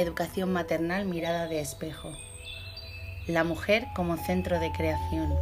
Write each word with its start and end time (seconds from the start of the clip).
Educación 0.00 0.50
maternal 0.50 1.04
mirada 1.04 1.46
de 1.46 1.60
espejo. 1.60 2.10
La 3.26 3.44
mujer 3.44 3.86
como 3.94 4.16
centro 4.16 4.58
de 4.58 4.72
creación. 4.72 5.34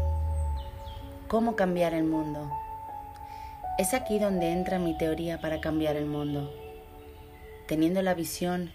¿Cómo 1.28 1.54
cambiar 1.54 1.94
el 1.94 2.02
mundo? 2.02 2.50
Es 3.79 3.94
aquí 3.94 4.18
donde 4.18 4.50
entra 4.50 4.81
mi 4.81 4.99
teoría 4.99 5.41
para 5.41 5.60
cambiar 5.60 5.94
el 5.94 6.07
mundo. 6.07 6.52
Teniendo 7.68 8.02
la 8.02 8.14
visión 8.14 8.73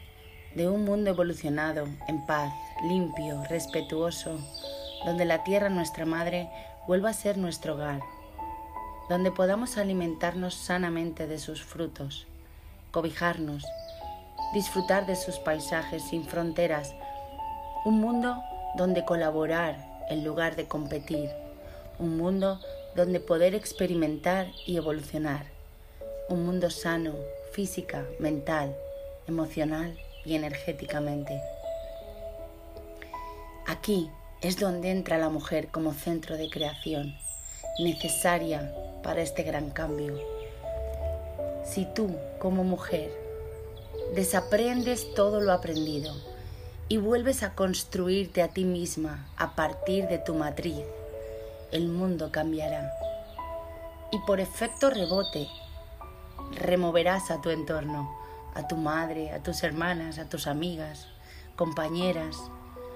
de 0.55 0.69
un 0.69 0.85
mundo 0.85 1.09
evolucionado, 1.09 1.89
en 2.07 2.25
paz, 2.25 2.53
limpio, 2.87 3.43
respetuoso, 3.49 4.39
donde 5.03 5.25
la 5.25 5.43
tierra, 5.43 5.67
nuestra 5.67 6.05
madre, 6.05 6.47
vuelva 6.87 7.09
a 7.09 7.13
ser 7.13 7.37
nuestro 7.37 7.73
hogar, 7.73 7.99
donde 9.09 9.31
podamos 9.31 9.77
alimentarnos 9.77 10.53
sanamente 10.53 11.27
de 11.27 11.39
sus 11.39 11.61
frutos, 11.61 12.25
cobijarnos, 12.91 13.65
disfrutar 14.53 15.05
de 15.05 15.15
sus 15.15 15.39
paisajes 15.39 16.03
sin 16.03 16.23
fronteras, 16.25 16.93
un 17.85 17.99
mundo 17.99 18.41
donde 18.75 19.03
colaborar 19.03 19.75
en 20.09 20.23
lugar 20.23 20.55
de 20.55 20.67
competir, 20.67 21.29
un 21.99 22.17
mundo 22.17 22.59
donde 22.95 23.19
poder 23.19 23.55
experimentar 23.55 24.47
y 24.65 24.77
evolucionar, 24.77 25.45
un 26.29 26.45
mundo 26.45 26.69
sano, 26.69 27.13
física, 27.51 28.05
mental, 28.19 28.75
emocional 29.27 29.97
y 30.25 30.35
energéticamente. 30.35 31.41
Aquí 33.65 34.09
es 34.41 34.59
donde 34.59 34.91
entra 34.91 35.17
la 35.17 35.29
mujer 35.29 35.69
como 35.69 35.93
centro 35.93 36.37
de 36.37 36.49
creación, 36.49 37.15
necesaria 37.79 38.73
para 39.01 39.21
este 39.21 39.43
gran 39.43 39.71
cambio. 39.71 40.19
Si 41.65 41.85
tú, 41.85 42.15
como 42.39 42.63
mujer, 42.63 43.22
desaprendes 44.13 45.11
todo 45.15 45.41
lo 45.41 45.51
aprendido 45.51 46.13
y 46.87 46.97
vuelves 46.97 47.41
a 47.41 47.55
construirte 47.55 48.43
a 48.43 48.49
ti 48.49 48.63
misma 48.63 49.27
a 49.37 49.55
partir 49.55 50.07
de 50.07 50.19
tu 50.19 50.35
matriz, 50.35 50.85
el 51.71 51.87
mundo 51.87 52.31
cambiará. 52.31 52.93
Y 54.11 54.19
por 54.19 54.39
efecto 54.39 54.91
rebote, 54.91 55.47
removerás 56.51 57.31
a 57.31 57.41
tu 57.41 57.49
entorno, 57.49 58.15
a 58.53 58.67
tu 58.67 58.75
madre, 58.75 59.31
a 59.31 59.41
tus 59.41 59.63
hermanas, 59.63 60.19
a 60.19 60.29
tus 60.29 60.45
amigas, 60.45 61.07
compañeras. 61.55 62.37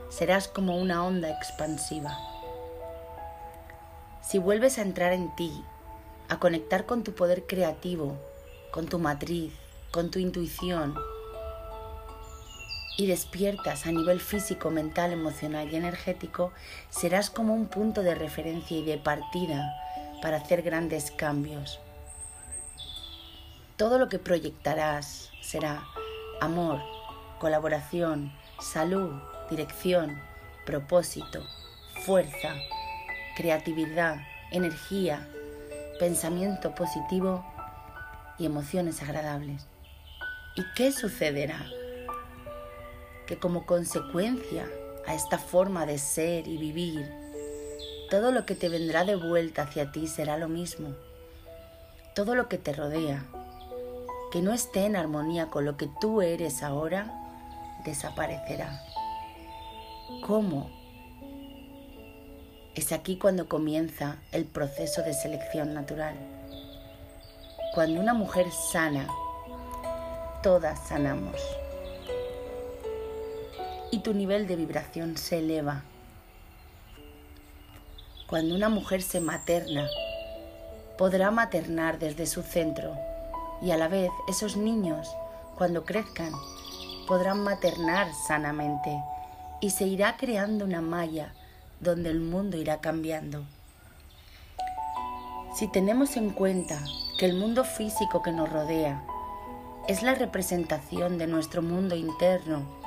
Serás 0.09 0.48
como 0.48 0.78
una 0.78 1.04
onda 1.04 1.31
expansiva. 1.31 2.16
Si 4.22 4.38
vuelves 4.38 4.78
a 4.78 4.84
entrar 4.84 5.14
en 5.14 5.36
ti, 5.36 5.64
a 6.30 6.38
conectar 6.38 6.86
con 6.86 7.04
tu 7.04 7.14
poder 7.14 7.48
creativo, 7.48 8.18
con 8.72 8.86
tu 8.86 9.00
matriz, 9.00 9.52
con 9.92 10.12
tu 10.12 10.20
intuición, 10.20 10.96
y 12.98 13.06
despiertas 13.06 13.86
a 13.86 13.92
nivel 13.92 14.20
físico, 14.20 14.72
mental, 14.72 15.14
emocional 15.14 15.72
y 15.72 15.76
energético, 15.76 16.52
serás 16.90 17.30
como 17.30 17.54
un 17.54 17.68
punto 17.68 18.02
de 18.02 18.16
referencia 18.16 18.76
y 18.76 18.84
de 18.84 18.98
partida 18.98 19.72
para 20.22 20.38
hacer 20.38 20.64
grandes 20.64 21.12
cambios. 21.12 21.80
Todo 23.78 24.00
lo 24.00 24.10
que 24.10 24.18
proyectarás 24.18 25.30
será 25.42 25.84
amor, 26.42 26.82
colaboración, 27.40 28.34
salud, 28.60 29.12
dirección, 29.52 30.20
propósito, 30.66 31.46
fuerza, 32.04 32.56
creatividad, 33.36 34.18
energía, 34.52 35.28
pensamiento 36.00 36.74
positivo 36.74 37.46
y 38.40 38.48
emociones 38.48 39.04
agradables. 39.04 39.68
¿Y 40.58 40.63
qué 40.75 40.91
sucederá? 40.91 41.66
que 43.27 43.38
como 43.38 43.66
consecuencia 43.66 44.67
a 45.05 45.13
esta 45.13 45.38
forma 45.38 45.86
de 45.86 46.00
ser 46.00 46.47
y 46.47 46.58
vivir, 46.58 47.08
todo 48.09 48.31
lo 48.31 48.45
que 48.45 48.56
te 48.56 48.69
vendrá 48.69 49.03
de 49.03 49.16
vuelta 49.16 49.63
hacia 49.63 49.91
ti 49.91 50.07
será 50.07 50.38
lo 50.38 50.47
mismo. 50.47 50.96
Todo 52.16 52.34
lo 52.34 52.47
que 52.47 52.57
te 52.57 52.73
rodea, 52.73 53.25
que 54.31 54.41
no 54.41 54.53
esté 54.53 54.85
en 54.85 54.96
armonía 54.96 55.47
con 55.47 55.66
lo 55.66 55.78
que 55.78 55.90
tú 56.01 56.22
eres 56.22 56.63
ahora, 56.63 57.13
desaparecerá. 57.85 58.81
¿Cómo? 60.25 60.72
Es 62.75 62.91
aquí 62.91 63.17
cuando 63.17 63.50
comienza 63.50 64.17
el 64.31 64.46
proceso 64.46 65.03
de 65.03 65.13
selección 65.13 65.73
natural. 65.73 66.16
Cuando 67.73 68.00
una 68.00 68.13
mujer 68.13 68.47
sana, 68.51 69.07
todas 70.47 70.80
sanamos 70.80 71.35
y 73.91 74.00
tu 74.00 74.13
nivel 74.13 74.47
de 74.47 74.56
vibración 74.56 75.18
se 75.18 75.40
eleva. 75.40 75.84
Cuando 78.30 78.56
una 78.56 78.69
mujer 78.69 79.02
se 79.02 79.19
materna, 79.19 79.90
podrá 80.97 81.31
maternar 81.31 82.00
desde 82.00 82.25
su 82.25 82.44
centro 82.44 82.96
y 83.62 83.72
a 83.72 83.78
la 83.78 83.90
vez 83.90 84.09
esos 84.30 84.56
niños, 84.56 85.13
cuando 85.58 85.84
crezcan, 85.84 86.31
podrán 87.09 87.44
maternar 87.44 88.08
sanamente 88.25 89.03
y 89.59 89.72
se 89.72 89.84
irá 89.85 90.16
creando 90.16 90.64
una 90.64 90.79
malla 90.79 91.34
donde 91.81 92.09
el 92.09 92.22
mundo 92.22 92.56
irá 92.56 92.79
cambiando. 92.79 93.44
Si 95.53 95.68
tenemos 95.68 96.16
en 96.16 96.29
cuenta 96.29 96.79
que 97.19 97.25
el 97.25 97.35
mundo 97.35 97.66
físico 97.66 98.24
que 98.24 98.31
nos 98.31 98.50
rodea 98.50 99.03
es 99.88 100.03
la 100.03 100.16
representación 100.16 101.18
de 101.18 101.28
nuestro 101.28 101.62
mundo 101.62 101.96
interno 101.96 102.78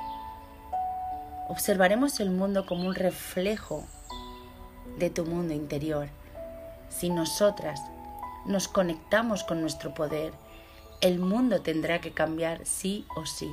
observaremos 1.51 2.21
el 2.21 2.29
mundo 2.29 2.65
como 2.65 2.87
un 2.87 2.95
reflejo 2.95 3.83
de 4.97 5.09
tu 5.09 5.25
mundo 5.25 5.53
interior. 5.53 6.07
Si 6.87 7.09
nosotras 7.09 7.81
nos 8.45 8.69
conectamos 8.69 9.43
con 9.43 9.59
nuestro 9.59 9.93
poder, 9.93 10.31
el 11.01 11.19
mundo 11.19 11.61
tendrá 11.61 11.99
que 11.99 12.13
cambiar 12.13 12.65
sí 12.65 13.05
o 13.17 13.25
sí. 13.25 13.51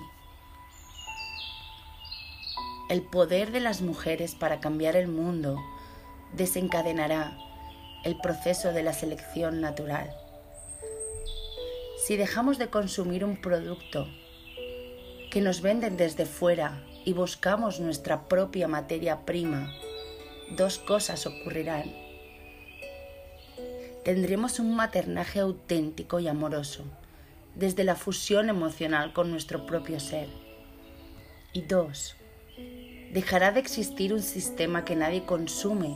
El 2.89 3.03
poder 3.03 3.51
de 3.51 3.59
las 3.59 3.83
mujeres 3.83 4.37
para 4.37 4.61
cambiar 4.61 4.95
el 4.95 5.09
mundo 5.09 5.59
desencadenará 6.35 7.37
el 8.05 8.17
proceso 8.21 8.73
de 8.73 8.85
la 8.85 8.93
selección 8.93 9.61
natural. 9.61 10.15
Si 12.09 12.17
dejamos 12.17 12.57
de 12.57 12.69
consumir 12.69 13.23
un 13.23 13.37
producto 13.37 14.09
que 15.31 15.43
nos 15.43 15.61
venden 15.61 15.99
desde 15.99 16.25
fuera 16.25 16.83
y 17.05 17.13
buscamos 17.13 17.81
nuestra 17.81 18.29
propia 18.29 18.67
materia 18.67 19.27
prima, 19.27 19.71
dos 20.57 20.79
cosas 20.79 21.27
ocurrirán. 21.27 21.93
Tendremos 24.07 24.59
un 24.59 24.75
maternaje 24.75 25.41
auténtico 25.41 26.19
y 26.19 26.29
amoroso, 26.29 26.87
desde 27.55 27.85
la 27.85 27.95
fusión 27.95 28.49
emocional 28.49 29.13
con 29.13 29.31
nuestro 29.31 29.67
propio 29.67 30.01
ser. 30.01 30.31
Y 31.53 31.61
dos, 31.61 32.17
dejará 33.13 33.53
de 33.53 33.61
existir 33.61 34.15
un 34.15 34.23
sistema 34.23 34.87
que 34.87 34.97
nadie 34.97 35.27
consume, 35.27 35.95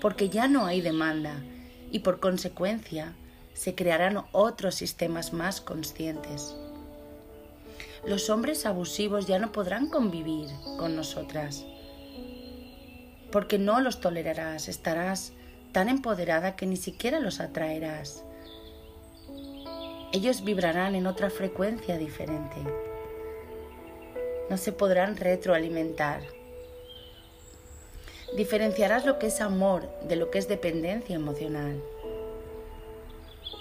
porque 0.00 0.28
ya 0.28 0.48
no 0.48 0.66
hay 0.66 0.80
demanda 0.80 1.44
y 1.92 2.00
por 2.00 2.18
consecuencia 2.18 3.14
se 3.54 3.74
crearán 3.74 4.24
otros 4.32 4.74
sistemas 4.74 5.32
más 5.32 5.60
conscientes 5.60 6.54
los 8.06 8.28
hombres 8.28 8.66
abusivos 8.66 9.26
ya 9.26 9.38
no 9.38 9.50
podrán 9.50 9.88
convivir 9.88 10.48
con 10.78 10.94
nosotras, 10.94 11.64
porque 13.32 13.58
no 13.58 13.80
los 13.80 14.00
tolerarás, 14.00 14.68
estarás 14.68 15.32
tan 15.72 15.88
empoderada 15.88 16.54
que 16.54 16.66
ni 16.66 16.76
siquiera 16.76 17.18
los 17.18 17.40
atraerás. 17.40 18.22
Ellos 20.12 20.44
vibrarán 20.44 20.94
en 20.94 21.06
otra 21.06 21.30
frecuencia 21.30 21.96
diferente. 21.96 22.56
No 24.50 24.58
se 24.58 24.72
podrán 24.72 25.16
retroalimentar. 25.16 26.20
Diferenciarás 28.36 29.06
lo 29.06 29.18
que 29.18 29.28
es 29.28 29.40
amor 29.40 29.88
de 30.06 30.16
lo 30.16 30.30
que 30.30 30.38
es 30.38 30.46
dependencia 30.46 31.16
emocional. 31.16 31.82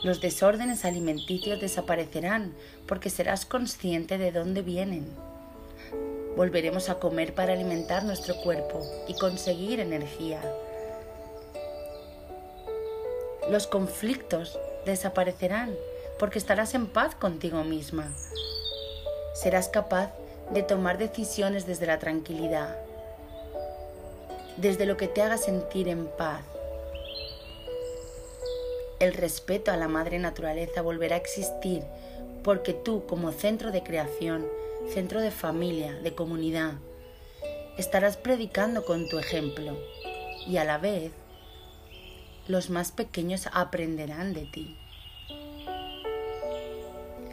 Los 0.01 0.19
desórdenes 0.19 0.83
alimenticios 0.83 1.61
desaparecerán 1.61 2.53
porque 2.87 3.09
serás 3.09 3.45
consciente 3.45 4.17
de 4.17 4.31
dónde 4.31 4.61
vienen. 4.61 5.07
Volveremos 6.35 6.89
a 6.89 6.99
comer 6.99 7.33
para 7.35 7.53
alimentar 7.53 8.03
nuestro 8.03 8.35
cuerpo 8.37 8.81
y 9.07 9.13
conseguir 9.13 9.79
energía. 9.79 10.41
Los 13.49 13.67
conflictos 13.67 14.59
desaparecerán 14.85 15.75
porque 16.17 16.39
estarás 16.39 16.73
en 16.73 16.87
paz 16.87 17.15
contigo 17.15 17.63
misma. 17.63 18.11
Serás 19.33 19.69
capaz 19.69 20.11
de 20.51 20.63
tomar 20.63 20.97
decisiones 20.97 21.65
desde 21.65 21.85
la 21.85 21.99
tranquilidad, 21.99 22.75
desde 24.57 24.85
lo 24.85 24.97
que 24.97 25.07
te 25.07 25.21
haga 25.21 25.37
sentir 25.37 25.87
en 25.87 26.07
paz 26.07 26.41
el 29.03 29.13
respeto 29.13 29.71
a 29.71 29.77
la 29.77 29.89
madre 29.89 30.17
naturaleza 30.17 30.81
volverá 30.81 31.15
a 31.15 31.19
existir 31.19 31.83
porque 32.41 32.73
tú 32.73 33.05
como 33.05 33.31
centro 33.33 33.71
de 33.71 33.83
creación, 33.83 34.47
centro 34.93 35.19
de 35.19 35.31
familia, 35.31 35.93
de 35.93 36.15
comunidad, 36.15 36.75
estarás 37.77 38.15
predicando 38.15 38.85
con 38.85 39.09
tu 39.09 39.19
ejemplo 39.19 39.77
y 40.47 40.57
a 40.57 40.63
la 40.63 40.77
vez 40.77 41.11
los 42.47 42.69
más 42.69 42.91
pequeños 42.91 43.49
aprenderán 43.51 44.33
de 44.33 44.45
ti. 44.45 44.77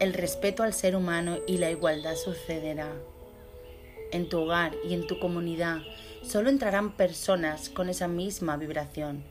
El 0.00 0.12
respeto 0.12 0.62
al 0.62 0.72
ser 0.72 0.96
humano 0.96 1.38
y 1.46 1.58
la 1.58 1.70
igualdad 1.70 2.16
sucederá. 2.16 2.92
En 4.12 4.28
tu 4.28 4.40
hogar 4.40 4.74
y 4.88 4.94
en 4.94 5.06
tu 5.06 5.20
comunidad 5.20 5.82
solo 6.22 6.48
entrarán 6.48 6.96
personas 6.96 7.68
con 7.68 7.88
esa 7.88 8.08
misma 8.08 8.56
vibración. 8.56 9.22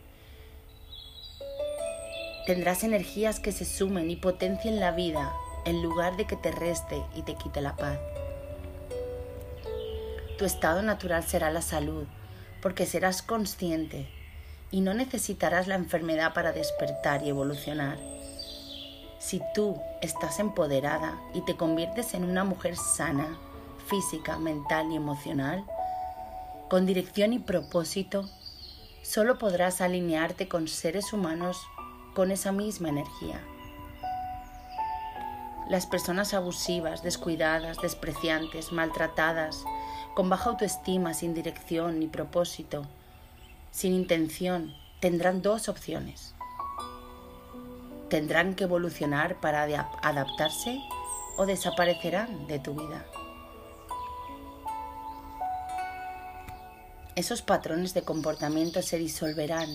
Tendrás 2.50 2.84
energías 2.84 3.40
que 3.40 3.51
se 3.51 3.63
sumen 3.63 4.10
y 4.10 4.16
potencien 4.16 4.80
la 4.80 4.90
vida 4.90 5.31
en 5.66 5.84
lugar 5.84 6.18
de 6.18 6.25
que 6.25 6.36
te 6.36 6.50
reste 6.50 7.00
y 7.16 7.22
te 7.22 7.36
quite 7.36 7.62
la 7.62 7.75
paz. 7.75 8.00
Tu 10.40 10.46
estado 10.46 10.81
natural 10.81 11.24
será 11.24 11.51
la 11.51 11.62
salud, 11.62 12.07
porque 12.63 12.88
serás 12.88 13.22
consciente 13.22 14.10
y 14.72 14.81
no 14.81 14.96
necesitarás 14.96 15.68
la 15.68 15.75
enfermedad 15.75 16.34
para 16.34 16.51
despertar 16.51 17.22
y 17.22 17.30
evolucionar. 17.30 18.00
Si 19.19 19.44
tú 19.54 19.80
estás 20.02 20.40
empoderada 20.40 21.22
y 21.36 21.42
te 21.42 21.56
conviertes 21.56 22.16
en 22.16 22.24
una 22.24 22.45
mujer 22.45 22.78
sana, 22.78 23.38
física, 23.86 24.40
mental 24.40 24.92
y 24.92 24.95
emocional, 24.95 25.63
con 26.68 26.88
dirección 26.88 27.31
y 27.31 27.38
propósito, 27.38 28.28
solo 29.04 29.38
podrás 29.38 29.81
alinearte 29.81 30.48
con 30.48 30.68
seres 30.68 31.13
humanos 31.13 31.62
con 32.19 32.31
esa 32.31 32.51
misma 32.51 32.89
energía. 32.89 33.39
Las 35.69 35.86
personas 35.86 36.33
abusivas, 36.33 37.01
descuidadas, 37.01 37.77
despreciantes, 37.81 38.74
maltratadas, 38.74 39.63
con 40.16 40.27
baja 40.27 40.50
autoestima, 40.50 41.13
sin 41.13 41.33
dirección 41.33 41.98
ni 41.98 42.07
propósito, 42.07 42.86
sin 43.71 43.94
intención, 43.94 44.75
tendrán 45.00 45.42
dos 45.42 45.69
opciones. 45.69 46.36
Tendrán 48.10 48.54
que 48.54 48.66
evolucionar 48.66 49.39
para 49.39 49.63
adaptarse 50.01 50.77
o 51.38 51.45
desaparecerán 51.45 52.48
de 52.48 52.60
tu 52.60 52.74
vida. 52.74 53.06
Esos 57.16 57.42
patrones 57.42 57.94
de 57.94 58.01
comportamiento 58.01 58.81
se 58.81 58.98
disolverán 58.98 59.69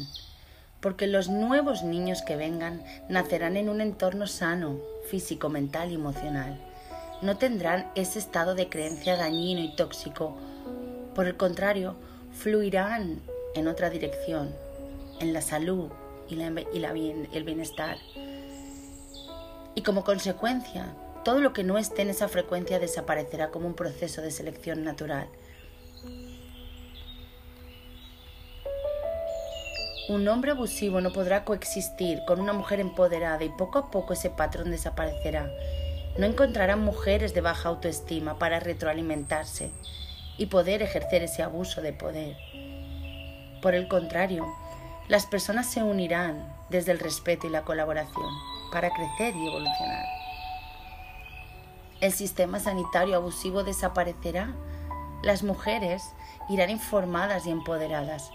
porque 0.85 1.07
los 1.07 1.31
nuevos 1.31 1.83
niños 1.83 2.21
que 2.21 2.37
vengan 2.37 2.85
nacerán 3.09 3.57
en 3.57 3.71
un 3.71 3.81
entorno 3.81 4.27
sano, 4.27 4.81
físico, 5.09 5.49
mental 5.49 5.91
y 5.91 5.95
emocional. 5.95 6.61
No 7.23 7.39
tendrán 7.39 7.91
ese 7.95 8.19
estado 8.19 8.55
de 8.55 8.69
creencia 8.69 9.17
dañino 9.17 9.63
y 9.63 9.75
tóxico. 9.77 10.37
Por 11.15 11.27
el 11.27 11.39
contrario, 11.39 11.97
fluirán 12.35 13.23
en 13.55 13.67
otra 13.67 13.89
dirección, 13.89 14.55
en 15.21 15.33
la 15.33 15.41
salud 15.41 15.91
y, 16.29 16.39
el 16.43 17.45
bienestar. 17.45 17.97
Y 19.75 19.81
como 19.81 20.05
consecuencia, 20.05 20.95
todo 21.25 21.41
lo 21.41 21.55
que 21.55 21.65
no 21.65 21.79
esté 21.79 22.03
en 22.03 22.11
esa 22.11 22.29
frecuencia 22.29 22.79
desaparecerá 22.79 23.51
como 23.51 23.69
un 23.69 23.75
proceso 23.75 24.21
de 24.21 24.31
selección 24.31 24.85
natural. 24.85 25.29
Un 30.07 30.29
hombre 30.29 30.51
abusivo 30.51 31.01
no 31.01 31.13
podrá 31.15 31.45
coexistir 31.47 32.27
con 32.27 32.39
una 32.39 32.53
mujer 32.53 32.79
empoderada 32.79 33.43
y 33.43 33.49
poco 33.49 33.79
a 33.79 33.91
poco 33.91 34.13
ese 34.13 34.29
patrón 34.29 34.71
desaparecerá. 34.71 35.49
No 36.19 36.27
encontrarán 36.27 36.85
mujeres 36.85 37.33
de 37.33 37.41
baja 37.41 37.71
autoestima 37.71 38.39
para 38.39 38.61
retroalimentarse 38.61 39.71
y 40.37 40.47
poder 40.47 40.83
ejercer 40.83 41.23
ese 41.23 41.43
abuso 41.43 41.81
de 41.81 41.95
poder. 41.95 42.37
Por 43.63 43.75
el 43.75 43.89
contrario, 43.89 44.47
las 45.09 45.25
personas 45.25 45.71
se 45.71 45.83
unirán 45.83 46.55
desde 46.69 46.93
el 46.93 46.99
respeto 46.99 47.47
y 47.47 47.51
la 47.51 47.63
colaboración 47.63 48.29
para 48.73 48.91
crecer 48.91 49.35
y 49.35 49.47
evolucionar. 49.49 50.05
El 52.03 52.13
sistema 52.13 52.61
sanitario 52.61 53.17
abusivo 53.17 53.65
desaparecerá. 53.65 54.55
Las 55.23 55.43
mujeres 55.43 56.03
irán 56.51 56.69
informadas 56.69 57.47
y 57.47 57.51
empoderadas. 57.51 58.31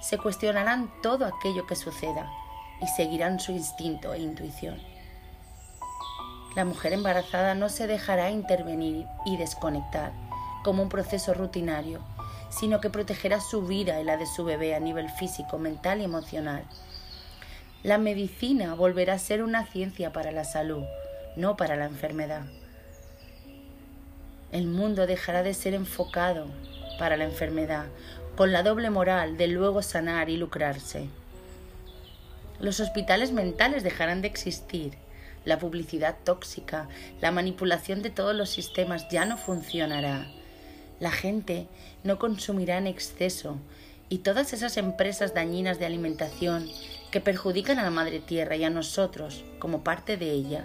Se 0.00 0.18
cuestionarán 0.18 0.90
todo 1.02 1.26
aquello 1.26 1.66
que 1.66 1.76
suceda 1.76 2.30
y 2.80 2.86
seguirán 2.88 3.40
su 3.40 3.52
instinto 3.52 4.12
e 4.14 4.20
intuición. 4.20 4.78
La 6.56 6.64
mujer 6.64 6.92
embarazada 6.92 7.54
no 7.54 7.68
se 7.68 7.86
dejará 7.86 8.30
intervenir 8.30 9.06
y 9.26 9.36
desconectar 9.36 10.12
como 10.64 10.82
un 10.82 10.88
proceso 10.88 11.34
rutinario 11.34 12.00
sino 12.50 12.80
que 12.80 12.90
protegerá 12.90 13.40
su 13.40 13.62
vida 13.62 14.00
y 14.00 14.04
la 14.04 14.16
de 14.16 14.26
su 14.26 14.44
bebé 14.44 14.74
a 14.74 14.80
nivel 14.80 15.08
físico, 15.08 15.58
mental 15.58 16.00
y 16.00 16.04
emocional. 16.04 16.64
La 17.82 17.96
medicina 17.96 18.74
volverá 18.74 19.14
a 19.14 19.18
ser 19.18 19.42
una 19.42 19.64
ciencia 19.66 20.12
para 20.12 20.32
la 20.32 20.44
salud, 20.44 20.84
no 21.36 21.56
para 21.56 21.76
la 21.76 21.86
enfermedad. 21.86 22.42
El 24.52 24.66
mundo 24.66 25.06
dejará 25.06 25.42
de 25.42 25.54
ser 25.54 25.74
enfocado 25.74 26.48
para 26.98 27.16
la 27.16 27.24
enfermedad, 27.24 27.86
con 28.40 28.52
la 28.52 28.62
doble 28.62 28.88
moral 28.88 29.36
de 29.36 29.48
luego 29.48 29.82
sanar 29.82 30.30
y 30.30 30.38
lucrarse. 30.38 31.08
Los 32.58 32.80
hospitales 32.80 33.32
mentales 33.32 33.82
dejarán 33.82 34.22
de 34.22 34.28
existir. 34.28 34.94
La 35.44 35.58
publicidad 35.58 36.16
tóxica, 36.24 36.88
la 37.20 37.32
manipulación 37.32 38.00
de 38.00 38.08
todos 38.08 38.34
los 38.34 38.48
sistemas 38.48 39.06
ya 39.10 39.26
no 39.26 39.36
funcionará 39.36 40.26
la 41.00 41.10
gente 41.10 41.66
no 42.04 42.18
consumirá 42.18 42.78
en 42.78 42.86
exceso 42.86 43.56
y 44.08 44.18
todas 44.18 44.52
esas 44.52 44.76
empresas 44.76 45.34
dañinas 45.34 45.78
de 45.78 45.86
alimentación 45.86 46.68
que 47.10 47.20
perjudican 47.20 47.78
a 47.78 47.82
la 47.82 47.90
madre 47.90 48.20
tierra 48.20 48.54
y 48.56 48.64
a 48.64 48.70
nosotros 48.70 49.44
como 49.58 49.82
parte 49.82 50.16
de 50.16 50.30
ella 50.30 50.64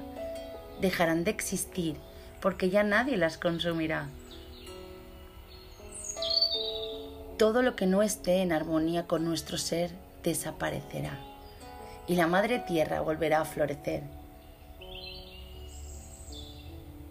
dejarán 0.82 1.24
de 1.24 1.32
existir 1.32 1.96
porque 2.42 2.70
ya 2.70 2.84
nadie 2.84 3.18
las 3.18 3.38
consumirá. 3.38 4.10
Todo 7.38 7.62
lo 7.62 7.76
que 7.76 7.86
no 7.86 8.02
esté 8.02 8.42
en 8.42 8.54
armonía 8.54 9.08
con 9.08 9.26
nuestro 9.26 9.58
ser 9.58 9.92
desaparecerá 10.24 11.20
y 12.08 12.16
la 12.16 12.28
madre 12.28 12.60
tierra 12.60 13.02
volverá 13.02 13.42
a 13.42 13.46
florecer. 13.46 14.04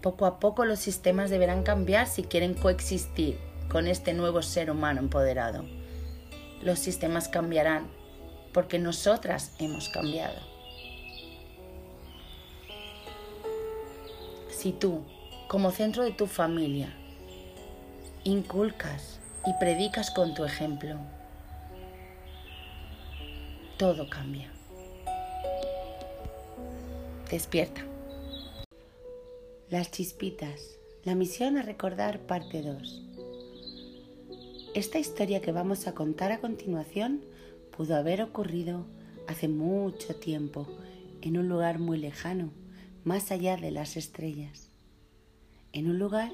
Poco 0.01 0.25
a 0.25 0.39
poco 0.39 0.65
los 0.65 0.79
sistemas 0.79 1.29
deberán 1.29 1.61
cambiar 1.61 2.07
si 2.07 2.23
quieren 2.23 2.55
coexistir 2.55 3.37
con 3.69 3.87
este 3.87 4.13
nuevo 4.13 4.41
ser 4.41 4.71
humano 4.71 4.99
empoderado. 4.99 5.63
Los 6.63 6.79
sistemas 6.79 7.27
cambiarán 7.27 7.87
porque 8.51 8.79
nosotras 8.79 9.53
hemos 9.59 9.89
cambiado. 9.89 10.39
Si 14.49 14.71
tú, 14.71 15.03
como 15.47 15.69
centro 15.69 16.03
de 16.03 16.11
tu 16.11 16.25
familia, 16.25 16.95
inculcas 18.23 19.19
y 19.45 19.53
predicas 19.53 20.11
con 20.11 20.33
tu 20.33 20.43
ejemplo, 20.43 20.97
todo 23.77 24.09
cambia. 24.09 24.51
Despierta. 27.29 27.81
Las 29.69 29.91
chispitas. 29.91 30.79
La 31.03 31.15
misión 31.15 31.57
a 31.57 31.61
recordar 31.61 32.19
parte 32.21 32.61
2. 32.63 33.03
Esta 34.73 34.97
historia 34.97 35.41
que 35.41 35.51
vamos 35.51 35.87
a 35.87 35.93
contar 35.93 36.31
a 36.31 36.39
continuación 36.39 37.21
pudo 37.75 37.95
haber 37.95 38.21
ocurrido 38.21 38.85
hace 39.27 39.47
mucho 39.47 40.15
tiempo 40.15 40.67
en 41.21 41.37
un 41.37 41.47
lugar 41.47 41.79
muy 41.79 41.97
lejano, 41.97 42.51
más 43.03 43.31
allá 43.31 43.57
de 43.57 43.71
las 43.71 43.97
estrellas. 43.97 44.69
En 45.73 45.89
un 45.89 45.99
lugar 45.99 46.31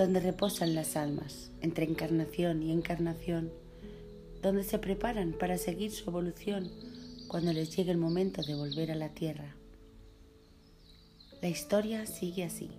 donde 0.00 0.20
reposan 0.20 0.74
las 0.74 0.96
almas 0.96 1.50
entre 1.60 1.84
encarnación 1.84 2.62
y 2.62 2.72
encarnación, 2.72 3.52
donde 4.40 4.64
se 4.64 4.78
preparan 4.78 5.34
para 5.34 5.58
seguir 5.58 5.90
su 5.90 6.08
evolución 6.08 6.70
cuando 7.28 7.52
les 7.52 7.76
llegue 7.76 7.90
el 7.90 7.98
momento 7.98 8.40
de 8.40 8.54
volver 8.54 8.90
a 8.90 8.94
la 8.94 9.10
tierra. 9.10 9.54
La 11.42 11.50
historia 11.50 12.06
sigue 12.06 12.44
así. 12.44 12.70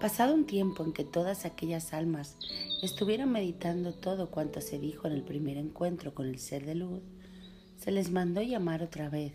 Pasado 0.00 0.32
un 0.32 0.46
tiempo 0.46 0.82
en 0.82 0.94
que 0.94 1.04
todas 1.04 1.44
aquellas 1.44 1.92
almas 1.92 2.38
estuvieron 2.82 3.30
meditando 3.30 3.92
todo 3.92 4.30
cuanto 4.30 4.62
se 4.62 4.78
dijo 4.78 5.06
en 5.08 5.12
el 5.12 5.22
primer 5.22 5.58
encuentro 5.58 6.14
con 6.14 6.26
el 6.26 6.38
ser 6.38 6.64
de 6.64 6.76
luz, 6.76 7.02
se 7.76 7.90
les 7.90 8.10
mandó 8.10 8.40
llamar 8.40 8.82
otra 8.82 9.10
vez 9.10 9.34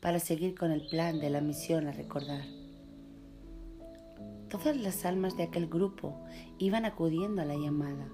para 0.00 0.18
seguir 0.20 0.54
con 0.54 0.72
el 0.72 0.86
plan 0.88 1.20
de 1.20 1.28
la 1.28 1.42
misión 1.42 1.86
a 1.86 1.92
recordar. 1.92 2.57
Todas 4.50 4.78
las 4.78 5.04
almas 5.04 5.36
de 5.36 5.42
aquel 5.42 5.66
grupo 5.66 6.14
iban 6.58 6.86
acudiendo 6.86 7.42
a 7.42 7.44
la 7.44 7.54
llamada. 7.54 8.08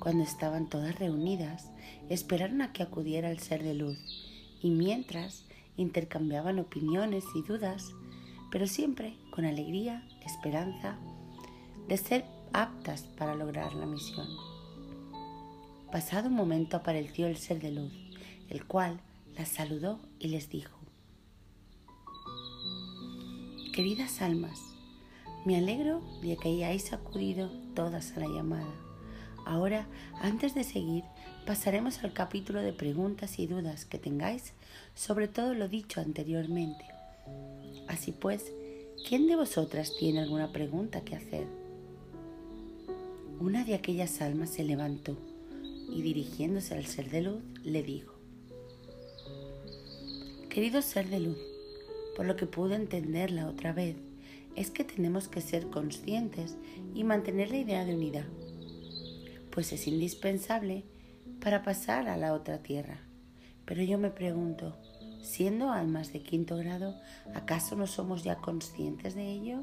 Cuando 0.00 0.22
estaban 0.22 0.68
todas 0.68 0.98
reunidas, 0.98 1.70
esperaron 2.10 2.60
a 2.60 2.74
que 2.74 2.82
acudiera 2.82 3.30
el 3.30 3.38
ser 3.38 3.62
de 3.62 3.72
luz 3.72 3.98
y 4.60 4.70
mientras 4.70 5.46
intercambiaban 5.78 6.58
opiniones 6.58 7.24
y 7.34 7.42
dudas, 7.42 7.92
pero 8.50 8.66
siempre 8.66 9.16
con 9.30 9.46
alegría, 9.46 10.06
esperanza 10.26 10.98
de 11.88 11.96
ser 11.96 12.24
aptas 12.52 13.02
para 13.16 13.34
lograr 13.34 13.72
la 13.74 13.86
misión. 13.86 14.26
Pasado 15.90 16.28
un 16.28 16.34
momento 16.34 16.76
apareció 16.76 17.26
el 17.28 17.38
ser 17.38 17.60
de 17.60 17.70
luz, 17.70 17.92
el 18.50 18.66
cual 18.66 19.00
las 19.36 19.48
saludó 19.48 20.00
y 20.18 20.28
les 20.28 20.50
dijo, 20.50 20.76
Queridas 23.72 24.22
almas, 24.22 24.58
me 25.46 25.56
alegro 25.56 26.02
de 26.22 26.36
que 26.36 26.48
hayáis 26.48 26.92
acudido 26.92 27.48
todas 27.76 28.16
a 28.16 28.20
la 28.20 28.26
llamada. 28.26 28.74
Ahora, 29.44 29.86
antes 30.20 30.56
de 30.56 30.64
seguir, 30.64 31.04
pasaremos 31.46 32.02
al 32.02 32.12
capítulo 32.12 32.62
de 32.62 32.72
preguntas 32.72 33.38
y 33.38 33.46
dudas 33.46 33.84
que 33.84 33.96
tengáis 33.96 34.54
sobre 34.96 35.28
todo 35.28 35.54
lo 35.54 35.68
dicho 35.68 36.00
anteriormente. 36.00 36.84
Así 37.86 38.10
pues, 38.10 38.52
¿quién 39.08 39.28
de 39.28 39.36
vosotras 39.36 39.92
tiene 39.96 40.18
alguna 40.18 40.50
pregunta 40.50 41.02
que 41.02 41.14
hacer? 41.14 41.46
Una 43.38 43.64
de 43.64 43.74
aquellas 43.74 44.20
almas 44.20 44.50
se 44.50 44.64
levantó 44.64 45.16
y 45.88 46.02
dirigiéndose 46.02 46.74
al 46.74 46.86
ser 46.86 47.08
de 47.08 47.22
luz 47.22 47.42
le 47.62 47.84
dijo, 47.84 48.16
Querido 50.50 50.82
ser 50.82 51.08
de 51.08 51.20
luz, 51.20 51.38
por 52.16 52.26
lo 52.26 52.34
que 52.34 52.46
pude 52.46 52.74
entender 52.74 53.30
la 53.30 53.46
otra 53.46 53.72
vez, 53.72 53.94
es 54.56 54.70
que 54.70 54.84
tenemos 54.84 55.28
que 55.28 55.40
ser 55.40 55.68
conscientes 55.68 56.56
y 56.94 57.04
mantener 57.04 57.50
la 57.50 57.58
idea 57.58 57.84
de 57.84 57.94
unidad, 57.94 58.24
pues 59.50 59.72
es 59.72 59.86
indispensable 59.86 60.84
para 61.40 61.62
pasar 61.62 62.08
a 62.08 62.16
la 62.16 62.32
otra 62.32 62.62
tierra. 62.62 63.00
Pero 63.66 63.82
yo 63.82 63.98
me 63.98 64.10
pregunto, 64.10 64.76
siendo 65.22 65.70
almas 65.70 66.12
de 66.12 66.22
quinto 66.22 66.56
grado, 66.56 66.98
¿acaso 67.34 67.76
no 67.76 67.86
somos 67.86 68.24
ya 68.24 68.36
conscientes 68.36 69.14
de 69.14 69.30
ello? 69.30 69.62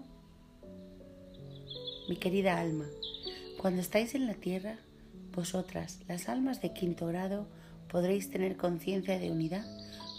Mi 2.07 2.17
querida 2.17 2.59
alma, 2.59 2.85
cuando 3.57 3.81
estáis 3.81 4.13
en 4.13 4.27
la 4.27 4.35
tierra, 4.35 4.77
vosotras, 5.33 6.01
las 6.07 6.29
almas 6.29 6.61
de 6.61 6.73
quinto 6.73 7.07
grado, 7.07 7.47
podréis 7.87 8.29
tener 8.29 8.57
conciencia 8.57 9.17
de 9.19 9.31
unidad 9.31 9.65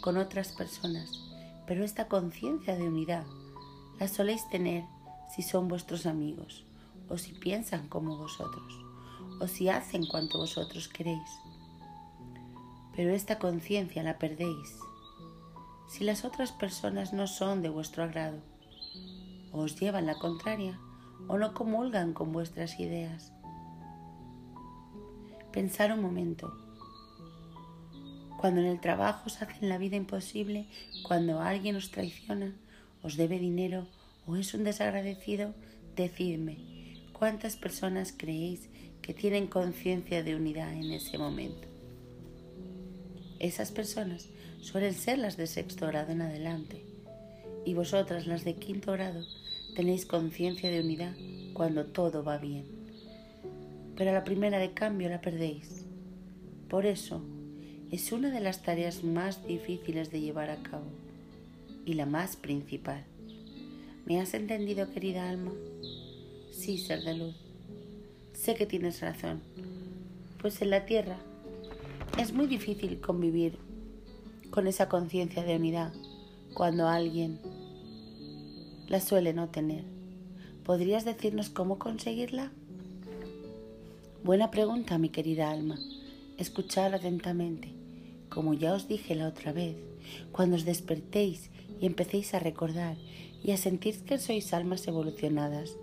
con 0.00 0.16
otras 0.16 0.52
personas, 0.52 1.11
pero 1.66 1.85
esta 1.85 2.09
conciencia 2.09 2.76
de 2.76 2.88
unidad 2.88 3.25
la 3.99 4.09
soléis 4.09 4.49
tener 4.49 4.85
si 5.35 5.43
son 5.43 5.69
vuestros 5.69 6.07
amigos, 6.07 6.65
o 7.09 7.19
si 7.19 7.33
piensan 7.33 7.89
como 7.89 8.17
vosotros, 8.17 8.75
o 9.41 9.47
si 9.47 9.69
hacen 9.69 10.07
cuanto 10.07 10.39
vosotros 10.39 10.89
queréis 10.89 11.31
pero 12.97 13.11
esta 13.11 13.39
conciencia 13.39 14.03
la 14.03 14.19
perdéis 14.19 14.79
si 15.89 16.05
las 16.05 16.25
otras 16.25 16.51
personas 16.53 17.13
no 17.13 17.27
son 17.27 17.63
de 17.63 17.69
vuestro 17.69 18.03
agrado, 18.03 18.39
o 19.53 19.61
os 19.61 19.79
llevan 19.79 20.07
la 20.07 20.19
contraria, 20.19 20.81
o 21.29 21.39
no 21.39 21.55
comulgan 21.55 22.15
con 22.15 22.33
vuestras 22.33 22.81
ideas. 22.81 23.33
Pensar 25.53 25.93
un 25.93 26.01
momento. 26.01 26.53
Cuando 28.39 28.61
en 28.61 28.67
el 28.67 28.81
trabajo 28.81 29.25
os 29.27 29.41
hacen 29.41 29.69
la 29.69 29.79
vida 29.79 29.95
imposible, 29.95 30.67
cuando 31.07 31.41
alguien 31.41 31.77
os 31.77 31.91
traiciona, 31.91 32.57
os 33.05 33.17
debe 33.17 33.39
dinero 33.39 33.87
o 34.27 34.37
es 34.37 34.55
un 34.55 34.65
desagradecido, 34.65 35.53
decidme, 35.95 36.57
¿cuántas 37.13 37.57
personas 37.57 38.15
creéis 38.17 38.71
que 39.03 39.13
tienen 39.13 39.47
conciencia 39.47 40.23
de 40.23 40.35
unidad 40.35 40.73
en 40.73 40.91
ese 40.91 41.19
momento? 41.19 41.69
Esas 43.39 43.71
personas 43.71 44.31
suelen 44.63 44.95
ser 44.95 45.19
las 45.19 45.37
de 45.37 45.47
sexto 45.47 45.87
grado 45.87 46.13
en 46.13 46.23
adelante. 46.23 46.83
Y 47.67 47.75
vosotras, 47.75 48.27
las 48.27 48.43
de 48.43 48.55
quinto 48.55 48.93
grado, 48.93 49.23
tenéis 49.77 50.07
conciencia 50.07 50.71
de 50.71 50.81
unidad 50.81 51.15
cuando 51.53 51.85
todo 51.85 52.25
va 52.25 52.39
bien. 52.39 52.65
Pero 53.97 54.13
la 54.13 54.25
primera 54.25 54.59
de 54.59 54.73
cambio 54.73 55.11
la 55.11 55.21
perdéis. 55.21 55.85
Por 56.71 56.87
eso, 56.87 57.23
es 57.93 58.13
una 58.13 58.31
de 58.31 58.41
las 58.41 58.63
tareas 58.63 59.05
más 59.05 59.47
difíciles 59.47 60.11
de 60.11 60.23
llevar 60.23 60.49
a 60.49 60.63
cabo 60.63 61.04
y 61.85 61.95
la 61.95 62.07
más 62.07 62.37
principal. 62.37 63.05
¿Me 64.07 64.21
has 64.21 64.35
entendido, 64.35 64.91
querida 64.91 65.29
alma? 65.29 65.53
Sí, 66.50 66.79
ser 66.79 67.03
de 67.03 67.14
luz. 67.14 67.35
Sé 68.33 68.55
que 68.55 68.67
tienes 68.67 69.00
razón, 69.00 69.41
pues 70.41 70.61
en 70.61 70.71
la 70.71 70.85
tierra 70.87 71.19
es 72.19 72.33
muy 72.33 72.47
difícil 72.47 73.00
convivir 73.00 73.59
con 74.50 74.67
esa 74.67 74.88
conciencia 74.88 75.43
de 75.43 75.57
unidad 75.57 75.93
cuando 76.53 76.87
alguien 76.87 77.41
la 78.88 79.00
suele 79.00 79.33
no 79.33 79.49
tener. 79.49 79.85
¿Podrías 80.64 81.05
decirnos 81.05 81.49
cómo 81.49 81.79
conseguirla? 81.79 82.53
Buena 84.23 84.50
pregunta, 84.50 84.97
mi 84.99 85.09
querida 85.09 85.50
alma. 85.50 85.79
Escuchad 86.38 86.95
atentamente. 86.95 87.73
Como 88.29 88.55
ya 88.55 88.75
os 88.75 88.88
dije 88.88 89.14
la 89.14 89.29
otra 89.29 89.53
vez, 89.53 89.76
cuando 90.33 90.57
os 90.57 90.64
despertéis 90.64 91.50
y 91.81 91.87
empecéis 91.87 92.35
a 92.35 92.38
recordar 92.38 92.97
y 93.43 93.50
a 93.52 93.57
sentir 93.57 94.00
que 94.04 94.19
sois 94.19 94.52
almas 94.52 94.87
evolucionadas, 94.88 95.76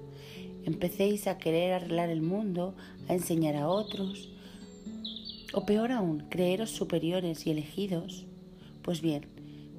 empecéis 0.65 1.27
a 1.27 1.38
querer 1.38 1.74
arreglar 1.74 2.10
el 2.10 2.21
mundo, 2.21 2.75
a 3.07 3.13
enseñar 3.13 3.55
a 3.55 3.67
otros, 3.67 4.29
o 5.53 5.65
peor 5.65 5.91
aún, 5.91 6.25
creeros 6.29 6.71
superiores 6.71 7.45
y 7.45 7.51
elegidos. 7.51 8.25
Pues 8.81 9.01
bien, 9.01 9.25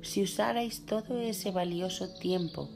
si 0.03 0.23
usarais 0.23 0.85
todo 0.85 1.19
ese 1.19 1.51
valioso 1.51 2.13
tiempo 2.15 2.69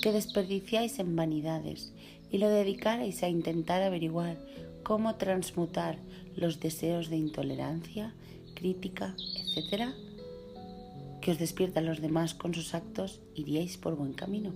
que 0.00 0.12
desperdiciáis 0.12 0.98
en 0.98 1.16
vanidades 1.16 1.92
y 2.30 2.38
lo 2.38 2.48
dedicarais 2.48 3.22
a 3.22 3.28
intentar 3.28 3.82
averiguar 3.82 4.38
cómo 4.82 5.16
transmutar 5.16 5.98
los 6.36 6.60
deseos 6.60 7.08
de 7.08 7.16
intolerancia, 7.16 8.14
crítica, 8.54 9.16
etc., 9.56 9.92
que 11.26 11.32
os 11.32 11.40
despiertan 11.40 11.86
los 11.86 12.00
demás 12.00 12.34
con 12.34 12.54
sus 12.54 12.72
actos, 12.72 13.20
iríais 13.34 13.78
por 13.78 13.96
buen 13.96 14.12
camino. 14.12 14.52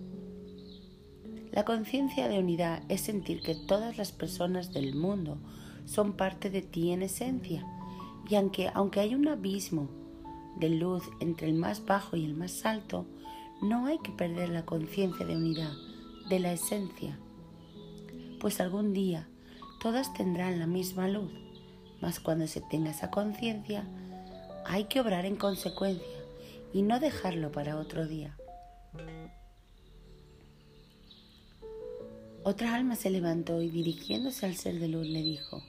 La 1.51 1.65
conciencia 1.65 2.29
de 2.29 2.39
unidad 2.39 2.85
es 2.89 3.01
sentir 3.01 3.43
que 3.43 3.57
todas 3.57 3.99
las 3.99 4.13
personas 4.13 4.73
del 4.73 4.95
mundo 4.95 5.39
son 5.85 6.13
parte 6.13 6.49
de 6.49 6.63
ti 6.63 6.93
en 6.93 7.03
esencia 7.03 7.67
y 8.29 8.37
aunque, 8.37 8.71
aunque 8.73 9.01
hay 9.01 9.17
un 9.17 9.27
abismo 9.27 9.91
de 10.61 10.69
luz 10.71 11.03
entre 11.19 11.49
el 11.49 11.55
más 11.55 11.85
bajo 11.87 12.17
y 12.17 12.25
el 12.25 12.35
más 12.35 12.65
alto, 12.65 13.05
no 13.61 13.87
hay 13.87 13.99
que 13.99 14.13
perder 14.13 14.51
la 14.51 14.65
conciencia 14.65 15.27
de 15.27 15.37
unidad, 15.37 15.73
de 16.29 16.39
la 16.39 16.53
esencia, 16.53 17.19
pues 18.39 18.61
algún 18.61 18.93
día 18.93 19.29
todas 19.81 20.15
tendrán 20.15 20.61
la 20.61 20.69
misma 20.69 21.09
luz, 21.09 21.33
mas 22.01 22.21
cuando 22.21 22.47
se 22.47 22.61
tenga 22.61 22.91
esa 22.91 23.11
conciencia, 23.11 23.89
hay 24.67 24.85
que 24.85 25.01
obrar 25.01 25.27
en 25.27 25.35
consecuencia 25.35 26.20
y 26.73 26.83
no 26.83 27.01
dejarlo 27.01 27.53
para 27.53 27.77
otro 27.77 28.07
día. 28.07 28.37
Otra 32.43 32.75
alma 32.75 32.97
se 32.97 33.11
levantó 33.11 33.61
y 33.61 33.69
dirigiéndose 33.69 34.47
al 34.47 34.57
ser 34.57 34.79
de 34.79 34.89
luz 34.89 35.07
le 35.07 35.23
dijo, 35.23 35.63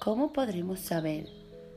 ¿Cómo 0.00 0.32
podremos 0.32 0.80
saber 0.80 1.28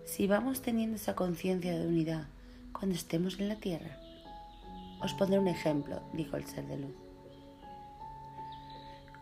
si 0.05 0.27
vamos 0.27 0.61
teniendo 0.61 0.95
esa 0.95 1.13
conciencia 1.13 1.77
de 1.77 1.85
unidad 1.85 2.27
cuando 2.71 2.95
estemos 2.95 3.39
en 3.39 3.49
la 3.49 3.57
tierra? 3.57 3.99
Os 5.01 5.13
pondré 5.13 5.37
un 5.37 5.49
ejemplo, 5.49 6.01
dijo 6.13 6.37
el 6.37 6.45
ser 6.45 6.65
de 6.67 6.77
luz. 6.77 6.95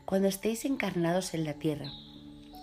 Cuando 0.05 0.27
estéis 0.27 0.65
encarnados 0.65 1.33
en 1.33 1.45
la 1.45 1.55
tierra 1.55 1.89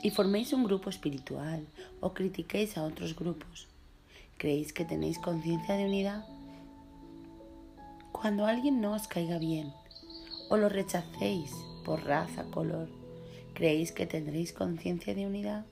y 0.03 0.11
forméis 0.11 0.53
un 0.53 0.63
grupo 0.63 0.91
espiritual 0.91 1.67
o 2.01 2.15
critiquéis 2.15 2.79
a 2.79 2.85
otros 2.85 3.17
grupos, 3.17 3.67
¿creéis 4.39 4.73
que 4.73 4.85
tenéis 4.85 5.19
conciencia 5.19 5.75
de 5.75 5.85
unidad? 5.85 6.25
Cuando 8.13 8.47
alguien 8.47 8.81
no 8.81 8.93
os 8.93 9.09
caiga 9.09 9.39
bien 9.39 9.73
o 10.49 10.57
lo 10.57 10.69
rechacéis 10.69 11.53
por 11.85 12.05
raza, 12.05 12.45
color, 12.45 12.89
¿creéis 13.53 13.91
que 13.93 14.07
tendréis 14.07 14.53
conciencia 14.53 15.15
de 15.15 15.27
unidad? 15.27 15.67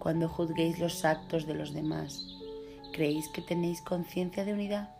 Cuando 0.00 0.28
juzguéis 0.28 0.80
los 0.80 1.04
actos 1.04 1.46
de 1.46 1.54
los 1.54 1.72
demás, 1.72 2.26
¿creéis 2.92 3.28
que 3.28 3.40
tenéis 3.40 3.80
conciencia 3.82 4.44
de 4.44 4.52
unidad? 4.52 4.90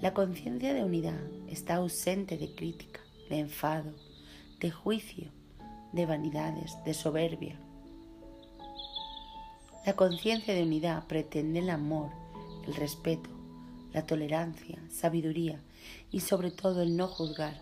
La 0.00 0.14
conciencia 0.14 0.72
de 0.72 0.82
unidad 0.82 1.20
está 1.48 1.76
ausente 1.76 2.38
de 2.38 2.54
crítica, 2.54 3.00
de 3.28 3.40
enfado, 3.40 3.92
de 4.58 4.70
juicio, 4.70 5.30
de 5.92 6.06
vanidades, 6.06 6.76
de 6.84 6.94
soberbia. 6.94 7.58
La 9.86 9.94
conciencia 9.94 10.52
de 10.52 10.62
unidad 10.62 11.06
pretende 11.06 11.60
el 11.60 11.70
amor, 11.70 12.10
el 12.66 12.74
respeto, 12.74 13.30
la 13.94 14.04
tolerancia, 14.04 14.78
sabiduría 14.90 15.58
y 16.10 16.20
sobre 16.20 16.50
todo 16.50 16.82
el 16.82 16.98
no 16.98 17.08
juzgar. 17.08 17.58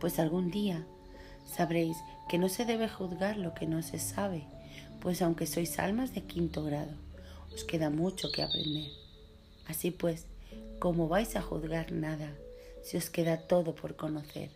Pues 0.00 0.18
algún 0.18 0.50
día 0.50 0.86
sabréis 1.44 1.98
que 2.26 2.38
no 2.38 2.48
se 2.48 2.64
debe 2.64 2.88
juzgar 2.88 3.36
lo 3.36 3.52
que 3.52 3.66
no 3.66 3.82
se 3.82 3.98
sabe, 3.98 4.44
pues 5.02 5.20
aunque 5.20 5.46
sois 5.46 5.78
almas 5.78 6.14
de 6.14 6.22
quinto 6.22 6.64
grado, 6.64 6.94
os 7.52 7.64
queda 7.64 7.90
mucho 7.90 8.32
que 8.32 8.42
aprender. 8.42 8.90
Así 9.66 9.90
pues, 9.90 10.24
¿cómo 10.78 11.06
vais 11.06 11.36
a 11.36 11.42
juzgar 11.42 11.92
nada 11.92 12.32
si 12.82 12.96
os 12.96 13.10
queda 13.10 13.42
todo 13.46 13.74
por 13.74 13.94
conocer? 13.94 14.48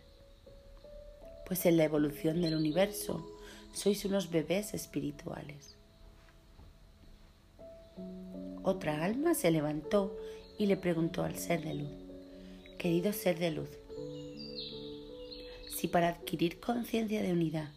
Pues 1.45 1.67
en 1.67 1.77
la 1.77 1.83
evolución 1.83 2.41
del 2.41 2.55
universo 2.55 3.23
sois 3.71 4.03
unos 4.03 4.31
bebés 4.31 4.73
espirituales. 4.73 5.76
Otra 8.63 9.03
alma 9.03 9.33
se 9.33 9.51
levantó 9.51 10.17
y 10.57 10.65
le 10.65 10.77
preguntó 10.77 11.23
al 11.23 11.35
ser 11.35 11.63
de 11.63 11.75
luz, 11.75 11.91
querido 12.77 13.13
ser 13.13 13.39
de 13.39 13.51
luz, 13.51 13.69
si 15.77 15.87
para 15.87 16.07
adquirir 16.07 16.59
conciencia 16.59 17.21
de 17.21 17.31
unidad 17.31 17.69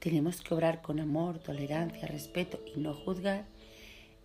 tenemos 0.00 0.40
que 0.40 0.52
obrar 0.54 0.82
con 0.82 0.98
amor, 0.98 1.38
tolerancia, 1.38 2.08
respeto 2.08 2.58
y 2.74 2.80
no 2.80 2.94
juzgar, 2.94 3.46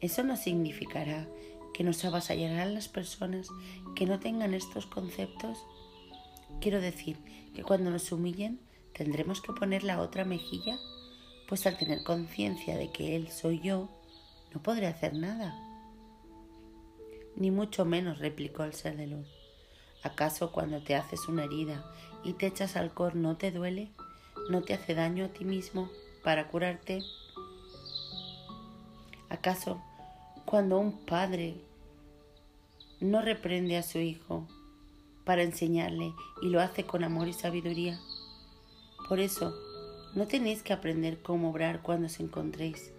eso 0.01 0.24
no 0.24 0.36
significará 0.36 1.27
que 1.75 1.84
nos 1.84 2.03
avasallarán 2.03 2.74
las 2.74 2.88
personas 2.88 3.48
que 3.96 4.08
no 4.08 4.20
tengan 4.20 4.56
estos 4.56 4.88
conceptos. 4.88 5.60
Quiero 6.60 6.82
decir 6.82 7.18
que 7.53 7.62
cuando 7.62 7.91
nos 7.91 8.12
humillen 8.12 8.60
tendremos 8.94 9.41
que 9.41 9.53
poner 9.53 9.84
la 9.84 10.01
otra 10.01 10.25
mejilla, 10.25 10.79
pues 11.48 11.68
al 11.68 11.77
tener 11.77 12.03
conciencia 12.03 12.77
de 12.77 12.91
que 12.91 13.15
Él 13.15 13.29
soy 13.29 13.60
yo, 13.60 13.89
no 14.53 14.62
podré 14.62 14.88
hacer 14.88 15.13
nada. 15.13 15.56
Ni 17.36 17.51
mucho 17.51 17.86
menos, 17.86 18.20
replicó 18.20 18.63
el 18.63 18.74
ser 18.74 18.98
de 18.98 19.08
luz. 19.08 19.27
¿Acaso 20.03 20.51
cuando 20.51 20.82
te 20.82 20.96
haces 20.96 21.27
una 21.27 21.44
herida 21.44 21.84
y 22.24 22.34
te 22.34 22.48
echas 22.48 22.75
alcohol 22.75 23.13
no 23.15 23.38
te 23.38 23.51
duele? 23.51 23.91
¿No 24.50 24.62
te 24.62 24.74
hace 24.74 24.96
daño 24.96 25.25
a 25.25 25.29
ti 25.29 25.46
mismo 25.46 25.89
para 26.24 26.48
curarte? 26.48 27.01
¿Acaso 29.29 29.82
cuando 30.46 30.79
un 30.79 31.06
padre 31.06 31.62
no 33.00 33.22
reprende 33.22 33.77
a 33.77 33.84
su 33.84 34.00
hijo 34.00 34.48
para 35.25 35.44
enseñarle 35.44 36.13
y 36.41 36.50
lo 36.50 36.62
hace 36.62 36.86
con 36.86 37.03
amor 37.03 37.27
y 37.27 37.34
sabiduría? 37.34 38.00
Por 39.08 39.20
eso, 39.20 39.53
no 40.15 40.27
tenéis 40.27 40.63
que 40.63 40.74
aprender 40.74 41.22
cómo 41.22 41.51
obrar 41.51 41.82
cuando 41.82 42.08
os 42.08 42.20
encontréis 42.20 42.91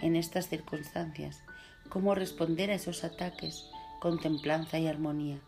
en 0.00 0.16
estas 0.16 0.48
circunstancias, 0.48 1.42
cómo 1.88 2.14
responder 2.14 2.70
a 2.70 2.74
esos 2.74 3.04
ataques 3.04 3.64
con 4.00 4.20
templanza 4.20 4.78
y 4.78 4.86
armonía, 4.86 5.38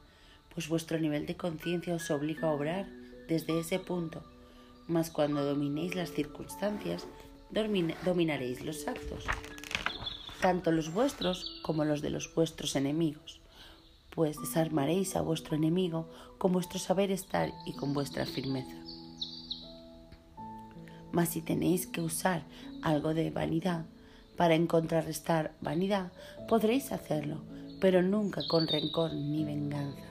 pues 0.52 0.69
vuestro 0.69 0.99
nivel 0.99 1.26
de 1.26 1.37
conciencia 1.37 1.95
os 1.95 2.11
obliga 2.11 2.49
a 2.49 2.52
obrar 2.52 2.87
desde 3.28 3.59
ese 3.59 3.78
punto. 3.78 4.23
Mas 4.88 5.11
cuando 5.11 5.45
dominéis 5.45 5.95
las 5.95 6.11
circunstancias, 6.11 7.07
dominaréis 8.04 8.64
los 8.64 8.88
actos, 8.88 9.25
tanto 10.40 10.73
los 10.73 10.92
vuestros 10.92 11.61
como 11.62 11.85
los 11.85 12.00
de 12.00 12.11
los 12.11 12.35
vuestros 12.35 12.75
enemigos, 12.75 13.40
pues 14.11 14.40
desarmaréis 14.40 15.14
a 15.14 15.21
vuestro 15.21 15.57
enemigo 15.57 16.09
con 16.38 16.52
vuestro 16.52 16.78
saber 16.78 17.11
estar 17.11 17.52
y 17.66 17.75
con 17.75 17.92
vuestra 17.92 18.26
firmeza. 18.26 18.76
Mas 21.12 21.30
si 21.30 21.42
tenéis 21.42 21.87
que 21.87 22.00
usar 22.00 22.45
algo 22.83 23.14
de 23.14 23.30
vanidad 23.30 23.85
para 24.40 24.59
contrarrestar 24.66 25.52
vanidad, 25.61 26.12
podréis 26.49 26.92
hacerlo, 26.92 27.42
pero 27.78 28.00
nunca 28.00 28.40
con 28.49 28.66
rencor 28.66 29.12
ni 29.12 29.44
venganza. 29.44 30.09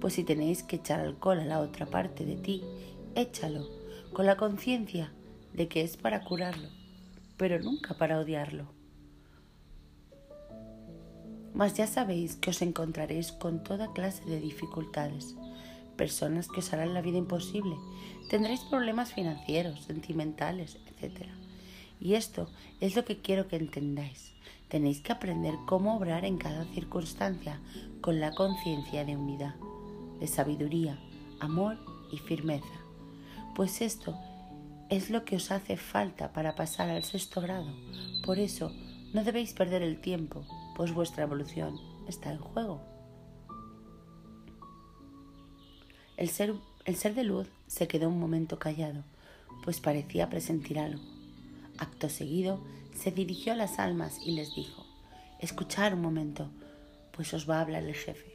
Pues 0.00 0.14
si 0.14 0.24
tenéis 0.24 0.62
que 0.62 0.76
echar 0.76 1.00
alcohol 1.00 1.40
a 1.40 1.44
la 1.44 1.60
otra 1.60 1.84
parte 1.84 2.24
de 2.24 2.36
ti, 2.36 2.64
échalo 3.14 3.68
con 4.14 4.24
la 4.24 4.38
conciencia 4.38 5.12
de 5.52 5.68
que 5.68 5.82
es 5.82 5.98
para 5.98 6.24
curarlo, 6.24 6.70
pero 7.36 7.60
nunca 7.60 7.92
para 7.92 8.20
odiarlo. 8.20 8.72
Mas 11.52 11.74
ya 11.74 11.86
sabéis 11.86 12.36
que 12.36 12.48
os 12.48 12.62
encontraréis 12.62 13.32
con 13.32 13.62
toda 13.62 13.92
clase 13.92 14.24
de 14.24 14.40
dificultades, 14.40 15.36
personas 15.98 16.48
que 16.48 16.60
os 16.60 16.72
harán 16.72 16.94
la 16.94 17.02
vida 17.02 17.18
imposible, 17.18 17.76
tendréis 18.30 18.60
problemas 18.60 19.12
financieros, 19.12 19.84
sentimentales, 19.84 20.78
etc. 20.86 21.26
Y 22.02 22.14
esto 22.14 22.48
es 22.80 22.96
lo 22.96 23.04
que 23.04 23.18
quiero 23.18 23.48
que 23.48 23.56
entendáis. 23.56 24.32
Tenéis 24.68 25.00
que 25.00 25.12
aprender 25.12 25.54
cómo 25.66 25.96
obrar 25.96 26.24
en 26.24 26.36
cada 26.36 26.64
circunstancia 26.74 27.60
con 28.00 28.20
la 28.20 28.32
conciencia 28.32 29.04
de 29.04 29.16
unidad, 29.16 29.54
de 30.18 30.26
sabiduría, 30.26 30.98
amor 31.40 31.78
y 32.10 32.18
firmeza 32.18 32.82
pues 33.54 33.82
esto 33.82 34.18
es 34.88 35.10
lo 35.10 35.24
que 35.24 35.36
os 35.36 35.50
hace 35.50 35.76
falta 35.76 36.32
para 36.32 36.54
pasar 36.54 36.90
al 36.90 37.04
sexto 37.04 37.40
grado. 37.40 37.70
Por 38.24 38.38
eso 38.38 38.72
no 39.12 39.24
debéis 39.24 39.52
perder 39.52 39.82
el 39.82 40.00
tiempo, 40.00 40.44
pues 40.74 40.92
vuestra 40.94 41.24
evolución 41.24 41.78
está 42.08 42.32
en 42.32 42.38
juego. 42.38 42.80
El 46.16 46.28
ser, 46.28 46.54
el 46.84 46.96
ser 46.96 47.14
de 47.14 47.24
luz 47.24 47.48
se 47.66 47.88
quedó 47.88 48.08
un 48.08 48.18
momento 48.18 48.58
callado, 48.58 49.02
pues 49.64 49.80
parecía 49.80 50.30
presentir 50.30 50.78
algo. 50.78 51.11
Acto 51.82 52.08
seguido, 52.08 52.60
se 52.94 53.10
dirigió 53.10 53.52
a 53.52 53.56
las 53.56 53.80
almas 53.80 54.20
y 54.24 54.30
les 54.30 54.54
dijo, 54.54 54.86
escuchar 55.40 55.94
un 55.94 56.00
momento, 56.00 56.48
pues 57.10 57.34
os 57.34 57.50
va 57.50 57.58
a 57.58 57.62
hablar 57.62 57.82
el 57.82 57.96
jefe. 57.96 58.30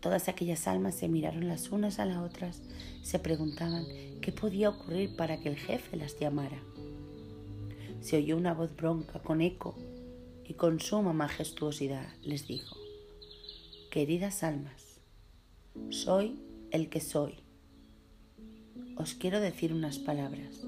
Todas 0.00 0.28
aquellas 0.28 0.68
almas 0.68 0.96
se 0.96 1.08
miraron 1.08 1.48
las 1.48 1.70
unas 1.70 1.98
a 1.98 2.04
las 2.04 2.18
otras, 2.18 2.60
se 3.00 3.18
preguntaban 3.18 3.86
qué 4.20 4.32
podía 4.32 4.68
ocurrir 4.68 5.16
para 5.16 5.40
que 5.40 5.48
el 5.48 5.56
jefe 5.56 5.96
las 5.96 6.18
llamara. 6.20 6.62
Se 8.02 8.18
oyó 8.18 8.36
una 8.36 8.52
voz 8.52 8.76
bronca 8.76 9.20
con 9.20 9.40
eco 9.40 9.76
y 10.44 10.54
con 10.54 10.78
suma 10.78 11.14
majestuosidad 11.14 12.06
les 12.22 12.46
dijo, 12.46 12.76
Queridas 13.90 14.42
almas, 14.42 15.00
soy 15.88 16.38
el 16.70 16.90
que 16.90 17.00
soy. 17.00 17.36
Os 18.96 19.14
quiero 19.14 19.40
decir 19.40 19.72
unas 19.72 19.98
palabras. 19.98 20.66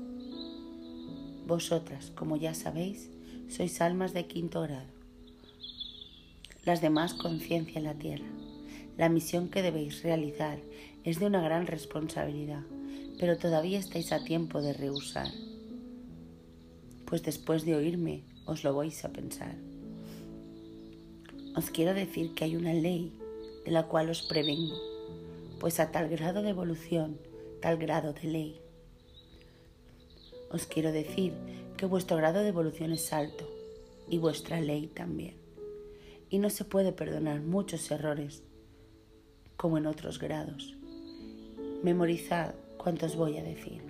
Vosotras, 1.50 2.12
como 2.14 2.36
ya 2.36 2.54
sabéis, 2.54 3.10
sois 3.48 3.80
almas 3.82 4.14
de 4.14 4.30
quinto 4.30 4.62
grado. 4.62 4.92
Las 6.64 6.80
demás 6.80 7.12
conciencia 7.12 7.78
en 7.78 7.86
la 7.90 7.94
tierra 7.94 8.30
la 8.96 9.08
misión 9.08 9.48
que 9.48 9.62
debéis 9.62 10.04
realizar 10.04 10.58
es 11.02 11.18
de 11.18 11.26
una 11.26 11.40
gran 11.40 11.66
responsabilidad, 11.66 12.62
pero 13.18 13.36
todavía 13.36 13.80
estáis 13.80 14.12
a 14.12 14.22
tiempo 14.22 14.62
de 14.62 14.74
rehusar, 14.74 15.26
pues 17.06 17.24
después 17.24 17.64
de 17.64 17.74
oírme 17.74 18.22
os 18.46 18.62
lo 18.62 18.72
vais 18.72 19.04
a 19.04 19.08
pensar. 19.08 19.56
Os 21.56 21.70
quiero 21.70 21.94
decir 21.94 22.32
que 22.34 22.44
hay 22.44 22.54
una 22.54 22.74
ley 22.74 23.12
de 23.64 23.72
la 23.72 23.88
cual 23.88 24.08
os 24.08 24.22
prevengo, 24.22 24.78
pues 25.58 25.80
a 25.80 25.90
tal 25.90 26.08
grado 26.08 26.42
de 26.42 26.50
evolución, 26.50 27.18
tal 27.60 27.76
grado 27.76 28.12
de 28.12 28.28
ley. 28.28 28.69
Os 30.50 30.66
quiero 30.66 30.90
decir 30.90 31.32
que 31.76 31.86
vuestro 31.86 32.16
grado 32.16 32.40
de 32.40 32.48
evolución 32.48 32.92
es 32.92 33.12
alto 33.12 33.48
y 34.08 34.18
vuestra 34.18 34.60
ley 34.60 34.88
también. 34.88 35.36
Y 36.28 36.38
no 36.38 36.50
se 36.50 36.64
puede 36.64 36.92
perdonar 36.92 37.40
muchos 37.40 37.90
errores 37.90 38.42
como 39.56 39.78
en 39.78 39.86
otros 39.86 40.18
grados. 40.18 40.76
Memorizad 41.82 42.54
cuantos 42.76 43.14
voy 43.14 43.38
a 43.38 43.42
decir. 43.42 43.82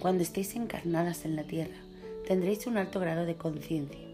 Cuando 0.00 0.22
estéis 0.22 0.54
encarnadas 0.54 1.24
en 1.24 1.36
la 1.36 1.44
tierra, 1.44 1.76
tendréis 2.26 2.66
un 2.66 2.76
alto 2.76 3.00
grado 3.00 3.24
de 3.24 3.36
conciencia. 3.36 4.06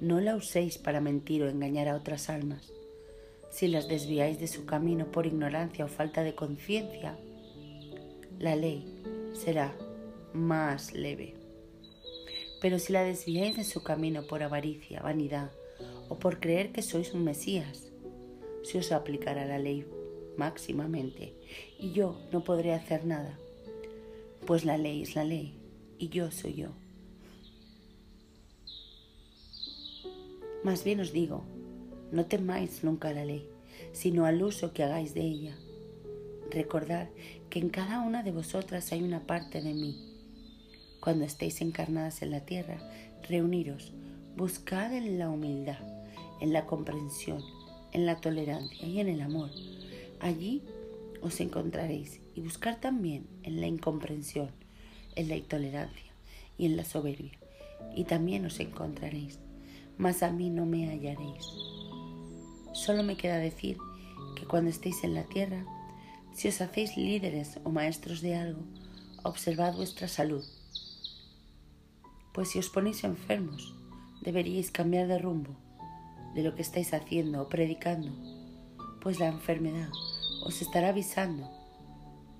No 0.00 0.20
la 0.20 0.34
uséis 0.34 0.78
para 0.78 1.00
mentir 1.00 1.42
o 1.42 1.48
engañar 1.48 1.88
a 1.88 1.96
otras 1.96 2.28
almas. 2.28 2.72
Si 3.50 3.68
las 3.68 3.86
desviáis 3.86 4.40
de 4.40 4.48
su 4.48 4.64
camino 4.64 5.06
por 5.06 5.26
ignorancia 5.26 5.84
o 5.84 5.88
falta 5.88 6.22
de 6.22 6.34
conciencia, 6.34 7.18
la 8.42 8.56
ley 8.56 8.84
será 9.32 9.72
más 10.32 10.92
leve. 10.92 11.34
Pero 12.60 12.80
si 12.80 12.92
la 12.92 13.04
desviáis 13.04 13.56
de 13.56 13.62
su 13.62 13.84
camino 13.84 14.24
por 14.26 14.42
avaricia, 14.42 15.00
vanidad 15.00 15.52
o 16.08 16.18
por 16.18 16.40
creer 16.40 16.72
que 16.72 16.82
sois 16.82 17.14
un 17.14 17.22
Mesías, 17.22 17.92
se 18.64 18.78
os 18.78 18.90
aplicará 18.90 19.46
la 19.46 19.60
ley 19.60 19.86
máximamente 20.36 21.34
y 21.78 21.92
yo 21.92 22.20
no 22.32 22.42
podré 22.42 22.72
hacer 22.74 23.06
nada, 23.06 23.38
pues 24.44 24.64
la 24.64 24.76
ley 24.76 25.02
es 25.02 25.14
la 25.14 25.22
ley 25.22 25.54
y 25.98 26.08
yo 26.08 26.32
soy 26.32 26.54
yo. 26.54 26.70
Más 30.64 30.82
bien 30.82 30.98
os 30.98 31.12
digo, 31.12 31.44
no 32.10 32.26
temáis 32.26 32.82
nunca 32.82 33.12
la 33.12 33.24
ley, 33.24 33.48
sino 33.92 34.26
al 34.26 34.42
uso 34.42 34.72
que 34.72 34.82
hagáis 34.82 35.14
de 35.14 35.20
ella. 35.20 35.56
Recordad 36.50 37.08
que 37.52 37.58
en 37.58 37.68
cada 37.68 38.00
una 38.00 38.22
de 38.22 38.32
vosotras 38.32 38.92
hay 38.92 39.02
una 39.02 39.26
parte 39.26 39.60
de 39.60 39.74
mí. 39.74 39.94
Cuando 41.00 41.26
estéis 41.26 41.60
encarnadas 41.60 42.22
en 42.22 42.30
la 42.30 42.46
tierra, 42.46 42.78
reuniros, 43.28 43.92
buscad 44.38 44.94
en 44.94 45.18
la 45.18 45.28
humildad, 45.28 45.80
en 46.40 46.54
la 46.54 46.64
comprensión, 46.64 47.42
en 47.92 48.06
la 48.06 48.22
tolerancia 48.22 48.86
y 48.86 49.00
en 49.00 49.10
el 49.10 49.20
amor. 49.20 49.50
Allí 50.18 50.62
os 51.20 51.40
encontraréis 51.40 52.22
y 52.34 52.40
buscar 52.40 52.80
también 52.80 53.26
en 53.42 53.60
la 53.60 53.66
incomprensión, 53.66 54.48
en 55.14 55.28
la 55.28 55.36
intolerancia 55.36 56.10
y 56.56 56.64
en 56.64 56.78
la 56.78 56.86
soberbia. 56.86 57.38
y 57.94 58.04
también 58.04 58.46
os 58.46 58.60
encontraréis, 58.60 59.38
mas 59.98 60.22
a 60.22 60.30
mí 60.30 60.48
no 60.48 60.64
me 60.64 60.88
hallaréis. 60.88 61.44
Solo 62.72 63.02
me 63.02 63.18
queda 63.18 63.36
decir 63.36 63.76
que 64.36 64.46
cuando 64.46 64.70
estéis 64.70 65.04
en 65.04 65.12
la 65.12 65.24
tierra, 65.24 65.66
si 66.34 66.48
os 66.48 66.60
hacéis 66.60 66.96
líderes 66.96 67.58
o 67.64 67.70
maestros 67.70 68.20
de 68.20 68.34
algo, 68.34 68.62
observad 69.22 69.76
vuestra 69.76 70.08
salud. 70.08 70.44
Pues 72.32 72.50
si 72.50 72.58
os 72.58 72.68
ponéis 72.68 73.04
enfermos, 73.04 73.74
deberíais 74.22 74.70
cambiar 74.70 75.06
de 75.06 75.18
rumbo 75.18 75.56
de 76.34 76.42
lo 76.42 76.54
que 76.54 76.62
estáis 76.62 76.94
haciendo 76.94 77.42
o 77.42 77.48
predicando, 77.48 78.10
pues 79.00 79.20
la 79.20 79.28
enfermedad 79.28 79.90
os 80.44 80.62
estará 80.62 80.88
avisando 80.88 81.50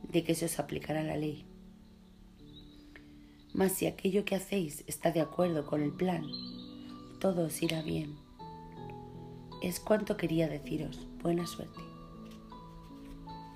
de 0.09 0.25
que 0.25 0.35
se 0.35 0.47
os 0.47 0.59
aplicará 0.59 1.03
la 1.03 1.17
ley. 1.17 1.45
Mas 3.53 3.73
si 3.73 3.87
aquello 3.87 4.25
que 4.25 4.35
hacéis 4.35 4.83
está 4.87 5.11
de 5.11 5.21
acuerdo 5.21 5.67
con 5.67 5.83
el 5.83 5.93
plan, 5.93 6.25
todo 7.21 7.47
os 7.47 7.63
irá 7.63 7.83
bien. 7.83 8.17
Es 9.63 9.79
cuanto 9.79 10.17
quería 10.17 10.49
deciros. 10.49 11.07
Buena 11.23 11.47
suerte. 11.47 11.92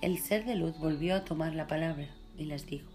El 0.07 0.19
ser 0.19 0.45
de 0.45 0.55
luz 0.55 0.79
volvió 0.79 1.17
a 1.17 1.25
tomar 1.25 1.57
la 1.57 1.67
palabra 1.67 2.07
y 2.39 2.45
les 2.45 2.65
dijo, 2.65 2.89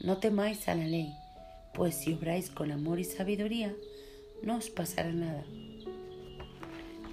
No 0.00 0.16
temáis 0.16 0.68
a 0.68 0.74
la 0.74 0.86
ley, 0.86 1.12
pues 1.74 1.96
si 1.96 2.14
obráis 2.14 2.48
con 2.48 2.70
amor 2.70 2.98
y 2.98 3.04
sabiduría, 3.04 3.74
no 4.42 4.56
os 4.56 4.70
pasará 4.70 5.12
nada. 5.12 5.44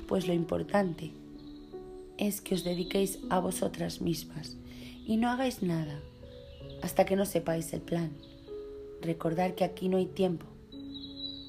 Pues 0.08 0.28
lo 0.28 0.34
importante 0.34 1.12
es 2.18 2.40
que 2.40 2.56
os 2.56 2.64
dediquéis 2.64 3.20
a 3.30 3.40
vosotras 3.40 4.00
mismas 4.00 4.56
y 5.06 5.18
no 5.18 5.30
hagáis 5.30 5.62
nada 5.62 6.00
hasta 6.84 7.06
que 7.06 7.18
no 7.18 7.26
sepáis 7.26 7.74
el 7.74 7.82
plan. 7.82 8.14
Recordar 9.02 9.56
que 9.56 9.66
aquí 9.66 9.90
no 9.90 9.98
hay 9.98 10.06
tiempo. 10.06 10.46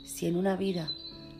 Si 0.04 0.26
en 0.26 0.34
una 0.34 0.56
vida 0.56 0.90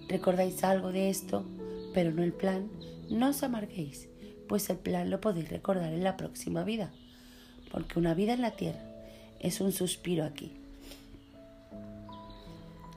recordáis 0.06 0.62
algo 0.62 0.92
de 0.92 1.10
esto, 1.10 1.44
pero 1.92 2.12
no 2.12 2.22
el 2.22 2.32
plan, 2.32 2.70
no 3.10 3.30
os 3.30 3.42
amarguéis, 3.42 4.08
pues 4.48 4.68
el 4.70 4.76
plan 4.76 5.10
lo 5.10 5.20
podéis 5.20 5.48
recordar 5.48 5.92
en 5.92 6.04
la 6.04 6.16
próxima 6.16 6.64
vida, 6.64 6.90
porque 7.70 7.98
una 7.98 8.14
vida 8.14 8.34
en 8.34 8.42
la 8.42 8.52
tierra 8.52 8.82
es 9.40 9.60
un 9.60 9.72
suspiro 9.72 10.24
aquí. 10.24 10.52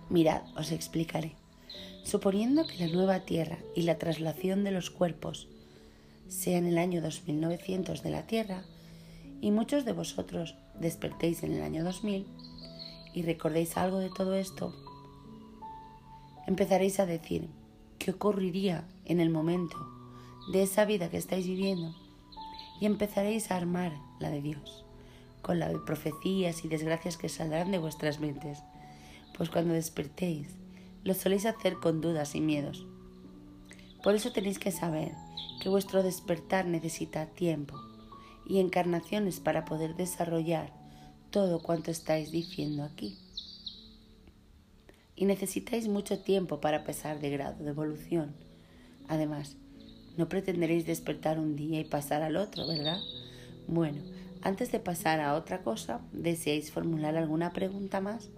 Mirad, 0.09 0.41
os 0.55 0.71
explicaré. 0.71 1.33
Suponiendo 2.03 2.65
que 2.65 2.77
la 2.77 2.93
nueva 2.93 3.21
tierra 3.21 3.57
y 3.75 3.81
la 3.81 3.97
traslación 3.97 4.63
de 4.63 4.71
los 4.71 4.89
cuerpos 4.89 5.47
sea 6.29 6.57
en 6.57 6.67
el 6.67 6.77
año 6.77 7.01
2900 7.01 8.01
de 8.01 8.09
la 8.11 8.25
tierra, 8.25 8.63
y 9.41 9.51
muchos 9.51 9.85
de 9.85 9.91
vosotros 9.91 10.55
despertéis 10.79 11.43
en 11.43 11.53
el 11.53 11.61
año 11.61 11.83
2000 11.83 12.25
y 13.13 13.21
recordéis 13.23 13.77
algo 13.77 13.99
de 13.99 14.09
todo 14.09 14.35
esto, 14.35 14.73
empezaréis 16.47 16.99
a 16.99 17.05
decir 17.05 17.47
qué 17.99 18.11
ocurriría 18.11 18.85
en 19.05 19.19
el 19.19 19.29
momento 19.29 19.96
de 20.51 20.63
esa 20.63 20.85
vida 20.85 21.09
que 21.09 21.17
estáis 21.17 21.45
viviendo 21.45 21.95
y 22.79 22.85
empezaréis 22.85 23.51
a 23.51 23.57
armar 23.57 23.93
la 24.19 24.29
de 24.29 24.41
Dios 24.41 24.85
con 25.41 25.59
la 25.59 25.69
de 25.69 25.79
profecías 25.79 26.65
y 26.65 26.67
desgracias 26.67 27.15
que 27.15 27.29
saldrán 27.29 27.71
de 27.71 27.77
vuestras 27.77 28.19
mentes, 28.19 28.63
pues 29.37 29.49
cuando 29.49 29.73
despertéis 29.73 30.49
lo 31.03 31.13
soléis 31.13 31.45
hacer 31.45 31.75
con 31.75 32.01
dudas 32.01 32.35
y 32.35 32.41
miedos. 32.41 32.85
Por 34.03 34.13
eso 34.13 34.33
tenéis 34.33 34.59
que 34.59 34.71
saber 34.71 35.13
que 35.61 35.69
vuestro 35.69 36.03
despertar 36.03 36.65
necesita 36.65 37.27
tiempo 37.27 37.79
y 38.45 38.59
encarnaciones 38.59 39.39
para 39.39 39.63
poder 39.63 39.95
desarrollar 39.95 40.73
todo 41.31 41.61
cuanto 41.61 41.91
estáis 41.91 42.31
diciendo 42.31 42.83
aquí. 42.83 43.17
Y 45.15 45.25
necesitáis 45.25 45.87
mucho 45.87 46.19
tiempo 46.19 46.59
para 46.59 46.83
pesar 46.83 47.21
de 47.21 47.29
grado 47.29 47.63
de 47.63 47.69
evolución. 47.69 48.35
Además, 49.07 49.55
no 50.17 50.27
pretenderéis 50.27 50.85
despertar 50.85 51.39
un 51.39 51.55
día 51.55 51.79
y 51.79 51.85
pasar 51.85 52.23
al 52.23 52.35
otro, 52.35 52.67
¿verdad? 52.67 52.99
Bueno, 53.67 54.01
antes 54.41 54.71
de 54.71 54.79
pasar 54.79 55.19
a 55.19 55.35
otra 55.35 55.61
cosa, 55.63 56.01
¿deseáis 56.11 56.71
formular 56.71 57.15
alguna 57.15 57.53
pregunta 57.53 58.01
más? 58.01 58.29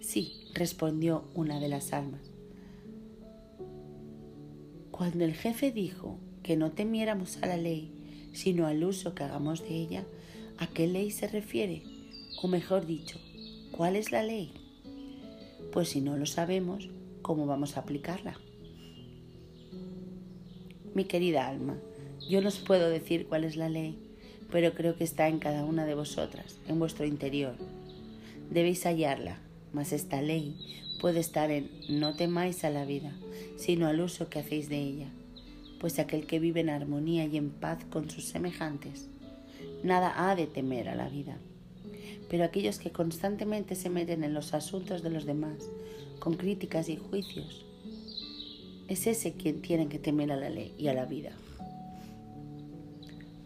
Sí, 0.00 0.48
respondió 0.54 1.24
una 1.34 1.58
de 1.60 1.68
las 1.68 1.92
almas. 1.92 2.20
Cuando 4.90 5.24
el 5.24 5.34
jefe 5.34 5.72
dijo 5.72 6.18
que 6.42 6.56
no 6.56 6.72
temiéramos 6.72 7.38
a 7.42 7.46
la 7.46 7.56
ley, 7.56 8.30
sino 8.32 8.66
al 8.66 8.84
uso 8.84 9.14
que 9.14 9.24
hagamos 9.24 9.62
de 9.62 9.74
ella, 9.74 10.04
¿a 10.58 10.66
qué 10.66 10.86
ley 10.86 11.10
se 11.10 11.28
refiere? 11.28 11.82
O 12.42 12.48
mejor 12.48 12.86
dicho, 12.86 13.18
¿cuál 13.72 13.96
es 13.96 14.12
la 14.12 14.22
ley? 14.22 14.52
Pues 15.72 15.88
si 15.88 16.00
no 16.00 16.16
lo 16.16 16.26
sabemos, 16.26 16.88
¿cómo 17.22 17.46
vamos 17.46 17.76
a 17.76 17.80
aplicarla? 17.80 18.38
Mi 20.94 21.04
querida 21.04 21.48
alma, 21.48 21.76
yo 22.28 22.40
no 22.40 22.48
os 22.48 22.58
puedo 22.58 22.88
decir 22.88 23.26
cuál 23.26 23.44
es 23.44 23.56
la 23.56 23.68
ley, 23.68 23.98
pero 24.50 24.74
creo 24.74 24.96
que 24.96 25.04
está 25.04 25.28
en 25.28 25.38
cada 25.38 25.64
una 25.64 25.86
de 25.86 25.94
vosotras, 25.94 26.58
en 26.68 26.78
vuestro 26.78 27.06
interior. 27.06 27.54
Debéis 28.50 28.84
hallarla, 28.84 29.38
mas 29.72 29.92
esta 29.92 30.20
ley 30.20 30.56
puede 31.00 31.20
estar 31.20 31.50
en 31.50 31.70
no 31.88 32.14
temáis 32.14 32.64
a 32.64 32.70
la 32.70 32.84
vida, 32.84 33.12
sino 33.56 33.86
al 33.86 34.00
uso 34.00 34.28
que 34.28 34.38
hacéis 34.38 34.68
de 34.68 34.78
ella 34.78 35.08
pues 35.82 35.98
aquel 35.98 36.28
que 36.28 36.38
vive 36.38 36.60
en 36.60 36.70
armonía 36.70 37.26
y 37.26 37.36
en 37.36 37.50
paz 37.50 37.84
con 37.90 38.08
sus 38.08 38.26
semejantes, 38.26 39.08
nada 39.82 40.14
ha 40.16 40.36
de 40.36 40.46
temer 40.46 40.88
a 40.88 40.94
la 40.94 41.08
vida. 41.08 41.38
Pero 42.30 42.44
aquellos 42.44 42.78
que 42.78 42.92
constantemente 42.92 43.74
se 43.74 43.90
meten 43.90 44.22
en 44.22 44.32
los 44.32 44.54
asuntos 44.54 45.02
de 45.02 45.10
los 45.10 45.24
demás, 45.26 45.68
con 46.20 46.34
críticas 46.34 46.88
y 46.88 46.96
juicios, 46.96 47.66
es 48.88 49.06
ese 49.06 49.32
quien 49.34 49.62
tiene 49.62 49.88
que 49.88 49.98
temer 49.98 50.32
a 50.32 50.36
la 50.36 50.50
ley 50.50 50.74
y 50.78 50.88
a 50.88 50.94
la 50.94 51.06
vida. 51.06 51.32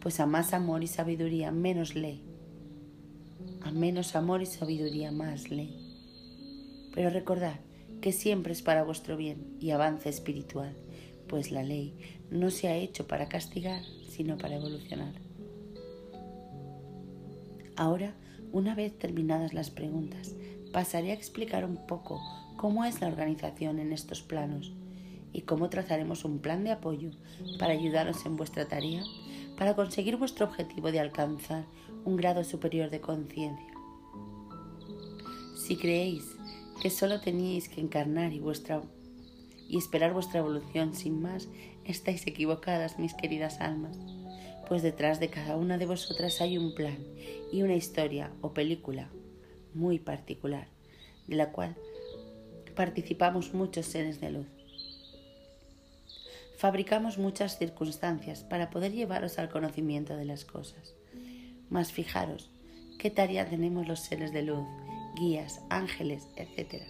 Pues 0.00 0.20
a 0.20 0.26
más 0.26 0.52
amor 0.52 0.82
y 0.82 0.86
sabiduría, 0.86 1.50
menos 1.50 1.94
ley. 1.94 2.22
A 3.62 3.70
menos 3.70 4.14
amor 4.14 4.42
y 4.42 4.46
sabiduría, 4.46 5.10
más 5.10 5.50
ley. 5.50 5.76
Pero 6.94 7.10
recordad 7.10 7.60
que 8.00 8.12
siempre 8.12 8.52
es 8.52 8.62
para 8.62 8.84
vuestro 8.84 9.16
bien 9.16 9.56
y 9.60 9.70
avance 9.70 10.08
espiritual 10.08 10.74
pues 11.28 11.50
la 11.50 11.62
ley 11.62 11.94
no 12.30 12.50
se 12.50 12.68
ha 12.68 12.76
hecho 12.76 13.06
para 13.06 13.28
castigar, 13.28 13.82
sino 14.08 14.36
para 14.38 14.56
evolucionar. 14.56 15.14
Ahora, 17.76 18.14
una 18.52 18.74
vez 18.74 18.98
terminadas 18.98 19.52
las 19.52 19.70
preguntas, 19.70 20.34
pasaré 20.72 21.10
a 21.10 21.14
explicar 21.14 21.64
un 21.64 21.86
poco 21.86 22.20
cómo 22.56 22.84
es 22.84 23.00
la 23.00 23.08
organización 23.08 23.78
en 23.78 23.92
estos 23.92 24.22
planos 24.22 24.72
y 25.36 25.42
cómo 25.42 25.68
trazaremos 25.68 26.24
un 26.24 26.38
plan 26.38 26.64
de 26.64 26.70
apoyo 26.70 27.10
para 27.58 27.74
ayudaros 27.74 28.24
en 28.24 28.36
vuestra 28.36 28.68
tarea 28.68 29.04
para 29.58 29.76
conseguir 29.76 30.16
vuestro 30.16 30.46
objetivo 30.46 30.90
de 30.90 30.98
alcanzar 30.98 31.66
un 32.06 32.16
grado 32.16 32.42
superior 32.42 32.88
de 32.88 33.02
conciencia. 33.02 33.74
Si 35.54 35.76
creéis 35.76 36.24
que 36.80 36.88
solo 36.88 37.20
teníais 37.20 37.68
que 37.68 37.82
encarnar 37.82 38.32
y 38.32 38.40
vuestra 38.40 38.80
y 39.68 39.76
esperar 39.76 40.14
vuestra 40.14 40.38
evolución 40.38 40.94
sin 40.94 41.20
más, 41.20 41.48
estáis 41.84 42.26
equivocadas, 42.26 42.98
mis 42.98 43.12
queridas 43.12 43.60
almas, 43.60 43.98
pues 44.66 44.82
detrás 44.82 45.20
de 45.20 45.28
cada 45.28 45.56
una 45.56 45.76
de 45.76 45.84
vosotras 45.84 46.40
hay 46.40 46.56
un 46.56 46.74
plan 46.74 46.96
y 47.52 47.60
una 47.62 47.74
historia 47.74 48.32
o 48.40 48.54
película 48.54 49.10
muy 49.74 49.98
particular, 49.98 50.68
de 51.26 51.36
la 51.36 51.52
cual 51.52 51.76
participamos 52.74 53.52
muchos 53.52 53.84
seres 53.84 54.18
de 54.18 54.30
luz. 54.30 54.55
Fabricamos 56.56 57.18
muchas 57.18 57.58
circunstancias 57.58 58.42
para 58.42 58.70
poder 58.70 58.92
llevaros 58.92 59.38
al 59.38 59.50
conocimiento 59.50 60.16
de 60.16 60.24
las 60.24 60.46
cosas. 60.46 60.94
Mas 61.68 61.92
fijaros 61.92 62.50
qué 62.98 63.10
tarea 63.10 63.48
tenemos 63.48 63.86
los 63.86 64.00
seres 64.00 64.32
de 64.32 64.42
luz, 64.42 64.66
guías, 65.16 65.60
ángeles, 65.68 66.28
etc. 66.36 66.82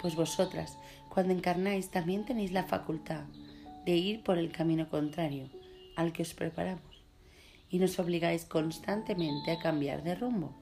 Pues 0.00 0.14
vosotras 0.14 0.78
cuando 1.10 1.34
encarnáis 1.34 1.90
también 1.90 2.24
tenéis 2.24 2.52
la 2.52 2.64
facultad 2.64 3.24
de 3.84 3.96
ir 3.96 4.22
por 4.22 4.38
el 4.38 4.50
camino 4.50 4.88
contrario 4.88 5.50
al 5.94 6.12
que 6.12 6.22
os 6.22 6.32
preparamos 6.32 7.04
y 7.68 7.78
nos 7.78 7.98
obligáis 7.98 8.46
constantemente 8.46 9.50
a 9.50 9.58
cambiar 9.58 10.02
de 10.04 10.14
rumbo. 10.14 10.54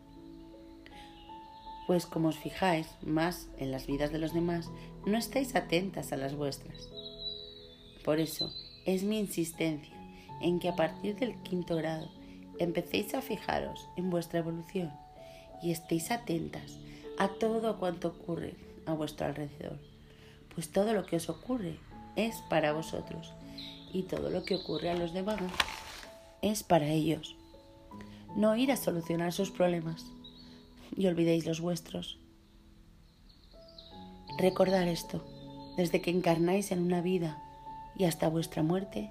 Pues 1.87 2.07
como 2.07 2.29
os 2.29 2.39
fijáis 2.39 2.89
más 3.03 3.49
en 3.59 3.71
las 3.71 3.87
vidas 3.87 4.11
de 4.11 4.19
los 4.19 4.33
demás, 4.33 4.71
no 5.07 5.19
estáis 5.19 5.55
atentas 5.55 6.13
a 6.13 6.17
las 6.17 6.35
vuestras. 6.35 6.89
Por 8.05 8.21
eso 8.21 8.53
es 8.87 9.03
mi 9.03 9.19
insistencia 9.19 9.95
en 10.41 10.61
que 10.61 10.69
a 10.69 10.77
partir 10.77 11.17
del 11.17 11.37
quinto 11.43 11.77
grado 11.77 12.09
empecéis 12.59 13.15
a 13.15 13.23
fijaros 13.23 13.89
en 13.97 14.11
vuestra 14.11 14.41
evolución 14.41 14.93
y 15.63 15.71
estéis 15.71 16.11
atentas 16.11 16.79
a 17.19 17.29
todo 17.29 17.79
cuanto 17.79 18.09
ocurre 18.09 18.55
a 18.87 18.93
vuestro 18.93 19.27
alrededor 19.27 19.79
pues 20.55 20.71
todo 20.71 20.93
lo 20.93 21.05
que 21.05 21.17
os 21.17 21.29
ocurre 21.29 21.79
es 22.17 22.37
para 22.49 22.73
vosotros 22.73 23.33
y 23.93 24.03
todo 24.03 24.31
lo 24.31 24.45
que 24.45 24.57
ocurre 24.57 24.91
a 24.91 24.97
los 24.97 25.13
demás 25.13 25.41
es 26.43 26.63
para 26.63 26.89
ellos. 26.89 27.37
No 28.37 28.57
ir 28.57 28.73
a 28.73 28.77
solucionar 28.77 29.33
sus 29.33 29.51
problemas, 29.51 30.05
y 30.97 31.07
olvidéis 31.07 31.47
los 31.47 31.61
vuestros. 31.61 32.19
Recordar 34.39 34.89
esto, 34.89 35.25
desde 35.77 36.01
que 36.01 36.11
encarnáis 36.11 36.71
en 36.73 36.83
una 36.83 37.01
vida 37.01 37.43
y 37.97 38.05
hasta 38.05 38.29
vuestra 38.29 38.63
muerte, 38.63 39.11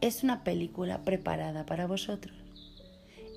es 0.00 0.22
una 0.22 0.44
película 0.44 1.02
preparada 1.02 1.66
para 1.66 1.86
vosotros. 1.86 2.34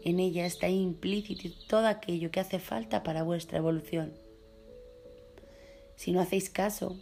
En 0.04 0.19
ella 0.19 0.46
está 0.46 0.67
implícito 0.67 1.50
todo 1.67 1.88
aquello 1.88 2.32
que 2.32 2.39
hace 2.39 2.60
falta 2.60 3.04
para 3.04 3.24
vuestra 3.24 3.58
evolución. 3.58 4.13
Si 5.96 6.12
no 6.12 6.19
hacéis 6.19 6.50
caso 6.50 6.98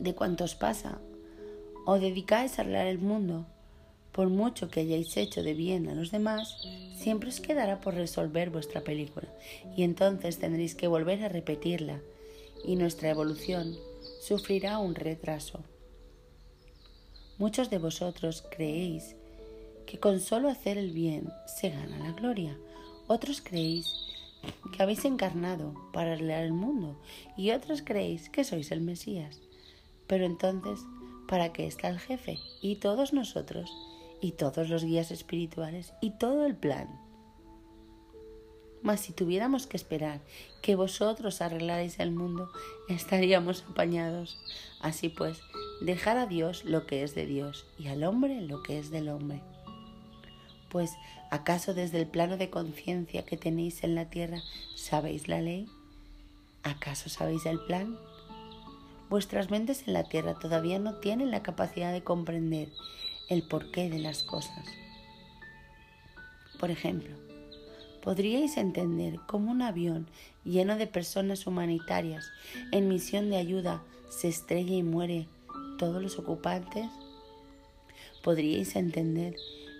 de 0.00 0.14
cuanto 0.14 0.44
os 0.44 0.54
pasa 0.54 0.98
o 1.84 1.98
dedicáis 1.98 2.58
a 2.58 2.62
arreglar 2.62 2.88
el 2.88 2.98
mundo, 2.98 3.46
por 4.10 4.28
mucho 4.28 4.68
que 4.68 4.80
hayáis 4.80 5.16
hecho 5.16 5.42
de 5.42 5.54
bien 5.54 5.88
a 5.88 5.94
los 5.94 6.10
demás, 6.10 6.56
siempre 6.96 7.28
os 7.28 7.40
quedará 7.40 7.80
por 7.80 7.94
resolver 7.94 8.50
vuestra 8.50 8.80
película 8.80 9.28
y 9.76 9.82
entonces 9.82 10.38
tendréis 10.38 10.74
que 10.74 10.88
volver 10.88 11.22
a 11.22 11.28
repetirla 11.28 12.00
y 12.64 12.76
nuestra 12.76 13.10
evolución 13.10 13.76
sufrirá 14.20 14.78
un 14.78 14.94
retraso. 14.94 15.60
Muchos 17.38 17.68
de 17.68 17.78
vosotros 17.78 18.42
creéis 18.50 19.14
que 19.86 19.98
con 19.98 20.20
solo 20.20 20.48
hacer 20.48 20.78
el 20.78 20.90
bien 20.90 21.28
se 21.46 21.68
gana 21.68 21.98
la 21.98 22.12
gloria. 22.12 22.56
Otros 23.08 23.42
creéis 23.42 23.92
que 24.72 24.82
habéis 24.82 25.04
encarnado 25.04 25.74
para 25.92 26.12
arreglar 26.12 26.44
el 26.44 26.52
mundo 26.52 26.96
y 27.36 27.50
otros 27.50 27.82
creéis 27.82 28.30
que 28.30 28.42
sois 28.42 28.70
el 28.72 28.80
Mesías. 28.80 29.40
Pero 30.06 30.24
entonces, 30.24 30.80
¿para 31.28 31.52
qué 31.52 31.66
está 31.66 31.88
el 31.88 31.98
jefe? 31.98 32.38
Y 32.62 32.76
todos 32.76 33.12
nosotros, 33.12 33.70
y 34.22 34.32
todos 34.32 34.70
los 34.70 34.84
guías 34.84 35.10
espirituales, 35.10 35.92
y 36.00 36.12
todo 36.12 36.46
el 36.46 36.56
plan. 36.56 36.88
Mas 38.82 39.00
si 39.00 39.12
tuviéramos 39.12 39.66
que 39.66 39.76
esperar 39.76 40.20
que 40.62 40.76
vosotros 40.76 41.40
arreglarais 41.42 41.98
el 41.98 42.12
mundo, 42.12 42.48
estaríamos 42.88 43.64
apañados. 43.68 44.38
Así 44.80 45.08
pues, 45.08 45.40
dejar 45.80 46.16
a 46.16 46.26
Dios 46.26 46.64
lo 46.64 46.86
que 46.86 47.02
es 47.02 47.14
de 47.14 47.26
Dios 47.26 47.66
y 47.78 47.88
al 47.88 48.04
hombre 48.04 48.40
lo 48.40 48.62
que 48.62 48.78
es 48.78 48.90
del 48.90 49.08
hombre. 49.08 49.40
Pues, 50.70 50.92
¿acaso 51.30 51.74
desde 51.74 52.00
el 52.00 52.06
plano 52.06 52.36
de 52.36 52.50
conciencia 52.50 53.24
que 53.24 53.36
tenéis 53.36 53.84
en 53.84 53.94
la 53.94 54.10
tierra 54.10 54.42
sabéis 54.74 55.28
la 55.28 55.40
ley? 55.40 55.68
¿Acaso 56.62 57.08
sabéis 57.08 57.46
el 57.46 57.60
plan? 57.60 57.96
Vuestras 59.08 59.50
mentes 59.50 59.86
en 59.86 59.94
la 59.94 60.04
tierra 60.04 60.34
todavía 60.34 60.78
no 60.78 60.94
tienen 60.94 61.30
la 61.30 61.42
capacidad 61.42 61.92
de 61.92 62.02
comprender 62.02 62.68
el 63.28 63.42
porqué 63.42 63.88
de 63.88 64.00
las 64.00 64.24
cosas. 64.24 64.66
Por 66.58 66.70
ejemplo, 66.70 67.14
podríais 68.02 68.56
entender 68.56 69.20
cómo 69.26 69.52
un 69.52 69.62
avión 69.62 70.08
lleno 70.44 70.76
de 70.76 70.86
personas 70.86 71.46
humanitarias 71.46 72.30
en 72.72 72.88
misión 72.88 73.30
de 73.30 73.36
ayuda 73.36 73.82
se 74.08 74.28
estrella 74.28 74.74
y 74.74 74.82
muere 74.82 75.26
todos 75.76 76.02
los 76.02 76.18
ocupantes? 76.18 76.86
¿Podríais 78.22 78.76
entender 78.76 79.36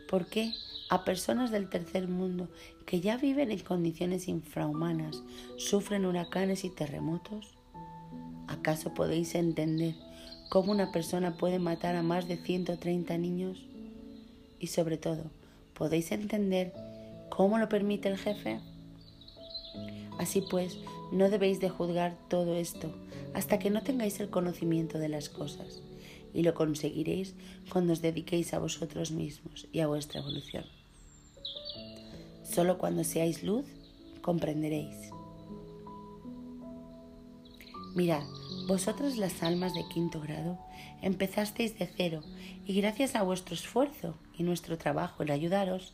por 0.09 0.27
qué 0.27 0.53
a 0.89 1.05
personas 1.05 1.51
del 1.51 1.69
tercer 1.69 2.09
mundo 2.09 2.49
que 2.87 3.01
ya 3.01 3.17
viven 3.17 3.51
en 3.51 3.59
condiciones 3.59 4.29
infrahumanas 4.29 5.23
sufren 5.57 6.07
huracanes 6.07 6.65
y 6.65 6.71
terremotos? 6.71 7.55
¿Acaso 8.47 8.95
podéis 8.95 9.35
entender 9.35 9.95
cómo 10.49 10.71
una 10.73 10.93
persona 10.93 11.37
puede 11.37 11.59
matar 11.59 11.97
a 11.97 12.03
más 12.03 12.29
de 12.29 12.37
130 12.37 13.19
niños? 13.19 13.59
Y 14.61 14.69
sobre 14.69 14.97
todo, 14.97 15.25
¿podéis 15.75 16.13
entender 16.13 16.73
cómo 17.29 17.59
lo 17.59 17.69
permite 17.69 18.09
el 18.09 18.19
jefe? 18.19 18.61
Así 20.19 20.43
pues, 20.49 20.79
no 21.13 21.29
debéis 21.29 21.61
de 21.61 21.69
juzgar 21.69 22.17
todo 22.29 22.55
esto 22.55 22.91
hasta 23.37 23.59
que 23.59 23.69
no 23.69 23.83
tengáis 23.83 24.19
el 24.21 24.31
conocimiento 24.31 24.99
de 24.99 25.11
las 25.11 25.29
cosas, 25.29 25.83
y 26.33 26.43
lo 26.43 26.55
conseguiréis 26.55 27.35
cuando 27.71 27.93
os 27.93 28.01
dediquéis 28.01 28.55
a 28.55 28.59
vosotros 28.59 29.11
mismos 29.11 29.69
y 29.73 29.81
a 29.81 29.87
vuestra 29.87 30.21
evolución. 30.21 30.65
Solo 32.43 32.79
cuando 32.79 33.05
seáis 33.05 33.43
luz 33.43 33.67
comprenderéis. 34.23 35.11
Mirad, 37.95 38.25
vosotras 38.67 39.19
las 39.19 39.43
almas 39.43 39.75
de 39.75 39.85
quinto 39.93 40.19
grado 40.23 40.59
empezasteis 41.03 41.79
de 41.79 41.87
cero 41.95 42.23
y 42.65 42.81
gracias 42.81 43.17
a 43.17 43.23
vuestro 43.23 43.55
esfuerzo 43.55 44.15
y 44.39 44.45
nuestro 44.45 44.79
trabajo 44.79 45.23
en 45.23 45.31
ayudaros 45.31 45.93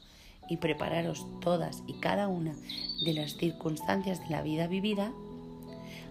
y 0.48 0.58
prepararos 0.58 1.26
todas 1.40 1.82
y 1.88 1.94
cada 1.94 2.28
una 2.28 2.54
de 3.04 3.14
las 3.14 3.36
circunstancias 3.36 4.20
de 4.20 4.30
la 4.30 4.42
vida 4.42 4.68
vivida, 4.68 5.12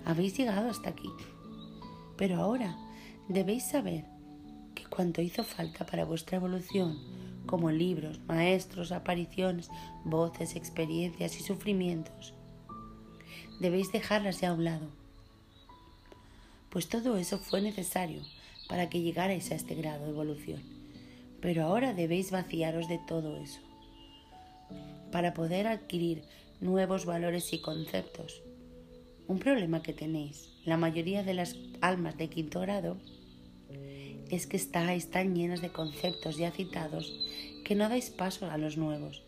habéis 0.05 0.37
llegado 0.37 0.69
hasta 0.69 0.89
aquí. 0.89 1.09
Pero 2.17 2.37
ahora 2.37 2.77
debéis 3.27 3.63
saber 3.63 4.05
que 4.75 4.85
cuanto 4.85 5.21
hizo 5.21 5.43
falta 5.43 5.85
para 5.85 6.05
vuestra 6.05 6.37
evolución, 6.37 6.97
como 7.45 7.71
libros, 7.71 8.19
maestros, 8.27 8.91
apariciones, 8.91 9.69
voces, 10.05 10.55
experiencias 10.55 11.39
y 11.39 11.43
sufrimientos, 11.43 12.33
debéis 13.59 13.91
dejarlas 13.91 14.41
ya 14.41 14.49
a 14.49 14.53
un 14.53 14.63
lado 14.65 15.01
pues 16.71 16.87
todo 16.87 17.17
eso 17.17 17.37
fue 17.37 17.61
necesario 17.61 18.21
para 18.69 18.89
que 18.89 19.01
llegarais 19.01 19.51
a 19.51 19.55
este 19.55 19.75
grado 19.75 20.05
de 20.05 20.11
evolución. 20.11 20.63
Pero 21.41 21.65
ahora 21.65 21.93
debéis 21.93 22.31
vaciaros 22.31 22.87
de 22.87 22.97
todo 22.97 23.37
eso 23.37 23.59
para 25.11 25.33
poder 25.33 25.67
adquirir 25.67 26.23
nuevos 26.61 27.05
valores 27.05 27.51
y 27.51 27.59
conceptos. 27.59 28.41
Un 29.31 29.39
problema 29.39 29.81
que 29.81 29.93
tenéis, 29.93 30.49
la 30.65 30.75
mayoría 30.75 31.23
de 31.23 31.33
las 31.33 31.55
almas 31.79 32.17
de 32.17 32.27
quinto 32.27 32.59
grado, 32.59 32.97
es 34.29 34.45
que 34.45 34.57
estáis 34.57 35.09
tan 35.09 35.35
llenas 35.35 35.61
de 35.61 35.71
conceptos 35.71 36.35
ya 36.35 36.51
citados 36.51 37.05
que 37.63 37.75
no 37.75 37.87
dais 37.87 38.09
paso 38.09 38.51
a 38.51 38.57
los 38.57 38.75
nuevos 38.75 39.23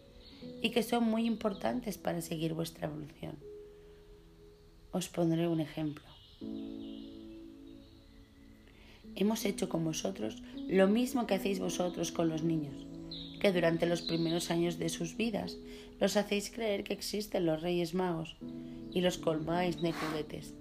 y 0.62 0.72
que 0.72 0.84
son 0.84 1.06
muy 1.06 1.24
importantes 1.26 1.98
para 1.98 2.20
seguir 2.20 2.54
vuestra 2.54 2.88
evolución. 2.88 3.36
Os 4.92 5.08
pondré 5.08 5.48
un 5.48 5.62
ejemplo 5.62 6.04
hemos 9.16 9.46
hecho 9.46 9.70
con 9.70 9.86
vosotros 9.86 10.42
lo 10.68 10.88
mismo 10.88 11.28
que 11.28 11.36
hacéis 11.36 11.60
vosotros 11.60 12.12
con 12.12 12.30
los 12.30 12.44
niños, 12.44 12.86
que 13.44 13.52
durante 13.52 13.86
los 13.86 14.02
primeros 14.02 14.52
años 14.52 14.80
de 14.80 14.88
sus 14.88 15.18
vidas 15.18 15.58
los 16.00 16.16
hacéis 16.16 16.50
creer 16.50 16.86
que 16.86 16.94
existen 16.94 17.46
los 17.46 17.62
reyes 17.62 17.94
magos 17.94 18.38
y 18.94 19.02
los 19.02 19.18
colmáis 19.18 19.82
de 19.82 19.92
juguetes. 19.92 20.54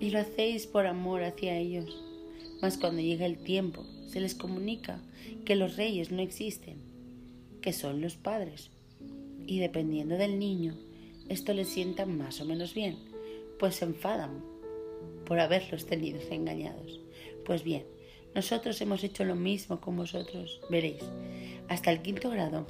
Y 0.00 0.10
lo 0.10 0.18
hacéis 0.18 0.66
por 0.66 0.88
amor 0.88 1.22
hacia 1.22 1.56
ellos. 1.56 2.02
Mas 2.60 2.76
cuando 2.76 3.00
llega 3.00 3.24
el 3.24 3.38
tiempo, 3.38 3.86
se 4.08 4.18
les 4.18 4.34
comunica 4.34 5.00
que 5.44 5.54
los 5.54 5.76
reyes 5.76 6.10
no 6.10 6.22
existen, 6.22 6.78
que 7.60 7.72
son 7.72 8.00
los 8.00 8.16
padres. 8.16 8.70
Y 9.46 9.60
dependiendo 9.60 10.16
del 10.16 10.40
niño, 10.40 10.76
esto 11.28 11.54
les 11.54 11.68
sienta 11.68 12.04
más 12.04 12.40
o 12.40 12.44
menos 12.44 12.74
bien, 12.74 12.96
pues 13.60 13.76
se 13.76 13.84
enfadan 13.84 14.42
por 15.24 15.38
haberlos 15.38 15.86
tenido 15.86 16.18
engañados. 16.32 16.98
Pues 17.44 17.62
bien, 17.62 17.84
nosotros 18.34 18.80
hemos 18.80 19.04
hecho 19.04 19.24
lo 19.24 19.34
mismo 19.34 19.80
con 19.80 19.96
vosotros, 19.96 20.60
veréis. 20.70 21.02
Hasta 21.68 21.90
el 21.90 22.02
quinto 22.02 22.30
grado, 22.30 22.66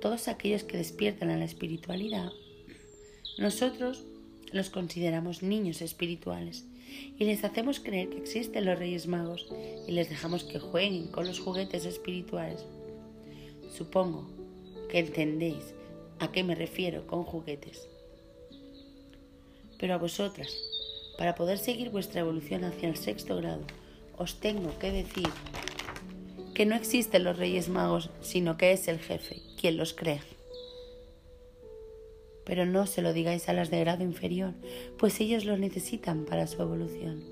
todos 0.00 0.28
aquellos 0.28 0.64
que 0.64 0.76
despiertan 0.76 1.30
a 1.30 1.36
la 1.36 1.44
espiritualidad, 1.44 2.32
nosotros 3.38 4.04
los 4.52 4.70
consideramos 4.70 5.42
niños 5.42 5.80
espirituales 5.82 6.64
y 7.18 7.24
les 7.24 7.44
hacemos 7.44 7.80
creer 7.80 8.10
que 8.10 8.18
existen 8.18 8.66
los 8.66 8.78
Reyes 8.78 9.06
Magos 9.06 9.46
y 9.86 9.92
les 9.92 10.08
dejamos 10.08 10.44
que 10.44 10.58
jueguen 10.58 11.08
con 11.08 11.26
los 11.26 11.40
juguetes 11.40 11.86
espirituales. 11.86 12.64
Supongo 13.72 14.28
que 14.90 14.98
entendéis 14.98 15.74
a 16.18 16.30
qué 16.30 16.44
me 16.44 16.54
refiero 16.54 17.06
con 17.06 17.24
juguetes. 17.24 17.88
Pero 19.78 19.94
a 19.94 19.98
vosotras, 19.98 20.54
para 21.16 21.34
poder 21.34 21.58
seguir 21.58 21.90
vuestra 21.90 22.20
evolución 22.20 22.64
hacia 22.64 22.88
el 22.88 22.96
sexto 22.96 23.36
grado, 23.36 23.62
os 24.22 24.38
tengo 24.38 24.78
que 24.78 24.92
decir 24.92 25.28
que 26.54 26.64
no 26.64 26.76
existen 26.76 27.24
los 27.24 27.36
Reyes 27.36 27.68
Magos, 27.68 28.10
sino 28.20 28.56
que 28.56 28.72
es 28.72 28.86
el 28.86 28.98
jefe 28.98 29.42
quien 29.60 29.76
los 29.76 29.94
crea. 29.94 30.22
Pero 32.44 32.66
no 32.66 32.86
se 32.86 33.02
lo 33.02 33.12
digáis 33.12 33.48
a 33.48 33.52
las 33.52 33.70
de 33.70 33.80
grado 33.80 34.02
inferior, 34.04 34.54
pues 34.98 35.20
ellos 35.20 35.44
lo 35.44 35.56
necesitan 35.56 36.24
para 36.24 36.46
su 36.46 36.62
evolución. 36.62 37.22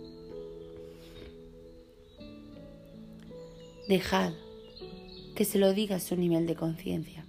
Dejad 3.89 4.33
que 5.35 5.45
se 5.45 5.59
lo 5.59 5.73
diga 5.73 5.97
a 5.97 6.01
su 6.01 6.17
nivel 6.17 6.47
de 6.47 6.55
conciencia. 6.55 7.25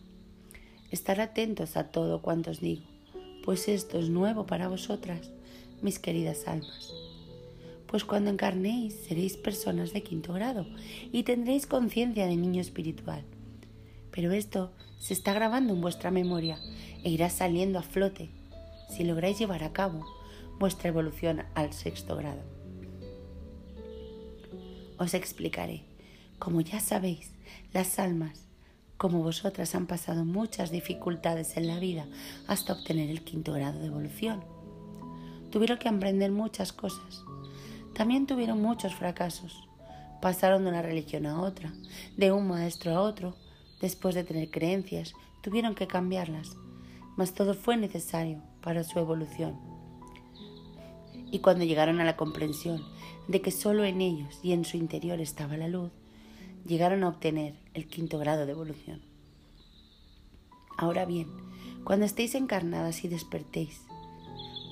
Estar 0.91 1.21
atentos 1.21 1.77
a 1.77 1.91
todo 1.91 2.21
cuanto 2.21 2.51
os 2.51 2.59
digo, 2.59 2.83
pues 3.43 3.67
esto 3.67 3.99
es 3.99 4.09
nuevo 4.09 4.45
para 4.45 4.67
vosotras, 4.67 5.31
mis 5.81 5.97
queridas 5.99 6.47
almas 6.47 7.10
pues 7.91 8.05
cuando 8.05 8.31
encarnéis 8.31 8.95
seréis 9.05 9.35
personas 9.35 9.91
de 9.91 10.01
quinto 10.01 10.31
grado 10.31 10.65
y 11.11 11.23
tendréis 11.23 11.67
conciencia 11.67 12.25
de 12.25 12.37
niño 12.37 12.61
espiritual. 12.61 13.25
Pero 14.11 14.31
esto 14.31 14.71
se 14.97 15.13
está 15.13 15.33
grabando 15.33 15.73
en 15.73 15.81
vuestra 15.81 16.09
memoria 16.09 16.57
e 17.03 17.09
irá 17.09 17.29
saliendo 17.29 17.77
a 17.77 17.83
flote 17.83 18.29
si 18.89 19.03
lográis 19.03 19.37
llevar 19.37 19.63
a 19.65 19.73
cabo 19.73 20.05
vuestra 20.57 20.87
evolución 20.87 21.43
al 21.53 21.73
sexto 21.73 22.15
grado. 22.15 22.41
Os 24.97 25.13
explicaré. 25.13 25.83
Como 26.39 26.61
ya 26.61 26.79
sabéis, 26.79 27.31
las 27.73 27.99
almas, 27.99 28.45
como 28.97 29.21
vosotras, 29.21 29.75
han 29.75 29.85
pasado 29.85 30.23
muchas 30.23 30.71
dificultades 30.71 31.57
en 31.57 31.67
la 31.67 31.77
vida 31.79 32.07
hasta 32.47 32.73
obtener 32.73 33.09
el 33.09 33.23
quinto 33.23 33.51
grado 33.51 33.79
de 33.79 33.87
evolución. 33.87 34.43
Tuvieron 35.51 35.77
que 35.77 35.89
aprender 35.89 36.31
muchas 36.31 36.71
cosas. 36.71 37.23
También 38.01 38.25
tuvieron 38.25 38.59
muchos 38.59 38.95
fracasos. 38.95 39.69
Pasaron 40.23 40.63
de 40.63 40.71
una 40.71 40.81
religión 40.81 41.27
a 41.27 41.39
otra, 41.39 41.71
de 42.17 42.31
un 42.31 42.47
maestro 42.47 42.95
a 42.95 43.01
otro. 43.01 43.35
Después 43.79 44.15
de 44.15 44.23
tener 44.23 44.49
creencias, 44.49 45.13
tuvieron 45.43 45.75
que 45.75 45.85
cambiarlas. 45.85 46.57
Mas 47.15 47.35
todo 47.35 47.53
fue 47.53 47.77
necesario 47.77 48.41
para 48.63 48.83
su 48.83 48.97
evolución. 48.97 49.55
Y 51.29 51.41
cuando 51.41 51.63
llegaron 51.63 51.99
a 51.99 52.03
la 52.03 52.17
comprensión 52.17 52.83
de 53.27 53.39
que 53.41 53.51
solo 53.51 53.83
en 53.83 54.01
ellos 54.01 54.39
y 54.41 54.53
en 54.53 54.65
su 54.65 54.77
interior 54.77 55.21
estaba 55.21 55.55
la 55.55 55.67
luz, 55.67 55.91
llegaron 56.65 57.03
a 57.03 57.09
obtener 57.09 57.53
el 57.75 57.85
quinto 57.85 58.17
grado 58.17 58.47
de 58.47 58.53
evolución. 58.53 59.03
Ahora 60.75 61.05
bien, 61.05 61.27
cuando 61.83 62.07
estéis 62.07 62.33
encarnadas 62.33 63.03
y 63.03 63.09
despertéis, 63.09 63.79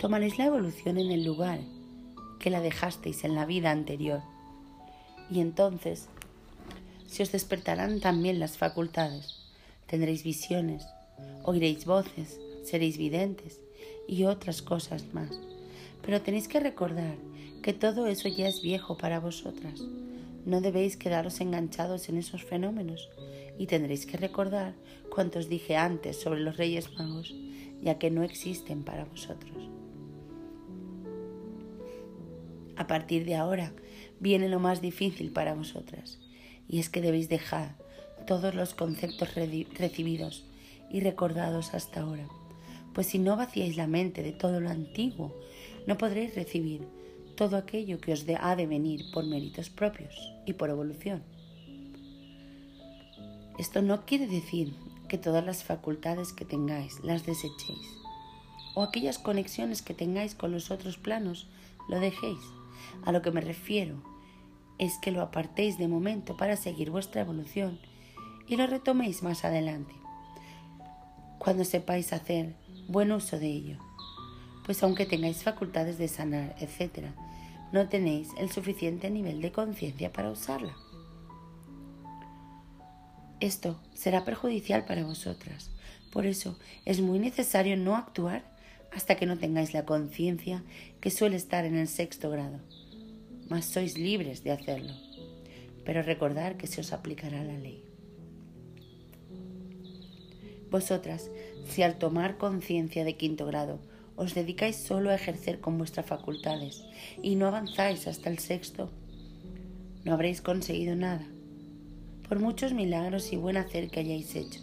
tomaréis 0.02 0.40
la 0.40 0.46
evolución 0.46 0.98
en 0.98 1.12
el 1.12 1.24
lugar 1.24 1.60
que 2.40 2.50
la 2.50 2.62
dejasteis 2.62 3.24
en 3.24 3.36
la 3.36 3.46
vida 3.46 3.72
anterior. 3.72 4.22
Y 5.30 5.42
entonces 5.42 6.08
se 7.06 7.24
os 7.24 7.32
despertarán 7.32 8.00
también 8.00 8.40
las 8.40 8.58
facultades. 8.58 9.36
Tendréis 9.88 10.24
visiones, 10.24 10.88
oiréis 11.44 11.86
voces, 11.86 12.40
seréis 12.64 12.98
videntes 12.98 13.60
y 14.08 14.26
otras 14.26 14.62
cosas 14.62 15.14
más. 15.14 15.40
Pero 16.02 16.22
tenéis 16.22 16.48
que 16.48 16.60
recordar 16.60 17.16
que 17.62 17.74
todo 17.74 18.08
eso 18.08 18.28
ya 18.28 18.48
es 18.48 18.62
viejo 18.62 18.98
para 18.98 19.20
vosotras. 19.20 19.82
No 20.46 20.62
debéis 20.62 20.98
quedaros 20.98 21.42
enganchados 21.42 22.10
en 22.10 22.18
esos 22.18 22.44
fenómenos 22.44 23.10
y 23.58 23.68
tendréis 23.68 24.06
que 24.06 24.18
recordar 24.18 24.74
cuanto 25.14 25.40
os 25.40 25.50
dije 25.50 25.76
antes 25.76 26.20
sobre 26.20 26.40
los 26.40 26.58
Reyes 26.58 26.94
Magos, 26.98 27.36
ya 27.82 28.00
que 28.00 28.10
no 28.10 28.24
existen 28.24 28.84
para 28.84 29.06
vosotros. 29.06 29.79
A 32.80 32.88
partir 32.88 33.26
de 33.26 33.36
ahora 33.36 33.74
viene 34.22 34.48
lo 34.48 34.62
más 34.62 34.80
difícil 34.80 35.32
para 35.34 35.54
vosotras, 35.54 36.18
y 36.70 36.80
es 36.80 36.88
que 36.88 37.02
debéis 37.02 37.28
dejar 37.28 37.76
todos 38.26 38.56
los 38.56 38.74
conceptos 38.74 39.36
recibidos 39.36 40.46
y 40.90 41.02
recordados 41.02 41.74
hasta 41.74 42.00
ahora, 42.00 42.26
pues 42.94 43.08
si 43.08 43.20
no 43.20 43.36
vaciáis 43.36 43.76
la 43.76 43.86
mente 43.86 44.24
de 44.24 44.32
todo 44.32 44.62
lo 44.62 44.70
antiguo, 44.70 45.36
no 45.88 45.98
podréis 45.98 46.36
recibir 46.36 46.88
todo 47.36 47.58
aquello 47.58 48.00
que 48.00 48.14
os 48.14 48.26
ha 48.40 48.56
de 48.56 48.66
venir 48.66 49.12
por 49.12 49.26
méritos 49.26 49.70
propios 49.70 50.16
y 50.46 50.54
por 50.54 50.70
evolución. 50.70 51.22
Esto 53.58 53.82
no 53.82 54.06
quiere 54.06 54.28
decir 54.28 54.74
que 55.10 55.18
todas 55.18 55.46
las 55.46 55.66
facultades 55.66 56.32
que 56.32 56.46
tengáis 56.46 57.02
las 57.04 57.26
desechéis, 57.26 57.90
o 58.74 58.84
aquellas 58.84 59.20
conexiones 59.20 59.82
que 59.82 59.94
tengáis 59.94 60.34
con 60.34 60.54
los 60.54 60.72
otros 60.72 60.98
planos 60.98 61.48
lo 61.90 62.00
dejéis 62.00 62.40
a 63.06 63.12
lo 63.12 63.22
que 63.22 63.32
me 63.32 63.42
refiero 63.42 64.02
es 64.80 64.98
que 64.98 65.12
lo 65.12 65.22
apartéis 65.22 65.78
de 65.78 65.88
momento 65.88 66.38
para 66.38 66.56
seguir 66.56 66.90
vuestra 66.90 67.22
evolución 67.22 67.80
y 68.48 68.56
lo 68.56 68.66
retoméis 68.66 69.22
más 69.22 69.46
adelante, 69.46 69.94
cuando 71.38 71.64
sepáis 71.66 72.14
hacer 72.14 72.56
buen 72.88 73.12
uso 73.12 73.38
de 73.38 73.48
ello. 73.48 73.78
Pues 74.66 74.82
aunque 74.82 75.06
tengáis 75.06 75.44
facultades 75.44 75.98
de 75.98 76.08
sanar, 76.08 76.56
etc., 76.60 77.10
no 77.72 77.88
tenéis 77.88 78.30
el 78.40 78.50
suficiente 78.50 79.12
nivel 79.12 79.42
de 79.42 79.52
conciencia 79.52 80.12
para 80.12 80.32
usarla. 80.32 80.76
Esto 83.40 83.80
será 83.94 84.26
perjudicial 84.26 84.86
para 84.86 85.04
vosotras. 85.04 85.70
Por 86.12 86.26
eso 86.26 86.58
es 86.86 87.00
muy 87.00 87.20
necesario 87.20 87.78
no 87.78 87.96
actuar 87.96 88.44
hasta 88.92 89.16
que 89.16 89.28
no 89.28 89.38
tengáis 89.38 89.74
la 89.74 89.86
conciencia 89.86 90.64
que 91.00 91.12
suele 91.12 91.36
estar 91.36 91.66
en 91.66 91.76
el 91.76 91.88
sexto 91.88 92.32
grado 92.32 92.60
mas 93.50 93.66
sois 93.66 93.98
libres 93.98 94.44
de 94.44 94.52
hacerlo. 94.52 94.94
Pero 95.84 96.02
recordad 96.02 96.56
que 96.56 96.68
se 96.68 96.82
os 96.82 96.94
aplicará 96.94 97.44
la 97.44 97.58
ley. 97.58 97.84
Vosotras, 100.70 101.30
si 101.66 101.82
al 101.82 101.98
tomar 101.98 102.38
conciencia 102.38 103.04
de 103.04 103.18
quinto 103.18 103.46
grado 103.46 103.80
os 104.16 104.36
dedicáis 104.36 104.76
solo 104.76 105.10
a 105.10 105.16
ejercer 105.16 105.60
con 105.60 105.78
vuestras 105.78 106.06
facultades 106.06 106.84
y 107.24 107.36
no 107.36 107.48
avanzáis 107.48 108.08
hasta 108.08 108.30
el 108.30 108.40
sexto, 108.40 108.92
no 110.04 110.14
habréis 110.14 110.42
conseguido 110.42 110.96
nada, 110.96 111.26
por 112.28 112.40
muchos 112.40 112.74
milagros 112.74 113.34
y 113.34 113.38
buen 113.38 113.58
hacer 113.58 113.90
que 113.90 114.02
hayáis 114.02 114.36
hecho, 114.36 114.62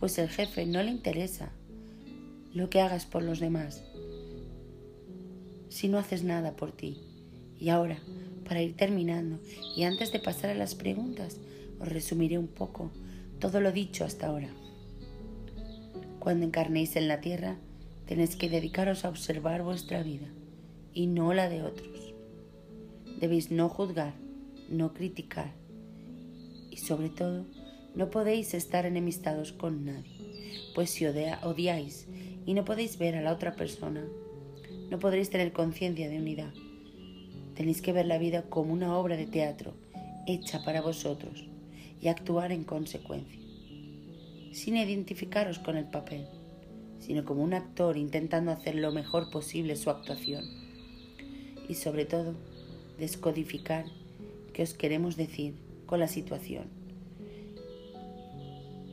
pues 0.00 0.18
el 0.18 0.28
jefe 0.28 0.66
no 0.66 0.82
le 0.82 0.90
interesa 0.90 1.52
lo 2.54 2.70
que 2.70 2.80
hagas 2.80 3.06
por 3.06 3.22
los 3.22 3.38
demás 3.38 3.84
si 5.68 5.88
no 5.88 5.98
haces 5.98 6.24
nada 6.24 6.56
por 6.56 6.72
ti. 6.72 7.05
Y 7.58 7.70
ahora, 7.70 7.98
para 8.46 8.62
ir 8.62 8.76
terminando, 8.76 9.38
y 9.76 9.84
antes 9.84 10.12
de 10.12 10.20
pasar 10.20 10.50
a 10.50 10.54
las 10.54 10.74
preguntas, 10.74 11.40
os 11.80 11.88
resumiré 11.88 12.38
un 12.38 12.48
poco 12.48 12.90
todo 13.38 13.60
lo 13.60 13.72
dicho 13.72 14.04
hasta 14.04 14.26
ahora. 14.26 14.48
Cuando 16.18 16.46
encarnéis 16.46 16.96
en 16.96 17.08
la 17.08 17.20
tierra, 17.20 17.56
tenéis 18.06 18.36
que 18.36 18.48
dedicaros 18.48 19.04
a 19.04 19.08
observar 19.08 19.62
vuestra 19.62 20.02
vida 20.02 20.28
y 20.92 21.06
no 21.06 21.32
la 21.34 21.48
de 21.48 21.62
otros. 21.62 22.14
Debéis 23.20 23.50
no 23.50 23.68
juzgar, 23.68 24.14
no 24.68 24.92
criticar 24.92 25.52
y 26.70 26.78
sobre 26.78 27.08
todo 27.08 27.46
no 27.94 28.10
podéis 28.10 28.54
estar 28.54 28.84
enemistados 28.84 29.52
con 29.52 29.84
nadie, 29.84 30.60
pues 30.74 30.90
si 30.90 31.06
odiáis 31.06 32.06
y 32.44 32.54
no 32.54 32.64
podéis 32.64 32.98
ver 32.98 33.16
a 33.16 33.22
la 33.22 33.32
otra 33.32 33.56
persona, 33.56 34.06
no 34.90 34.98
podréis 34.98 35.30
tener 35.30 35.52
conciencia 35.52 36.08
de 36.08 36.18
unidad 36.18 36.52
Tenéis 37.56 37.80
que 37.80 37.92
ver 37.92 38.04
la 38.04 38.18
vida 38.18 38.42
como 38.42 38.74
una 38.74 38.96
obra 38.98 39.16
de 39.16 39.26
teatro 39.26 39.72
hecha 40.26 40.62
para 40.62 40.82
vosotros 40.82 41.46
y 42.02 42.08
actuar 42.08 42.52
en 42.52 42.64
consecuencia, 42.64 43.40
sin 44.52 44.76
identificaros 44.76 45.58
con 45.58 45.78
el 45.78 45.86
papel, 45.86 46.26
sino 47.00 47.24
como 47.24 47.42
un 47.42 47.54
actor 47.54 47.96
intentando 47.96 48.50
hacer 48.50 48.74
lo 48.74 48.92
mejor 48.92 49.30
posible 49.30 49.74
su 49.76 49.88
actuación 49.88 50.44
y 51.66 51.74
sobre 51.74 52.04
todo 52.04 52.34
descodificar 52.98 53.86
qué 54.52 54.62
os 54.62 54.74
queremos 54.74 55.16
decir 55.16 55.54
con 55.86 55.98
la 55.98 56.08
situación, 56.08 56.64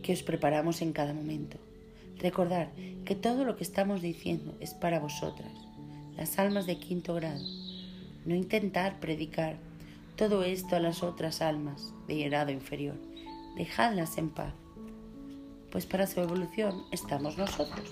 que 0.04 0.14
os 0.14 0.24
preparamos 0.24 0.82
en 0.82 0.94
cada 0.94 1.14
momento. 1.14 1.58
Recordar 2.18 2.72
que 3.04 3.16
todo 3.16 3.44
lo 3.44 3.58
que 3.58 3.64
estamos 3.64 4.02
diciendo 4.02 4.56
es 4.62 4.74
para 4.74 5.00
vosotras, 5.00 5.52
las 6.16 6.40
almas 6.40 6.66
de 6.66 6.78
quinto 6.78 7.14
grado 7.16 7.44
no 8.26 8.36
intentar 8.36 9.00
predicar 9.00 9.58
todo 10.16 10.44
esto 10.44 10.76
a 10.76 10.80
las 10.80 11.04
otras 11.04 11.42
almas 11.42 11.94
de 12.08 12.24
grado 12.24 12.52
inferior. 12.52 12.96
Dejadlas 13.56 14.18
en 14.18 14.30
paz, 14.30 14.54
pues 15.72 15.86
para 15.86 16.08
su 16.08 16.22
evolución 16.22 16.84
estamos 16.92 17.38
nosotros, 17.38 17.92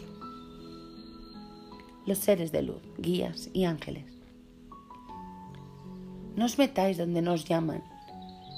los 2.06 2.18
seres 2.18 2.52
de 2.52 2.64
luz, 2.64 2.82
guías 2.98 3.50
y 3.54 3.66
ángeles. 3.66 4.06
No 6.36 6.46
os 6.46 6.58
metáis 6.58 6.98
donde 6.98 7.22
nos 7.22 7.46
llaman 7.46 7.84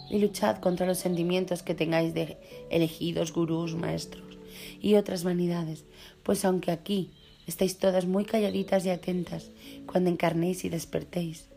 y 0.09 0.19
luchad 0.19 0.57
contra 0.57 0.85
los 0.85 0.99
sentimientos 0.99 1.63
que 1.63 1.73
tengáis 1.73 2.13
de 2.13 2.37
elegidos, 2.69 3.33
gurús, 3.33 3.75
maestros 3.75 4.37
y 4.79 4.95
otras 4.95 5.23
vanidades, 5.23 5.85
pues 6.21 6.45
aunque 6.45 6.71
aquí 6.71 7.11
estáis 7.47 7.77
todas 7.77 8.05
muy 8.05 8.25
calladitas 8.25 8.85
y 8.85 8.89
atentas 8.89 9.49
cuando 9.85 10.09
encarnéis 10.09 10.63
y 10.65 10.69
despertéis, 10.69 11.47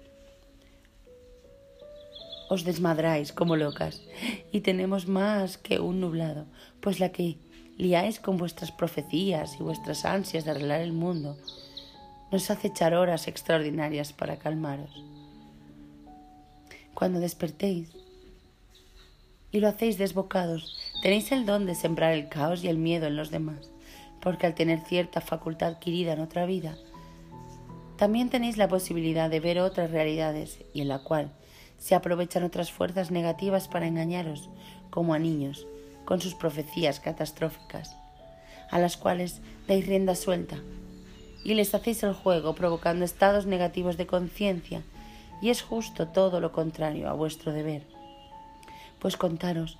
os 2.48 2.64
desmadráis 2.64 3.32
como 3.32 3.56
locas 3.56 4.02
y 4.52 4.60
tenemos 4.60 5.08
más 5.08 5.58
que 5.58 5.80
un 5.80 6.00
nublado, 6.00 6.46
pues 6.80 7.00
la 7.00 7.10
que 7.10 7.38
liáis 7.76 8.20
con 8.20 8.36
vuestras 8.36 8.72
profecías 8.72 9.56
y 9.58 9.62
vuestras 9.62 10.04
ansias 10.04 10.44
de 10.44 10.52
arreglar 10.52 10.80
el 10.80 10.92
mundo 10.92 11.36
nos 12.30 12.50
hace 12.50 12.68
echar 12.68 12.94
horas 12.94 13.28
extraordinarias 13.28 14.12
para 14.12 14.38
calmaros. 14.38 14.90
Cuando 16.94 17.20
despertéis 17.20 17.90
y 19.52 19.60
lo 19.60 19.68
hacéis 19.68 19.98
desbocados, 19.98 20.76
tenéis 21.02 21.30
el 21.32 21.46
don 21.46 21.66
de 21.66 21.74
sembrar 21.74 22.12
el 22.12 22.28
caos 22.28 22.64
y 22.64 22.68
el 22.68 22.78
miedo 22.78 23.06
en 23.06 23.16
los 23.16 23.30
demás, 23.30 23.70
porque 24.20 24.46
al 24.46 24.54
tener 24.54 24.80
cierta 24.80 25.20
facultad 25.20 25.68
adquirida 25.68 26.14
en 26.14 26.20
otra 26.20 26.46
vida, 26.46 26.76
también 27.96 28.28
tenéis 28.28 28.56
la 28.56 28.68
posibilidad 28.68 29.30
de 29.30 29.40
ver 29.40 29.58
otras 29.60 29.90
realidades 29.90 30.58
y 30.74 30.82
en 30.82 30.88
la 30.88 30.98
cual 30.98 31.32
se 31.78 31.94
aprovechan 31.94 32.42
otras 32.42 32.72
fuerzas 32.72 33.10
negativas 33.10 33.68
para 33.68 33.86
engañaros, 33.86 34.48
como 34.90 35.14
a 35.14 35.18
niños, 35.18 35.66
con 36.04 36.20
sus 36.20 36.34
profecías 36.34 37.00
catastróficas, 37.00 37.96
a 38.70 38.78
las 38.78 38.96
cuales 38.96 39.40
dais 39.66 39.86
rienda 39.86 40.14
suelta 40.14 40.56
y 41.46 41.54
les 41.54 41.72
hacéis 41.76 42.02
el 42.02 42.12
juego 42.12 42.56
provocando 42.56 43.04
estados 43.04 43.46
negativos 43.46 43.96
de 43.96 44.08
conciencia, 44.08 44.82
y 45.40 45.50
es 45.50 45.62
justo 45.62 46.08
todo 46.08 46.40
lo 46.40 46.50
contrario 46.50 47.08
a 47.08 47.12
vuestro 47.12 47.52
deber. 47.52 47.82
Pues 48.98 49.16
contaros, 49.16 49.78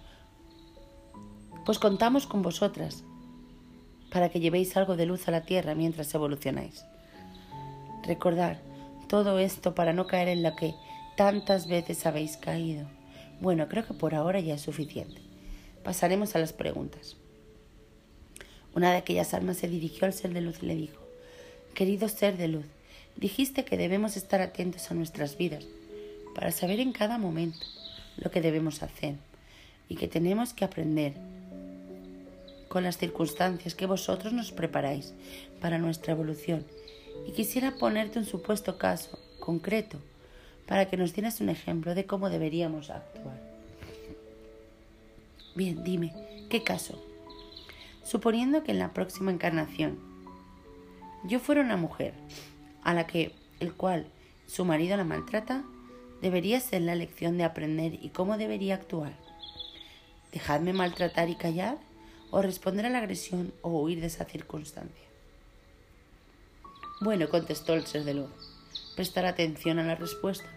pues 1.64 1.80
contamos 1.80 2.28
con 2.28 2.42
vosotras, 2.42 3.02
para 4.12 4.28
que 4.28 4.38
llevéis 4.38 4.76
algo 4.76 4.96
de 4.96 5.06
luz 5.06 5.26
a 5.26 5.32
la 5.32 5.40
tierra 5.40 5.74
mientras 5.74 6.14
evolucionáis. 6.14 6.84
Recordad 8.04 8.58
todo 9.08 9.40
esto 9.40 9.74
para 9.74 9.92
no 9.92 10.06
caer 10.06 10.28
en 10.28 10.44
la 10.44 10.54
que 10.54 10.74
tantas 11.16 11.66
veces 11.66 12.06
habéis 12.06 12.36
caído. 12.36 12.86
Bueno, 13.40 13.68
creo 13.68 13.86
que 13.86 13.94
por 13.94 14.14
ahora 14.14 14.40
ya 14.40 14.54
es 14.54 14.62
suficiente. 14.62 15.20
Pasaremos 15.82 16.36
a 16.36 16.38
las 16.38 16.52
preguntas. 16.52 17.16
Una 18.74 18.92
de 18.92 18.98
aquellas 18.98 19.34
almas 19.34 19.56
se 19.56 19.68
dirigió 19.68 20.06
al 20.06 20.12
ser 20.12 20.32
de 20.32 20.42
luz 20.42 20.58
y 20.62 20.66
le 20.66 20.76
dijo, 20.76 21.00
Querido 21.74 22.08
ser 22.08 22.36
de 22.36 22.48
luz, 22.48 22.66
dijiste 23.16 23.64
que 23.64 23.76
debemos 23.76 24.16
estar 24.16 24.40
atentos 24.40 24.90
a 24.90 24.94
nuestras 24.94 25.36
vidas 25.36 25.64
para 26.34 26.52
saber 26.52 26.80
en 26.80 26.92
cada 26.92 27.18
momento 27.18 27.66
lo 28.18 28.30
que 28.30 28.40
debemos 28.40 28.82
hacer 28.82 29.14
y 29.88 29.96
que 29.96 30.08
tenemos 30.08 30.52
que 30.52 30.64
aprender 30.64 31.14
con 32.68 32.82
las 32.82 32.98
circunstancias 32.98 33.74
que 33.74 33.86
vosotros 33.86 34.32
nos 34.32 34.52
preparáis 34.52 35.14
para 35.60 35.78
nuestra 35.78 36.12
evolución. 36.12 36.66
Y 37.26 37.32
quisiera 37.32 37.76
ponerte 37.76 38.18
un 38.18 38.26
supuesto 38.26 38.76
caso 38.76 39.18
concreto 39.40 39.98
para 40.66 40.88
que 40.88 40.96
nos 40.96 41.14
dieras 41.14 41.40
un 41.40 41.48
ejemplo 41.48 41.94
de 41.94 42.06
cómo 42.06 42.30
deberíamos 42.30 42.90
actuar. 42.90 43.40
Bien, 45.54 45.82
dime, 45.84 46.12
¿qué 46.50 46.62
caso? 46.62 47.02
Suponiendo 48.04 48.62
que 48.62 48.72
en 48.72 48.78
la 48.78 48.92
próxima 48.92 49.30
encarnación 49.30 49.98
yo 51.24 51.40
fuera 51.40 51.60
una 51.60 51.76
mujer 51.76 52.14
a 52.82 52.94
la 52.94 53.06
que 53.06 53.32
el 53.60 53.72
cual 53.72 54.06
su 54.46 54.64
marido 54.64 54.96
la 54.96 55.04
maltrata, 55.04 55.64
debería 56.22 56.60
ser 56.60 56.82
la 56.82 56.94
lección 56.94 57.36
de 57.36 57.44
aprender 57.44 57.94
y 58.00 58.10
cómo 58.10 58.38
debería 58.38 58.74
actuar. 58.74 59.12
¿Dejarme 60.32 60.72
maltratar 60.72 61.28
y 61.28 61.34
callar? 61.34 61.78
¿O 62.30 62.42
responder 62.42 62.86
a 62.86 62.90
la 62.90 62.98
agresión 62.98 63.52
o 63.62 63.70
huir 63.70 64.00
de 64.00 64.06
esa 64.06 64.24
circunstancia? 64.24 65.06
Bueno, 67.00 67.28
contestó 67.28 67.74
el 67.74 67.86
ser 67.86 68.04
de 68.04 68.14
luz. 68.14 68.30
Prestar 68.94 69.26
atención 69.26 69.78
a 69.78 69.84
la 69.84 69.94
respuesta. 69.94 70.48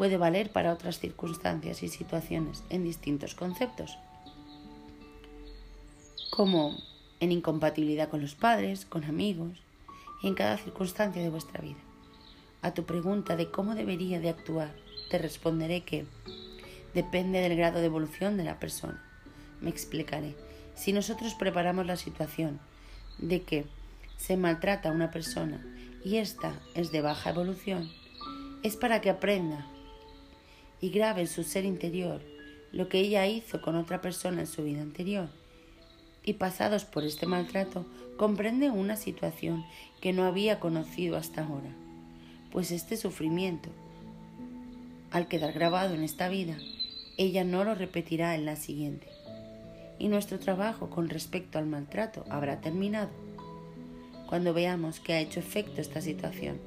Puede 0.00 0.16
valer 0.16 0.50
para 0.50 0.72
otras 0.72 0.98
circunstancias 0.98 1.82
y 1.82 1.88
situaciones 1.88 2.64
en 2.70 2.84
distintos 2.84 3.34
conceptos. 3.34 3.98
Como 6.30 6.74
en 7.20 7.32
incompatibilidad 7.32 8.08
con 8.08 8.22
los 8.22 8.34
padres, 8.34 8.86
con 8.86 9.04
amigos 9.04 9.58
y 10.22 10.28
en 10.28 10.34
cada 10.34 10.56
circunstancia 10.56 11.20
de 11.20 11.28
vuestra 11.28 11.60
vida. 11.60 11.76
A 12.62 12.72
tu 12.72 12.84
pregunta 12.84 13.36
de 13.36 13.50
cómo 13.50 13.74
debería 13.74 14.20
de 14.20 14.30
actuar, 14.30 14.74
te 15.10 15.18
responderé 15.18 15.82
que 15.82 16.06
depende 16.94 17.40
del 17.40 17.58
grado 17.58 17.80
de 17.80 17.84
evolución 17.84 18.38
de 18.38 18.44
la 18.44 18.58
persona. 18.58 19.04
Me 19.60 19.68
explicaré. 19.68 20.34
Si 20.76 20.94
nosotros 20.94 21.34
preparamos 21.34 21.84
la 21.84 21.96
situación 21.96 22.58
de 23.18 23.42
que 23.42 23.66
se 24.16 24.38
maltrata 24.38 24.88
a 24.88 24.92
una 24.92 25.10
persona 25.10 25.62
y 26.02 26.16
ésta 26.16 26.54
es 26.74 26.90
de 26.90 27.02
baja 27.02 27.28
evolución, 27.28 27.90
es 28.62 28.76
para 28.76 29.02
que 29.02 29.10
aprenda 29.10 29.66
y 30.80 30.90
grabe 30.90 31.22
en 31.22 31.26
su 31.26 31.42
ser 31.42 31.64
interior 31.64 32.20
lo 32.72 32.88
que 32.88 33.00
ella 33.00 33.26
hizo 33.26 33.60
con 33.60 33.76
otra 33.76 34.00
persona 34.00 34.40
en 34.40 34.46
su 34.46 34.62
vida 34.64 34.82
anterior 34.82 35.28
y 36.24 36.34
pasados 36.34 36.84
por 36.84 37.04
este 37.04 37.26
maltrato 37.26 37.86
comprende 38.16 38.70
una 38.70 38.96
situación 38.96 39.64
que 40.00 40.12
no 40.12 40.24
había 40.24 40.60
conocido 40.60 41.16
hasta 41.16 41.44
ahora, 41.44 41.70
pues 42.52 42.70
este 42.70 42.96
sufrimiento, 42.96 43.70
al 45.10 45.28
quedar 45.28 45.52
grabado 45.52 45.94
en 45.94 46.02
esta 46.02 46.28
vida, 46.28 46.56
ella 47.16 47.44
no 47.44 47.64
lo 47.64 47.74
repetirá 47.74 48.34
en 48.34 48.44
la 48.44 48.56
siguiente. 48.56 49.08
Y 49.98 50.08
nuestro 50.08 50.38
trabajo 50.38 50.88
con 50.88 51.08
respecto 51.08 51.58
al 51.58 51.66
maltrato 51.66 52.24
habrá 52.30 52.60
terminado 52.60 53.10
cuando 54.26 54.54
veamos 54.54 55.00
que 55.00 55.12
ha 55.12 55.20
hecho 55.20 55.40
efecto 55.40 55.80
esta 55.80 56.00
situación. 56.00 56.58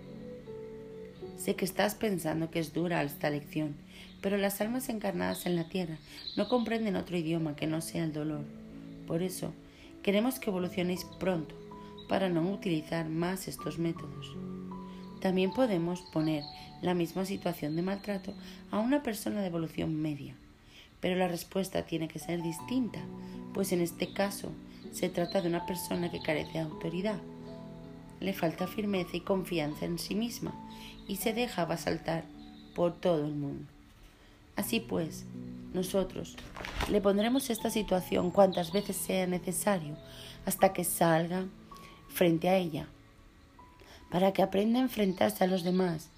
Sé 1.38 1.56
que 1.56 1.66
estás 1.66 1.96
pensando 1.96 2.52
que 2.52 2.60
es 2.60 2.74
dura 2.74 3.02
esta 3.04 3.30
lección, 3.30 3.76
pero 4.24 4.38
las 4.38 4.60
almas 4.62 4.90
encarnadas 4.90 5.46
en 5.46 5.56
la 5.56 5.70
tierra 5.70 5.98
no 6.36 6.48
comprenden 6.48 6.96
otro 6.96 7.16
idioma 7.16 7.56
que 7.56 7.68
no 7.68 7.82
sea 7.82 8.04
el 8.04 8.14
dolor 8.14 8.44
por 9.06 9.22
eso, 9.22 9.54
queremos 10.02 10.40
que 10.40 10.50
evolucionéis 10.50 11.06
pronto 11.20 11.56
para 12.08 12.30
no 12.30 12.50
utilizar 12.52 13.10
más 13.10 13.48
estos 13.48 13.78
métodos. 13.78 14.36
También 15.20 15.52
podemos 15.52 16.02
poner 16.02 16.44
la 16.82 16.94
misma 16.94 17.26
situación 17.26 17.76
de 17.76 17.82
maltrato 17.82 18.34
a 18.72 18.80
una 18.80 19.04
persona 19.04 19.42
de 19.42 19.48
evolución 19.48 20.02
media, 20.02 20.36
pero 21.00 21.16
la 21.16 21.28
respuesta 21.28 21.84
tiene 21.84 22.08
que 22.08 22.20
ser 22.20 22.42
distinta, 22.42 23.00
pues 23.54 23.72
en 23.72 23.82
este 23.82 24.14
caso 24.14 24.52
se 24.92 25.10
trata 25.10 25.42
de 25.42 25.50
una 25.50 25.66
persona 25.66 26.12
que 26.12 26.22
carece 26.22 26.54
de 26.54 26.60
autoridad, 26.60 27.20
le 28.20 28.34
falta 28.34 28.68
firmeza 28.68 29.18
y 29.18 29.22
confianza 29.22 29.86
en 29.86 30.00
sí 30.00 30.16
misma 30.16 30.54
y 31.08 31.18
se 31.18 31.34
deja 31.34 31.66
basaltar 31.66 32.24
por 32.74 32.94
todo 32.94 33.26
el 33.26 33.34
mundo. 33.34 33.73
Así 34.56 34.80
pues, 34.80 35.26
nosotros 35.74 36.36
le 36.90 37.02
pondremos 37.02 37.50
esta 37.50 37.70
situación 37.70 38.30
cuantas 38.30 38.72
veces 38.72 38.96
sea 38.96 39.26
necesario 39.26 39.98
hasta 40.46 40.74
que 40.74 40.84
salga 40.84 41.46
frente 42.10 42.50
a 42.50 42.58
ella, 42.58 42.88
para 44.12 44.34
que 44.34 44.44
aprenda 44.44 44.80
a 44.80 44.84
enfrentarse 44.84 45.44
a 45.44 45.48
los 45.48 45.64
demás. 45.64 46.10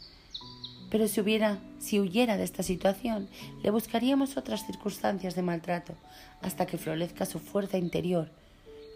Pero 0.89 1.07
si 1.07 1.21
hubiera, 1.21 1.59
si 1.79 1.99
huyera 1.99 2.37
de 2.37 2.43
esta 2.43 2.63
situación, 2.63 3.29
le 3.63 3.71
buscaríamos 3.71 4.37
otras 4.37 4.65
circunstancias 4.65 5.35
de 5.35 5.41
maltrato 5.41 5.93
hasta 6.41 6.65
que 6.65 6.77
florezca 6.77 7.25
su 7.25 7.39
fuerza 7.39 7.77
interior, 7.77 8.29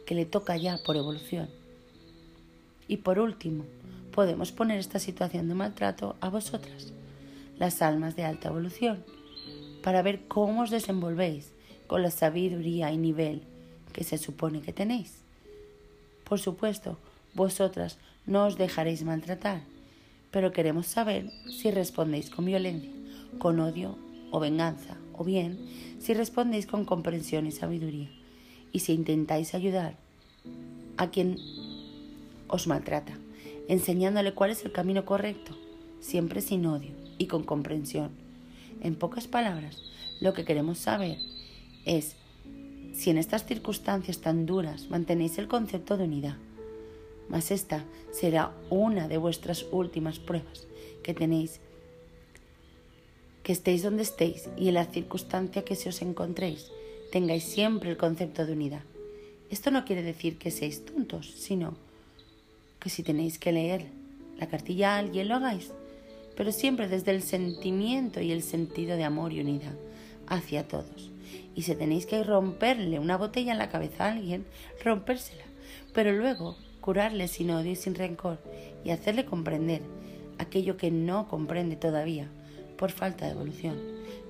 que 0.06 0.16
le 0.16 0.26
toca 0.26 0.58
ya 0.58 0.78
por 0.86 0.98
evolución. 0.98 1.50
Y 2.88 2.98
por 2.98 3.20
último, 3.20 3.64
podemos 4.12 4.52
poner 4.52 4.80
esta 4.80 5.00
situación 5.00 5.48
de 5.48 5.56
maltrato 5.56 6.16
a 6.20 6.30
vosotras, 6.30 6.92
las 7.58 7.82
almas 7.82 8.16
de 8.16 8.26
alta 8.26 8.50
evolución 8.50 9.04
para 9.84 10.02
ver 10.02 10.28
cómo 10.28 10.62
os 10.62 10.70
desenvolvéis 10.70 11.52
con 11.88 12.04
la 12.04 12.12
sabiduría 12.12 12.92
y 12.92 12.98
nivel 12.98 13.42
que 13.94 14.04
se 14.04 14.18
supone 14.18 14.62
que 14.62 14.74
tenéis. 14.74 15.18
Por 16.24 16.40
supuesto, 16.40 16.98
vosotras 17.34 17.98
no 18.26 18.46
os 18.46 18.58
dejaréis 18.58 19.04
maltratar, 19.04 19.62
pero 20.32 20.52
queremos 20.52 20.86
saber 20.86 21.32
si 21.50 21.72
respondéis 21.72 22.30
con 22.30 22.46
violencia, 22.46 22.92
con 23.40 23.60
odio 23.60 23.98
o 24.32 24.40
venganza, 24.40 24.98
o 25.14 25.24
bien 25.24 25.58
si 26.00 26.14
respondéis 26.14 26.68
con 26.68 26.86
comprensión 26.86 27.48
y 27.48 27.52
sabiduría, 27.52 28.10
y 28.72 28.80
si 28.80 28.94
intentáis 28.94 29.56
ayudar 29.56 29.96
a 30.98 31.10
quien 31.10 31.38
os 32.48 32.68
maltrata, 32.68 33.18
enseñándole 33.68 34.34
cuál 34.34 34.52
es 34.52 34.64
el 34.66 34.72
camino 34.72 35.06
correcto, 35.06 35.58
siempre 36.00 36.42
sin 36.42 36.66
odio 36.66 36.92
y 37.18 37.26
con 37.26 37.44
comprensión 37.44 38.29
en 38.82 38.96
pocas 38.96 39.28
palabras, 39.28 39.82
lo 40.20 40.34
que 40.34 40.46
queremos 40.46 40.78
saber 40.78 41.18
es 41.86 42.16
si 42.94 43.10
en 43.10 43.18
estas 43.18 43.46
circunstancias 43.46 44.20
tan 44.20 44.46
duras 44.46 44.90
mantenéis 44.90 45.38
el 45.38 45.48
concepto 45.48 45.98
de 45.98 46.06
unidad. 46.06 46.38
Mas 47.30 47.52
esta 47.52 47.86
será 48.12 48.52
una 48.70 49.08
de 49.08 49.18
vuestras 49.18 49.66
últimas 49.72 50.20
pruebas 50.20 50.68
que 51.04 51.14
tenéis. 51.14 51.60
Que 53.44 53.54
estéis 53.54 53.84
donde 53.84 54.04
estéis 54.04 54.50
y 54.58 54.68
en 54.68 54.74
la 54.74 54.86
circunstancia 54.86 55.64
que 55.64 55.76
se 55.76 55.90
os 55.90 56.02
encontréis, 56.02 56.72
tengáis 57.12 57.44
siempre 57.44 57.90
el 57.90 57.98
concepto 57.98 58.46
de 58.46 58.54
unidad. 58.54 58.84
Esto 59.50 59.72
no 59.72 59.86
quiere 59.86 60.04
decir 60.04 60.38
que 60.38 60.52
seáis 60.52 60.86
tontos, 60.86 61.32
sino 61.32 61.76
que 62.80 62.90
si 62.90 63.04
tenéis 63.04 63.40
que 63.40 63.52
leer 63.52 63.88
la 64.38 64.48
cartilla 64.48 64.96
a 64.96 65.00
alguien 65.00 65.28
lo 65.28 65.36
hagáis 65.36 65.72
pero 66.40 66.54
siempre 66.54 66.88
desde 66.88 67.12
el 67.12 67.22
sentimiento 67.22 68.22
y 68.22 68.32
el 68.32 68.44
sentido 68.44 68.96
de 68.96 69.04
amor 69.04 69.34
y 69.34 69.42
unidad 69.42 69.76
hacia 70.26 70.70
todos. 70.70 71.12
Y 71.54 71.64
si 71.64 71.76
tenéis 71.76 72.06
que 72.06 72.24
romperle 72.24 72.98
una 72.98 73.18
botella 73.18 73.52
en 73.52 73.58
la 73.58 73.68
cabeza 73.68 74.06
a 74.06 74.14
alguien, 74.14 74.46
rompérsela, 74.82 75.44
pero 75.94 76.14
luego 76.14 76.56
curarle 76.80 77.28
sin 77.28 77.52
odio 77.52 77.74
y 77.74 77.76
sin 77.76 77.94
rencor 77.94 78.40
y 78.86 78.92
hacerle 78.92 79.26
comprender 79.26 79.82
aquello 80.38 80.78
que 80.78 80.92
no 80.92 81.28
comprende 81.28 81.76
todavía 81.76 82.30
por 82.78 82.92
falta 82.92 83.26
de 83.26 83.32
evolución. 83.32 83.76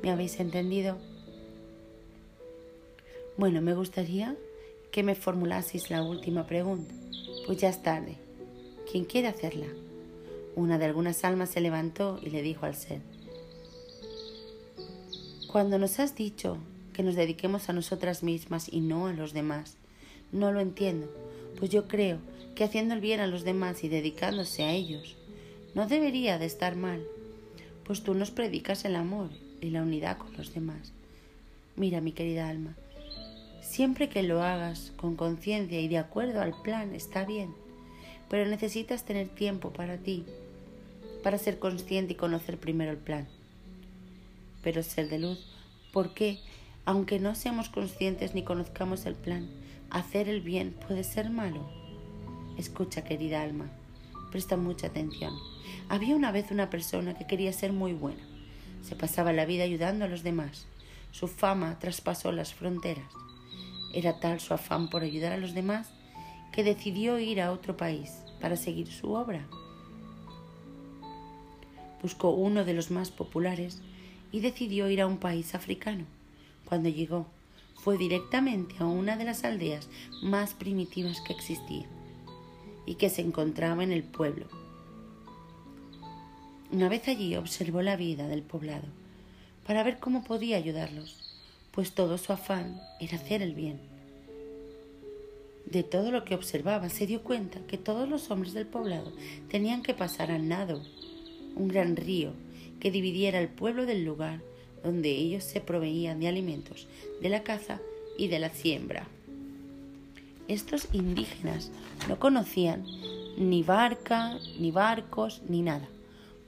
¿Me 0.02 0.10
habéis 0.10 0.40
entendido? 0.40 0.98
Bueno, 3.38 3.62
me 3.62 3.76
gustaría 3.76 4.36
que 4.92 5.04
me 5.04 5.14
formulaseis 5.14 5.92
la 5.92 6.02
última 6.02 6.48
pregunta, 6.48 6.92
pues 7.46 7.60
ya 7.60 7.70
es 7.70 7.84
tarde. 7.84 8.16
¿Quién 8.92 9.06
quiere 9.06 9.28
hacerla? 9.28 9.68
Una 10.60 10.78
de 10.78 10.84
algunas 10.84 11.24
almas 11.24 11.52
se 11.52 11.62
levantó 11.62 12.20
y 12.22 12.32
le 12.32 12.42
dijo 12.42 12.66
al 12.66 12.76
ser, 12.76 13.00
Cuando 15.50 15.80
nos 15.80 16.02
has 16.02 16.18
dicho 16.18 16.58
que 16.92 17.02
nos 17.02 17.16
dediquemos 17.16 17.70
a 17.70 17.74
nosotras 17.74 18.24
mismas 18.24 18.68
y 18.70 18.82
no 18.82 19.08
a 19.08 19.14
los 19.14 19.32
demás, 19.32 19.78
no 20.34 20.52
lo 20.52 20.60
entiendo, 20.60 21.10
pues 21.58 21.72
yo 21.72 21.88
creo 21.88 22.18
que 22.56 22.66
haciendo 22.66 22.94
el 22.94 23.00
bien 23.00 23.22
a 23.22 23.28
los 23.28 23.46
demás 23.46 23.86
y 23.86 23.88
dedicándose 23.88 24.64
a 24.64 24.74
ellos 24.74 25.16
no 25.76 25.88
debería 25.88 26.38
de 26.38 26.48
estar 26.48 26.76
mal, 26.76 27.06
pues 27.86 28.04
tú 28.04 28.14
nos 28.14 28.30
predicas 28.30 28.84
el 28.84 28.98
amor 28.98 29.30
y 29.62 29.70
la 29.70 29.82
unidad 29.82 30.18
con 30.18 30.36
los 30.36 30.54
demás. 30.54 30.92
Mira, 31.78 32.02
mi 32.02 32.12
querida 32.12 32.50
alma, 32.50 32.76
siempre 33.62 34.10
que 34.10 34.24
lo 34.24 34.44
hagas 34.44 34.92
con 34.98 35.16
conciencia 35.16 35.80
y 35.80 35.88
de 35.88 36.00
acuerdo 36.00 36.42
al 36.42 36.62
plan 36.64 36.94
está 36.96 37.24
bien, 37.24 37.56
pero 38.30 38.46
necesitas 38.46 39.06
tener 39.06 39.30
tiempo 39.30 39.72
para 39.72 39.96
ti, 40.00 40.26
para 41.24 41.38
ser 41.38 41.60
consciente 41.60 42.14
y 42.14 42.16
conocer 42.16 42.60
primero 42.60 42.92
el 42.92 42.98
plan. 42.98 43.28
Pero 44.64 44.84
ser 44.84 45.10
de 45.10 45.20
luz, 45.20 45.46
¿por 45.92 46.14
qué, 46.14 46.40
aunque 46.86 47.20
no 47.20 47.36
seamos 47.36 47.70
conscientes 47.70 48.34
ni 48.34 48.44
conozcamos 48.44 49.06
el 49.06 49.16
plan, 49.16 49.50
hacer 49.90 50.30
el 50.30 50.42
bien 50.42 50.76
puede 50.88 51.04
ser 51.04 51.30
malo? 51.30 51.70
Escucha, 52.58 53.04
querida 53.04 53.42
alma, 53.42 53.70
presta 54.32 54.58
mucha 54.58 54.88
atención. 54.88 55.34
Había 55.88 56.16
una 56.16 56.32
vez 56.32 56.52
una 56.52 56.70
persona 56.70 57.18
que 57.18 57.26
quería 57.26 57.54
ser 57.54 57.74
muy 57.74 57.94
buena. 57.94 58.22
Se 58.84 58.96
pasaba 58.96 59.34
la 59.34 59.46
vida 59.46 59.64
ayudando 59.64 60.06
a 60.06 60.08
los 60.08 60.24
demás. 60.24 60.68
Su 61.12 61.28
fama 61.28 61.80
traspasó 61.80 62.32
las 62.32 62.54
fronteras. 62.54 63.12
Era 63.94 64.20
tal 64.20 64.40
su 64.40 64.54
afán 64.54 64.90
por 64.90 65.04
ayudar 65.04 65.32
a 65.32 65.38
los 65.38 65.54
demás 65.54 65.90
que 66.52 66.64
decidió 66.64 67.20
ir 67.20 67.42
a 67.42 67.52
otro 67.52 67.78
país 67.78 68.12
para 68.40 68.56
seguir 68.56 68.88
su 68.88 69.14
obra. 69.14 69.48
Buscó 72.02 72.30
uno 72.32 72.66
de 72.66 72.74
los 72.74 72.92
más 72.92 73.12
populares 73.12 73.80
y 74.32 74.40
decidió 74.40 74.90
ir 74.90 75.02
a 75.02 75.08
un 75.08 75.18
país 75.18 75.56
africano. 75.56 76.06
Cuando 76.66 76.90
llegó, 76.90 77.28
fue 77.76 77.98
directamente 77.98 78.76
a 78.80 78.86
una 78.86 79.16
de 79.18 79.26
las 79.26 79.44
aldeas 79.44 79.90
más 80.22 80.54
primitivas 80.54 81.22
que 81.22 81.34
existían 81.34 81.88
y 82.86 82.96
que 82.96 83.10
se 83.10 83.22
encontraba 83.22 83.84
en 83.84 83.92
el 83.92 84.04
pueblo. 84.04 84.48
Una 86.72 86.90
vez 86.90 87.08
allí 87.08 87.36
observó 87.36 87.82
la 87.82 87.96
vida 87.96 88.28
del 88.28 88.44
poblado 88.44 88.88
para 89.66 89.84
ver 89.84 90.00
cómo 90.00 90.24
podía 90.24 90.58
ayudarlos, 90.58 91.38
pues 91.72 91.94
todo 91.94 92.18
su 92.18 92.34
afán 92.34 92.80
era 93.00 93.18
hacer 93.18 93.42
el 93.42 93.54
bien. 93.54 93.80
De 95.66 95.84
todo 95.84 96.12
lo 96.12 96.26
que 96.26 96.36
observaba 96.36 96.90
se 96.90 97.06
dio 97.08 97.24
cuenta 97.24 97.60
que 97.68 97.78
todos 97.78 98.10
los 98.10 98.32
hombres 98.32 98.54
del 98.54 98.66
poblado 98.66 99.12
tenían 99.50 99.84
que 99.84 99.94
pasar 99.94 100.32
al 100.32 100.48
nado, 100.48 100.82
un 101.56 101.68
gran 101.68 101.96
río 101.96 102.32
que 102.80 102.92
dividiera 102.92 103.40
el 103.40 103.50
pueblo 103.50 103.86
del 103.86 104.06
lugar 104.06 104.42
donde 104.84 105.10
ellos 105.10 105.44
se 105.44 105.62
proveían 105.62 106.20
de 106.20 106.28
alimentos, 106.28 106.88
de 107.22 107.30
la 107.30 107.44
caza 107.44 107.80
y 108.18 108.28
de 108.28 108.40
la 108.40 108.50
siembra 108.50 109.08
estos 110.50 110.88
indígenas 110.94 111.72
no 112.10 112.20
conocían 112.20 112.84
ni 113.38 113.64
barca, 113.64 114.38
ni 114.60 114.72
barcos, 114.72 115.42
ni 115.48 115.62
nada, 115.62 115.88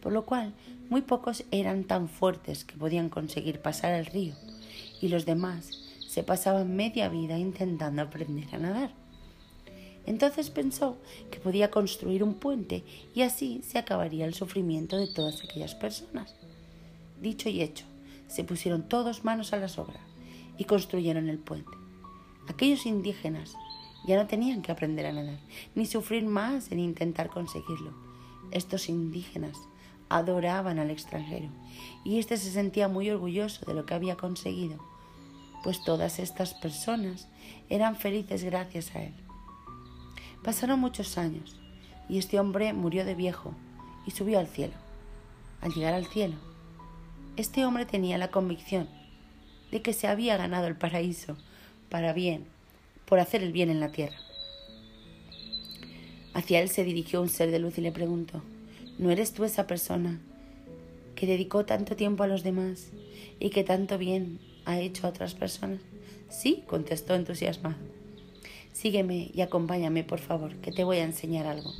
por 0.02 0.12
lo 0.12 0.26
cual 0.26 0.54
muy 0.89 1.02
pocos 1.02 1.45
eran 1.52 1.86
tan 1.86 2.10
fuertes 2.10 2.66
que 2.66 2.76
podían 2.76 3.10
conseguir 3.10 3.60
pasar 3.60 3.93
el 3.93 4.08
río, 4.08 4.34
y 4.99 5.08
los 5.08 5.26
demás 5.26 5.70
se 6.08 6.24
pasaban 6.24 6.76
media 6.76 7.08
vida 7.10 7.38
intentando 7.38 8.02
aprender 8.02 8.47
a 8.54 8.58
nadar. 8.58 9.01
Entonces 10.06 10.49
pensó 10.49 10.97
que 11.30 11.39
podía 11.39 11.72
construir 11.72 12.24
un 12.24 12.34
puente 12.34 12.84
y 13.14 13.22
así 13.22 13.62
se 13.64 13.78
acabaría 13.78 14.26
el 14.26 14.34
sufrimiento 14.34 14.97
de 14.97 15.08
todas 15.08 15.43
aquellas 15.43 15.76
personas. 15.76 16.36
Dicho 17.22 17.49
y 17.49 17.62
hecho, 17.62 17.86
se 18.28 18.43
pusieron 18.43 18.88
todos 18.88 19.24
manos 19.24 19.54
a 19.54 19.58
las 19.58 19.78
obras 19.78 20.02
y 20.58 20.66
construyeron 20.66 21.30
el 21.30 21.38
puente. 21.38 21.72
Aquellos 22.47 22.86
indígenas 22.86 23.56
ya 24.08 24.16
no 24.16 24.28
tenían 24.28 24.62
que 24.62 24.72
aprender 24.72 25.06
a 25.06 25.14
nadar, 25.14 25.39
ni 25.76 25.86
sufrir 25.86 26.26
más 26.26 26.72
en 26.72 26.80
intentar 26.80 27.30
conseguirlo. 27.30 27.93
Estos 28.52 28.89
indígenas 28.89 29.58
adoraban 30.10 30.80
al 30.80 30.89
extranjero 30.89 31.49
y 32.04 32.20
éste 32.20 32.38
se 32.38 32.52
sentía 32.52 32.88
muy 32.88 33.10
orgulloso 33.10 33.66
de 33.66 33.74
lo 33.74 33.86
que 33.86 33.93
había 33.93 34.18
conseguido, 34.18 34.78
pues 35.64 35.84
todas 35.84 36.20
estas 36.20 36.54
personas 36.56 37.28
eran 37.70 37.95
felices 37.95 38.43
gracias 38.43 38.95
a 38.95 39.04
él. 39.04 39.14
Pasaron 40.44 40.80
muchos 40.80 41.20
años 41.20 41.56
y 42.10 42.18
este 42.18 42.39
hombre 42.39 42.74
murió 42.74 43.06
de 43.06 43.14
viejo 43.14 43.54
y 44.08 44.12
subió 44.12 44.39
al 44.39 44.48
cielo. 44.48 44.74
Al 45.62 45.72
llegar 45.72 45.94
al 45.94 46.08
cielo, 46.08 46.36
este 47.38 47.64
hombre 47.64 47.86
tenía 47.86 48.18
la 48.18 48.32
convicción 48.32 48.89
de 49.72 49.84
que 49.84 49.94
se 49.94 50.08
había 50.08 50.38
ganado 50.38 50.66
el 50.66 50.76
paraíso 50.76 51.38
para 51.89 52.12
bien 52.12 52.46
por 53.06 53.20
hacer 53.20 53.44
el 53.44 53.52
bien 53.52 53.70
en 53.70 53.80
la 53.80 53.92
tierra. 53.92 54.18
Hacia 56.34 56.60
él 56.60 56.70
se 56.70 56.84
dirigió 56.84 57.22
un 57.22 57.30
ser 57.30 57.52
de 57.52 57.60
luz 57.60 57.78
y 57.78 57.82
le 57.82 57.92
preguntó, 57.92 58.42
¿no 58.98 59.12
eres 59.12 59.34
tú 59.34 59.44
esa 59.44 59.68
persona 59.68 60.20
que 61.14 61.28
dedicó 61.28 61.66
tanto 61.66 61.96
tiempo 61.96 62.24
a 62.24 62.28
los 62.28 62.42
demás 62.42 62.88
y 63.39 63.52
que 63.52 63.64
tanto 63.64 64.00
bien 64.00 64.39
ha 64.66 64.80
hecho 64.80 65.06
a 65.06 65.12
otras 65.12 65.36
personas? 65.36 65.82
Sí, 66.30 66.64
contestó 66.66 67.14
entusiasmado. 67.14 68.01
Sígueme 68.74 69.32
y 69.34 69.42
acompáñame, 69.42 70.04
por 70.04 70.20
favor, 70.20 70.56
que 70.56 70.72
te 70.72 70.84
voy 70.84 70.98
a 70.98 71.04
enseñar 71.04 71.46
algo. 71.46 71.74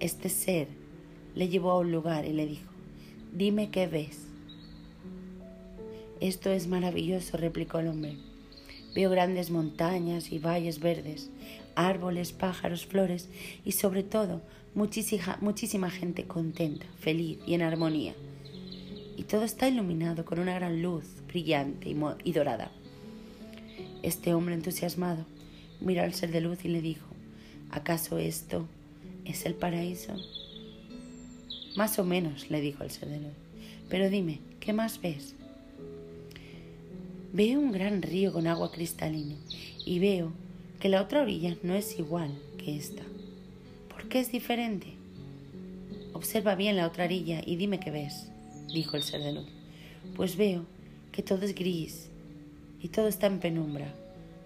Este 0.00 0.28
ser 0.28 0.68
le 1.34 1.48
llevó 1.48 1.72
a 1.72 1.78
un 1.78 1.92
lugar 1.92 2.24
y 2.24 2.32
le 2.32 2.46
dijo, 2.46 2.70
dime 3.32 3.70
qué 3.70 3.86
ves. 3.86 4.26
Esto 6.20 6.50
es 6.50 6.68
maravilloso, 6.68 7.36
replicó 7.36 7.78
el 7.78 7.88
hombre. 7.88 8.16
Veo 8.94 9.10
grandes 9.10 9.50
montañas 9.50 10.30
y 10.30 10.38
valles 10.38 10.78
verdes, 10.78 11.30
árboles, 11.74 12.32
pájaros, 12.32 12.86
flores 12.86 13.28
y 13.64 13.72
sobre 13.72 14.02
todo 14.02 14.40
muchísima, 14.74 15.38
muchísima 15.40 15.90
gente 15.90 16.24
contenta, 16.24 16.86
feliz 17.00 17.38
y 17.46 17.54
en 17.54 17.62
armonía. 17.62 18.14
Y 19.16 19.24
todo 19.24 19.44
está 19.44 19.68
iluminado 19.68 20.24
con 20.24 20.38
una 20.38 20.54
gran 20.54 20.82
luz 20.82 21.04
brillante 21.26 21.88
y, 21.88 21.96
y 22.24 22.32
dorada. 22.32 22.70
Este 24.02 24.34
hombre 24.34 24.54
entusiasmado 24.54 25.26
miró 25.82 26.02
al 26.02 26.14
ser 26.14 26.30
de 26.30 26.40
luz 26.40 26.64
y 26.64 26.68
le 26.68 26.80
dijo, 26.80 27.06
¿acaso 27.70 28.18
esto 28.18 28.66
es 29.24 29.46
el 29.46 29.54
paraíso? 29.54 30.14
Más 31.76 31.98
o 31.98 32.04
menos, 32.04 32.50
le 32.50 32.60
dijo 32.60 32.84
el 32.84 32.90
ser 32.90 33.08
de 33.08 33.18
luz. 33.18 33.32
Pero 33.88 34.10
dime, 34.10 34.40
¿qué 34.60 34.72
más 34.72 35.00
ves? 35.00 35.34
Veo 37.32 37.60
un 37.60 37.72
gran 37.72 38.02
río 38.02 38.32
con 38.32 38.46
agua 38.46 38.70
cristalina 38.70 39.36
y 39.84 39.98
veo 39.98 40.32
que 40.80 40.88
la 40.88 41.00
otra 41.00 41.22
orilla 41.22 41.56
no 41.62 41.74
es 41.74 41.98
igual 41.98 42.30
que 42.58 42.76
esta. 42.76 43.02
¿Por 43.88 44.08
qué 44.08 44.20
es 44.20 44.30
diferente? 44.30 44.88
Observa 46.12 46.54
bien 46.54 46.76
la 46.76 46.86
otra 46.86 47.04
orilla 47.04 47.40
y 47.44 47.56
dime 47.56 47.80
qué 47.80 47.90
ves, 47.90 48.28
dijo 48.72 48.96
el 48.96 49.02
ser 49.02 49.22
de 49.22 49.32
luz. 49.32 49.46
Pues 50.14 50.36
veo 50.36 50.66
que 51.10 51.22
todo 51.22 51.44
es 51.44 51.54
gris 51.54 52.08
y 52.82 52.88
todo 52.88 53.08
está 53.08 53.28
en 53.28 53.38
penumbra. 53.38 53.94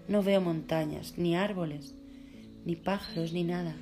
No 0.07 0.23
veo 0.23 0.39
montañas, 0.39 1.15
ni 1.17 1.35
árboles, 1.35 1.93
ni 2.65 2.75
pájaros, 2.75 3.33
ni 3.33 3.43
nada. 3.43 3.75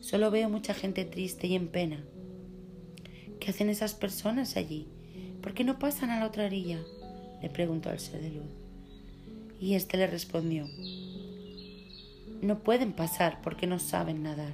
Solo 0.00 0.30
veo 0.30 0.48
mucha 0.48 0.72
gente 0.72 1.04
triste 1.04 1.46
y 1.46 1.54
en 1.54 1.68
pena. 1.68 2.02
¿Qué 3.40 3.50
hacen 3.50 3.68
esas 3.68 3.94
personas 3.94 4.56
allí? 4.56 4.86
¿Por 5.42 5.52
qué 5.52 5.64
no 5.64 5.78
pasan 5.78 6.10
a 6.10 6.20
la 6.20 6.26
otra 6.26 6.46
orilla? 6.46 6.80
le 7.42 7.50
preguntó 7.50 7.90
al 7.90 8.00
ser 8.00 8.22
de 8.22 8.30
luz. 8.30 8.46
Y 9.60 9.74
éste 9.74 9.96
le 9.96 10.06
respondió, 10.06 10.66
no 12.42 12.58
pueden 12.60 12.92
pasar 12.92 13.40
porque 13.42 13.66
no 13.66 13.78
saben 13.78 14.22
nadar. 14.22 14.52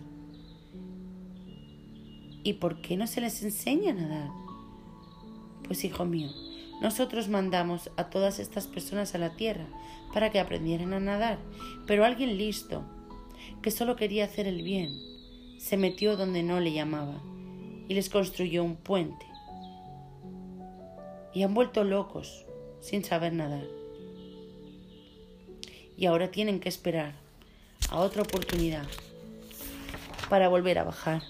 ¿Y 2.45 2.55
por 2.55 2.81
qué 2.81 2.97
no 2.97 3.07
se 3.07 3.21
les 3.21 3.43
enseña 3.43 3.91
a 3.91 3.95
nadar? 3.95 4.31
Pues 5.65 5.85
hijo 5.85 6.05
mío, 6.05 6.31
nosotros 6.81 7.29
mandamos 7.29 7.91
a 7.97 8.11
todas 8.11 8.39
estas 8.39 8.67
personas 8.67 9.15
a 9.15 9.19
la 9.19 9.37
tierra 9.37 9.67
para 10.13 10.31
que 10.31 10.41
aprendieran 10.41 10.93
a 10.93 11.01
nadar, 11.01 11.39
pero 11.87 12.05
alguien 12.05 12.37
listo, 12.37 12.85
que 13.63 13.71
solo 13.71 13.97
quería 13.97 14.25
hacer 14.25 14.47
el 14.47 14.63
bien, 14.63 14.91
se 15.59 15.77
metió 15.77 16.17
donde 16.17 16.43
no 16.43 16.61
le 16.61 16.73
llamaba 16.73 17.23
y 17.89 17.95
les 17.95 18.11
construyó 18.11 18.65
un 18.65 18.77
puente. 18.77 19.27
Y 21.35 21.43
han 21.43 21.55
vuelto 21.55 21.85
locos 21.85 22.45
sin 22.81 23.05
saber 23.05 23.33
nadar. 23.33 23.65
Y 25.97 26.07
ahora 26.07 26.31
tienen 26.31 26.61
que 26.61 26.69
esperar 26.69 27.15
a 27.91 28.01
otra 28.01 28.23
oportunidad 28.23 28.87
para 30.29 30.49
volver 30.49 30.79
a 30.79 30.85
bajar, 30.85 31.23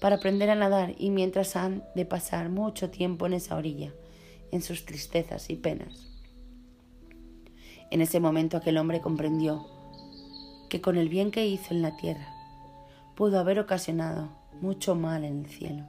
para 0.00 0.16
aprender 0.16 0.50
a 0.50 0.54
nadar 0.54 0.94
y 0.98 1.10
mientras 1.10 1.56
han 1.56 1.84
de 1.94 2.04
pasar 2.04 2.48
mucho 2.48 2.90
tiempo 2.90 3.26
en 3.26 3.34
esa 3.34 3.56
orilla, 3.56 3.92
en 4.52 4.62
sus 4.62 4.84
tristezas 4.84 5.50
y 5.50 5.56
penas. 5.56 6.15
En 7.90 8.00
ese 8.00 8.20
momento 8.20 8.56
aquel 8.56 8.78
hombre 8.78 9.00
comprendió 9.00 9.66
que 10.68 10.80
con 10.80 10.96
el 10.96 11.08
bien 11.08 11.30
que 11.30 11.46
hizo 11.46 11.72
en 11.72 11.82
la 11.82 11.96
tierra 11.96 12.28
pudo 13.14 13.38
haber 13.38 13.58
ocasionado 13.58 14.28
mucho 14.60 14.94
mal 14.94 15.24
en 15.24 15.44
el 15.44 15.46
cielo. 15.46 15.84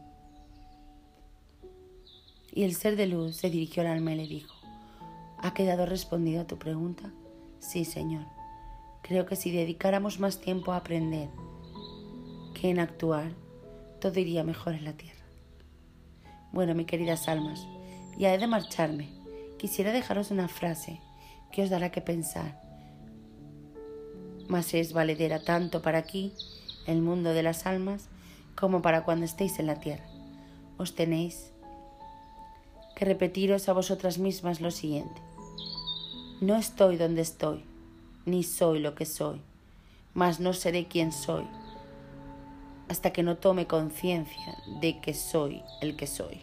Y 2.54 2.64
el 2.64 2.76
ser 2.76 2.96
de 2.96 3.08
luz 3.08 3.36
se 3.36 3.50
dirigió 3.50 3.82
al 3.82 3.90
alma 3.90 4.14
y 4.14 4.16
le 4.16 4.28
dijo, 4.28 4.56
¿Ha 5.40 5.54
quedado 5.54 5.86
respondida 5.86 6.48
tu 6.48 6.58
pregunta? 6.58 7.12
Sí, 7.60 7.86
Señor. 7.86 8.26
Creo 9.04 9.26
que 9.26 9.36
si 9.36 9.52
dedicáramos 9.52 10.20
más 10.20 10.42
tiempo 10.42 10.72
a 10.72 10.78
aprender 10.78 11.30
que 12.54 12.70
en 12.70 12.80
actuar 12.80 13.32
todo 14.02 14.20
iría 14.20 14.44
mejor 14.44 14.74
en 14.74 14.86
la 14.86 14.94
tierra. 14.94 15.24
Bueno, 16.52 16.74
mis 16.74 16.88
queridas 16.88 17.28
almas, 17.28 17.68
ya 18.18 18.34
he 18.34 18.38
de 18.38 18.48
marcharme. 18.48 19.10
Quisiera 19.60 19.92
dejaros 19.92 20.32
una 20.32 20.48
frase 20.48 21.00
os 21.62 21.70
dará 21.70 21.90
que 21.90 22.02
pensar. 22.02 22.62
Mas 24.48 24.74
es 24.74 24.94
valedera 24.94 25.44
tanto 25.44 25.82
para 25.82 25.98
aquí, 25.98 26.34
el 26.86 27.02
mundo 27.02 27.34
de 27.34 27.44
las 27.44 27.66
almas, 27.66 28.10
como 28.56 28.82
para 28.82 29.04
cuando 29.04 29.26
estéis 29.26 29.60
en 29.60 29.68
la 29.68 29.80
tierra. 29.80 30.06
Os 30.78 30.96
tenéis 30.96 31.52
que 32.96 33.06
repetiros 33.06 33.70
a 33.70 33.74
vosotras 33.74 34.18
mismas 34.18 34.60
lo 34.60 34.72
siguiente. 34.72 35.22
No 36.42 36.56
estoy 36.56 36.98
donde 36.98 37.22
estoy, 37.22 37.64
ni 38.26 38.44
soy 38.44 38.80
lo 38.80 38.96
que 38.96 39.06
soy, 39.06 39.42
mas 40.14 40.40
no 40.40 40.54
seré 40.54 40.86
quien 40.86 41.12
soy, 41.12 41.46
hasta 42.90 43.12
que 43.12 43.24
no 43.24 43.38
tome 43.38 43.68
conciencia 43.68 44.58
de 44.82 45.00
que 45.00 45.14
soy 45.14 45.62
el 45.82 45.96
que 45.96 46.08
soy. 46.08 46.42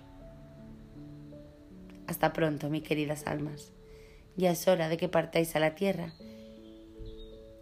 Hasta 2.07 2.33
pronto, 2.33 2.71
mis 2.71 2.83
queridas 2.83 3.27
almas. 3.27 3.74
Ya 4.37 4.51
es 4.51 4.67
hora 4.69 4.89
de 4.89 4.97
que 4.97 5.09
partáis 5.09 5.55
a 5.57 5.61
la 5.61 5.75
tierra 5.75 6.13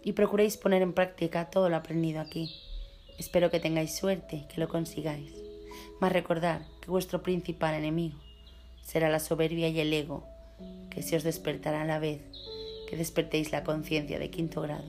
y 0.03 0.13
procuréis 0.13 0.57
poner 0.57 0.81
en 0.81 0.93
práctica 0.93 1.49
todo 1.49 1.69
lo 1.69 1.75
aprendido 1.75 2.19
aquí. 2.19 2.49
Espero 3.17 3.49
que 3.49 3.59
tengáis 3.59 3.95
suerte, 3.95 4.47
que 4.53 4.59
lo 4.59 4.67
consigáis. 4.67 5.33
Mas 5.99 6.11
recordad 6.11 6.61
que 6.81 6.91
vuestro 6.91 7.23
principal 7.23 7.75
enemigo 7.75 8.19
será 8.83 9.09
la 9.09 9.19
soberbia 9.19 9.69
y 9.69 9.79
el 9.79 9.93
ego, 9.93 10.27
que 10.89 11.01
se 11.01 11.15
os 11.15 11.23
despertará 11.23 11.83
a 11.83 11.85
la 11.85 11.99
vez 11.99 12.21
que 12.87 12.97
despertéis 12.97 13.51
la 13.51 13.63
conciencia 13.63 14.19
de 14.19 14.29
quinto 14.29 14.61
grado 14.61 14.85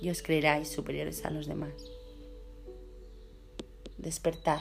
y 0.00 0.10
os 0.10 0.22
creeráis 0.22 0.68
superiores 0.68 1.24
a 1.24 1.30
los 1.30 1.46
demás. 1.46 1.72
Despertar. 3.96 4.60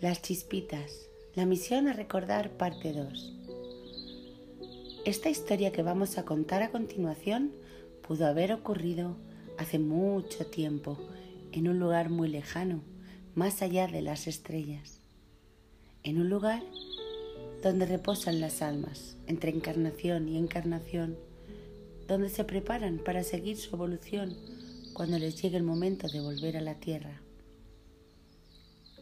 Las 0.00 0.20
chispitas. 0.20 1.08
La 1.34 1.46
misión 1.46 1.88
a 1.88 1.92
recordar 1.92 2.50
parte 2.50 2.92
2. 2.92 3.32
Esta 5.04 5.30
historia 5.30 5.72
que 5.72 5.82
vamos 5.82 6.18
a 6.18 6.24
contar 6.24 6.62
a 6.62 6.70
continuación 6.70 7.52
pudo 8.06 8.26
haber 8.26 8.52
ocurrido 8.52 9.16
hace 9.58 9.78
mucho 9.78 10.46
tiempo 10.46 10.98
en 11.52 11.68
un 11.68 11.78
lugar 11.78 12.10
muy 12.10 12.28
lejano, 12.28 12.82
más 13.34 13.62
allá 13.62 13.86
de 13.86 14.02
las 14.02 14.26
estrellas 14.26 15.02
en 16.04 16.20
un 16.20 16.28
lugar 16.28 16.62
donde 17.62 17.86
reposan 17.86 18.40
las 18.40 18.60
almas 18.60 19.16
entre 19.26 19.50
encarnación 19.50 20.28
y 20.28 20.36
encarnación, 20.36 21.16
donde 22.08 22.28
se 22.28 22.44
preparan 22.44 22.98
para 22.98 23.22
seguir 23.22 23.56
su 23.56 23.74
evolución 23.76 24.36
cuando 24.92 25.18
les 25.18 25.40
llegue 25.40 25.56
el 25.56 25.62
momento 25.62 26.08
de 26.08 26.20
volver 26.20 26.56
a 26.56 26.60
la 26.60 26.74
tierra. 26.74 27.22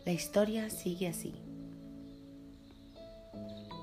La 0.04 0.12
historia 0.12 0.68
sigue 0.68 1.08
así. 1.08 1.34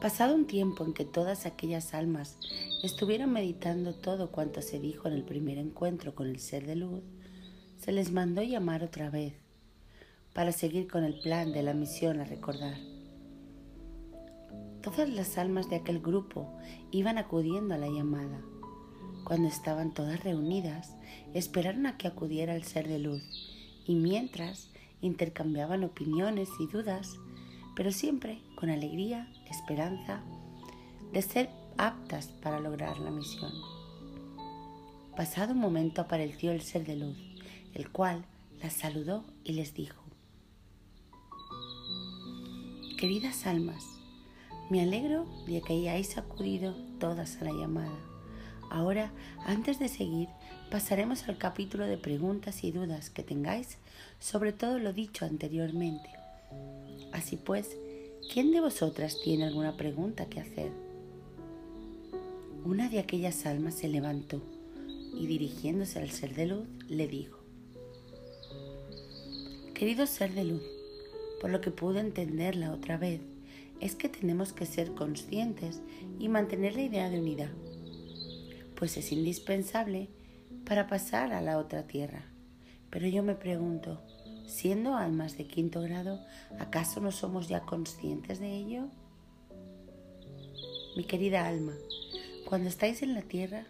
Pasado 0.08 0.36
un 0.36 0.48
tiempo 0.48 0.86
en 0.86 0.94
que 0.94 1.04
todas 1.04 1.46
aquellas 1.46 1.94
almas 1.94 2.38
estuvieron 2.82 3.34
meditando 3.34 3.94
todo 3.94 4.32
cuanto 4.32 4.62
se 4.62 4.80
dijo 4.80 5.10
en 5.10 5.14
el 5.14 5.26
primer 5.26 5.58
encuentro 5.58 6.16
con 6.16 6.28
el 6.28 6.40
ser 6.40 6.66
de 6.66 6.78
luz, 6.78 7.04
se 7.78 7.92
les 7.92 8.14
mandó 8.14 8.42
llamar 8.42 8.86
otra 8.86 9.10
vez 9.10 9.34
para 10.34 10.54
seguir 10.54 10.88
con 10.88 11.04
el 11.04 11.20
plan 11.20 11.52
de 11.52 11.62
la 11.62 11.74
misión 11.74 12.22
a 12.22 12.24
recordar. 12.24 12.78
Todas 14.82 15.10
las 15.10 15.38
almas 15.38 15.70
de 15.70 15.76
aquel 15.76 16.00
grupo 16.00 16.58
iban 16.92 17.18
acudiendo 17.18 17.76
a 17.76 17.78
la 17.78 17.90
llamada. 17.90 18.42
Cuando 19.26 19.50
estaban 19.50 19.94
todas 19.94 20.24
reunidas, 20.24 20.96
esperaron 21.34 21.86
a 21.86 21.98
que 21.98 22.08
acudiera 22.08 22.56
el 22.56 22.64
ser 22.64 22.88
de 22.88 23.00
luz 23.00 23.24
y 23.86 23.96
mientras 23.96 24.72
intercambiaban 25.02 25.84
opiniones 25.84 26.48
y 26.62 26.68
dudas, 26.68 27.18
pero 27.76 27.92
siempre 27.92 28.42
con 28.56 28.70
alegría, 28.70 29.30
esperanza 29.52 30.22
de 31.14 31.22
ser 31.22 31.50
aptas 31.78 32.28
para 32.28 32.60
lograr 32.60 33.00
la 33.00 33.12
misión. 33.12 33.52
Pasado 35.16 35.54
un 35.54 35.60
momento 35.60 36.02
apareció 36.02 36.52
el 36.52 36.62
ser 36.62 36.86
de 36.86 36.96
luz, 36.96 37.18
el 37.74 37.90
cual 37.92 38.26
las 38.62 38.74
saludó 38.74 39.24
y 39.44 39.54
les 39.54 39.74
dijo, 39.74 40.02
Queridas 43.00 43.46
almas, 43.46 43.84
me 44.70 44.82
alegro 44.82 45.26
de 45.46 45.62
que 45.62 45.74
hayáis 45.74 46.18
acudido 46.18 46.74
todas 47.00 47.42
a 47.42 47.46
la 47.46 47.52
llamada. 47.52 47.98
Ahora, 48.70 49.12
antes 49.46 49.80
de 49.80 49.88
seguir, 49.88 50.28
pasaremos 50.72 51.28
al 51.30 51.38
capítulo 51.38 51.86
de 51.86 51.98
preguntas 51.98 52.64
y 52.64 52.72
dudas 52.72 53.10
que 53.10 53.24
tengáis 53.24 53.78
sobre 54.20 54.52
todo 54.52 54.80
lo 54.80 54.94
dicho 54.94 55.26
anteriormente. 55.26 56.10
Así 57.14 57.38
pues, 57.38 57.78
¿quién 58.32 58.52
de 58.52 58.60
vosotras 58.62 59.20
tiene 59.24 59.46
alguna 59.46 59.78
pregunta 59.78 60.28
que 60.28 60.40
hacer? 60.40 60.72
Una 62.66 62.90
de 62.90 63.00
aquellas 63.00 63.46
almas 63.46 63.76
se 63.76 63.88
levantó 63.88 64.42
y 65.16 65.28
dirigiéndose 65.28 66.00
al 66.00 66.12
ser 66.12 66.36
de 66.36 66.48
luz 66.48 66.68
le 66.90 67.08
dijo, 67.08 67.40
Querido 69.74 70.06
ser 70.08 70.34
de 70.34 70.44
luz, 70.44 70.64
por 71.40 71.52
lo 71.52 71.62
que 71.62 71.72
pude 71.72 72.00
entenderla 72.00 72.74
otra 72.74 72.98
vez, 72.98 73.22
es 73.80 73.96
que 73.96 74.10
tenemos 74.10 74.54
que 74.54 74.66
ser 74.66 74.94
conscientes 74.94 75.82
y 76.20 76.30
mantener 76.30 76.76
la 76.76 76.82
idea 76.82 77.10
de 77.10 77.20
unidad, 77.20 77.52
pues 78.76 78.98
es 78.98 79.12
indispensable 79.12 80.10
para 80.66 80.88
pasar 80.88 81.32
a 81.32 81.42
la 81.42 81.58
otra 81.58 81.84
tierra. 81.88 82.26
Pero 82.90 83.08
yo 83.08 83.22
me 83.22 83.36
pregunto, 83.36 84.02
siendo 84.48 84.96
almas 84.96 85.38
de 85.38 85.46
quinto 85.46 85.82
grado, 85.82 86.20
¿acaso 86.58 87.02
no 87.02 87.12
somos 87.12 87.48
ya 87.48 87.62
conscientes 87.62 88.40
de 88.40 88.56
ello? 88.56 88.86
Mi 90.96 91.04
querida 91.04 91.46
alma, 91.46 91.74
cuando 92.46 92.70
estáis 92.70 93.04
en 93.04 93.14
la 93.14 93.22
tierra, 93.22 93.66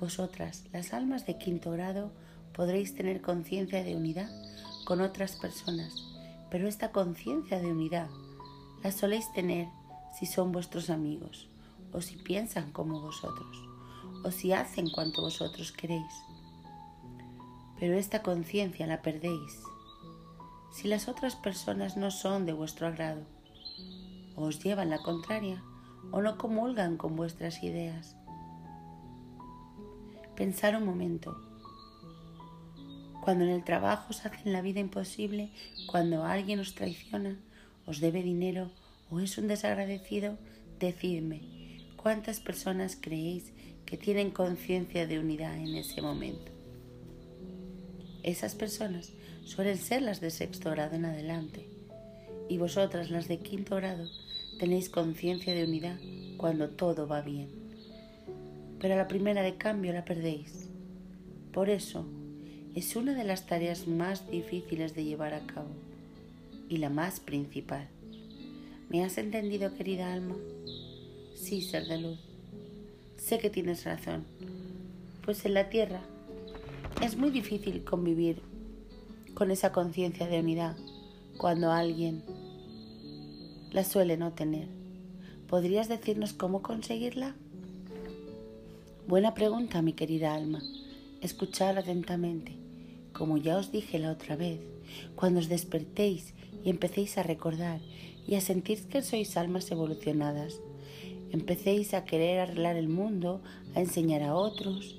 vosotras, 0.00 0.64
las 0.72 0.92
almas 0.92 1.26
de 1.26 1.38
quinto 1.38 1.70
grado, 1.70 2.10
podréis 2.52 2.94
tener 2.94 3.20
conciencia 3.20 3.84
de 3.84 3.94
unidad 3.94 4.30
con 4.86 5.00
otras 5.00 5.36
personas, 5.36 5.94
pero 6.50 6.68
esta 6.68 6.90
conciencia 6.90 7.60
de 7.60 7.70
unidad 7.70 8.08
la 8.82 8.92
soléis 8.92 9.30
tener 9.34 9.68
si 10.18 10.26
son 10.26 10.52
vuestros 10.52 10.88
amigos, 10.90 11.48
o 11.92 12.00
si 12.00 12.16
piensan 12.16 12.72
como 12.72 13.00
vosotros, 13.00 13.56
o 14.24 14.30
si 14.30 14.52
hacen 14.52 14.88
cuanto 14.90 15.22
vosotros 15.22 15.70
queréis. 15.70 16.12
Pero 17.78 17.94
esta 17.94 18.22
conciencia 18.22 18.86
la 18.86 19.02
perdéis 19.02 19.58
si 20.74 20.88
las 20.88 21.06
otras 21.06 21.36
personas 21.36 21.96
no 21.96 22.10
son 22.10 22.46
de 22.46 22.52
vuestro 22.52 22.88
agrado, 22.88 23.22
o 24.34 24.46
os 24.46 24.58
llevan 24.58 24.90
la 24.90 24.98
contraria, 24.98 25.62
o 26.10 26.20
no 26.20 26.36
comulgan 26.36 26.96
con 26.96 27.14
vuestras 27.14 27.62
ideas. 27.62 28.16
Pensar 30.34 30.74
un 30.74 30.84
momento. 30.84 31.40
Cuando 33.22 33.44
en 33.44 33.50
el 33.50 33.62
trabajo 33.62 34.08
os 34.10 34.26
hacen 34.26 34.52
la 34.52 34.62
vida 34.62 34.80
imposible, 34.80 35.52
cuando 35.86 36.24
alguien 36.24 36.58
os 36.58 36.74
traiciona, 36.74 37.38
os 37.86 38.00
debe 38.00 38.22
dinero 38.22 38.72
o 39.10 39.20
es 39.20 39.38
un 39.38 39.46
desagradecido, 39.46 40.38
decidme 40.80 41.86
cuántas 41.96 42.40
personas 42.40 42.98
creéis 43.00 43.52
que 43.86 43.96
tienen 43.96 44.32
conciencia 44.32 45.06
de 45.06 45.20
unidad 45.20 45.56
en 45.56 45.76
ese 45.76 46.02
momento. 46.02 46.50
Esas 48.24 48.56
personas 48.56 49.12
suelen 49.44 49.78
ser 49.78 50.02
las 50.02 50.20
de 50.20 50.30
sexto 50.30 50.70
grado 50.70 50.96
en 50.96 51.04
adelante 51.04 51.68
y 52.48 52.58
vosotras 52.58 53.10
las 53.10 53.28
de 53.28 53.38
quinto 53.38 53.76
grado 53.76 54.08
tenéis 54.58 54.88
conciencia 54.88 55.54
de 55.54 55.64
unidad 55.64 55.98
cuando 56.36 56.70
todo 56.70 57.06
va 57.06 57.20
bien. 57.20 57.48
Pero 58.80 58.96
la 58.96 59.08
primera 59.08 59.42
de 59.42 59.56
cambio 59.56 59.92
la 59.92 60.04
perdéis. 60.04 60.68
Por 61.52 61.70
eso 61.70 62.06
es 62.74 62.96
una 62.96 63.14
de 63.14 63.24
las 63.24 63.46
tareas 63.46 63.86
más 63.86 64.30
difíciles 64.30 64.94
de 64.94 65.04
llevar 65.04 65.34
a 65.34 65.46
cabo 65.46 65.70
y 66.68 66.78
la 66.78 66.90
más 66.90 67.20
principal. 67.20 67.88
¿Me 68.88 69.04
has 69.04 69.18
entendido, 69.18 69.74
querida 69.74 70.12
alma? 70.12 70.36
Sí, 71.34 71.62
ser 71.62 71.86
de 71.86 71.98
luz. 71.98 72.18
Sé 73.16 73.38
que 73.38 73.50
tienes 73.50 73.84
razón, 73.84 74.24
pues 75.24 75.44
en 75.46 75.54
la 75.54 75.70
tierra 75.70 76.02
es 77.02 77.16
muy 77.16 77.30
difícil 77.30 77.84
convivir 77.84 78.42
con 79.34 79.50
esa 79.50 79.72
conciencia 79.72 80.26
de 80.26 80.40
unidad 80.40 80.76
cuando 81.36 81.72
alguien 81.72 82.22
la 83.72 83.84
suele 83.84 84.16
no 84.16 84.32
tener. 84.32 84.68
¿Podrías 85.48 85.88
decirnos 85.88 86.32
cómo 86.32 86.62
conseguirla? 86.62 87.34
Buena 89.06 89.34
pregunta, 89.34 89.82
mi 89.82 89.92
querida 89.92 90.34
alma. 90.34 90.62
Escuchad 91.20 91.76
atentamente. 91.76 92.56
Como 93.12 93.36
ya 93.36 93.56
os 93.56 93.70
dije 93.70 93.98
la 93.98 94.12
otra 94.12 94.36
vez, 94.36 94.60
cuando 95.14 95.40
os 95.40 95.48
despertéis 95.48 96.34
y 96.64 96.70
empecéis 96.70 97.18
a 97.18 97.22
recordar 97.22 97.80
y 98.26 98.36
a 98.36 98.40
sentir 98.40 98.88
que 98.88 99.02
sois 99.02 99.36
almas 99.36 99.70
evolucionadas. 99.70 100.60
Empecéis 101.30 101.92
a 101.94 102.04
querer 102.04 102.40
arreglar 102.40 102.76
el 102.76 102.88
mundo, 102.88 103.42
a 103.74 103.80
enseñar 103.80 104.22
a 104.22 104.34
otros, 104.34 104.96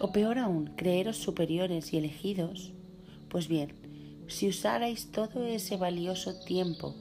O 0.00 0.10
peor 0.10 0.38
aún, 0.38 0.66
creeros 0.76 1.16
superiores 1.16 1.92
y 1.94 1.96
elegidos. 1.96 2.73
Pues 3.34 3.48
bien, 3.48 3.72
si 4.28 4.46
usarais 4.46 5.10
todo 5.10 5.44
ese 5.44 5.76
valioso 5.76 6.38
tiempo 6.44 6.94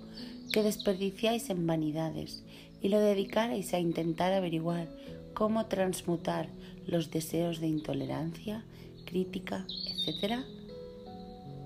que 0.52 0.64
desperdiciáis 0.64 1.52
en 1.52 1.68
vanidades 1.68 2.44
y 2.82 2.90
lo 2.90 3.00
dedicarais 3.00 3.72
a 3.76 3.80
intentar 3.80 4.34
averiguar 4.34 4.90
cómo 5.36 5.68
transmutar 5.68 6.50
los 6.88 7.12
deseos 7.12 7.60
de 7.60 7.68
intolerancia, 7.68 8.66
crítica, 9.06 9.68
etc., 9.96 10.40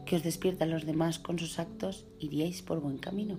que 0.05 0.17
os 0.17 0.23
despiertan 0.23 0.69
los 0.69 0.85
demás 0.85 1.17
con 1.17 1.39
sus 1.39 1.59
actos, 1.59 2.05
iríais 2.19 2.61
por 2.61 2.81
buen 2.81 2.97
camino. 2.97 3.37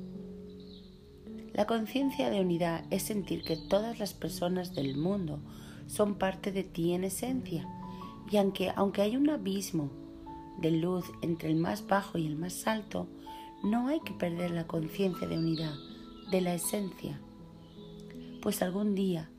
La 1.52 1.66
conciencia 1.66 2.30
de 2.30 2.40
unidad 2.40 2.86
es 2.90 3.02
sentir 3.02 3.44
que 3.44 3.58
todas 3.58 3.98
las 3.98 4.14
personas 4.14 4.74
del 4.74 4.96
mundo 4.96 5.40
son 5.88 6.14
parte 6.14 6.52
de 6.52 6.64
ti 6.64 6.94
en 6.94 7.04
esencia, 7.04 7.68
y 8.32 8.38
aunque, 8.38 8.72
aunque 8.74 9.02
hay 9.02 9.14
un 9.18 9.28
abismo 9.28 10.07
de 10.60 10.70
luz 10.70 11.04
entre 11.22 11.50
el 11.50 11.56
más 11.56 11.86
bajo 11.86 12.18
y 12.18 12.26
el 12.26 12.36
más 12.36 12.66
alto, 12.66 13.08
no 13.62 13.88
hay 13.88 14.00
que 14.00 14.12
perder 14.12 14.50
la 14.50 14.66
conciencia 14.66 15.26
de 15.26 15.38
unidad, 15.38 15.74
de 16.30 16.40
la 16.40 16.54
esencia, 16.54 17.20
pues 18.42 18.62
algún 18.62 18.94
día 18.94 19.30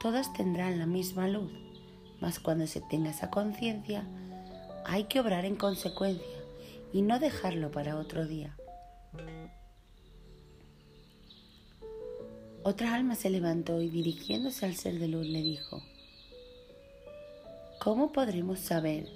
todas 0.00 0.32
tendrán 0.32 0.78
la 0.78 0.86
misma 0.86 1.28
luz, 1.28 1.52
mas 2.20 2.38
cuando 2.38 2.66
se 2.66 2.80
tenga 2.80 3.10
esa 3.10 3.30
conciencia, 3.30 4.06
hay 4.84 5.04
que 5.04 5.20
obrar 5.20 5.44
en 5.44 5.56
consecuencia 5.56 6.26
y 6.92 7.02
no 7.02 7.18
dejarlo 7.18 7.70
para 7.70 7.98
otro 7.98 8.26
día. 8.26 8.56
Otra 12.62 12.94
alma 12.94 13.14
se 13.14 13.30
levantó 13.30 13.80
y 13.80 13.88
dirigiéndose 13.88 14.66
al 14.66 14.74
ser 14.74 14.98
de 14.98 15.08
luz 15.08 15.26
le 15.26 15.40
dijo, 15.40 15.82
¿cómo 17.80 18.10
podremos 18.10 18.58
saber 18.58 19.08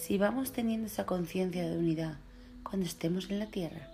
si 0.00 0.18
vamos 0.18 0.52
teniendo 0.52 0.86
esa 0.86 1.06
conciencia 1.06 1.68
de 1.68 1.76
unidad 1.76 2.18
cuando 2.62 2.86
estemos 2.86 3.30
en 3.30 3.38
la 3.38 3.46
tierra? 3.46 3.88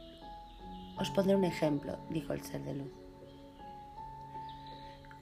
Os 0.99 1.11
pondré 1.11 1.37
un 1.37 1.45
ejemplo, 1.45 1.99
dijo 2.11 2.33
el 2.33 2.43
ser 2.43 2.63
de 2.63 2.75
luz. 2.75 2.93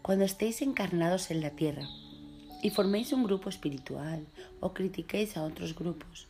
Cuando 0.02 0.24
estéis 0.24 0.62
encarnados 0.62 1.30
en 1.30 1.40
la 1.40 1.50
tierra 1.50 1.88
y 2.62 2.70
forméis 2.70 3.12
un 3.12 3.24
grupo 3.24 3.48
espiritual 3.48 4.26
o 4.60 4.74
critiquéis 4.74 5.36
a 5.36 5.42
otros 5.42 5.74
grupos, 5.74 6.28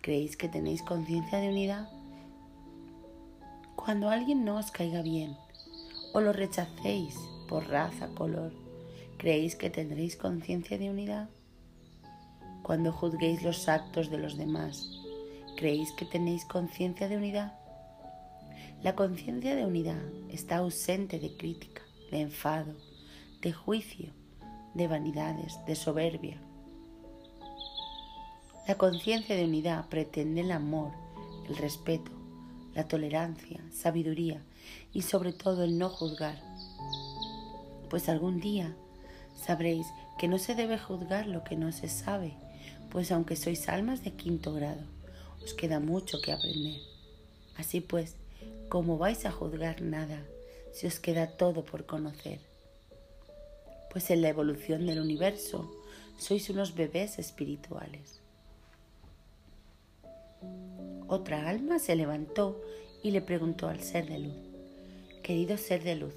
¿Creéis 0.00 0.36
que 0.36 0.48
tenéis 0.48 0.82
conciencia 0.82 1.38
de 1.38 1.48
unidad? 1.48 1.88
Cuando 3.74 4.10
alguien 4.10 4.44
no 4.44 4.56
os 4.56 4.70
caiga 4.70 5.02
bien 5.02 5.36
o 6.12 6.20
lo 6.20 6.32
rechacéis 6.32 7.16
por 7.48 7.68
raza, 7.68 8.08
color, 8.14 8.52
¿creéis 9.18 9.56
que 9.56 9.70
tendréis 9.70 10.16
conciencia 10.16 10.78
de 10.78 10.90
unidad? 10.90 11.28
Cuando 12.68 12.92
juzguéis 12.92 13.42
los 13.42 13.66
actos 13.66 14.10
de 14.10 14.18
los 14.18 14.36
demás, 14.36 14.90
¿creéis 15.56 15.90
que 15.92 16.04
tenéis 16.04 16.44
conciencia 16.44 17.08
de 17.08 17.16
unidad? 17.16 17.54
La 18.82 18.94
conciencia 18.94 19.56
de 19.56 19.64
unidad 19.64 20.02
está 20.28 20.58
ausente 20.58 21.18
de 21.18 21.34
crítica, 21.34 21.80
de 22.10 22.20
enfado, 22.20 22.74
de 23.40 23.54
juicio, 23.54 24.12
de 24.74 24.86
vanidades, 24.86 25.58
de 25.66 25.74
soberbia, 25.76 26.38
la 28.68 28.74
conciencia 28.74 29.34
de 29.34 29.46
unidad 29.46 29.88
pretende 29.88 30.42
el 30.42 30.52
amor, 30.52 30.92
el 31.48 31.56
respeto, 31.56 32.12
la 32.74 32.86
tolerancia, 32.86 33.62
sabiduría 33.72 34.42
y 34.92 35.00
sobre 35.00 35.32
todo 35.32 35.64
el 35.64 35.78
no 35.78 35.88
juzgar. 35.88 36.38
Pues 37.88 38.10
algún 38.10 38.40
día 38.40 38.76
sabréis 39.34 39.86
que 40.18 40.28
no 40.28 40.36
se 40.36 40.54
debe 40.54 40.78
juzgar 40.78 41.28
lo 41.28 41.44
que 41.44 41.56
no 41.56 41.72
se 41.72 41.88
sabe, 41.88 42.34
pues 42.90 43.12
aunque 43.12 43.36
sois 43.36 43.68
almas 43.68 44.02
de 44.02 44.12
quinto 44.12 44.52
grado, 44.52 44.82
os 45.42 45.54
queda 45.54 45.80
mucho 45.80 46.20
que 46.20 46.32
aprender. 46.32 46.80
Así 47.56 47.80
pues, 47.80 48.14
¿cómo 48.68 48.98
vais 48.98 49.24
a 49.26 49.32
juzgar 49.32 49.82
nada 49.82 50.22
si 50.72 50.86
os 50.86 50.98
queda 51.00 51.26
todo 51.26 51.64
por 51.64 51.86
conocer? 51.86 52.40
Pues 53.90 54.10
en 54.10 54.22
la 54.22 54.28
evolución 54.28 54.86
del 54.86 55.00
universo 55.00 55.70
sois 56.18 56.50
unos 56.50 56.74
bebés 56.74 57.18
espirituales. 57.18 58.20
Otra 61.06 61.48
alma 61.48 61.78
se 61.78 61.96
levantó 61.96 62.60
y 63.02 63.10
le 63.10 63.22
preguntó 63.22 63.68
al 63.68 63.80
ser 63.80 64.06
de 64.06 64.18
luz, 64.18 64.36
querido 65.22 65.56
ser 65.56 65.82
de 65.82 65.96
luz, 65.96 66.14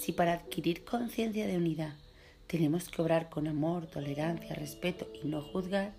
si 0.00 0.12
para 0.12 0.32
adquirir 0.32 0.84
conciencia 0.84 1.46
de 1.46 1.56
unidad 1.56 1.94
tenemos 2.48 2.88
que 2.88 3.02
obrar 3.02 3.28
con 3.28 3.46
amor, 3.46 3.86
tolerancia, 3.86 4.54
respeto 4.54 5.06
y 5.22 5.28
no 5.28 5.42
juzgar, 5.42 5.92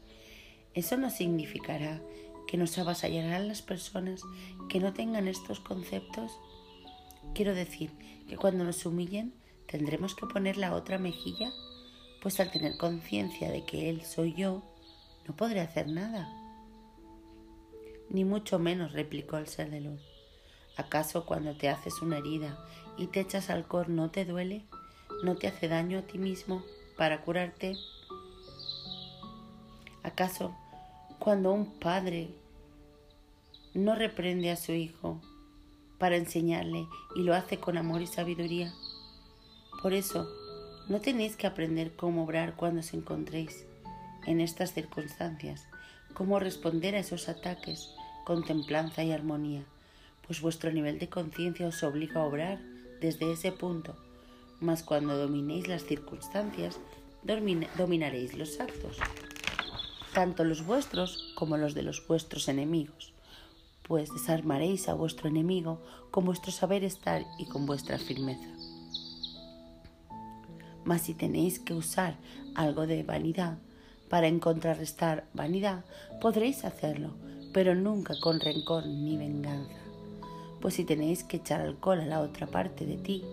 eso 0.73 0.97
no 0.97 1.09
significará 1.09 2.01
que 2.47 2.57
nos 2.57 2.77
avasallarán 2.77 3.47
las 3.47 3.61
personas 3.61 4.23
que 4.67 4.79
no 4.79 4.91
tengan 4.91 5.27
estos 5.27 5.59
conceptos. 5.59 6.37
Quiero 7.35 7.53
decir 7.53 7.91
que 8.27 8.35
cuando 8.35 8.63
nos 8.63 8.85
humillen 8.85 9.33
tendremos 9.67 10.15
que 10.15 10.25
poner 10.25 10.57
la 10.57 10.73
otra 10.73 10.97
mejilla, 10.97 11.51
pues 12.21 12.39
al 12.39 12.51
tener 12.51 12.77
conciencia 12.77 13.51
de 13.51 13.63
que 13.63 13.89
Él 13.89 14.01
soy 14.03 14.33
yo, 14.33 14.63
no 15.27 15.35
podré 15.35 15.59
hacer 15.59 15.87
nada. 15.87 16.27
Ni 18.09 18.25
mucho 18.25 18.57
menos, 18.57 18.93
replicó 18.93 19.37
el 19.37 19.47
ser 19.47 19.69
de 19.69 19.81
luz. 19.81 20.01
¿Acaso 20.75 21.25
cuando 21.25 21.55
te 21.55 21.69
haces 21.69 22.01
una 22.01 22.17
herida 22.17 22.57
y 22.97 23.07
te 23.07 23.19
echas 23.19 23.51
alcohol 23.51 23.85
no 23.89 24.09
te 24.09 24.25
duele? 24.25 24.65
¿No 25.21 25.35
te 25.35 25.47
hace 25.47 25.67
daño 25.67 25.99
a 25.99 26.01
ti 26.03 26.17
mismo 26.17 26.63
para 26.95 27.21
curarte? 27.21 27.75
¿Acaso 30.01 30.55
cuando 31.19 31.51
un 31.51 31.65
padre 31.77 32.29
no 33.73 33.95
reprende 33.95 34.49
a 34.49 34.55
su 34.55 34.71
hijo 34.71 35.19
para 35.97 36.15
enseñarle 36.15 36.87
y 37.17 37.23
lo 37.23 37.35
hace 37.35 37.57
con 37.57 37.77
amor 37.77 38.01
y 38.01 38.07
sabiduría? 38.07 38.73
Por 39.81 39.93
eso, 39.93 40.25
no 40.87 41.01
tenéis 41.01 41.35
que 41.35 41.47
aprender 41.47 41.97
cómo 41.97 42.23
obrar 42.23 42.55
cuando 42.55 42.79
os 42.79 42.93
encontréis 42.93 43.65
en 44.25 44.39
estas 44.39 44.73
circunstancias, 44.73 45.67
cómo 46.13 46.39
responder 46.39 46.95
a 46.95 46.99
esos 46.99 47.27
ataques 47.27 47.93
con 48.23 48.45
templanza 48.45 49.03
y 49.03 49.11
armonía, 49.11 49.65
pues 50.25 50.39
vuestro 50.39 50.71
nivel 50.71 50.97
de 50.97 51.09
conciencia 51.09 51.67
os 51.67 51.83
obliga 51.83 52.21
a 52.21 52.25
obrar 52.25 52.59
desde 53.01 53.33
ese 53.33 53.51
punto, 53.51 53.97
mas 54.59 54.83
cuando 54.83 55.17
dominéis 55.17 55.67
las 55.67 55.85
circunstancias, 55.85 56.79
dominaréis 57.77 58.35
los 58.35 58.59
actos, 58.59 58.97
tanto 60.13 60.43
los 60.43 60.65
vuestros 60.65 61.33
como 61.35 61.57
los 61.57 61.73
de 61.73 61.83
los 61.83 62.05
vuestros 62.07 62.47
enemigos, 62.47 63.13
pues 63.83 64.13
desarmaréis 64.13 64.89
a 64.89 64.93
vuestro 64.93 65.29
enemigo 65.29 65.81
con 66.11 66.25
vuestro 66.25 66.51
saber 66.51 66.83
estar 66.83 67.25
y 67.37 67.45
con 67.45 67.65
vuestra 67.65 67.97
firmeza. 67.97 68.49
Mas 70.83 71.01
si 71.03 71.13
tenéis 71.13 71.59
que 71.59 71.73
usar 71.73 72.17
algo 72.55 72.87
de 72.87 73.03
vanidad, 73.03 73.57
para 74.09 74.27
contrarrestar 74.39 75.25
vanidad, 75.33 75.85
podréis 76.19 76.65
hacerlo, 76.65 77.11
pero 77.53 77.75
nunca 77.75 78.15
con 78.19 78.39
rencor 78.39 78.87
ni 78.87 79.17
venganza. 79.17 79.77
Pues 80.59 80.73
si 80.73 80.83
tenéis 80.83 81.23
que 81.23 81.37
echar 81.37 81.61
alcohol 81.61 82.01
a 82.01 82.05
la 82.05 82.21
otra 82.21 82.47
parte 82.47 82.85
de 82.85 82.97
ti, 82.97 83.23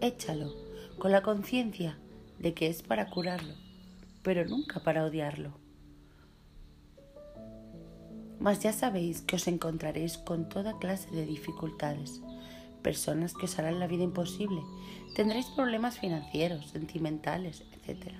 échalo, 0.00 0.63
con 0.98 1.12
la 1.12 1.22
conciencia 1.22 1.98
de 2.38 2.54
que 2.54 2.68
es 2.68 2.82
para 2.82 3.10
curarlo, 3.10 3.54
pero 4.22 4.44
nunca 4.44 4.80
para 4.80 5.04
odiarlo. 5.04 5.52
Mas 8.40 8.60
ya 8.60 8.72
sabéis 8.72 9.22
que 9.22 9.36
os 9.36 9.46
encontraréis 9.48 10.18
con 10.18 10.48
toda 10.48 10.78
clase 10.78 11.10
de 11.10 11.24
dificultades, 11.24 12.20
personas 12.82 13.32
que 13.32 13.46
os 13.46 13.58
harán 13.58 13.80
la 13.80 13.86
vida 13.86 14.04
imposible, 14.04 14.60
tendréis 15.14 15.46
problemas 15.46 15.98
financieros, 15.98 16.66
sentimentales, 16.66 17.64
etc. 17.72 18.12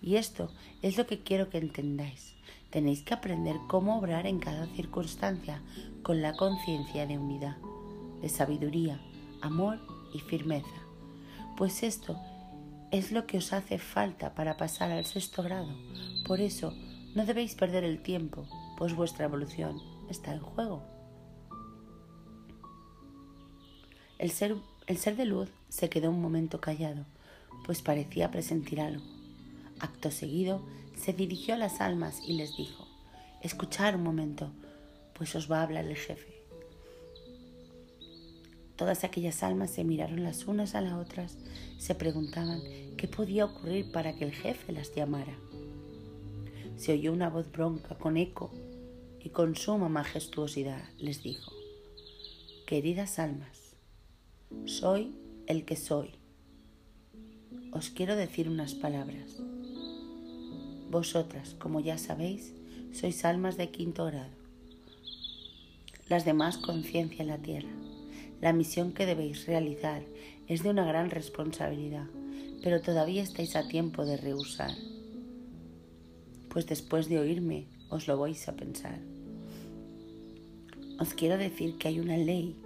Y 0.00 0.16
esto 0.16 0.50
es 0.80 0.96
lo 0.96 1.06
que 1.06 1.20
quiero 1.20 1.50
que 1.50 1.58
entendáis. 1.58 2.34
Tenéis 2.70 3.02
que 3.02 3.14
aprender 3.14 3.56
cómo 3.68 3.98
obrar 3.98 4.26
en 4.26 4.38
cada 4.38 4.66
circunstancia 4.68 5.60
con 6.02 6.22
la 6.22 6.34
conciencia 6.34 7.06
de 7.06 7.18
unidad, 7.18 7.56
de 8.22 8.28
sabiduría, 8.28 9.00
amor 9.42 9.78
y 10.14 10.20
firmeza. 10.20 10.79
Pues 11.60 11.82
esto 11.82 12.18
es 12.90 13.12
lo 13.12 13.26
que 13.26 13.36
os 13.36 13.52
hace 13.52 13.76
falta 13.76 14.34
para 14.34 14.56
pasar 14.56 14.92
al 14.92 15.04
sexto 15.04 15.42
grado. 15.42 15.68
Por 16.26 16.40
eso 16.40 16.72
no 17.14 17.26
debéis 17.26 17.54
perder 17.54 17.84
el 17.84 18.02
tiempo, 18.02 18.48
pues 18.78 18.94
vuestra 18.94 19.26
evolución 19.26 19.78
está 20.08 20.32
en 20.32 20.40
juego. 20.40 20.82
El 24.16 24.30
ser, 24.30 24.56
el 24.86 24.96
ser 24.96 25.16
de 25.16 25.26
luz 25.26 25.50
se 25.68 25.90
quedó 25.90 26.08
un 26.08 26.22
momento 26.22 26.62
callado, 26.62 27.04
pues 27.66 27.82
parecía 27.82 28.30
presentir 28.30 28.80
algo. 28.80 29.04
Acto 29.80 30.10
seguido, 30.10 30.62
se 30.96 31.12
dirigió 31.12 31.52
a 31.52 31.58
las 31.58 31.82
almas 31.82 32.22
y 32.26 32.38
les 32.38 32.56
dijo, 32.56 32.88
Escuchad 33.42 33.96
un 33.96 34.02
momento, 34.02 34.50
pues 35.12 35.34
os 35.34 35.52
va 35.52 35.58
a 35.58 35.64
hablar 35.64 35.84
el 35.84 35.96
jefe. 35.96 36.29
Todas 38.80 39.04
aquellas 39.04 39.42
almas 39.42 39.70
se 39.72 39.84
miraron 39.84 40.24
las 40.24 40.48
unas 40.48 40.74
a 40.74 40.80
las 40.80 40.94
otras, 40.94 41.36
se 41.76 41.94
preguntaban 41.94 42.62
qué 42.96 43.08
podía 43.08 43.44
ocurrir 43.44 43.92
para 43.92 44.14
que 44.16 44.24
el 44.24 44.32
jefe 44.32 44.72
las 44.72 44.94
llamara. 44.94 45.36
Se 46.78 46.94
oyó 46.94 47.12
una 47.12 47.28
voz 47.28 47.52
bronca 47.52 47.98
con 47.98 48.16
eco 48.16 48.50
y 49.22 49.28
con 49.28 49.54
suma 49.54 49.90
majestuosidad 49.90 50.82
les 50.96 51.22
dijo, 51.22 51.52
Queridas 52.66 53.18
almas, 53.18 53.76
soy 54.64 55.14
el 55.46 55.66
que 55.66 55.76
soy. 55.76 56.12
Os 57.72 57.90
quiero 57.90 58.16
decir 58.16 58.48
unas 58.48 58.72
palabras. 58.72 59.42
Vosotras, 60.90 61.54
como 61.58 61.80
ya 61.80 61.98
sabéis, 61.98 62.54
sois 62.94 63.26
almas 63.26 63.58
de 63.58 63.68
quinto 63.68 64.06
grado. 64.06 64.32
Las 66.08 66.24
demás 66.24 66.56
conciencia 66.56 67.20
en 67.20 67.28
la 67.28 67.36
tierra. 67.36 67.79
La 68.40 68.54
misión 68.54 68.92
que 68.92 69.04
debéis 69.04 69.46
realizar 69.46 70.02
es 70.48 70.62
de 70.62 70.70
una 70.70 70.86
gran 70.86 71.10
responsabilidad, 71.10 72.06
pero 72.62 72.80
todavía 72.80 73.22
estáis 73.22 73.54
a 73.54 73.68
tiempo 73.68 74.06
de 74.06 74.16
rehusar. 74.16 74.72
Pues 76.48 76.66
después 76.66 77.08
de 77.08 77.18
oírme, 77.18 77.66
os 77.90 78.08
lo 78.08 78.18
vais 78.18 78.48
a 78.48 78.56
pensar. 78.56 78.98
Os 80.98 81.12
quiero 81.12 81.36
decir 81.36 81.76
que 81.76 81.88
hay 81.88 82.00
una 82.00 82.16
ley 82.16 82.56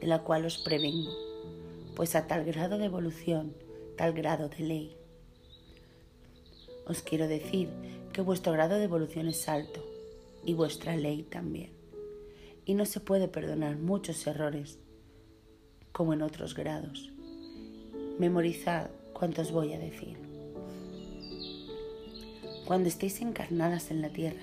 de 0.00 0.06
la 0.06 0.22
cual 0.22 0.44
os 0.44 0.58
prevengo, 0.58 1.12
pues 1.96 2.14
a 2.14 2.26
tal 2.26 2.44
grado 2.44 2.76
de 2.76 2.86
evolución, 2.86 3.54
tal 3.96 4.12
grado 4.12 4.50
de 4.50 4.64
ley. 4.64 4.96
Os 6.86 7.00
quiero 7.02 7.26
decir 7.26 7.70
que 8.12 8.20
vuestro 8.20 8.52
grado 8.52 8.76
de 8.76 8.84
evolución 8.84 9.28
es 9.28 9.48
alto 9.48 9.82
y 10.44 10.52
vuestra 10.52 10.94
ley 10.96 11.22
también. 11.22 11.70
Y 12.66 12.74
no 12.74 12.84
se 12.84 13.00
puede 13.00 13.28
perdonar 13.28 13.76
muchos 13.78 14.26
errores 14.26 14.78
como 15.92 16.12
en 16.14 16.22
otros 16.22 16.54
grados. 16.54 17.12
Memorizad 18.18 18.90
cuanto 19.12 19.42
os 19.42 19.52
voy 19.52 19.72
a 19.72 19.78
decir. 19.78 20.16
Cuando 22.66 22.88
estéis 22.88 23.20
encarnadas 23.20 23.90
en 23.90 24.02
la 24.02 24.10
tierra, 24.10 24.42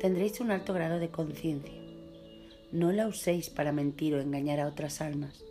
tendréis 0.00 0.40
un 0.40 0.50
alto 0.50 0.74
grado 0.74 0.98
de 0.98 1.08
conciencia. 1.08 1.74
No 2.72 2.92
la 2.92 3.06
uséis 3.06 3.50
para 3.50 3.72
mentir 3.72 4.14
o 4.14 4.20
engañar 4.20 4.60
a 4.60 4.68
otras 4.68 5.00
almas. 5.00 5.44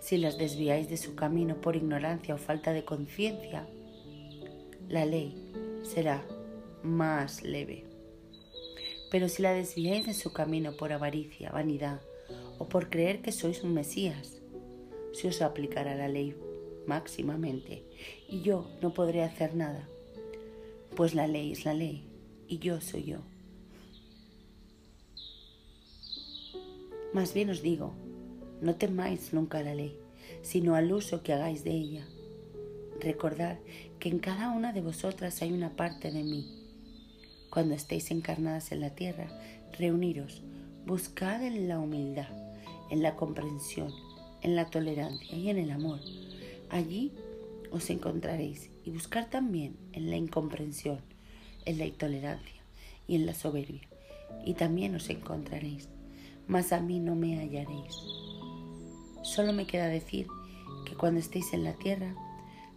Si 0.00 0.16
las 0.16 0.38
desviáis 0.38 0.88
de 0.88 0.96
su 0.96 1.14
camino 1.14 1.60
por 1.60 1.76
ignorancia 1.76 2.34
o 2.34 2.38
falta 2.38 2.72
de 2.72 2.84
conciencia, 2.84 3.66
la 4.88 5.04
ley 5.04 5.34
será 5.82 6.24
más 6.82 7.42
leve. 7.42 7.84
Pero 9.10 9.28
si 9.28 9.42
la 9.42 9.52
desviáis 9.52 10.06
de 10.06 10.14
su 10.14 10.32
camino 10.32 10.76
por 10.76 10.92
avaricia, 10.92 11.50
vanidad 11.50 12.00
o 12.58 12.68
por 12.68 12.90
creer 12.90 13.20
que 13.20 13.32
sois 13.32 13.62
un 13.62 13.74
Mesías, 13.74 14.37
se 15.12 15.28
os 15.28 15.42
aplicará 15.42 15.94
la 15.94 16.08
ley 16.08 16.34
máximamente 16.86 17.84
y 18.28 18.40
yo 18.42 18.70
no 18.82 18.94
podré 18.94 19.22
hacer 19.22 19.54
nada, 19.54 19.88
pues 20.96 21.14
la 21.14 21.26
ley 21.26 21.52
es 21.52 21.64
la 21.64 21.74
ley 21.74 22.04
y 22.48 22.58
yo 22.58 22.80
soy 22.80 23.04
yo. 23.04 23.18
Más 27.12 27.34
bien 27.34 27.50
os 27.50 27.62
digo, 27.62 27.94
no 28.60 28.74
temáis 28.74 29.32
nunca 29.32 29.62
la 29.62 29.74
ley, 29.74 29.98
sino 30.42 30.74
al 30.74 30.92
uso 30.92 31.22
que 31.22 31.32
hagáis 31.32 31.64
de 31.64 31.70
ella. 31.70 32.06
Recordad 33.00 33.58
que 33.98 34.08
en 34.08 34.18
cada 34.18 34.50
una 34.50 34.72
de 34.72 34.80
vosotras 34.80 35.40
hay 35.42 35.52
una 35.52 35.76
parte 35.76 36.10
de 36.10 36.22
mí. 36.22 36.46
Cuando 37.50 37.74
estéis 37.74 38.10
encarnadas 38.10 38.72
en 38.72 38.80
la 38.80 38.94
tierra, 38.94 39.28
reuniros, 39.78 40.42
buscad 40.86 41.42
en 41.42 41.68
la 41.68 41.78
humildad, 41.78 42.28
en 42.90 43.02
la 43.02 43.16
comprensión, 43.16 43.92
en 44.42 44.56
la 44.56 44.66
tolerancia 44.66 45.36
y 45.36 45.50
en 45.50 45.58
el 45.58 45.70
amor. 45.70 46.00
Allí 46.70 47.12
os 47.70 47.90
encontraréis 47.90 48.70
y 48.84 48.90
buscar 48.90 49.28
también 49.30 49.76
en 49.92 50.10
la 50.10 50.16
incomprensión, 50.16 51.00
en 51.64 51.78
la 51.78 51.86
intolerancia 51.86 52.62
y 53.06 53.16
en 53.16 53.26
la 53.26 53.34
soberbia. 53.34 53.82
Y 54.44 54.54
también 54.54 54.94
os 54.94 55.08
encontraréis, 55.10 55.88
mas 56.46 56.72
a 56.72 56.80
mí 56.80 57.00
no 57.00 57.14
me 57.14 57.38
hallaréis. 57.38 57.94
Solo 59.22 59.52
me 59.52 59.66
queda 59.66 59.88
decir 59.88 60.26
que 60.86 60.94
cuando 60.94 61.20
estéis 61.20 61.52
en 61.52 61.64
la 61.64 61.74
tierra, 61.74 62.14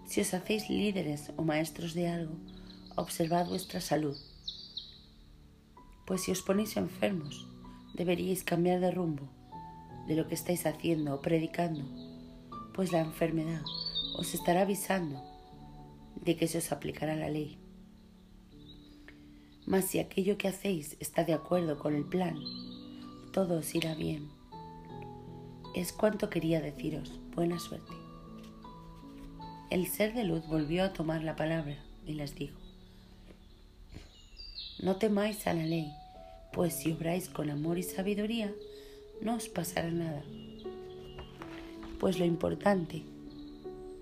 si 0.05 0.22
os 0.22 0.34
hacéis 0.34 0.70
líderes 0.70 1.32
o 1.38 1.43
maestros 1.43 1.93
de 1.93 2.07
algo, 2.07 2.34
observad 2.95 3.47
vuestra 3.47 3.80
salud. 3.80 4.18
Pues 6.05 6.24
si 6.24 6.32
os 6.32 6.41
ponéis 6.41 6.76
enfermos, 6.76 7.47
deberíais 7.93 8.43
cambiar 8.43 8.80
de 8.80 8.91
rumbo 8.91 9.30
de 10.08 10.16
lo 10.16 10.28
que 10.28 10.36
estáis 10.36 10.66
haciendo 10.66 11.16
o 11.16 11.22
predicando, 11.22 11.84
pues 12.74 12.91
la 12.91 13.02
enfermedad 13.02 13.62
os 14.18 14.34
estará 14.34 14.62
avisando 14.62 15.24
de 16.16 16.36
que 16.36 16.47
se 16.47 16.58
os 16.58 16.72
aplicará 16.72 17.16
la 17.16 17.30
ley. 17.30 17.58
Mas 19.66 19.86
si 19.86 19.99
aquello 19.99 20.38
que 20.38 20.47
hacéis 20.47 20.97
está 20.99 21.24
de 21.24 21.34
acuerdo 21.34 21.80
con 21.80 21.95
el 21.95 22.06
plan, 22.06 22.38
todo 23.32 23.60
os 23.60 23.76
irá 23.76 23.95
bien. 23.95 24.30
Es 25.76 25.93
cuanto 25.93 26.30
quería 26.30 26.60
deciros. 26.60 27.20
Buena 27.34 27.60
suerte. 27.60 27.93
El 29.70 29.88
ser 29.88 30.14
de 30.14 30.26
luz 30.26 30.45
volvió 30.47 30.84
a 30.84 30.91
tomar 30.91 31.24
la 31.24 31.38
palabra 31.38 31.78
y 32.06 32.14
les 32.14 32.36
dijo, 32.36 32.60
No 34.84 34.97
temáis 34.97 35.47
a 35.47 35.54
la 35.54 35.64
ley, 35.64 35.93
pues 36.52 36.74
si 36.74 36.91
obráis 36.91 37.30
con 37.30 37.49
amor 37.49 37.78
y 37.78 37.84
sabiduría, 37.84 38.54
no 39.22 39.36
os 39.36 39.49
pasará 39.49 39.91
nada. 39.91 40.24
Pues 41.99 42.19
lo 42.19 42.26
importante 42.26 43.03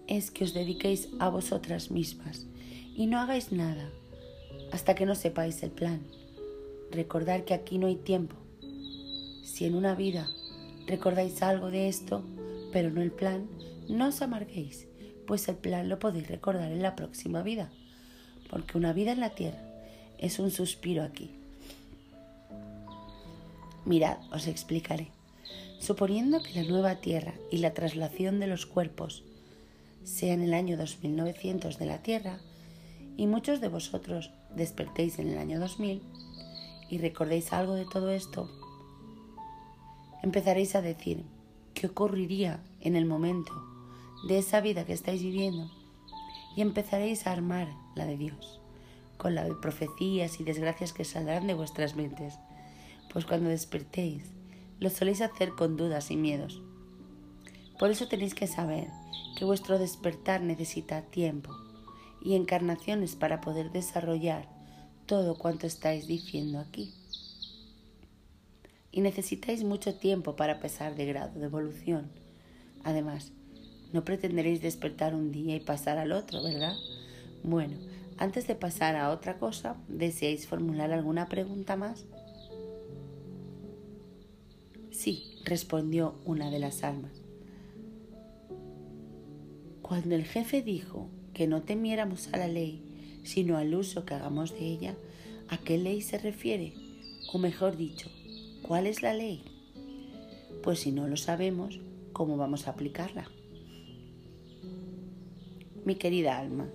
es 0.07 0.32
que 0.32 0.43
os 0.43 0.53
dediquéis 0.53 1.09
a 1.20 1.30
vosotras 1.30 1.91
mismas 1.91 2.47
y 2.95 3.07
no 3.07 3.20
hagáis 3.20 3.51
nada 3.51 3.89
hasta 4.72 4.95
que 4.95 5.05
no 5.05 5.15
sepáis 5.15 5.61
el 5.63 5.72
plan. 5.72 6.01
Recordad 6.91 7.43
que 7.43 7.53
aquí 7.53 7.78
no 7.78 7.88
hay 7.88 7.95
tiempo. 7.95 8.36
Si 9.43 9.65
en 9.65 9.76
una 9.76 9.95
vida 9.95 10.28
recordáis 10.88 11.41
algo 11.41 11.70
de 11.70 11.88
esto, 11.88 12.24
pero 12.72 12.89
no 12.89 13.01
el 13.01 13.11
plan, 13.11 13.47
no 13.88 14.07
os 14.07 14.22
amarguéis, 14.22 14.88
pues 15.28 15.47
el 15.47 15.55
plan 15.55 15.89
lo 15.89 15.99
podéis 15.99 16.28
recordar 16.28 16.72
en 16.72 16.82
la 16.82 16.95
próxima 16.95 17.43
vida, 17.43 17.72
porque 18.49 18.78
una 18.78 18.93
vida 18.93 19.11
en 19.11 19.20
la 19.20 19.32
tierra 19.32 19.61
es 20.17 20.39
un 20.39 20.51
suspiro 20.51 21.03
aquí. 21.03 21.39
Mirad, 23.90 24.20
os 24.32 24.46
explicaré. 24.46 25.08
Suponiendo 25.80 26.44
que 26.44 26.54
la 26.54 26.70
nueva 26.70 26.98
Tierra 26.98 27.34
y 27.50 27.58
la 27.58 27.74
traslación 27.74 28.40
de 28.40 28.46
los 28.46 28.68
cuerpos 28.68 29.24
sea 30.04 30.36
en 30.36 30.44
el 30.44 30.54
año 30.54 30.78
2900 30.78 31.80
de 31.80 31.86
la 31.88 32.04
Tierra, 32.04 32.38
y 33.18 33.26
muchos 33.26 33.62
de 33.62 33.68
vosotros 33.68 34.30
despertéis 34.56 35.18
en 35.18 35.30
el 35.30 35.40
año 35.40 35.60
2000 35.60 36.04
y 36.92 37.00
recordéis 37.00 37.52
algo 37.52 37.74
de 37.74 37.86
todo 37.86 38.12
esto, 38.12 38.48
empezaréis 40.22 40.76
a 40.76 40.84
decir 40.84 41.26
qué 41.74 41.88
ocurriría 41.88 42.60
en 42.82 42.96
el 42.96 43.08
momento 43.08 43.52
de 44.28 44.38
esa 44.38 44.62
vida 44.62 44.86
que 44.86 44.94
estáis 44.94 45.24
viviendo 45.24 45.68
y 46.56 46.62
empezaréis 46.62 47.26
a 47.26 47.32
armar 47.32 47.68
la 47.96 48.06
de 48.06 48.18
Dios 48.18 48.62
con 49.18 49.34
la 49.34 49.46
de 49.46 49.56
profecías 49.56 50.40
y 50.40 50.44
desgracias 50.44 50.94
que 50.94 51.06
saldrán 51.06 51.48
de 51.48 51.56
vuestras 51.56 51.96
mentes 51.96 52.38
pues 53.12 53.26
cuando 53.26 53.49
despertéis 53.49 54.24
lo 54.80 54.89
soléis 54.89 55.22
hacer 55.22 55.51
con 55.51 55.76
dudas 55.76 56.10
y 56.10 56.16
miedos. 56.16 56.62
Por 57.78 57.91
eso 57.91 58.07
tenéis 58.07 58.34
que 58.34 58.47
saber 58.47 58.88
que 59.38 59.45
vuestro 59.45 59.78
despertar 59.78 60.41
necesita 60.41 61.01
tiempo 61.01 61.51
y 62.22 62.36
encarnaciones 62.36 63.16
para 63.16 63.41
poder 63.41 63.72
desarrollar 63.72 64.47
todo 65.05 65.38
cuanto 65.38 65.68
estáis 65.68 66.07
diciendo 66.07 66.60
aquí. 66.60 66.93
Y 68.91 69.01
necesitáis 69.01 69.64
mucho 69.64 69.95
tiempo 69.95 70.36
para 70.36 70.60
pasar 70.60 70.95
de 70.95 71.05
grado 71.05 71.38
de 71.39 71.45
evolución. 71.45 72.10
Además, 72.84 73.32
no 73.91 74.03
pretenderéis 74.03 74.62
despertar 74.62 75.14
un 75.14 75.32
día 75.32 75.55
y 75.55 75.60
pasar 75.60 75.97
al 75.97 76.12
otro, 76.12 76.41
¿verdad? 76.43 76.76
Bueno, 77.43 77.78
antes 78.18 78.47
de 78.47 78.55
pasar 78.55 78.95
a 78.95 79.12
otra 79.12 79.38
cosa, 79.39 79.76
¿deseáis 79.88 80.47
formular 80.47 80.91
alguna 80.91 81.28
pregunta 81.28 81.76
más? 81.76 82.05
Sí, 84.92 85.38
respondió 85.46 86.16
una 86.26 86.50
de 86.50 86.60
las 86.60 86.84
almas. 86.84 87.12
Cuando 89.82 90.16
el 90.16 90.26
jefe 90.26 90.62
dijo 90.62 91.10
que 91.34 91.48
no 91.48 91.62
temiéramos 91.62 92.34
a 92.34 92.38
la 92.38 92.48
ley, 92.48 93.22
sino 93.24 93.58
al 93.58 93.74
uso 93.76 94.06
que 94.06 94.16
hagamos 94.16 94.54
de 94.54 94.66
ella, 94.66 94.96
¿a 95.48 95.58
qué 95.58 95.78
ley 95.78 96.02
se 96.02 96.18
refiere? 96.18 96.74
O 97.32 97.38
mejor 97.38 97.78
dicho, 97.78 98.10
¿cuál 98.62 98.88
es 98.88 99.02
la 99.02 99.14
ley? 99.14 99.44
Pues 100.64 100.80
si 100.80 100.92
no 100.92 101.08
lo 101.08 101.18
sabemos, 101.18 101.80
¿cómo 102.12 102.38
vamos 102.38 102.68
a 102.68 102.72
aplicarla? 102.72 103.30
Mi 105.86 105.96
querida 105.96 106.38
alma, 106.38 106.68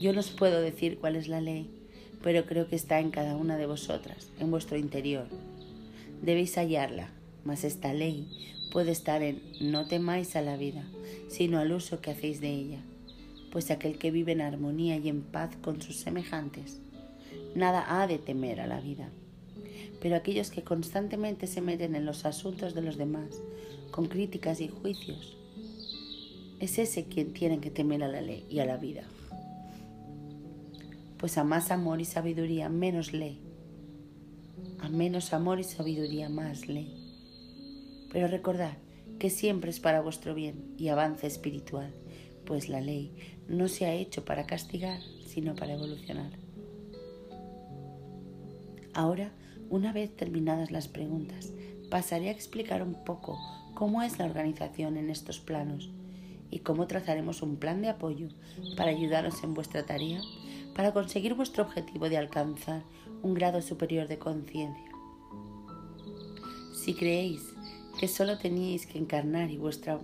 yo 0.00 0.12
no 0.12 0.20
os 0.20 0.30
puedo 0.30 0.60
decir 0.60 0.98
cuál 0.98 1.16
es 1.16 1.28
la 1.28 1.40
ley, 1.40 1.70
pero 2.22 2.44
creo 2.46 2.68
que 2.68 2.76
está 2.76 3.00
en 3.00 3.10
cada 3.10 3.36
una 3.36 3.56
de 3.56 3.66
vosotras, 3.66 4.30
en 4.38 4.50
vuestro 4.50 4.76
interior. 4.76 5.28
Debéis 6.22 6.56
hallarla 6.56 7.10
mas 7.44 7.64
esta 7.64 7.92
ley 7.92 8.28
puede 8.70 8.92
estar 8.92 9.22
en 9.22 9.42
no 9.60 9.86
temáis 9.86 10.36
a 10.36 10.42
la 10.42 10.56
vida, 10.56 10.84
sino 11.28 11.58
al 11.58 11.72
uso 11.72 12.00
que 12.00 12.12
hacéis 12.12 12.40
de 12.40 12.50
ella, 12.50 12.80
pues 13.50 13.70
aquel 13.70 13.98
que 13.98 14.10
vive 14.10 14.32
en 14.32 14.40
armonía 14.40 14.96
y 14.96 15.08
en 15.08 15.22
paz 15.22 15.50
con 15.60 15.82
sus 15.82 15.96
semejantes, 15.96 16.80
nada 17.54 18.00
ha 18.00 18.06
de 18.06 18.18
temer 18.18 18.60
a 18.60 18.66
la 18.66 18.80
vida. 18.80 19.10
Pero 20.00 20.16
aquellos 20.16 20.50
que 20.50 20.62
constantemente 20.62 21.46
se 21.46 21.60
meten 21.60 21.94
en 21.94 22.06
los 22.06 22.24
asuntos 22.24 22.74
de 22.74 22.82
los 22.82 22.96
demás, 22.96 23.40
con 23.90 24.06
críticas 24.06 24.60
y 24.60 24.68
juicios, 24.68 25.36
es 26.60 26.78
ese 26.78 27.04
quien 27.04 27.32
tiene 27.32 27.58
que 27.60 27.70
temer 27.70 28.02
a 28.02 28.08
la 28.08 28.20
ley 28.20 28.44
y 28.48 28.60
a 28.60 28.66
la 28.66 28.76
vida. 28.76 29.02
Pues 31.18 31.36
a 31.36 31.44
más 31.44 31.70
amor 31.70 32.00
y 32.00 32.04
sabiduría, 32.04 32.68
menos 32.68 33.12
ley. 33.12 33.40
A 34.78 34.88
menos 34.88 35.32
amor 35.34 35.60
y 35.60 35.64
sabiduría, 35.64 36.28
más 36.28 36.66
ley. 36.66 36.99
Pero 38.10 38.28
recordad 38.28 38.76
que 39.18 39.30
siempre 39.30 39.70
es 39.70 39.80
para 39.80 40.00
vuestro 40.00 40.34
bien 40.34 40.74
y 40.76 40.88
avance 40.88 41.26
espiritual, 41.26 41.92
pues 42.44 42.68
la 42.68 42.80
ley 42.80 43.12
no 43.48 43.68
se 43.68 43.86
ha 43.86 43.94
hecho 43.94 44.24
para 44.24 44.46
castigar, 44.46 45.00
sino 45.26 45.54
para 45.54 45.74
evolucionar. 45.74 46.32
Ahora, 48.94 49.32
una 49.68 49.92
vez 49.92 50.16
terminadas 50.16 50.70
las 50.70 50.88
preguntas, 50.88 51.52
pasaré 51.90 52.28
a 52.28 52.32
explicar 52.32 52.82
un 52.82 53.04
poco 53.04 53.38
cómo 53.74 54.02
es 54.02 54.18
la 54.18 54.24
organización 54.24 54.96
en 54.96 55.10
estos 55.10 55.38
planos 55.38 55.90
y 56.50 56.60
cómo 56.60 56.86
trazaremos 56.86 57.42
un 57.42 57.56
plan 57.56 57.80
de 57.82 57.88
apoyo 57.88 58.28
para 58.76 58.90
ayudaros 58.90 59.44
en 59.44 59.54
vuestra 59.54 59.86
tarea 59.86 60.20
para 60.74 60.92
conseguir 60.92 61.34
vuestro 61.34 61.64
objetivo 61.64 62.08
de 62.08 62.16
alcanzar 62.16 62.82
un 63.22 63.34
grado 63.34 63.62
superior 63.62 64.08
de 64.08 64.18
conciencia. 64.18 64.90
Si 66.74 66.94
creéis 66.94 67.49
que 68.00 68.08
solo 68.08 68.38
teníais 68.38 68.86
que 68.86 68.96
encarnar 68.96 69.50
y, 69.50 69.58
vuestra, 69.58 70.00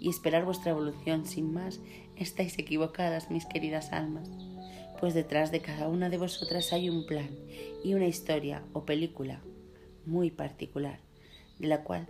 y 0.00 0.08
esperar 0.08 0.44
vuestra 0.44 0.72
evolución 0.72 1.26
sin 1.26 1.54
más, 1.54 1.78
estáis 2.16 2.58
equivocadas, 2.58 3.30
mis 3.30 3.46
queridas 3.46 3.92
almas, 3.92 4.28
pues 4.98 5.14
detrás 5.14 5.52
de 5.52 5.60
cada 5.60 5.86
una 5.86 6.10
de 6.10 6.18
vosotras 6.18 6.72
hay 6.72 6.90
un 6.90 7.06
plan 7.06 7.30
y 7.84 7.94
una 7.94 8.08
historia 8.08 8.64
o 8.72 8.84
película 8.84 9.42
muy 10.04 10.32
particular, 10.32 10.98
de 11.60 11.68
la 11.68 11.84
cual 11.84 12.08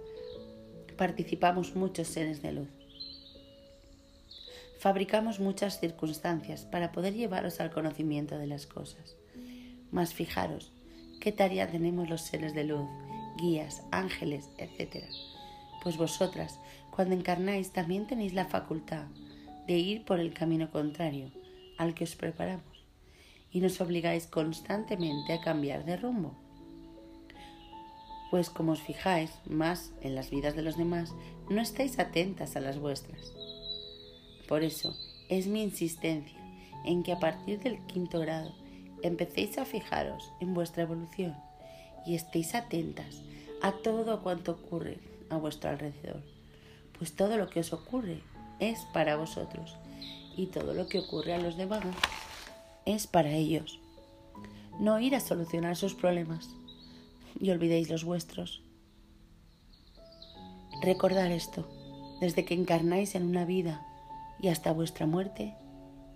participamos 0.96 1.76
muchos 1.76 2.08
seres 2.08 2.40
de 2.40 2.52
luz. 2.52 2.70
Fabricamos 4.78 5.38
muchas 5.38 5.80
circunstancias 5.80 6.64
para 6.64 6.92
poder 6.92 7.12
llevaros 7.12 7.60
al 7.60 7.70
conocimiento 7.70 8.38
de 8.38 8.46
las 8.46 8.66
cosas. 8.66 9.16
Mas 9.90 10.14
fijaros, 10.14 10.72
¿qué 11.20 11.30
tarea 11.30 11.70
tenemos 11.70 12.08
los 12.08 12.22
seres 12.22 12.54
de 12.54 12.64
luz, 12.64 12.88
guías, 13.36 13.82
ángeles, 13.90 14.50
etcétera? 14.58 15.08
Pues 15.82 15.96
vosotras, 15.96 16.60
cuando 16.90 17.14
encarnáis, 17.14 17.72
también 17.72 18.06
tenéis 18.06 18.34
la 18.34 18.46
facultad 18.46 19.06
de 19.66 19.78
ir 19.78 20.04
por 20.04 20.20
el 20.20 20.32
camino 20.32 20.70
contrario 20.70 21.30
al 21.78 21.94
que 21.94 22.04
os 22.04 22.16
preparamos 22.16 22.84
y 23.50 23.60
nos 23.60 23.80
obligáis 23.80 24.26
constantemente 24.26 25.32
a 25.32 25.40
cambiar 25.40 25.84
de 25.84 25.96
rumbo. 25.96 26.34
Pues 28.30 28.50
como 28.50 28.72
os 28.72 28.82
fijáis 28.82 29.30
más 29.46 29.92
en 30.00 30.14
las 30.14 30.30
vidas 30.30 30.56
de 30.56 30.62
los 30.62 30.76
demás, 30.76 31.14
no 31.48 31.60
estáis 31.60 31.98
atentas 31.98 32.56
a 32.56 32.60
las 32.60 32.78
vuestras. 32.78 33.32
Por 34.48 34.64
eso 34.64 34.96
es 35.28 35.46
mi 35.46 35.62
insistencia 35.62 36.38
en 36.84 37.02
que 37.02 37.12
a 37.12 37.20
partir 37.20 37.60
del 37.60 37.78
quinto 37.86 38.18
grado 38.20 38.52
empecéis 39.02 39.56
a 39.58 39.64
fijaros 39.64 40.32
en 40.40 40.52
vuestra 40.52 40.82
evolución 40.82 41.36
y 42.06 42.14
estéis 42.14 42.54
atentas 42.54 43.22
a 43.62 43.72
todo 43.72 44.22
cuanto 44.22 44.52
ocurre 44.52 44.98
a 45.30 45.36
vuestro 45.36 45.70
alrededor, 45.70 46.22
pues 46.98 47.14
todo 47.14 47.36
lo 47.36 47.48
que 47.48 47.60
os 47.60 47.72
ocurre 47.72 48.20
es 48.60 48.80
para 48.92 49.16
vosotros 49.16 49.76
y 50.36 50.46
todo 50.46 50.74
lo 50.74 50.86
que 50.86 50.98
ocurre 50.98 51.34
a 51.34 51.38
los 51.38 51.56
demás 51.56 51.84
es 52.84 53.06
para 53.06 53.30
ellos. 53.30 53.80
No 54.78 54.98
ir 55.00 55.14
a 55.14 55.20
solucionar 55.20 55.76
sus 55.76 55.94
problemas 55.94 56.48
y 57.40 57.50
olvidéis 57.50 57.88
los 57.88 58.04
vuestros. 58.04 58.62
Recordar 60.82 61.30
esto, 61.30 61.68
desde 62.20 62.44
que 62.44 62.54
encarnáis 62.54 63.14
en 63.14 63.24
una 63.24 63.44
vida 63.44 63.86
y 64.40 64.48
hasta 64.48 64.72
vuestra 64.72 65.06
muerte, 65.06 65.54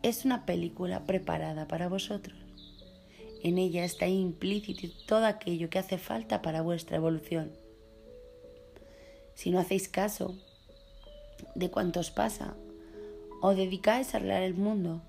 es 0.02 0.24
una 0.24 0.44
película 0.44 1.04
preparada 1.04 1.66
para 1.66 1.88
vosotros. 1.88 2.47
En 3.42 3.58
ella 3.58 3.84
está 3.84 4.08
implícito 4.08 4.88
todo 5.06 5.26
aquello 5.26 5.70
que 5.70 5.78
hace 5.78 5.98
falta 5.98 6.42
para 6.42 6.62
vuestra 6.62 6.96
evolución. 6.96 7.52
Si 9.34 9.50
no 9.50 9.60
hacéis 9.60 9.88
caso 9.88 10.34
de 11.54 11.70
cuanto 11.70 12.00
os 12.00 12.10
pasa 12.10 12.56
o 13.40 13.54
dedicáis 13.54 14.12
a 14.12 14.16
arreglar 14.16 14.42
el 14.42 14.54
mundo, 14.54 15.02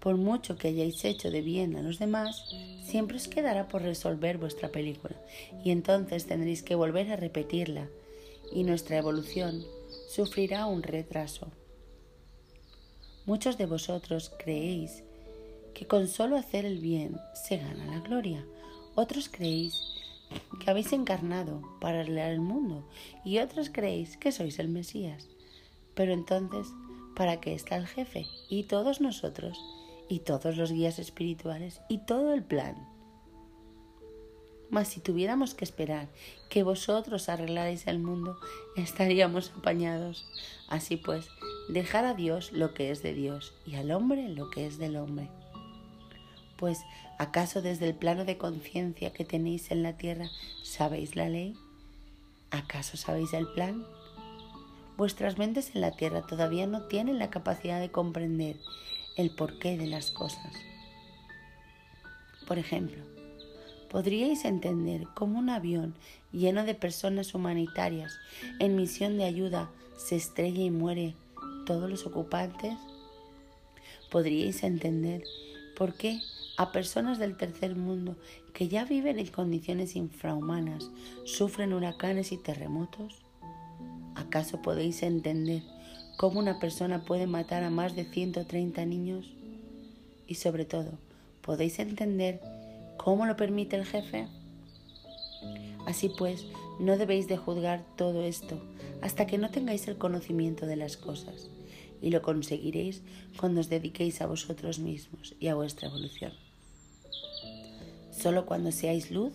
por 0.00 0.16
mucho 0.16 0.56
que 0.56 0.68
hayáis 0.68 1.04
hecho 1.04 1.30
de 1.30 1.42
bien 1.42 1.76
a 1.76 1.82
los 1.82 1.98
demás, 1.98 2.44
siempre 2.82 3.16
os 3.16 3.28
quedará 3.28 3.68
por 3.68 3.82
resolver 3.82 4.38
vuestra 4.38 4.70
película 4.70 5.16
y 5.62 5.70
entonces 5.70 6.26
tendréis 6.26 6.62
que 6.62 6.74
volver 6.74 7.12
a 7.12 7.16
repetirla 7.16 7.88
y 8.52 8.64
nuestra 8.64 8.96
evolución 8.96 9.64
sufrirá 10.08 10.66
un 10.66 10.82
retraso. 10.82 11.52
Muchos 13.26 13.58
de 13.58 13.66
vosotros 13.66 14.32
creéis 14.42 15.04
que 15.74 15.86
con 15.86 16.08
solo 16.08 16.36
hacer 16.36 16.64
el 16.64 16.78
bien 16.78 17.16
se 17.34 17.58
gana 17.58 17.86
la 17.86 18.00
gloria. 18.00 18.44
Otros 18.94 19.28
creéis 19.28 19.80
que 20.62 20.70
habéis 20.70 20.92
encarnado 20.92 21.62
para 21.80 22.00
arreglar 22.00 22.30
el 22.30 22.40
mundo 22.40 22.88
y 23.24 23.38
otros 23.38 23.70
creéis 23.70 24.16
que 24.16 24.32
sois 24.32 24.58
el 24.58 24.68
Mesías. 24.68 25.28
Pero 25.94 26.12
entonces, 26.12 26.68
¿para 27.16 27.40
qué 27.40 27.54
está 27.54 27.76
el 27.76 27.86
jefe 27.86 28.26
y 28.48 28.64
todos 28.64 29.00
nosotros 29.00 29.58
y 30.08 30.20
todos 30.20 30.56
los 30.56 30.72
guías 30.72 30.98
espirituales 30.98 31.80
y 31.88 31.98
todo 31.98 32.32
el 32.32 32.44
plan? 32.44 32.76
Mas 34.70 34.86
si 34.88 35.00
tuviéramos 35.00 35.54
que 35.54 35.64
esperar 35.64 36.08
que 36.48 36.62
vosotros 36.62 37.28
arreglarais 37.28 37.88
el 37.88 37.98
mundo, 37.98 38.38
estaríamos 38.76 39.52
apañados. 39.58 40.26
Así 40.68 40.96
pues, 40.96 41.28
dejar 41.68 42.04
a 42.04 42.14
Dios 42.14 42.52
lo 42.52 42.72
que 42.72 42.92
es 42.92 43.02
de 43.02 43.12
Dios 43.12 43.52
y 43.66 43.74
al 43.74 43.90
hombre 43.90 44.28
lo 44.28 44.48
que 44.50 44.66
es 44.66 44.78
del 44.78 44.96
hombre. 44.96 45.28
Pues, 46.60 46.84
¿acaso 47.18 47.62
desde 47.62 47.88
el 47.88 47.94
plano 47.94 48.26
de 48.26 48.36
conciencia 48.36 49.14
que 49.14 49.24
tenéis 49.24 49.70
en 49.70 49.82
la 49.82 49.96
tierra 49.96 50.28
sabéis 50.62 51.16
la 51.16 51.30
ley? 51.30 51.56
¿Acaso 52.50 52.98
sabéis 52.98 53.32
el 53.32 53.46
plan? 53.48 53.86
Vuestras 54.98 55.38
mentes 55.38 55.74
en 55.74 55.80
la 55.80 55.92
tierra 55.92 56.20
todavía 56.26 56.66
no 56.66 56.82
tienen 56.82 57.18
la 57.18 57.30
capacidad 57.30 57.80
de 57.80 57.90
comprender 57.90 58.56
el 59.16 59.30
porqué 59.30 59.78
de 59.78 59.86
las 59.86 60.10
cosas. 60.10 60.52
Por 62.46 62.58
ejemplo, 62.58 63.02
podríais 63.88 64.44
entender 64.44 65.06
cómo 65.14 65.38
un 65.38 65.48
avión 65.48 65.94
lleno 66.30 66.64
de 66.64 66.74
personas 66.74 67.32
humanitarias 67.32 68.18
en 68.58 68.76
misión 68.76 69.16
de 69.16 69.24
ayuda 69.24 69.70
se 69.96 70.16
estrella 70.16 70.62
y 70.62 70.70
muere 70.70 71.14
todos 71.64 71.88
los 71.88 72.04
ocupantes? 72.04 72.74
¿Podríais 74.10 74.62
entender 74.62 75.22
por 75.74 75.94
qué 75.94 76.20
a 76.60 76.72
personas 76.72 77.18
del 77.18 77.38
tercer 77.38 77.74
mundo 77.74 78.18
que 78.52 78.68
ya 78.68 78.84
viven 78.84 79.18
en 79.18 79.28
condiciones 79.28 79.96
infrahumanas 79.96 80.90
sufren 81.24 81.72
huracanes 81.72 82.32
y 82.32 82.36
terremotos? 82.36 83.22
¿Acaso 84.14 84.60
podéis 84.60 85.02
entender 85.02 85.62
cómo 86.18 86.38
una 86.38 86.60
persona 86.60 87.06
puede 87.06 87.26
matar 87.26 87.64
a 87.64 87.70
más 87.70 87.96
de 87.96 88.04
130 88.04 88.84
niños? 88.84 89.32
Y 90.26 90.34
sobre 90.34 90.66
todo, 90.66 90.98
¿podéis 91.40 91.78
entender 91.78 92.42
¿Cómo 92.98 93.24
lo 93.24 93.34
permite 93.34 93.76
el 93.76 93.86
jefe? 93.86 94.28
Así 95.86 96.10
pues, 96.10 96.44
no 96.78 96.98
debéis 96.98 97.28
de 97.28 97.38
juzgar 97.38 97.82
todo 97.96 98.22
esto 98.22 98.60
hasta 99.00 99.26
que 99.26 99.38
no 99.38 99.50
tengáis 99.50 99.88
el 99.88 99.96
conocimiento 99.96 100.66
de 100.66 100.76
las 100.76 100.98
cosas, 100.98 101.48
y 102.02 102.10
lo 102.10 102.20
conseguiréis 102.20 103.00
cuando 103.38 103.62
os 103.62 103.70
dediquéis 103.70 104.20
a 104.20 104.26
vosotros 104.26 104.80
mismos 104.80 105.34
y 105.40 105.48
a 105.48 105.54
vuestra 105.54 105.88
evolución. 105.88 106.32
Solo 108.20 108.44
cuando 108.44 108.70
seáis 108.70 109.10
luz 109.10 109.32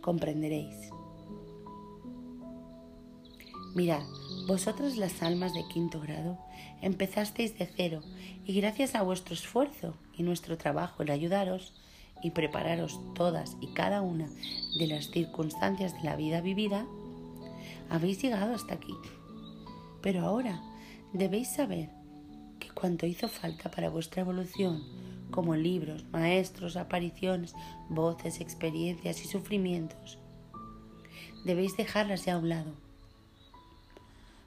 comprenderéis. 0.00 0.90
Mirad, 3.74 4.02
vosotras 4.46 4.96
las 4.96 5.22
almas 5.22 5.52
de 5.52 5.66
quinto 5.68 6.00
grado 6.00 6.38
empezasteis 6.80 7.58
de 7.58 7.66
cero 7.66 8.02
y 8.46 8.54
gracias 8.54 8.94
a 8.94 9.02
vuestro 9.02 9.34
esfuerzo 9.34 9.94
y 10.16 10.22
nuestro 10.22 10.56
trabajo 10.56 11.02
en 11.02 11.10
ayudaros, 11.10 11.74
y 12.22 12.30
prepararos 12.30 13.00
todas 13.14 13.56
y 13.60 13.74
cada 13.74 14.00
una 14.00 14.28
de 14.78 14.86
las 14.86 15.10
circunstancias 15.10 15.92
de 15.94 16.04
la 16.04 16.16
vida 16.16 16.40
vivida, 16.40 16.86
habéis 17.90 18.22
llegado 18.22 18.54
hasta 18.54 18.74
aquí. 18.74 18.94
Pero 20.00 20.24
ahora 20.24 20.62
debéis 21.12 21.48
saber 21.48 21.90
que 22.60 22.70
cuanto 22.70 23.06
hizo 23.06 23.28
falta 23.28 23.70
para 23.70 23.90
vuestra 23.90 24.22
evolución, 24.22 25.01
como 25.32 25.56
libros, 25.56 26.04
maestros, 26.12 26.76
apariciones, 26.76 27.54
voces, 27.88 28.40
experiencias 28.40 29.24
y 29.24 29.28
sufrimientos, 29.28 30.18
debéis 31.44 31.76
dejarlas 31.76 32.24
ya 32.24 32.34
a 32.34 32.38
un 32.38 32.48
lado. 32.48 32.72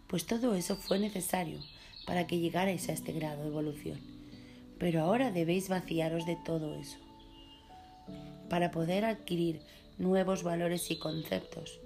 pues 0.08 0.26
todo 0.26 0.56
eso 0.56 0.78
fue 0.78 0.98
necesario 1.00 1.60
para 2.06 2.26
que 2.28 2.40
llegarais 2.40 2.88
a 2.88 2.94
este 2.94 3.12
grado 3.12 3.42
de 3.42 3.50
evolución. 3.50 4.00
Pero 4.80 5.02
ahora 5.02 5.32
debéis 5.32 5.68
vaciaros 5.68 6.26
de 6.26 6.38
todo 6.46 6.76
eso 6.76 6.98
para 8.50 8.72
poder 8.72 9.06
adquirir 9.06 9.62
nuevos 9.98 10.44
valores 10.44 10.92
y 10.92 10.98
conceptos. 10.98 11.80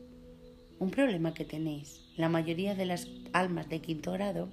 Un 0.79 0.91
problema 0.91 1.33
que 1.33 1.45
tenéis, 1.45 2.01
la 2.17 2.29
mayoría 2.29 2.75
de 2.75 2.85
las 2.85 3.07
almas 3.33 3.69
de 3.69 3.81
quinto 3.81 4.11
grado, 4.11 4.49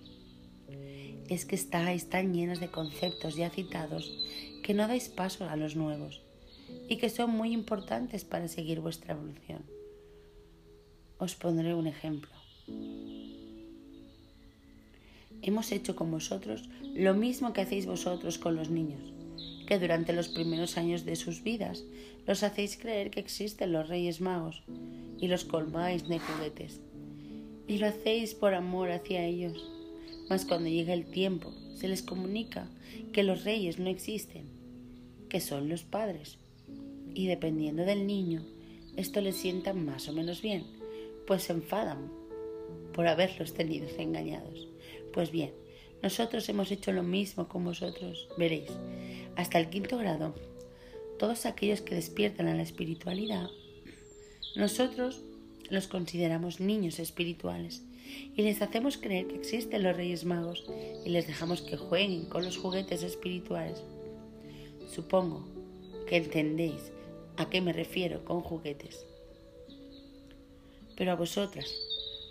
es 1.29 1.45
que 1.45 1.57
estáis 1.57 2.09
tan 2.09 2.35
llenas 2.35 2.61
de 2.61 2.69
conceptos 2.69 3.37
ya 3.37 3.51
citados 3.51 4.13
que 4.63 4.75
no 4.75 4.89
dais 4.89 5.09
paso 5.09 5.49
a 5.49 5.57
los 5.57 5.77
nuevos 5.77 6.23
y 6.89 6.97
que 6.97 7.11
son 7.11 7.31
muy 7.31 7.53
importantes 7.53 8.25
para 8.25 8.49
seguir 8.49 8.81
vuestra 8.81 9.15
evolución. 9.15 9.63
Os 11.19 11.35
pondré 11.35 11.75
un 11.75 11.87
ejemplo. 11.87 12.31
Hemos 15.43 15.71
hecho 15.71 15.95
con 15.95 16.11
vosotros 16.11 16.69
lo 16.95 17.15
mismo 17.15 17.53
que 17.53 17.61
hacéis 17.61 17.87
vosotros 17.87 18.39
con 18.39 18.57
los 18.57 18.71
niños, 18.71 19.13
que 19.67 19.79
durante 19.79 20.13
los 20.13 20.29
primeros 20.29 20.77
años 20.77 21.05
de 21.05 21.17
sus 21.17 21.43
vidas 21.43 21.85
los 22.27 22.43
hacéis 22.43 22.77
creer 22.77 23.11
que 23.11 23.21
existen 23.21 23.73
los 23.73 23.89
reyes 23.89 24.21
magos 24.21 24.63
y 25.19 25.29
los 25.29 25.45
colmáis 25.45 26.09
de 26.09 26.19
juguetes. 26.19 26.81
Y 27.69 27.79
lo 27.79 27.87
hacéis 27.87 28.35
por 28.35 28.55
amor 28.55 28.91
hacia 28.91 29.25
ellos. 29.25 29.71
Mas 30.29 30.45
cuando 30.45 30.69
llega 30.69 30.93
el 30.93 31.07
tiempo, 31.07 31.53
se 31.75 31.89
les 31.89 32.03
comunica 32.03 32.69
que 33.13 33.23
los 33.23 33.45
reyes 33.45 33.79
no 33.79 33.89
existen, 33.89 34.47
que 35.29 35.41
son 35.41 35.69
los 35.69 35.85
padres. 35.85 36.39
Y 37.15 37.27
dependiendo 37.27 37.85
del 37.85 38.07
niño, 38.07 38.45
esto 38.97 39.21
les 39.21 39.37
sienta 39.37 39.73
más 39.73 40.09
o 40.09 40.13
menos 40.13 40.43
bien, 40.43 40.65
pues 41.27 41.45
se 41.45 41.53
enfadan 41.53 42.11
por 42.93 43.07
haberlos 43.07 43.55
tenido 43.55 43.87
engañados. 43.99 44.69
Pues 45.13 45.31
bien, 45.31 45.53
nosotros 46.03 46.49
hemos 46.49 46.71
hecho 46.71 46.93
lo 46.93 47.03
mismo 47.03 47.49
con 47.49 47.65
vosotros, 47.65 48.29
veréis. 48.37 48.71
Hasta 49.37 49.59
el 49.59 49.69
quinto 49.69 49.99
grado, 49.99 50.35
todos 51.19 51.47
aquellos 51.47 51.83
que 51.83 51.95
despiertan 51.95 52.49
a 52.49 52.55
la 52.55 52.63
espiritualidad, 52.63 53.49
nosotros 54.57 55.23
los 55.71 55.89
consideramos 55.89 56.61
niños 56.61 56.99
espirituales 56.99 57.83
y 58.37 58.43
les 58.43 58.63
hacemos 58.63 58.99
creer 58.99 59.27
que 59.27 59.37
existen 59.37 59.83
los 59.83 59.97
Reyes 59.97 60.25
Magos 60.25 60.65
y 61.05 61.11
les 61.11 61.27
dejamos 61.27 61.63
que 61.63 61.77
jueguen 61.77 62.27
con 62.27 62.45
los 62.45 62.57
juguetes 62.57 63.03
espirituales. 63.03 63.83
Supongo 64.93 65.47
que 66.07 66.17
entendéis 66.17 66.93
a 67.37 67.49
qué 67.49 67.61
me 67.61 67.73
refiero 67.73 68.25
con 68.25 68.41
juguetes. 68.41 69.05
Pero 70.97 71.13
a 71.13 71.17
vosotras, 71.17 71.75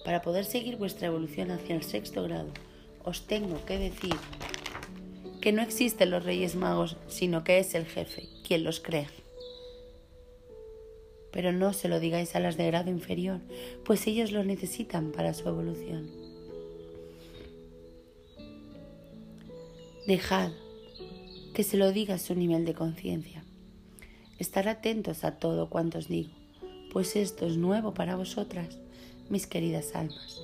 para 0.04 0.22
poder 0.22 0.46
seguir 0.46 0.78
vuestra 0.78 1.08
evolución 1.08 1.52
hacia 1.52 1.76
el 1.76 1.84
sexto 1.84 2.24
grado, 2.24 2.50
os 3.04 3.28
tengo 3.28 3.64
que 3.66 3.78
decir 3.78 4.16
que 5.42 5.52
no 5.52 5.62
existen 5.62 6.10
los 6.10 6.24
Reyes 6.24 6.56
Magos, 6.56 6.98
sino 7.08 7.44
que 7.44 7.60
es 7.60 7.76
el 7.76 7.86
jefe 7.86 8.28
quien 8.44 8.64
los 8.64 8.80
crea. 8.80 9.10
Pero 11.36 11.52
no 11.52 11.72
se 11.74 11.88
lo 11.88 12.00
digáis 12.00 12.36
a 12.36 12.40
las 12.40 12.58
de 12.58 12.66
grado 12.66 12.90
inferior, 12.90 13.42
pues 13.84 14.08
ellos 14.08 14.32
lo 14.32 14.44
necesitan 14.44 15.12
para 15.12 15.36
su 15.36 15.48
evolución. 15.48 16.10
Dejad 20.08 20.52
que 21.54 21.64
se 21.64 21.78
lo 21.78 21.92
diga 21.92 22.16
a 22.16 22.20
su 22.20 22.34
nivel 22.34 22.66
de 22.66 22.74
conciencia. 22.74 23.44
Estar 24.40 24.68
atentos 24.68 25.24
a 25.24 25.38
todo 25.38 25.70
cuanto 25.70 26.00
os 26.00 26.08
digo, 26.08 26.32
pues 26.92 27.16
esto 27.16 27.46
es 27.46 27.58
nuevo 27.58 27.94
para 27.94 28.16
vosotras, 28.16 28.80
mis 29.30 29.46
queridas 29.46 29.94
almas 29.94 30.42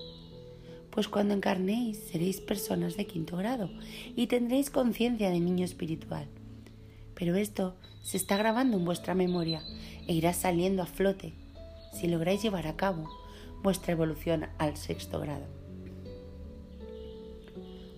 pues 0.92 1.08
cuando 1.08 1.34
encarnéis 1.34 1.98
seréis 2.12 2.42
personas 2.42 2.98
de 2.98 3.08
quinto 3.08 3.38
grado 3.38 3.70
y 4.16 4.28
tendréis 4.28 4.70
conciencia 4.70 5.30
de 5.30 5.40
niño 5.40 5.66
espiritual. 5.66 6.28
Pero 7.16 7.36
esto 7.36 7.76
se 8.04 8.18
está 8.18 8.38
grabando 8.38 8.78
en 8.78 8.86
vuestra 8.86 9.16
memoria 9.16 9.64
e 10.12 10.14
irá 10.14 10.34
saliendo 10.34 10.84
a 10.84 10.86
flote 10.86 11.32
si 11.94 12.10
lográis 12.10 12.44
llevar 12.44 12.68
a 12.68 12.76
cabo 12.76 13.08
vuestra 13.64 13.94
evolución 13.94 14.48
al 14.58 14.76
sexto 14.76 15.22
grado. 15.22 15.46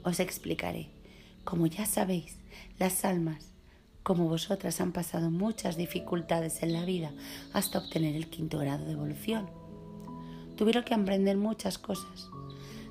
Os 0.03 0.20
explicaré. 0.20 0.89
Como 1.43 1.66
ya 1.66 1.88
sabéis, 1.88 2.38
las 2.78 3.03
almas, 3.03 3.49
como 4.03 4.30
vosotras, 4.30 4.80
han 4.80 4.91
pasado 4.91 5.32
muchas 5.32 5.76
dificultades 5.76 6.61
en 6.61 6.74
la 6.74 6.86
vida 6.86 7.11
hasta 7.51 7.80
obtener 7.80 8.16
el 8.16 8.30
quinto 8.30 8.59
grado 8.59 8.86
de 8.86 8.91
evolución. 8.91 9.49
Tuvieron 10.55 10.84
que 10.84 10.93
aprender 10.93 11.38
muchas 11.38 11.80
cosas, 11.80 12.30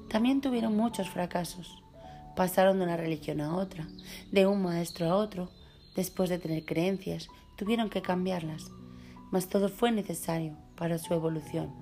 también 0.09 0.41
tuvieron 0.41 0.77
muchos 0.77 1.09
fracasos. 1.09 1.81
Pasaron 2.35 2.79
de 2.79 2.85
una 2.85 2.97
religión 2.97 3.41
a 3.41 3.55
otra, 3.55 3.87
de 4.33 4.47
un 4.47 4.63
maestro 4.63 5.07
a 5.07 5.15
otro. 5.15 5.49
Después 5.95 6.29
de 6.29 6.41
tener 6.41 6.65
creencias, 6.65 7.29
tuvieron 7.57 7.89
que 7.89 8.03
cambiarlas. 8.03 8.73
Mas 9.33 9.49
todo 9.49 9.69
fue 9.69 9.91
necesario 9.91 10.57
para 10.77 10.99
su 10.99 11.13
evolución. 11.15 11.73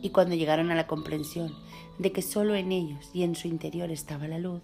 Y 0.00 0.10
cuando 0.10 0.36
llegaron 0.36 0.70
a 0.70 0.76
la 0.76 0.86
comprensión 0.86 1.52
de 1.98 2.12
que 2.12 2.22
solo 2.22 2.54
en 2.54 2.70
ellos 2.70 3.10
y 3.12 3.24
en 3.24 3.34
su 3.34 3.48
interior 3.48 3.90
estaba 3.90 4.28
la 4.28 4.38
luz, 4.38 4.62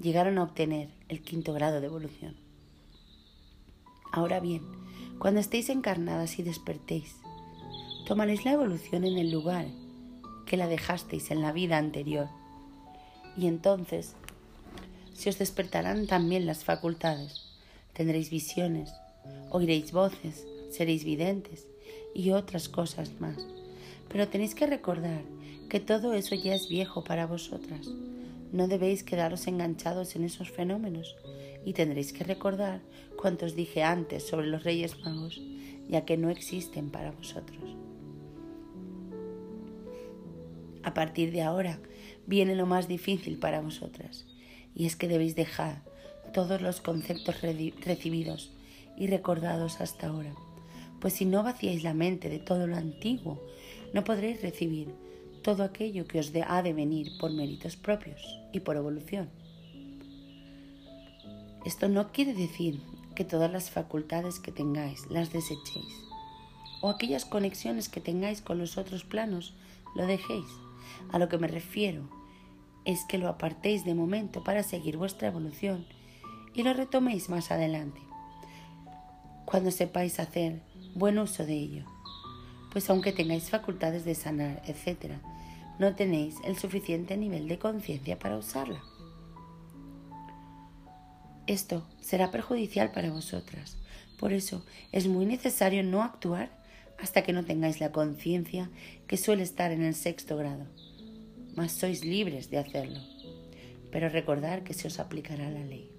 llegaron 0.00 0.38
a 0.38 0.44
obtener 0.44 0.90
el 1.08 1.22
quinto 1.22 1.52
grado 1.52 1.80
de 1.80 1.86
evolución. 1.86 2.36
Ahora 4.12 4.38
bien, 4.38 4.62
cuando 5.18 5.40
estéis 5.40 5.68
encarnadas 5.70 6.38
y 6.38 6.42
despertéis, 6.42 7.16
tomaréis 8.06 8.44
la 8.44 8.52
evolución 8.52 9.04
en 9.04 9.16
el 9.16 9.30
lugar 9.30 9.66
que 10.44 10.56
la 10.56 10.68
dejasteis 10.68 11.30
en 11.30 11.40
la 11.40 11.52
vida 11.52 11.78
anterior. 11.78 12.28
Y 13.36 13.46
entonces 13.46 14.14
se 15.14 15.30
os 15.30 15.38
despertarán 15.38 16.06
también 16.06 16.44
las 16.44 16.64
facultades. 16.64 17.48
Tendréis 17.94 18.30
visiones, 18.30 18.92
oiréis 19.50 19.92
voces, 19.92 20.46
seréis 20.70 21.04
videntes 21.04 21.66
y 22.14 22.30
otras 22.30 22.68
cosas 22.68 23.20
más. 23.20 23.36
Pero 24.08 24.28
tenéis 24.28 24.54
que 24.54 24.66
recordar 24.66 25.22
que 25.68 25.80
todo 25.80 26.12
eso 26.12 26.34
ya 26.34 26.54
es 26.54 26.68
viejo 26.68 27.04
para 27.04 27.26
vosotras. 27.26 27.88
No 28.52 28.68
debéis 28.68 29.02
quedaros 29.02 29.46
enganchados 29.46 30.16
en 30.16 30.24
esos 30.24 30.50
fenómenos 30.50 31.16
y 31.64 31.72
tendréis 31.72 32.12
que 32.12 32.24
recordar 32.24 32.82
cuanto 33.16 33.46
os 33.46 33.54
dije 33.54 33.82
antes 33.82 34.26
sobre 34.26 34.48
los 34.48 34.64
reyes 34.64 34.98
magos, 35.00 35.40
ya 35.88 36.04
que 36.04 36.16
no 36.16 36.30
existen 36.30 36.90
para 36.90 37.12
vosotros. 37.12 37.76
A 40.82 40.94
partir 40.94 41.30
de 41.30 41.42
ahora 41.42 41.78
viene 42.26 42.56
lo 42.56 42.66
más 42.66 42.88
difícil 42.88 43.38
para 43.38 43.60
vosotras, 43.60 44.26
y 44.74 44.86
es 44.86 44.96
que 44.96 45.08
debéis 45.08 45.36
dejar 45.36 45.82
todos 46.32 46.60
los 46.60 46.80
conceptos 46.80 47.40
recibidos 47.40 48.52
y 48.96 49.06
recordados 49.06 49.80
hasta 49.80 50.08
ahora, 50.08 50.34
pues 51.00 51.14
si 51.14 51.24
no 51.24 51.42
vaciáis 51.42 51.82
la 51.82 51.94
mente 51.94 52.28
de 52.28 52.38
todo 52.38 52.66
lo 52.66 52.76
antiguo, 52.76 53.40
no 53.92 54.04
podréis 54.04 54.40
recibir 54.42 54.94
todo 55.42 55.64
aquello 55.64 56.06
que 56.06 56.20
os 56.20 56.32
ha 56.46 56.62
de 56.62 56.72
venir 56.72 57.18
por 57.18 57.32
méritos 57.32 57.76
propios 57.76 58.40
y 58.52 58.60
por 58.60 58.76
evolución. 58.76 59.28
Esto 61.64 61.88
no 61.88 62.12
quiere 62.12 62.34
decir 62.34 62.80
que 63.14 63.24
todas 63.24 63.50
las 63.52 63.70
facultades 63.70 64.40
que 64.40 64.52
tengáis 64.52 65.06
las 65.10 65.32
desechéis, 65.32 65.94
o 66.80 66.88
aquellas 66.88 67.24
conexiones 67.24 67.88
que 67.88 68.00
tengáis 68.00 68.42
con 68.42 68.58
los 68.58 68.78
otros 68.78 69.04
planos 69.04 69.54
lo 69.94 70.06
dejéis. 70.06 70.46
A 71.12 71.18
lo 71.18 71.28
que 71.28 71.38
me 71.38 71.48
refiero 71.48 72.08
es 72.84 73.04
que 73.04 73.18
lo 73.18 73.28
apartéis 73.28 73.84
de 73.84 73.94
momento 73.94 74.42
para 74.42 74.62
seguir 74.62 74.96
vuestra 74.96 75.28
evolución 75.28 75.86
y 76.54 76.62
lo 76.62 76.72
retoméis 76.72 77.28
más 77.28 77.50
adelante, 77.50 78.00
cuando 79.52 79.70
sepáis 79.70 80.18
hacer 80.18 80.62
buen 80.94 81.18
uso 81.18 81.44
de 81.44 81.52
ello. 81.52 81.84
Pues 82.72 82.88
aunque 82.88 83.12
tengáis 83.12 83.50
facultades 83.50 84.06
de 84.06 84.14
sanar, 84.14 84.62
etc., 84.66 85.12
no 85.78 85.94
tenéis 85.94 86.36
el 86.46 86.56
suficiente 86.56 87.18
nivel 87.18 87.46
de 87.46 87.58
conciencia 87.58 88.18
para 88.18 88.38
usarla. 88.38 88.82
Esto 91.46 91.86
será 92.00 92.30
perjudicial 92.30 92.92
para 92.92 93.10
vosotras. 93.10 93.76
Por 94.18 94.32
eso 94.32 94.64
es 94.90 95.06
muy 95.06 95.26
necesario 95.26 95.82
no 95.82 96.02
actuar 96.02 96.50
hasta 96.98 97.22
que 97.22 97.34
no 97.34 97.44
tengáis 97.44 97.78
la 97.78 97.92
conciencia 97.92 98.70
que 99.06 99.18
suele 99.18 99.42
estar 99.42 99.70
en 99.70 99.82
el 99.82 99.94
sexto 99.94 100.38
grado 100.38 100.66
mas 101.54 101.72
sois 101.72 102.04
libres 102.04 102.50
de 102.50 102.58
hacerlo. 102.58 103.00
Pero 103.90 104.08
recordad 104.08 104.62
que 104.62 104.74
se 104.74 104.88
os 104.88 104.98
aplicará 104.98 105.50
la 105.50 105.64
ley. 105.64 105.91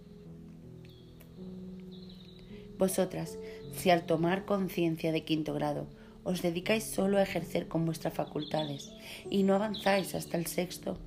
Vosotras, 2.78 3.38
si 3.76 3.90
al 3.90 4.06
tomar 4.06 4.46
conciencia 4.46 5.12
de 5.12 5.24
quinto 5.24 5.54
grado 5.54 5.88
os 6.24 6.42
dedicáis 6.42 6.84
solo 6.84 7.18
a 7.18 7.24
ejercer 7.24 7.68
con 7.68 7.86
vuestras 7.86 8.14
facultades 8.14 8.92
y 9.30 9.44
no 9.44 9.56
avanzáis 9.56 10.16
hasta 10.16 10.38
el 10.38 10.48
sexto, 10.48 10.98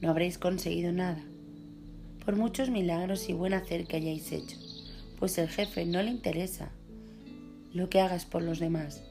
no 0.00 0.10
habréis 0.10 0.38
conseguido 0.38 0.92
nada, 0.92 1.22
por 2.24 2.36
muchos 2.36 2.70
milagros 2.70 3.28
y 3.28 3.32
buen 3.32 3.54
hacer 3.54 3.86
que 3.86 3.96
hayáis 3.96 4.30
hecho, 4.32 4.56
pues 5.18 5.38
el 5.38 5.48
jefe 5.48 5.86
no 5.86 6.02
le 6.02 6.10
interesa 6.10 6.70
lo 7.72 7.88
que 7.88 8.00
hagas 8.00 8.26
por 8.26 8.42
los 8.42 8.58
demás 8.58 9.02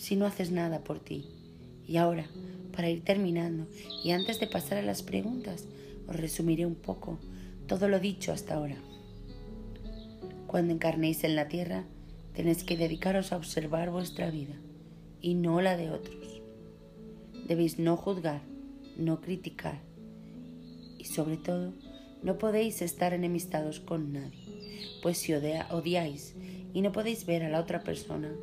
si 0.00 0.16
no 0.16 0.24
haces 0.24 0.50
nada 0.50 0.82
por 0.82 0.98
ti 0.98 1.26
Y 1.86 1.98
ahora, 1.98 2.26
para 2.72 2.88
ir 2.88 3.04
terminando 3.04 3.66
y 4.02 4.12
antes 4.12 4.40
de 4.40 4.46
pasar 4.46 4.78
a 4.78 4.82
las 4.82 5.02
preguntas, 5.02 5.66
os 6.08 6.16
resumiré 6.16 6.64
un 6.64 6.74
poco 6.74 7.18
todo 7.66 7.88
lo 7.88 8.00
dicho 8.00 8.32
hasta 8.32 8.54
ahora. 8.54 8.76
Cuando 10.50 10.72
encarnéis 10.72 11.22
en 11.22 11.36
la 11.36 11.46
tierra, 11.46 11.84
tenéis 12.34 12.64
que 12.64 12.76
dedicaros 12.76 13.30
a 13.30 13.36
observar 13.36 13.92
vuestra 13.92 14.32
vida 14.32 14.56
y 15.20 15.34
no 15.34 15.60
la 15.60 15.76
de 15.76 15.92
otros. 15.92 16.42
Debéis 17.46 17.78
no 17.78 17.96
juzgar, 17.96 18.42
no 18.96 19.20
criticar 19.20 19.78
y 20.98 21.04
sobre 21.04 21.36
todo 21.36 21.72
no 22.24 22.36
podéis 22.36 22.82
estar 22.82 23.14
enemistados 23.14 23.78
con 23.78 24.12
nadie, 24.12 24.90
pues 25.04 25.18
si 25.18 25.34
odiáis 25.34 26.34
y 26.74 26.80
no 26.80 26.90
podéis 26.90 27.26
ver 27.26 27.44
a 27.44 27.48
la 27.48 27.60
otra 27.60 27.84
persona, 27.84 28.34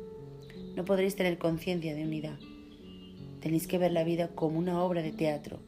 no 0.76 0.86
podréis 0.86 1.14
tener 1.14 1.36
conciencia 1.36 1.94
de 1.94 2.04
unidad. 2.04 2.38
Tenéis 3.42 3.66
que 3.66 3.76
ver 3.76 3.92
la 3.92 4.04
vida 4.04 4.28
como 4.28 4.58
una 4.58 4.82
obra 4.82 5.02
de 5.02 5.12
teatro 5.12 5.58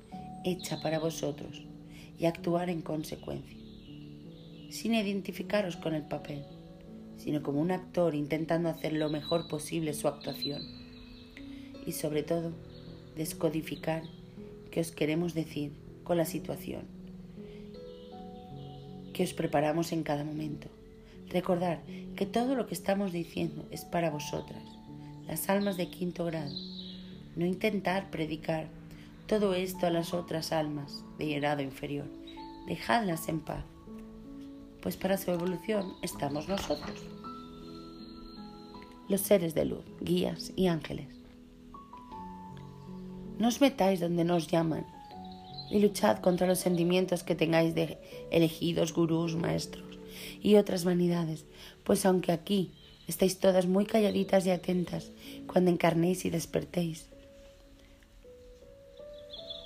hecha 0.46 0.80
para 0.80 0.98
vosotros 1.00 1.66
y 2.18 2.24
actuar 2.24 2.70
en 2.70 2.80
consecuencia, 2.80 3.59
sin 4.70 4.94
identificaros 4.94 5.76
con 5.76 5.94
el 5.94 6.02
papel, 6.02 6.44
sino 7.16 7.42
como 7.42 7.60
un 7.60 7.70
actor 7.70 8.14
intentando 8.14 8.68
hacer 8.68 8.92
lo 8.92 9.10
mejor 9.10 9.48
posible 9.48 9.92
su 9.92 10.08
actuación. 10.08 10.62
Y 11.86 11.92
sobre 11.92 12.22
todo, 12.22 12.52
descodificar 13.16 14.02
qué 14.70 14.80
os 14.80 14.92
queremos 14.92 15.34
decir 15.34 15.72
con 16.04 16.16
la 16.16 16.24
situación, 16.24 16.82
que 19.12 19.24
os 19.24 19.34
preparamos 19.34 19.92
en 19.92 20.02
cada 20.02 20.24
momento. 20.24 20.68
Recordar 21.28 21.82
que 22.16 22.26
todo 22.26 22.54
lo 22.54 22.66
que 22.66 22.74
estamos 22.74 23.12
diciendo 23.12 23.66
es 23.70 23.84
para 23.84 24.10
vosotras, 24.10 24.62
las 25.26 25.48
almas 25.48 25.76
de 25.76 25.88
quinto 25.88 26.24
grado. 26.24 26.54
No 27.36 27.46
intentar 27.46 28.10
predicar 28.10 28.68
todo 29.26 29.54
esto 29.54 29.86
a 29.86 29.90
las 29.90 30.12
otras 30.12 30.52
almas 30.52 31.04
de 31.18 31.38
grado 31.38 31.62
inferior. 31.62 32.06
Dejadlas 32.66 33.28
en 33.28 33.40
paz, 33.40 33.64
pues 34.82 34.96
para 34.96 35.16
su 35.16 35.30
evolución 35.30 35.94
estamos 36.02 36.48
nosotros, 36.48 36.98
los 39.08 39.20
seres 39.20 39.54
de 39.54 39.64
luz, 39.64 39.84
guías 40.00 40.52
y 40.56 40.68
ángeles. 40.68 41.08
No 43.38 43.48
os 43.48 43.60
metáis 43.60 44.00
donde 44.00 44.24
nos 44.24 44.48
llaman 44.48 44.86
y 45.70 45.78
luchad 45.78 46.18
contra 46.18 46.46
los 46.46 46.58
sentimientos 46.58 47.22
que 47.22 47.34
tengáis 47.34 47.74
de 47.74 47.98
elegidos, 48.30 48.92
gurús, 48.92 49.36
maestros 49.36 49.98
y 50.42 50.56
otras 50.56 50.84
vanidades, 50.84 51.44
pues 51.84 52.04
aunque 52.04 52.32
aquí 52.32 52.72
estáis 53.06 53.38
todas 53.38 53.66
muy 53.66 53.86
calladitas 53.86 54.46
y 54.46 54.50
atentas 54.50 55.10
cuando 55.46 55.70
encarnéis 55.70 56.24
y 56.24 56.30
despertéis, 56.30 57.06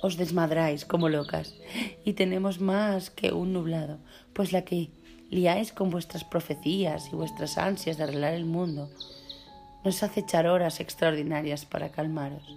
os 0.01 0.17
desmadráis 0.17 0.85
como 0.85 1.09
locas 1.09 1.55
y 2.03 2.13
tenemos 2.13 2.59
más 2.59 3.09
que 3.09 3.31
un 3.31 3.53
nublado, 3.53 3.97
pues 4.33 4.51
la 4.51 4.63
que 4.63 4.89
liáis 5.29 5.71
con 5.71 5.89
vuestras 5.89 6.23
profecías 6.23 7.09
y 7.11 7.15
vuestras 7.15 7.57
ansias 7.57 7.97
de 7.97 8.03
arreglar 8.03 8.33
el 8.33 8.45
mundo 8.45 8.89
nos 9.83 10.01
hace 10.01 10.21
echar 10.21 10.47
horas 10.47 10.79
extraordinarias 10.79 11.65
para 11.65 11.91
calmaros. 11.91 12.55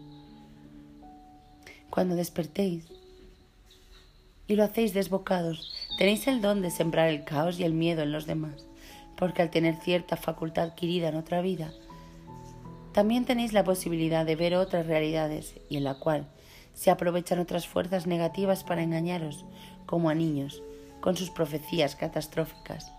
Cuando 1.90 2.14
despertéis, 2.14 2.86
y 4.48 4.56
lo 4.56 4.64
hacéis 4.64 4.94
desbocados. 4.94 5.72
Tenéis 5.98 6.26
el 6.26 6.40
don 6.40 6.62
de 6.62 6.70
sembrar 6.70 7.08
el 7.08 7.22
caos 7.24 7.60
y 7.60 7.64
el 7.64 7.74
miedo 7.74 8.02
en 8.02 8.12
los 8.12 8.26
demás, 8.26 8.66
porque 9.16 9.42
al 9.42 9.50
tener 9.50 9.76
cierta 9.76 10.16
facultad 10.16 10.64
adquirida 10.64 11.08
en 11.08 11.16
otra 11.16 11.42
vida, 11.42 11.72
también 12.92 13.26
tenéis 13.26 13.52
la 13.52 13.62
posibilidad 13.62 14.24
de 14.26 14.34
ver 14.34 14.56
otras 14.56 14.86
realidades 14.86 15.54
y 15.68 15.76
en 15.76 15.84
la 15.84 15.94
cual 15.94 16.26
se 16.72 16.90
aprovechan 16.90 17.38
otras 17.38 17.68
fuerzas 17.68 18.06
negativas 18.06 18.64
para 18.64 18.82
engañaros, 18.82 19.44
como 19.84 20.08
a 20.08 20.14
niños, 20.14 20.62
con 21.00 21.16
sus 21.16 21.30
profecías 21.30 21.96
catastróficas, 21.96 22.92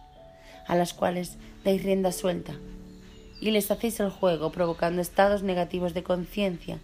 a 0.68 0.76
las 0.76 0.94
cuales 0.94 1.38
dais 1.64 1.84
rienda 1.84 2.12
suelta 2.12 2.54
y 3.42 3.52
les 3.52 3.72
hacéis 3.72 4.00
el 4.00 4.10
juego 4.10 4.52
provocando 4.52 5.02
estados 5.02 5.44
negativos 5.44 5.94
de 5.94 6.04
conciencia, 6.04 6.80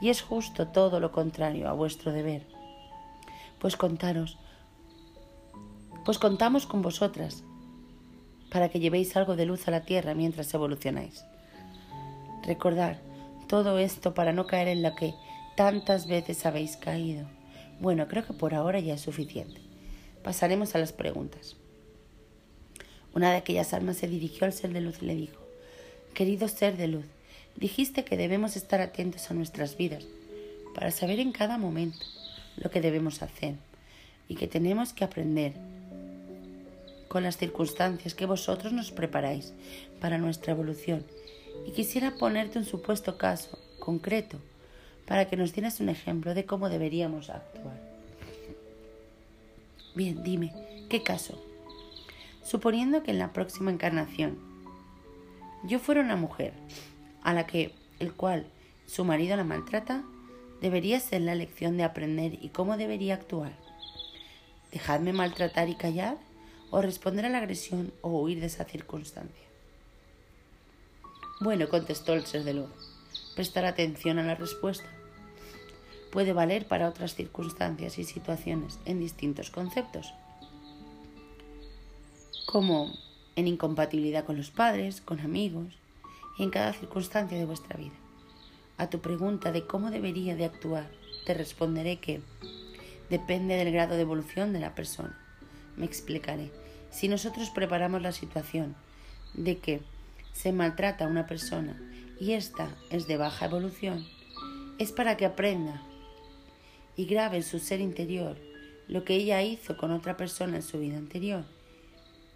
y 0.00 0.08
es 0.08 0.20
justo 0.20 0.66
todo 0.66 0.98
lo 0.98 1.12
contrario 1.12 1.68
a 1.68 1.72
vuestro 1.72 2.12
deber 2.12 2.42
pues 3.62 3.76
contaros, 3.76 4.38
pues 6.04 6.18
contamos 6.18 6.66
con 6.66 6.82
vosotras 6.82 7.44
para 8.50 8.68
que 8.68 8.80
llevéis 8.80 9.16
algo 9.16 9.36
de 9.36 9.46
luz 9.46 9.68
a 9.68 9.70
la 9.70 9.84
tierra 9.84 10.14
mientras 10.14 10.52
evolucionáis. 10.52 11.24
Recordar 12.44 12.98
todo 13.46 13.78
esto 13.78 14.14
para 14.14 14.32
no 14.32 14.48
caer 14.48 14.66
en 14.66 14.82
la 14.82 14.96
que 14.96 15.14
tantas 15.56 16.08
veces 16.08 16.44
habéis 16.44 16.76
caído. 16.76 17.28
Bueno, 17.80 18.08
creo 18.08 18.26
que 18.26 18.32
por 18.32 18.52
ahora 18.52 18.80
ya 18.80 18.94
es 18.94 19.00
suficiente. 19.00 19.60
Pasaremos 20.22 20.74
a 20.74 20.78
las 20.78 20.92
preguntas. 20.92 21.56
Una 23.14 23.30
de 23.30 23.36
aquellas 23.36 23.74
almas 23.74 23.96
se 23.96 24.08
dirigió 24.08 24.46
al 24.46 24.52
ser 24.52 24.72
de 24.72 24.80
luz 24.80 25.02
y 25.02 25.06
le 25.06 25.14
dijo, 25.14 25.42
Querido 26.14 26.48
ser 26.48 26.76
de 26.76 26.88
luz, 26.88 27.04
dijiste 27.56 28.04
que 28.04 28.16
debemos 28.16 28.56
estar 28.56 28.80
atentos 28.80 29.30
a 29.30 29.34
nuestras 29.34 29.76
vidas 29.76 30.04
para 30.74 30.90
saber 30.90 31.20
en 31.20 31.32
cada 31.32 31.58
momento 31.58 32.04
lo 32.56 32.70
que 32.70 32.80
debemos 32.80 33.22
hacer 33.22 33.56
y 34.28 34.36
que 34.36 34.46
tenemos 34.46 34.92
que 34.92 35.04
aprender 35.04 35.54
con 37.08 37.22
las 37.22 37.36
circunstancias 37.36 38.14
que 38.14 38.24
vosotros 38.24 38.72
nos 38.72 38.90
preparáis 38.90 39.52
para 40.00 40.18
nuestra 40.18 40.52
evolución. 40.52 41.04
Y 41.66 41.72
quisiera 41.72 42.16
ponerte 42.16 42.58
un 42.58 42.64
supuesto 42.64 43.18
caso 43.18 43.58
concreto 43.78 44.38
para 45.06 45.26
que 45.26 45.36
nos 45.36 45.52
dieras 45.52 45.80
un 45.80 45.90
ejemplo 45.90 46.32
de 46.32 46.46
cómo 46.46 46.70
deberíamos 46.70 47.28
actuar. 47.28 47.91
Bien, 49.94 50.22
dime, 50.22 50.52
¿qué 50.88 51.02
caso? 51.02 51.38
Suponiendo 52.42 53.02
que 53.02 53.10
en 53.10 53.18
la 53.18 53.32
próxima 53.32 53.70
encarnación 53.70 54.38
yo 55.64 55.78
fuera 55.78 56.00
una 56.00 56.16
mujer 56.16 56.54
a 57.22 57.34
la 57.34 57.46
que 57.46 57.74
el 57.98 58.14
cual 58.14 58.46
su 58.86 59.04
marido 59.04 59.36
la 59.36 59.44
maltrata 59.44 60.02
debería 60.62 60.98
ser 60.98 61.20
la 61.20 61.34
lección 61.34 61.76
de 61.76 61.84
aprender 61.84 62.38
y 62.40 62.48
cómo 62.48 62.78
debería 62.78 63.14
actuar. 63.14 63.52
¿Dejarme 64.70 65.12
maltratar 65.12 65.68
y 65.68 65.74
callar? 65.74 66.16
¿O 66.70 66.80
responder 66.80 67.26
a 67.26 67.28
la 67.28 67.38
agresión 67.38 67.92
o 68.00 68.08
huir 68.22 68.40
de 68.40 68.46
esa 68.46 68.64
circunstancia? 68.64 69.44
Bueno, 71.40 71.68
contestó 71.68 72.14
el 72.14 72.24
ser 72.24 72.44
de 72.44 72.54
luz. 72.54 72.70
Prestar 73.36 73.66
atención 73.66 74.18
a 74.18 74.22
la 74.22 74.36
respuesta 74.36 74.88
puede 76.12 76.34
valer 76.34 76.68
para 76.68 76.88
otras 76.88 77.14
circunstancias 77.14 77.98
y 77.98 78.04
situaciones 78.04 78.78
en 78.84 79.00
distintos 79.00 79.50
conceptos, 79.50 80.12
como 82.44 82.92
en 83.34 83.48
incompatibilidad 83.48 84.24
con 84.24 84.36
los 84.36 84.50
padres, 84.50 85.00
con 85.00 85.20
amigos 85.20 85.74
y 86.38 86.42
en 86.42 86.50
cada 86.50 86.74
circunstancia 86.74 87.38
de 87.38 87.46
vuestra 87.46 87.78
vida. 87.78 87.94
A 88.76 88.90
tu 88.90 89.00
pregunta 89.00 89.52
de 89.52 89.66
cómo 89.66 89.90
debería 89.90 90.36
de 90.36 90.44
actuar, 90.44 90.90
te 91.24 91.32
responderé 91.32 91.96
que 91.96 92.20
depende 93.08 93.56
del 93.56 93.72
grado 93.72 93.94
de 93.94 94.02
evolución 94.02 94.52
de 94.52 94.60
la 94.60 94.74
persona. 94.74 95.18
Me 95.76 95.86
explicaré. 95.86 96.50
Si 96.90 97.08
nosotros 97.08 97.48
preparamos 97.48 98.02
la 98.02 98.12
situación 98.12 98.76
de 99.32 99.56
que 99.56 99.80
se 100.34 100.52
maltrata 100.52 101.06
a 101.06 101.08
una 101.08 101.26
persona 101.26 101.80
y 102.20 102.32
ésta 102.32 102.68
es 102.90 103.06
de 103.06 103.16
baja 103.16 103.46
evolución, 103.46 104.06
es 104.78 104.92
para 104.92 105.16
que 105.16 105.24
aprenda 105.24 105.82
y 106.96 107.06
grabe 107.06 107.38
en 107.38 107.42
su 107.42 107.58
ser 107.58 107.80
interior 107.80 108.36
lo 108.88 109.04
que 109.04 109.14
ella 109.14 109.42
hizo 109.42 109.76
con 109.76 109.90
otra 109.90 110.16
persona 110.16 110.56
en 110.56 110.62
su 110.62 110.78
vida 110.78 110.98
anterior. 110.98 111.44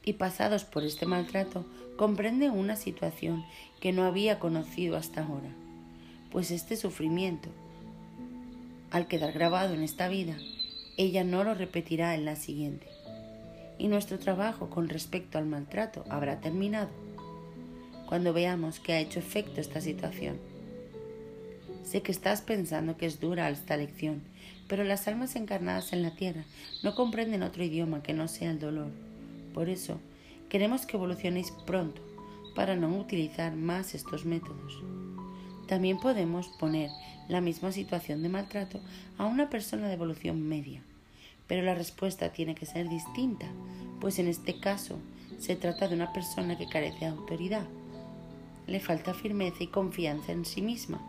Y 0.05 0.15
pasados 0.15 0.65
por 0.65 0.85
este 0.85 1.05
maltrato, 1.05 1.67
comprende 1.97 2.51
una 2.51 2.77
situación 2.77 3.45
que 3.81 3.93
no 3.93 4.05
había 4.05 4.39
conocido 4.39 4.97
hasta 4.97 5.25
ahora 5.25 5.51
pues 6.31 6.51
este 6.51 6.77
sufrimiento, 6.77 7.49
al 8.91 9.07
quedar 9.07 9.33
grabado 9.33 9.73
en 9.73 9.83
esta 9.83 10.07
vida, 10.09 10.37
ella 10.99 11.25
no 11.25 11.45
lo 11.45 11.55
repetirá 11.55 12.15
en 12.15 12.27
la 12.27 12.37
siguiente. 12.37 12.87
Y 13.79 13.89
nuestro 13.89 14.19
trabajo 14.19 14.71
con 14.71 14.89
respecto 14.91 15.39
al 15.39 15.47
maltrato 15.47 16.05
habrá 16.11 16.41
terminado 16.41 16.91
cuando 18.07 18.33
veamos 18.33 18.81
que 18.81 18.93
ha 18.93 19.01
hecho 19.01 19.19
efecto 19.19 19.61
esta 19.61 19.81
situación. 19.81 20.39
Sé 21.85 22.03
que 22.03 22.13
estás 22.13 22.43
pensando 22.43 22.99
que 22.99 23.07
es 23.07 23.19
dura 23.19 23.49
esta 23.49 23.77
lección, 23.77 24.23
pero 24.69 24.85
las 24.85 25.07
almas 25.09 25.37
encarnadas 25.37 25.93
en 25.93 26.03
la 26.03 26.11
tierra 26.11 26.45
no 26.83 26.95
comprenden 26.95 27.43
otro 27.43 27.65
idioma 27.65 28.03
que 28.03 28.13
no 28.13 28.29
sea 28.29 28.51
el 28.51 28.59
dolor. 28.59 28.91
Por 29.55 29.69
eso, 29.69 30.01
queremos 30.49 30.87
que 30.87 30.97
evolucionéis 30.97 31.51
pronto 31.67 32.03
para 32.55 32.77
no 32.77 32.89
utilizar 32.99 33.55
más 33.55 33.95
estos 33.95 34.25
métodos. 34.25 34.83
También 35.69 35.99
podemos 35.99 36.49
poner 36.59 36.91
la 37.29 37.41
misma 37.41 37.73
situación 37.73 38.23
de 38.23 38.29
maltrato 38.29 38.81
a 39.19 39.27
una 39.27 39.51
persona 39.51 39.89
de 39.89 39.95
evolución 39.95 40.49
media, 40.49 40.81
pero 41.47 41.63
la 41.63 41.75
respuesta 41.75 42.33
tiene 42.33 42.55
que 42.55 42.67
ser 42.67 42.89
distinta, 42.89 43.47
pues 44.01 44.19
en 44.19 44.29
este 44.29 44.59
caso 44.59 44.99
se 45.39 45.57
trata 45.57 45.89
de 45.89 45.95
una 45.95 46.13
persona 46.13 46.57
que 46.57 46.69
carece 46.69 47.01
de 47.01 47.07
autoridad. 47.07 47.67
Le 48.67 48.81
falta 48.81 49.15
firmeza 49.15 49.63
y 49.63 49.69
confianza 49.69 50.33
en 50.33 50.45
sí 50.45 50.63
misma 50.63 51.01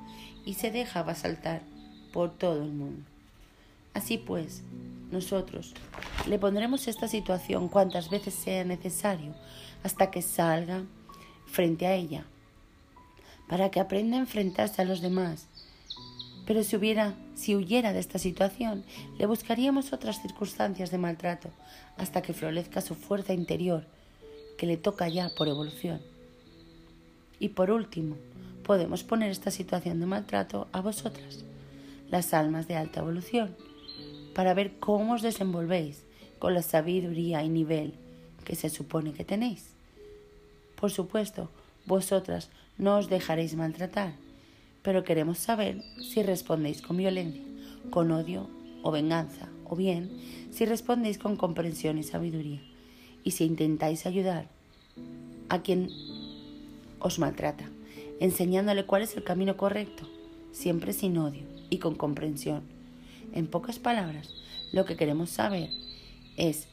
y 0.45 0.55
se 0.55 0.71
deja 0.71 1.03
basaltar 1.03 1.61
por 2.11 2.37
todo 2.37 2.63
el 2.63 2.71
mundo. 2.71 3.03
Así 3.97 4.19
pues, 4.19 4.61
nosotros 5.09 5.73
le 6.29 6.37
pondremos 6.37 6.87
esta 6.87 7.07
situación 7.07 7.67
cuantas 7.67 8.11
veces 8.11 8.35
sea 8.35 8.63
necesario 8.63 9.33
hasta 9.81 10.11
que 10.11 10.21
salga 10.21 10.83
frente 11.47 11.87
a 11.87 11.95
ella, 11.95 12.23
para 13.49 13.71
que 13.71 13.79
aprenda 13.79 14.17
a 14.17 14.19
enfrentarse 14.19 14.83
a 14.83 14.85
los 14.85 15.01
demás. 15.01 15.47
Pero 16.45 16.61
si 16.61 16.75
hubiera, 16.75 17.15
si 17.33 17.55
huyera 17.55 17.91
de 17.91 17.99
esta 17.99 18.19
situación, 18.19 18.83
le 19.17 19.25
buscaríamos 19.25 19.93
otras 19.93 20.21
circunstancias 20.21 20.91
de 20.91 20.99
maltrato 20.99 21.49
hasta 21.97 22.21
que 22.21 22.33
florezca 22.33 22.81
su 22.81 22.93
fuerza 22.93 23.33
interior, 23.33 23.87
que 24.59 24.67
le 24.67 24.77
toca 24.77 25.07
ya 25.07 25.29
por 25.35 25.47
evolución. 25.47 26.01
Y 27.39 27.49
por 27.49 27.71
último, 27.71 28.15
podemos 28.63 29.03
poner 29.03 29.31
esta 29.31 29.49
situación 29.49 29.99
de 29.99 30.05
maltrato 30.05 30.67
a 30.71 30.81
vosotras, 30.81 31.45
las 32.11 32.35
almas 32.35 32.67
de 32.67 32.75
alta 32.75 32.99
evolución, 32.99 33.55
para 34.37 34.53
ver 34.53 34.77
cómo 34.77 35.15
os 35.15 35.23
desenvolvéis 35.23 36.05
con 36.37 36.53
la 36.53 36.61
sabiduría 36.61 37.43
y 37.43 37.49
nivel 37.49 37.95
que 38.45 38.53
se 38.53 38.69
supone 38.69 39.11
que 39.11 39.25
tenéis. 39.25 39.73
Por 40.79 40.91
supuesto, 40.91 41.49
vosotras 41.87 42.51
no 42.77 42.97
os 42.97 43.09
dejaréis 43.09 43.55
maltratar, 43.55 44.13
pero 44.83 45.03
queremos 45.03 45.39
saber 45.39 45.81
si 45.97 46.21
respondéis 46.21 46.83
con 46.83 46.97
violencia, 46.97 47.41
con 47.89 48.11
odio 48.11 48.47
o 48.83 48.91
venganza, 48.91 49.49
o 49.65 49.75
bien 49.75 50.11
si 50.51 50.65
respondéis 50.65 51.17
con 51.17 51.35
comprensión 51.35 51.97
y 51.97 52.03
sabiduría, 52.03 52.61
y 53.23 53.31
si 53.31 53.43
intentáis 53.43 54.05
ayudar 54.05 54.45
a 55.49 55.63
quien 55.63 55.89
os 56.99 57.17
maltrata, 57.17 57.71
enseñándole 58.19 58.85
cuál 58.85 59.01
es 59.01 59.17
el 59.17 59.23
camino 59.23 59.57
correcto, 59.57 60.07
siempre 60.51 60.93
sin 60.93 61.17
odio 61.17 61.47
y 61.71 61.79
con 61.79 61.95
comprensión 61.95 62.76
en 63.37 63.45
pocas 63.45 63.77
palabras, 63.77 64.33
lo 64.71 64.85
que 64.85 64.97
queremos 64.97 65.29
saber 65.29 65.69
es 66.37 66.67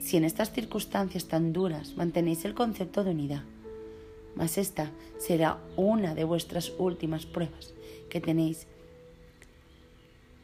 si 0.00 0.16
en 0.16 0.24
estas 0.24 0.50
circunstancias 0.50 1.26
tan 1.26 1.52
duras 1.52 1.96
mantenéis 1.96 2.44
el 2.46 2.54
concepto 2.54 3.04
de 3.04 3.10
unidad. 3.10 3.42
Mas 4.34 4.56
esta 4.56 4.90
será 5.18 5.58
una 5.76 6.14
de 6.14 6.24
vuestras 6.24 6.72
últimas 6.78 7.26
pruebas 7.26 7.74
que 8.08 8.20
tenéis. 8.20 8.66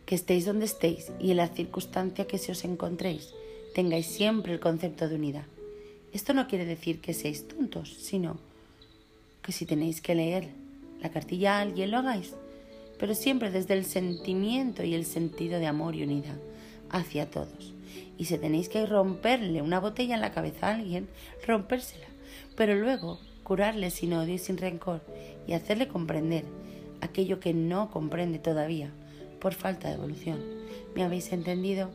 Que 0.04 0.14
estéis 0.14 0.44
donde 0.44 0.66
estéis 0.66 1.10
y 1.18 1.30
en 1.30 1.38
la 1.38 1.48
circunstancia 1.48 2.26
que 2.26 2.38
se 2.38 2.52
os 2.52 2.64
encontréis, 2.64 3.32
tengáis 3.74 4.06
siempre 4.06 4.52
el 4.52 4.60
concepto 4.60 5.08
de 5.08 5.14
unidad. 5.14 5.46
Esto 6.12 6.34
no 6.34 6.46
quiere 6.46 6.66
decir 6.66 7.00
que 7.00 7.14
seáis 7.14 7.48
tontos, 7.48 7.94
sino 7.98 8.38
que 9.42 9.52
si 9.52 9.64
tenéis 9.64 10.02
que 10.02 10.14
leer 10.14 10.50
la 11.00 11.10
cartilla 11.10 11.56
a 11.56 11.60
alguien 11.60 11.90
lo 11.90 11.98
hagáis 11.98 12.34
pero 12.98 13.14
siempre 13.14 13.50
desde 13.50 13.74
el 13.74 13.84
sentimiento 13.84 14.82
y 14.84 14.94
el 14.94 15.04
sentido 15.04 15.58
de 15.58 15.66
amor 15.66 15.94
y 15.94 16.02
unidad 16.02 16.38
hacia 16.90 17.30
todos. 17.30 17.74
Y 18.16 18.24
si 18.24 18.38
tenéis 18.38 18.68
que 18.68 18.84
romperle 18.86 19.62
una 19.62 19.80
botella 19.80 20.14
en 20.14 20.20
la 20.20 20.32
cabeza 20.32 20.68
a 20.68 20.74
alguien, 20.74 21.08
rompérsela, 21.46 22.06
pero 22.56 22.74
luego 22.74 23.20
curarle 23.44 23.90
sin 23.90 24.12
odio 24.12 24.34
y 24.34 24.38
sin 24.38 24.58
rencor 24.58 25.00
y 25.46 25.52
hacerle 25.52 25.88
comprender 25.88 26.44
aquello 27.00 27.40
que 27.40 27.54
no 27.54 27.90
comprende 27.90 28.38
todavía 28.38 28.90
por 29.40 29.54
falta 29.54 29.88
de 29.88 29.94
evolución. 29.94 30.40
¿Me 30.94 31.04
habéis 31.04 31.32
entendido? 31.32 31.90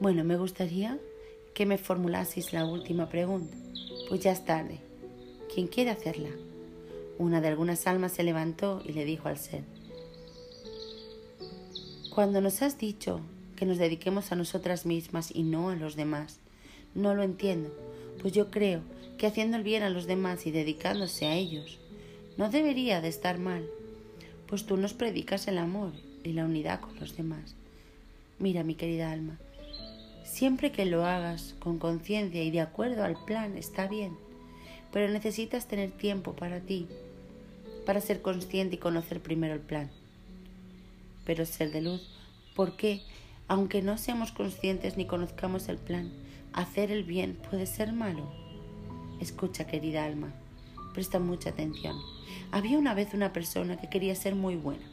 Bueno, 0.00 0.22
me 0.22 0.36
gustaría 0.36 0.98
que 1.54 1.66
me 1.66 1.78
formulaseis 1.78 2.52
la 2.52 2.64
última 2.66 3.08
pregunta, 3.08 3.56
pues 4.08 4.20
ya 4.20 4.32
es 4.32 4.44
tarde. 4.44 4.78
¿Quién 5.52 5.66
quiere 5.66 5.90
hacerla? 5.90 6.28
Una 7.18 7.40
de 7.40 7.48
algunas 7.48 7.88
almas 7.88 8.12
se 8.12 8.22
levantó 8.22 8.80
y 8.84 8.92
le 8.92 9.04
dijo 9.04 9.28
al 9.28 9.38
ser, 9.38 9.64
Cuando 12.14 12.40
nos 12.40 12.62
has 12.62 12.78
dicho 12.78 13.20
que 13.56 13.66
nos 13.66 13.78
dediquemos 13.78 14.30
a 14.30 14.36
nosotras 14.36 14.86
mismas 14.86 15.34
y 15.34 15.42
no 15.42 15.70
a 15.70 15.74
los 15.74 15.96
demás, 15.96 16.38
no 16.94 17.16
lo 17.16 17.24
entiendo, 17.24 17.74
pues 18.22 18.32
yo 18.32 18.52
creo 18.52 18.82
que 19.18 19.26
haciendo 19.26 19.56
el 19.56 19.64
bien 19.64 19.82
a 19.82 19.90
los 19.90 20.06
demás 20.06 20.46
y 20.46 20.52
dedicándose 20.52 21.26
a 21.26 21.34
ellos, 21.34 21.80
no 22.36 22.50
debería 22.50 23.00
de 23.00 23.08
estar 23.08 23.38
mal, 23.38 23.68
pues 24.46 24.64
tú 24.64 24.76
nos 24.76 24.94
predicas 24.94 25.48
el 25.48 25.58
amor 25.58 25.92
y 26.22 26.34
la 26.34 26.44
unidad 26.44 26.80
con 26.80 27.00
los 27.00 27.16
demás. 27.16 27.56
Mira, 28.38 28.62
mi 28.62 28.76
querida 28.76 29.10
alma, 29.10 29.40
siempre 30.24 30.70
que 30.70 30.84
lo 30.84 31.04
hagas 31.04 31.56
con 31.58 31.80
conciencia 31.80 32.44
y 32.44 32.52
de 32.52 32.60
acuerdo 32.60 33.02
al 33.02 33.16
plan 33.24 33.58
está 33.58 33.88
bien, 33.88 34.16
pero 34.92 35.12
necesitas 35.12 35.66
tener 35.66 35.90
tiempo 35.90 36.34
para 36.34 36.60
ti 36.60 36.86
para 37.88 38.02
ser 38.02 38.20
consciente 38.20 38.74
y 38.74 38.78
conocer 38.78 39.22
primero 39.22 39.54
el 39.54 39.60
plan. 39.60 39.90
Pero 41.24 41.46
ser 41.46 41.72
de 41.72 41.80
luz, 41.80 42.06
¿por 42.54 42.76
qué, 42.76 43.00
aunque 43.46 43.80
no 43.80 43.96
seamos 43.96 44.30
conscientes 44.30 44.98
ni 44.98 45.06
conozcamos 45.06 45.70
el 45.70 45.78
plan, 45.78 46.12
hacer 46.52 46.90
el 46.90 47.02
bien 47.02 47.38
puede 47.48 47.64
ser 47.64 47.94
malo? 47.94 48.30
Escucha, 49.22 49.66
querida 49.66 50.04
alma, 50.04 50.34
presta 50.92 51.18
mucha 51.18 51.48
atención. 51.48 51.96
Había 52.52 52.76
una 52.76 52.92
vez 52.92 53.14
una 53.14 53.32
persona 53.32 53.78
que 53.78 53.88
quería 53.88 54.14
ser 54.14 54.34
muy 54.34 54.56
buena. 54.56 54.84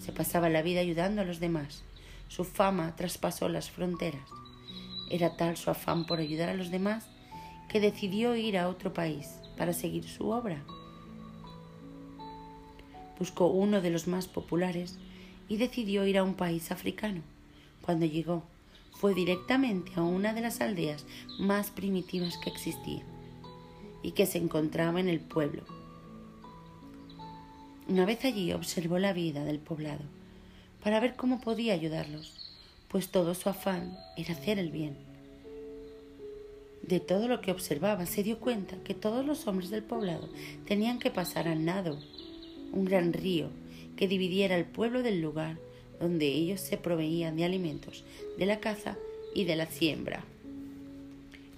Se 0.00 0.10
pasaba 0.10 0.48
la 0.48 0.62
vida 0.62 0.80
ayudando 0.80 1.22
a 1.22 1.24
los 1.24 1.38
demás. 1.38 1.84
Su 2.26 2.42
fama 2.42 2.96
traspasó 2.96 3.48
las 3.48 3.70
fronteras. 3.70 4.28
Era 5.12 5.36
tal 5.36 5.56
su 5.56 5.70
afán 5.70 6.06
por 6.06 6.18
ayudar 6.18 6.48
a 6.48 6.54
los 6.54 6.72
demás 6.72 7.06
que 7.68 7.78
decidió 7.78 8.34
ir 8.34 8.58
a 8.58 8.68
otro 8.68 8.92
país 8.92 9.28
para 9.56 9.72
seguir 9.72 10.08
su 10.08 10.30
obra 10.30 10.64
buscó 13.22 13.46
uno 13.46 13.80
de 13.80 13.90
los 13.90 14.08
más 14.08 14.26
populares 14.26 14.96
y 15.48 15.56
decidió 15.56 16.04
ir 16.04 16.18
a 16.18 16.24
un 16.24 16.34
país 16.34 16.72
africano. 16.72 17.20
Cuando 17.80 18.04
llegó, 18.04 18.42
fue 18.98 19.14
directamente 19.14 19.92
a 19.94 20.02
una 20.02 20.32
de 20.34 20.40
las 20.40 20.60
aldeas 20.60 21.06
más 21.38 21.70
primitivas 21.70 22.36
que 22.38 22.50
existía 22.50 23.04
y 24.02 24.10
que 24.10 24.26
se 24.26 24.38
encontraba 24.38 24.98
en 24.98 25.08
el 25.08 25.20
pueblo. 25.20 25.62
Una 27.86 28.06
vez 28.06 28.24
allí 28.24 28.52
observó 28.52 28.98
la 28.98 29.12
vida 29.12 29.44
del 29.44 29.60
poblado 29.60 30.02
para 30.82 30.98
ver 30.98 31.14
cómo 31.14 31.40
podía 31.40 31.74
ayudarlos, 31.74 32.50
pues 32.88 33.08
todo 33.08 33.36
su 33.36 33.48
afán 33.48 33.96
era 34.16 34.34
hacer 34.34 34.58
el 34.58 34.72
bien. 34.72 34.96
De 36.82 36.98
todo 36.98 37.28
lo 37.28 37.40
que 37.40 37.52
observaba 37.52 38.04
se 38.06 38.24
dio 38.24 38.40
cuenta 38.40 38.74
que 38.82 38.94
todos 38.94 39.24
los 39.24 39.46
hombres 39.46 39.70
del 39.70 39.84
poblado 39.84 40.28
tenían 40.66 40.98
que 40.98 41.12
pasar 41.12 41.46
al 41.46 41.64
nado 41.64 42.00
un 42.72 42.84
gran 42.84 43.12
río 43.12 43.48
que 43.96 44.08
dividiera 44.08 44.56
el 44.56 44.64
pueblo 44.64 45.02
del 45.02 45.20
lugar 45.20 45.58
donde 46.00 46.26
ellos 46.26 46.60
se 46.60 46.76
proveían 46.76 47.36
de 47.36 47.44
alimentos, 47.44 48.04
de 48.38 48.46
la 48.46 48.58
caza 48.58 48.96
y 49.34 49.44
de 49.44 49.56
la 49.56 49.66
siembra. 49.66 50.24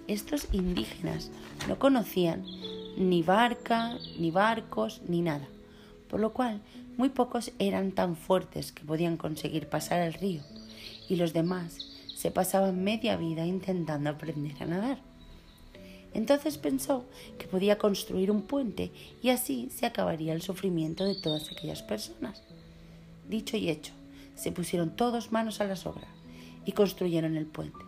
Estos 0.07 0.47
indígenas 0.51 1.31
no 1.67 1.79
conocían 1.79 2.43
ni 2.97 3.23
barca, 3.23 3.97
ni 4.19 4.29
barcos, 4.29 5.01
ni 5.07 5.21
nada, 5.21 5.47
por 6.09 6.19
lo 6.19 6.31
cual 6.31 6.61
muy 6.95 7.09
pocos 7.09 7.51
eran 7.57 7.91
tan 7.91 8.15
fuertes 8.15 8.71
que 8.71 8.85
podían 8.85 9.17
conseguir 9.17 9.67
pasar 9.67 10.01
el 10.01 10.13
río, 10.13 10.41
y 11.09 11.15
los 11.15 11.33
demás 11.33 11.91
se 12.15 12.31
pasaban 12.31 12.83
media 12.83 13.17
vida 13.17 13.45
intentando 13.45 14.09
aprender 14.11 14.53
a 14.61 14.65
nadar. 14.65 15.14
Entonces 16.15 16.57
pensó 16.57 17.03
que 17.37 17.45
podía 17.45 17.77
construir 17.77 18.31
un 18.31 18.41
puente 18.41 18.89
y 19.21 19.29
así 19.29 19.69
se 19.69 19.85
acabaría 19.85 20.33
el 20.33 20.41
sufrimiento 20.41 21.03
de 21.03 21.13
todas 21.13 21.51
aquellas 21.51 21.83
personas. 21.83 22.41
Dicho 23.27 23.57
y 23.57 23.69
hecho, 23.69 23.91
se 24.33 24.53
pusieron 24.53 24.95
todos 24.95 25.33
manos 25.33 25.59
a 25.59 25.65
las 25.65 25.85
obras 25.85 26.07
y 26.65 26.71
construyeron 26.71 27.35
el 27.35 27.45
puente. 27.45 27.79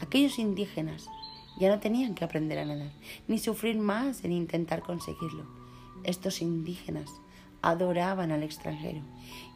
Aquellos 0.00 0.38
indígenas 0.38 1.06
ya 1.60 1.68
no 1.68 1.80
tenían 1.80 2.14
que 2.14 2.24
aprender 2.24 2.58
a 2.58 2.64
nadar, 2.64 2.92
ni 3.28 3.38
sufrir 3.38 3.76
más 3.76 4.24
en 4.24 4.32
intentar 4.32 4.80
conseguirlo. 4.80 5.44
Estos 6.02 6.40
indígenas 6.40 7.10
adoraban 7.60 8.32
al 8.32 8.42
extranjero 8.42 9.02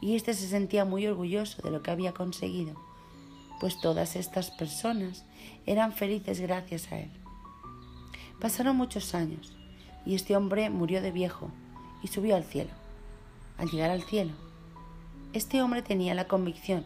y 0.02 0.14
éste 0.14 0.34
se 0.34 0.46
sentía 0.46 0.84
muy 0.84 1.06
orgulloso 1.06 1.62
de 1.62 1.70
lo 1.70 1.82
que 1.82 1.90
había 1.90 2.12
conseguido, 2.12 2.74
pues 3.60 3.80
todas 3.80 4.14
estas 4.14 4.50
personas 4.50 5.24
eran 5.64 5.94
felices 5.94 6.38
gracias 6.38 6.92
a 6.92 6.98
él. 6.98 7.23
Pasaron 8.44 8.76
muchos 8.76 9.14
años 9.14 9.54
y 10.04 10.14
este 10.14 10.36
hombre 10.36 10.68
murió 10.68 11.00
de 11.00 11.10
viejo 11.10 11.50
y 12.02 12.08
subió 12.08 12.36
al 12.36 12.44
cielo. 12.44 12.68
Al 13.56 13.70
llegar 13.70 13.90
al 13.90 14.02
cielo, 14.02 14.32
este 15.32 15.62
hombre 15.62 15.80
tenía 15.80 16.12
la 16.12 16.28
convicción 16.28 16.84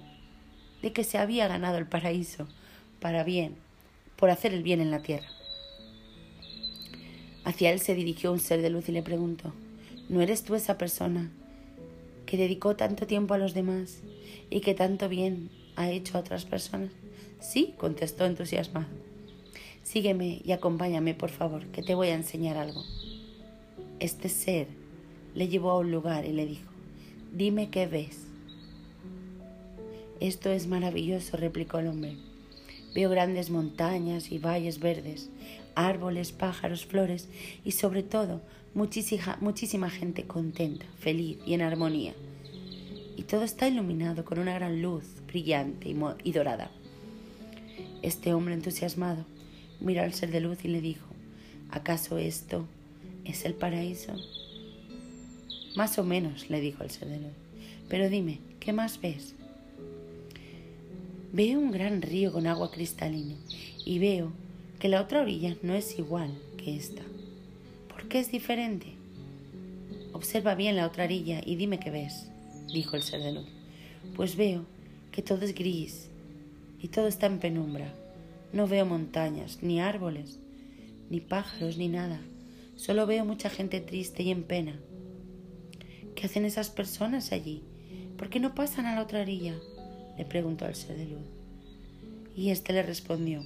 de 0.82 0.92
que 0.92 1.02
se 1.02 1.18
había 1.18 1.48
ganado 1.48 1.78
el 1.78 1.88
paraíso 1.88 2.46
para 3.00 3.24
bien, 3.24 3.56
por 4.14 4.30
hacer 4.30 4.54
el 4.54 4.62
bien 4.62 4.80
en 4.80 4.92
la 4.92 5.02
tierra. 5.02 5.26
Hacia 7.44 7.72
él 7.72 7.80
se 7.80 7.96
dirigió 7.96 8.30
un 8.30 8.38
ser 8.38 8.62
de 8.62 8.70
luz 8.70 8.88
y 8.88 8.92
le 8.92 9.02
preguntó, 9.02 9.52
¿no 10.08 10.20
eres 10.20 10.44
tú 10.44 10.54
esa 10.54 10.78
persona 10.78 11.28
que 12.24 12.36
dedicó 12.36 12.76
tanto 12.76 13.08
tiempo 13.08 13.34
a 13.34 13.38
los 13.38 13.52
demás 13.52 13.98
y 14.48 14.60
que 14.60 14.74
tanto 14.74 15.08
bien 15.08 15.50
ha 15.74 15.90
hecho 15.90 16.18
a 16.18 16.20
otras 16.20 16.44
personas? 16.44 16.92
Sí, 17.40 17.74
contestó 17.78 18.26
entusiasmado. 18.26 19.07
Sígueme 19.88 20.42
y 20.44 20.52
acompáñame, 20.52 21.14
por 21.14 21.30
favor, 21.30 21.64
que 21.68 21.82
te 21.82 21.94
voy 21.94 22.08
a 22.08 22.14
enseñar 22.14 22.58
algo. 22.58 22.84
Este 24.00 24.28
ser 24.28 24.66
le 25.34 25.48
llevó 25.48 25.70
a 25.70 25.78
un 25.78 25.90
lugar 25.90 26.26
y 26.26 26.32
le 26.34 26.44
dijo, 26.44 26.70
dime 27.32 27.70
qué 27.70 27.86
ves. 27.86 28.26
Esto 30.20 30.50
es 30.50 30.66
maravilloso, 30.66 31.38
replicó 31.38 31.78
el 31.78 31.86
hombre. 31.86 32.18
Veo 32.94 33.08
grandes 33.08 33.48
montañas 33.48 34.30
y 34.30 34.38
valles 34.38 34.78
verdes, 34.78 35.30
árboles, 35.74 36.32
pájaros, 36.32 36.84
flores 36.84 37.30
y 37.64 37.70
sobre 37.70 38.02
todo 38.02 38.42
muchísima, 38.74 39.38
muchísima 39.40 39.88
gente 39.88 40.24
contenta, 40.24 40.84
feliz 40.98 41.38
y 41.46 41.54
en 41.54 41.62
armonía. 41.62 42.12
Y 43.16 43.22
todo 43.22 43.42
está 43.42 43.66
iluminado 43.68 44.26
con 44.26 44.38
una 44.38 44.52
gran 44.52 44.82
luz 44.82 45.06
brillante 45.26 45.96
y, 46.24 46.32
dorada. 46.32 46.70
Este 48.02 48.34
hombre 48.34 48.52
entusiasmado 48.52 49.24
miró 49.80 50.02
al 50.02 50.14
ser 50.14 50.30
de 50.30 50.40
luz 50.40 50.64
y 50.64 50.68
le 50.68 50.80
dijo, 50.80 51.06
¿acaso 51.70 52.18
esto 52.18 52.66
es 53.24 53.44
el 53.44 53.54
paraíso? 53.54 54.14
Más 55.76 55.98
o 55.98 56.04
menos, 56.04 56.50
le 56.50 56.60
dijo 56.60 56.82
el 56.82 56.90
ser 56.90 57.08
de 57.08 57.18
luz. 57.18 57.32
Pero 57.88 58.08
dime, 58.08 58.40
¿qué 58.60 58.72
más 58.72 59.00
ves? 59.00 59.34
Veo 61.32 61.58
un 61.58 61.70
gran 61.70 62.02
río 62.02 62.32
con 62.32 62.46
agua 62.46 62.70
cristalina 62.70 63.34
y 63.84 63.98
veo 63.98 64.32
que 64.78 64.88
la 64.88 65.00
otra 65.00 65.20
orilla 65.20 65.56
no 65.62 65.74
es 65.74 65.98
igual 65.98 66.30
que 66.56 66.76
esta. 66.76 67.02
¿Por 67.88 68.08
qué 68.08 68.18
es 68.18 68.30
diferente? 68.30 68.94
Observa 70.12 70.54
bien 70.54 70.76
la 70.76 70.86
otra 70.86 71.04
orilla 71.04 71.40
y 71.44 71.56
dime 71.56 71.78
qué 71.78 71.90
ves, 71.90 72.26
dijo 72.72 72.96
el 72.96 73.02
ser 73.02 73.22
de 73.22 73.32
luz. 73.32 73.46
Pues 74.16 74.36
veo 74.36 74.64
que 75.12 75.22
todo 75.22 75.44
es 75.44 75.54
gris 75.54 76.08
y 76.82 76.88
todo 76.88 77.08
está 77.08 77.26
en 77.26 77.38
penumbra. 77.38 77.92
No 78.52 78.66
veo 78.66 78.86
montañas, 78.86 79.62
ni 79.62 79.80
árboles, 79.80 80.40
ni 81.10 81.20
pájaros, 81.20 81.76
ni 81.76 81.88
nada. 81.88 82.20
Solo 82.76 83.06
veo 83.06 83.24
mucha 83.24 83.50
gente 83.50 83.80
triste 83.80 84.22
y 84.22 84.30
en 84.30 84.44
pena. 84.44 84.78
¿Qué 86.14 86.26
hacen 86.26 86.44
esas 86.44 86.70
personas 86.70 87.32
allí? 87.32 87.62
¿Por 88.16 88.30
qué 88.30 88.40
no 88.40 88.54
pasan 88.54 88.86
a 88.86 88.94
la 88.94 89.02
otra 89.02 89.20
orilla? 89.20 89.54
le 90.16 90.24
preguntó 90.24 90.64
al 90.64 90.74
ser 90.74 90.96
de 90.96 91.06
luz. 91.06 91.26
Y 92.34 92.50
éste 92.50 92.72
le 92.72 92.82
respondió, 92.82 93.42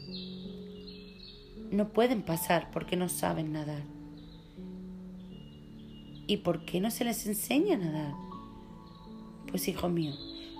no 1.70 1.88
pueden 1.88 2.22
pasar 2.22 2.70
porque 2.70 2.96
no 2.96 3.08
saben 3.08 3.52
nadar. 3.52 3.82
¿Y 6.26 6.38
por 6.38 6.64
qué 6.64 6.80
no 6.80 6.90
se 6.90 7.04
les 7.04 7.26
enseña 7.26 7.74
a 7.74 7.78
nadar? 7.78 8.14
Pues 9.48 9.68
hijo 9.68 9.88
mío, 9.88 10.14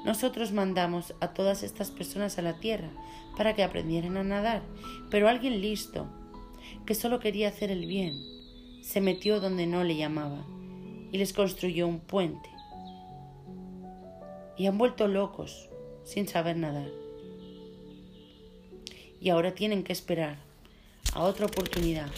nosotros 0.05 0.53
mandamos 0.53 1.15
a 1.21 1.29
todas 1.29 1.63
estas 1.63 1.91
personas 1.91 2.39
a 2.39 2.43
la 2.43 2.59
tierra 2.59 2.91
para 3.37 3.55
que 3.55 3.63
aprendieran 3.63 4.17
a 4.17 4.25
nadar, 4.25 4.63
pero 5.11 5.29
alguien 5.29 5.61
listo, 5.61 6.07
que 6.87 6.95
solo 6.95 7.21
quería 7.21 7.49
hacer 7.49 7.71
el 7.71 7.87
bien, 7.87 8.15
se 8.83 9.01
metió 9.01 9.41
donde 9.41 9.67
no 9.67 9.85
le 9.85 9.97
llamaba 9.97 10.45
y 11.13 11.19
les 11.19 11.33
construyó 11.33 11.87
un 11.87 12.01
puente. 12.01 12.51
Y 14.57 14.67
han 14.67 14.77
vuelto 14.77 15.07
locos 15.09 15.69
sin 16.05 16.27
saber 16.27 16.57
nadar. 16.57 16.89
Y 19.21 19.31
ahora 19.31 19.55
tienen 19.55 19.85
que 19.85 19.93
esperar 19.93 20.37
a 21.15 21.23
otra 21.23 21.47
oportunidad 21.47 22.11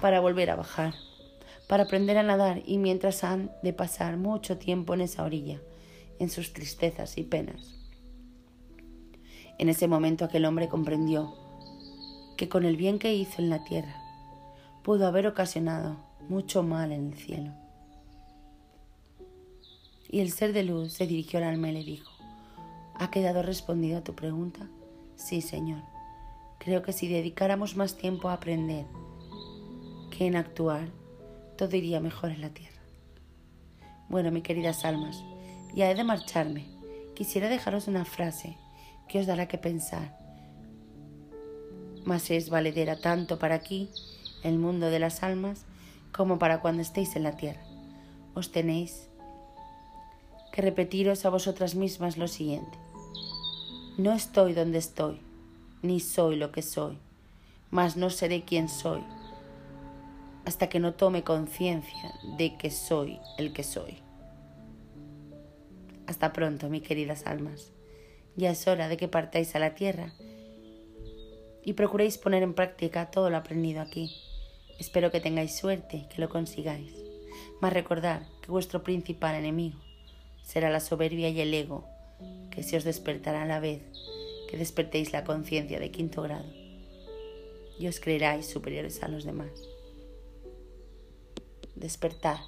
para 0.00 0.20
volver 0.20 0.50
a 0.50 0.56
bajar, 0.56 0.94
para 1.68 1.84
aprender 1.84 2.18
a 2.18 2.22
nadar 2.22 2.62
y 2.66 2.78
mientras 2.78 3.22
han 3.22 3.52
de 3.62 3.72
pasar 3.72 4.16
mucho 4.16 4.58
tiempo 4.58 4.94
en 4.94 5.02
esa 5.02 5.24
orilla, 5.24 5.60
en 6.20 6.30
sus 6.30 6.52
tristezas 6.52 7.18
y 7.18 7.24
penas. 7.24 7.74
En 9.58 9.68
ese 9.68 9.88
momento 9.88 10.24
aquel 10.24 10.44
hombre 10.44 10.68
comprendió 10.68 11.34
que 12.36 12.48
con 12.48 12.64
el 12.64 12.76
bien 12.76 12.98
que 12.98 13.12
hizo 13.12 13.42
en 13.42 13.50
la 13.50 13.64
tierra 13.64 13.96
pudo 14.84 15.06
haber 15.06 15.26
ocasionado 15.26 15.96
mucho 16.28 16.62
mal 16.62 16.92
en 16.92 17.08
el 17.08 17.18
cielo. 17.18 17.52
Y 20.08 20.20
el 20.20 20.30
ser 20.30 20.52
de 20.52 20.64
luz 20.64 20.92
se 20.92 21.06
dirigió 21.06 21.38
al 21.38 21.44
alma 21.44 21.70
y 21.70 21.72
le 21.72 21.84
dijo, 21.84 22.10
¿Ha 22.94 23.10
quedado 23.10 23.42
respondida 23.42 24.04
tu 24.04 24.14
pregunta? 24.14 24.68
Sí, 25.16 25.40
Señor. 25.40 25.82
Creo 26.58 26.82
que 26.82 26.92
si 26.92 27.08
dedicáramos 27.08 27.74
más 27.74 27.96
tiempo 27.96 28.28
a 28.28 28.34
aprender 28.34 28.84
que 30.10 30.26
en 30.26 30.36
actuar, 30.36 30.88
todo 31.56 31.74
iría 31.76 32.00
mejor 32.00 32.30
en 32.30 32.42
la 32.42 32.50
tierra. 32.50 32.82
Bueno, 34.10 34.30
mis 34.30 34.42
queridas 34.42 34.84
almas, 34.84 35.22
ya 35.74 35.90
he 35.90 35.94
de 35.94 36.04
marcharme. 36.04 36.66
Quisiera 37.14 37.48
dejaros 37.48 37.88
una 37.88 38.04
frase 38.04 38.56
que 39.08 39.18
os 39.18 39.26
dará 39.26 39.46
que 39.46 39.58
pensar. 39.58 40.16
Mas 42.04 42.30
es 42.30 42.48
valedera 42.48 43.00
tanto 43.00 43.38
para 43.38 43.56
aquí, 43.56 43.90
el 44.42 44.58
mundo 44.58 44.86
de 44.90 44.98
las 44.98 45.22
almas, 45.22 45.64
como 46.12 46.38
para 46.38 46.60
cuando 46.60 46.82
estéis 46.82 47.16
en 47.16 47.24
la 47.24 47.36
tierra. 47.36 47.62
Os 48.34 48.52
tenéis 48.52 49.08
que 50.52 50.62
repetiros 50.62 51.24
a 51.24 51.30
vosotras 51.30 51.74
mismas 51.74 52.16
lo 52.16 52.28
siguiente. 52.28 52.78
No 53.98 54.12
estoy 54.12 54.54
donde 54.54 54.78
estoy, 54.78 55.20
ni 55.82 56.00
soy 56.00 56.36
lo 56.36 56.52
que 56.52 56.62
soy, 56.62 56.98
mas 57.70 57.96
no 57.96 58.10
seré 58.10 58.44
quien 58.44 58.68
soy, 58.68 59.02
hasta 60.44 60.68
que 60.68 60.80
no 60.80 60.94
tome 60.94 61.22
conciencia 61.22 62.14
de 62.38 62.56
que 62.56 62.70
soy 62.70 63.18
el 63.38 63.52
que 63.52 63.62
soy. 63.62 63.98
Hasta 66.10 66.32
pronto, 66.32 66.68
mis 66.68 66.82
queridas 66.82 67.24
almas. 67.24 67.70
Ya 68.34 68.50
es 68.50 68.66
hora 68.66 68.88
de 68.88 68.96
que 68.96 69.06
partáis 69.06 69.54
a 69.54 69.60
la 69.60 69.76
tierra 69.76 70.12
y 71.64 71.74
procuréis 71.74 72.18
poner 72.18 72.42
en 72.42 72.52
práctica 72.52 73.12
todo 73.12 73.30
lo 73.30 73.36
aprendido 73.36 73.80
aquí. 73.80 74.10
Espero 74.80 75.12
que 75.12 75.20
tengáis 75.20 75.56
suerte, 75.56 76.08
que 76.12 76.20
lo 76.20 76.28
consigáis. 76.28 76.92
Mas 77.60 77.72
recordad 77.72 78.22
que 78.42 78.50
vuestro 78.50 78.82
principal 78.82 79.36
enemigo 79.36 79.78
será 80.42 80.68
la 80.68 80.80
soberbia 80.80 81.28
y 81.28 81.40
el 81.42 81.54
ego 81.54 81.86
que 82.50 82.64
se 82.64 82.76
os 82.76 82.82
despertará 82.82 83.42
a 83.42 83.46
la 83.46 83.60
vez 83.60 83.80
que 84.50 84.56
despertéis 84.56 85.12
la 85.12 85.22
conciencia 85.22 85.78
de 85.78 85.92
quinto 85.92 86.22
grado 86.22 86.52
y 87.78 87.86
os 87.86 88.00
creeráis 88.00 88.46
superiores 88.46 89.04
a 89.04 89.08
los 89.08 89.22
demás. 89.22 89.52
Despertar. 91.76 92.40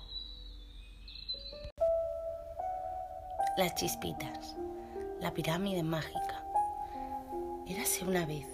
Las 3.54 3.74
chispitas. 3.74 4.56
La 5.20 5.34
pirámide 5.34 5.82
mágica. 5.82 6.42
Érase 7.66 8.02
una 8.02 8.24
vez 8.24 8.46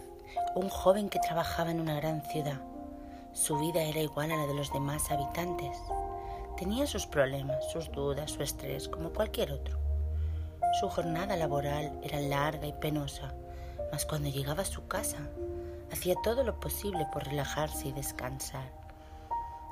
un 0.57 0.69
joven 0.69 1.09
que 1.09 1.21
trabajaba 1.21 1.71
en 1.71 1.81
una 1.81 1.95
gran 1.95 2.21
ciudad. 2.23 2.61
Su 3.33 3.59
vida 3.59 3.81
era 3.81 4.01
igual 4.01 4.33
a 4.33 4.37
la 4.37 4.49
de 4.49 4.55
los 4.55 4.73
demás 4.73 5.09
habitantes. 5.13 5.79
Tenía 6.57 6.85
sus 6.89 7.07
problemas, 7.07 7.71
sus 7.71 7.93
dudas, 7.93 8.33
su 8.33 8.43
estrés, 8.43 8.89
como 8.89 9.11
cualquier 9.11 9.53
otro. 9.53 9.79
Su 10.81 10.89
jornada 10.89 11.37
laboral 11.37 12.01
era 12.03 12.19
larga 12.19 12.67
y 12.67 12.73
penosa, 12.73 13.33
mas 13.93 14.05
cuando 14.05 14.31
llegaba 14.31 14.63
a 14.63 14.67
su 14.67 14.89
casa 14.89 15.31
hacía 15.93 16.17
todo 16.25 16.43
lo 16.43 16.59
posible 16.59 17.07
por 17.13 17.25
relajarse 17.25 17.87
y 17.87 17.93
descansar. 17.93 18.73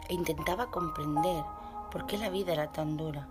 E 0.08 0.14
intentaba 0.14 0.70
comprender 0.70 1.42
por 1.90 2.06
qué 2.06 2.16
la 2.16 2.30
vida 2.30 2.52
era 2.52 2.70
tan 2.70 2.96
dura. 2.96 3.26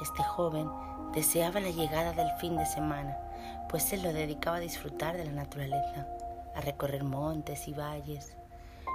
Este 0.00 0.22
joven 0.22 0.70
deseaba 1.14 1.60
la 1.60 1.70
llegada 1.70 2.12
del 2.12 2.30
fin 2.38 2.56
de 2.56 2.66
semana, 2.66 3.18
pues 3.68 3.92
él 3.92 4.02
lo 4.02 4.12
dedicaba 4.12 4.56
a 4.56 4.60
disfrutar 4.60 5.16
de 5.16 5.24
la 5.24 5.32
naturaleza, 5.32 6.06
a 6.54 6.60
recorrer 6.60 7.04
montes 7.04 7.68
y 7.68 7.72
valles, 7.72 8.36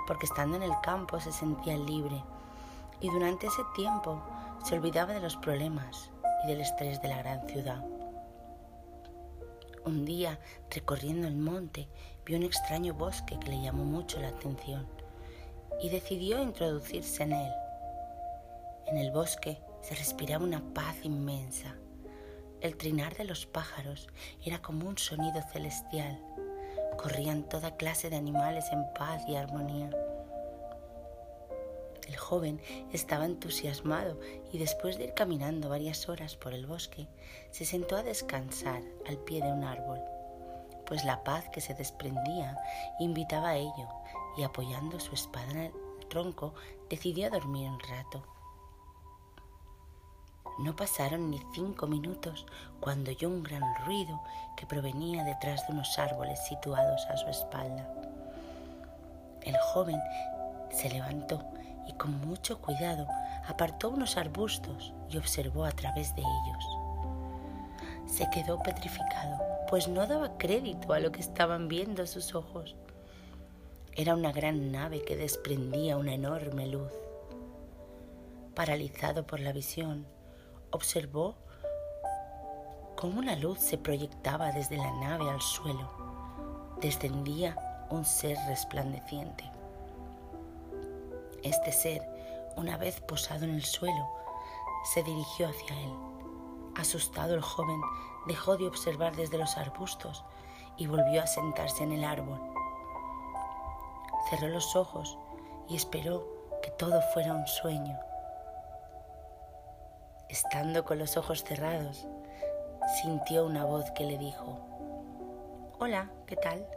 porque 0.07 0.25
estando 0.25 0.57
en 0.57 0.63
el 0.63 0.73
campo 0.81 1.19
se 1.19 1.31
sentía 1.31 1.77
libre 1.77 2.23
y 2.99 3.09
durante 3.09 3.47
ese 3.47 3.61
tiempo 3.75 4.21
se 4.63 4.75
olvidaba 4.75 5.13
de 5.13 5.21
los 5.21 5.35
problemas 5.37 6.09
y 6.43 6.47
del 6.47 6.61
estrés 6.61 7.01
de 7.01 7.09
la 7.09 7.17
gran 7.17 7.47
ciudad. 7.47 7.83
Un 9.85 10.03
día, 10.03 10.39
recorriendo 10.69 11.27
el 11.27 11.37
monte, 11.37 11.87
vio 12.25 12.37
un 12.37 12.43
extraño 12.43 12.93
bosque 12.93 13.39
que 13.39 13.49
le 13.49 13.61
llamó 13.61 13.85
mucho 13.85 14.19
la 14.19 14.29
atención 14.29 14.87
y 15.81 15.89
decidió 15.89 16.41
introducirse 16.41 17.23
en 17.23 17.33
él. 17.33 17.51
En 18.87 18.97
el 18.97 19.11
bosque 19.11 19.61
se 19.81 19.95
respiraba 19.95 20.43
una 20.43 20.61
paz 20.73 20.97
inmensa. 21.03 21.75
El 22.59 22.75
trinar 22.75 23.15
de 23.15 23.23
los 23.23 23.45
pájaros 23.45 24.07
era 24.43 24.63
como 24.63 24.87
un 24.87 24.97
sonido 24.97 25.43
celestial. 25.53 26.19
Corrían 26.97 27.43
toda 27.43 27.77
clase 27.77 28.09
de 28.09 28.15
animales 28.15 28.65
en 28.71 28.83
paz 28.95 29.21
y 29.27 29.35
armonía. 29.35 29.91
El 32.07 32.17
joven 32.17 32.59
estaba 32.91 33.25
entusiasmado 33.25 34.19
y 34.51 34.57
después 34.57 34.97
de 34.97 35.03
ir 35.05 35.13
caminando 35.13 35.69
varias 35.69 36.09
horas 36.09 36.35
por 36.35 36.55
el 36.55 36.65
bosque, 36.65 37.07
se 37.51 37.63
sentó 37.63 37.95
a 37.95 38.03
descansar 38.03 38.81
al 39.07 39.17
pie 39.19 39.43
de 39.43 39.51
un 39.51 39.63
árbol, 39.63 39.99
pues 40.87 41.05
la 41.05 41.23
paz 41.23 41.49
que 41.49 41.61
se 41.61 41.75
desprendía 41.75 42.57
invitaba 42.99 43.49
a 43.49 43.57
ello 43.57 43.87
y 44.35 44.43
apoyando 44.43 44.99
su 44.99 45.13
espada 45.13 45.51
en 45.51 45.57
el 45.57 45.71
tronco 46.09 46.55
decidió 46.89 47.29
dormir 47.29 47.69
un 47.69 47.79
rato. 47.81 48.36
No 50.57 50.75
pasaron 50.75 51.29
ni 51.29 51.39
cinco 51.53 51.85
minutos 51.85 52.45
cuando 52.79 53.11
oyó 53.11 53.29
un 53.29 53.43
gran 53.43 53.63
ruido 53.85 54.21
que 54.55 54.65
provenía 54.65 55.23
detrás 55.23 55.67
de 55.67 55.73
unos 55.73 55.99
árboles 55.99 56.43
situados 56.47 57.05
a 57.05 57.17
su 57.17 57.27
espalda. 57.27 57.87
El 59.43 59.55
joven 59.57 60.01
se 60.71 60.89
levantó 60.89 61.43
y 61.87 61.93
con 61.93 62.19
mucho 62.27 62.59
cuidado 62.59 63.07
apartó 63.47 63.89
unos 63.89 64.17
arbustos 64.17 64.93
y 65.09 65.17
observó 65.17 65.63
a 65.63 65.71
través 65.71 66.15
de 66.15 66.21
ellos. 66.21 66.65
Se 68.07 68.29
quedó 68.31 68.61
petrificado, 68.63 69.39
pues 69.69 69.87
no 69.87 70.07
daba 70.07 70.37
crédito 70.37 70.93
a 70.93 70.99
lo 70.99 71.11
que 71.11 71.21
estaban 71.21 71.67
viendo 71.67 72.07
sus 72.07 72.33
ojos. 72.33 72.75
Era 73.93 74.15
una 74.15 74.31
gran 74.31 74.71
nave 74.71 75.03
que 75.03 75.15
desprendía 75.15 75.97
una 75.97 76.13
enorme 76.13 76.67
luz. 76.67 76.91
Paralizado 78.55 79.25
por 79.25 79.39
la 79.39 79.53
visión, 79.53 80.07
observó 80.71 81.35
cómo 82.95 83.19
una 83.19 83.35
luz 83.35 83.59
se 83.59 83.77
proyectaba 83.77 84.51
desde 84.51 84.77
la 84.77 84.91
nave 84.99 85.29
al 85.29 85.41
suelo. 85.41 85.89
Descendía 86.81 87.55
un 87.89 88.05
ser 88.05 88.37
resplandeciente. 88.47 89.49
Este 91.43 91.71
ser, 91.71 92.01
una 92.55 92.77
vez 92.77 92.99
posado 93.01 93.45
en 93.45 93.51
el 93.51 93.63
suelo, 93.63 94.07
se 94.93 95.03
dirigió 95.03 95.47
hacia 95.47 95.79
él. 95.79 95.93
Asustado 96.75 97.35
el 97.35 97.41
joven 97.41 97.81
dejó 98.27 98.57
de 98.57 98.67
observar 98.67 99.15
desde 99.15 99.37
los 99.37 99.57
arbustos 99.57 100.23
y 100.77 100.87
volvió 100.87 101.21
a 101.21 101.27
sentarse 101.27 101.83
en 101.83 101.93
el 101.93 102.03
árbol. 102.03 102.39
Cerró 104.29 104.49
los 104.49 104.75
ojos 104.75 105.17
y 105.69 105.75
esperó 105.75 106.27
que 106.61 106.71
todo 106.71 107.01
fuera 107.13 107.33
un 107.33 107.47
sueño. 107.47 107.97
Estando 110.29 110.83
con 110.83 110.99
los 110.99 111.15
ojos 111.15 111.45
cerrados, 111.45 112.05
sintió 113.01 113.45
una 113.45 113.63
voz 113.63 113.89
que 113.91 114.03
le 114.03 114.17
dijo, 114.17 114.59
Hola, 115.79 116.11
¿qué 116.25 116.35
tal? 116.35 116.67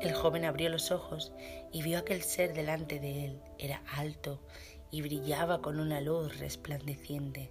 El 0.00 0.12
joven 0.14 0.44
abrió 0.44 0.68
los 0.68 0.90
ojos 0.90 1.32
y 1.70 1.82
vio 1.82 1.98
aquel 1.98 2.22
ser 2.22 2.52
delante 2.52 2.98
de 2.98 3.26
él. 3.26 3.42
Era 3.56 3.82
alto 3.96 4.40
y 4.90 5.02
brillaba 5.02 5.62
con 5.62 5.78
una 5.78 6.00
luz 6.00 6.38
resplandeciente. 6.40 7.50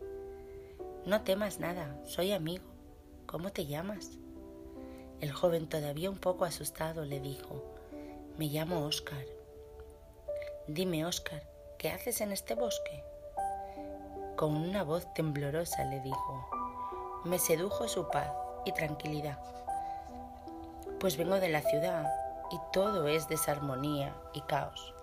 No 1.06 1.22
temas 1.22 1.60
nada, 1.60 1.98
soy 2.04 2.34
amigo. 2.34 2.66
¿Cómo 3.26 3.54
te 3.54 3.66
llamas? 3.66 4.20
El 5.22 5.32
joven, 5.32 5.70
todavía 5.70 6.10
un 6.10 6.20
poco 6.20 6.44
asustado, 6.44 7.06
le 7.06 7.22
dijo, 7.22 7.64
Me 8.38 8.48
llamo 8.48 8.86
Oscar. 8.86 9.26
Dime, 10.68 11.06
Oscar, 11.06 11.42
¿qué 11.78 11.90
haces 11.90 12.20
en 12.20 12.34
este 12.34 12.56
bosque? 12.56 13.13
Con 14.36 14.56
una 14.56 14.84
voz 14.84 15.14
temblorosa 15.14 15.86
le 15.86 16.00
dijo, 16.00 16.50
Me 17.24 17.38
sedujo 17.38 17.88
su 17.88 18.10
paz 18.10 18.32
y 18.66 18.72
tranquilidad. 18.72 19.38
Pues 21.00 21.18
vengo 21.18 21.40
de 21.40 21.50
la 21.50 21.62
ciudad 21.62 22.12
y 22.50 22.58
todo 22.72 23.08
es 23.08 23.28
desarmonía 23.28 24.16
y 24.34 24.42
caos. 24.42 24.96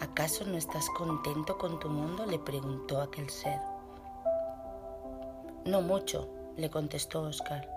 ¿Acaso 0.00 0.44
no 0.44 0.56
estás 0.56 0.90
contento 0.90 1.58
con 1.58 1.78
tu 1.78 1.88
mundo? 1.88 2.26
le 2.26 2.40
preguntó 2.40 3.00
aquel 3.00 3.30
ser. 3.30 3.60
No 5.64 5.80
mucho, 5.80 6.28
le 6.56 6.70
contestó 6.70 7.22
Oscar, 7.22 7.68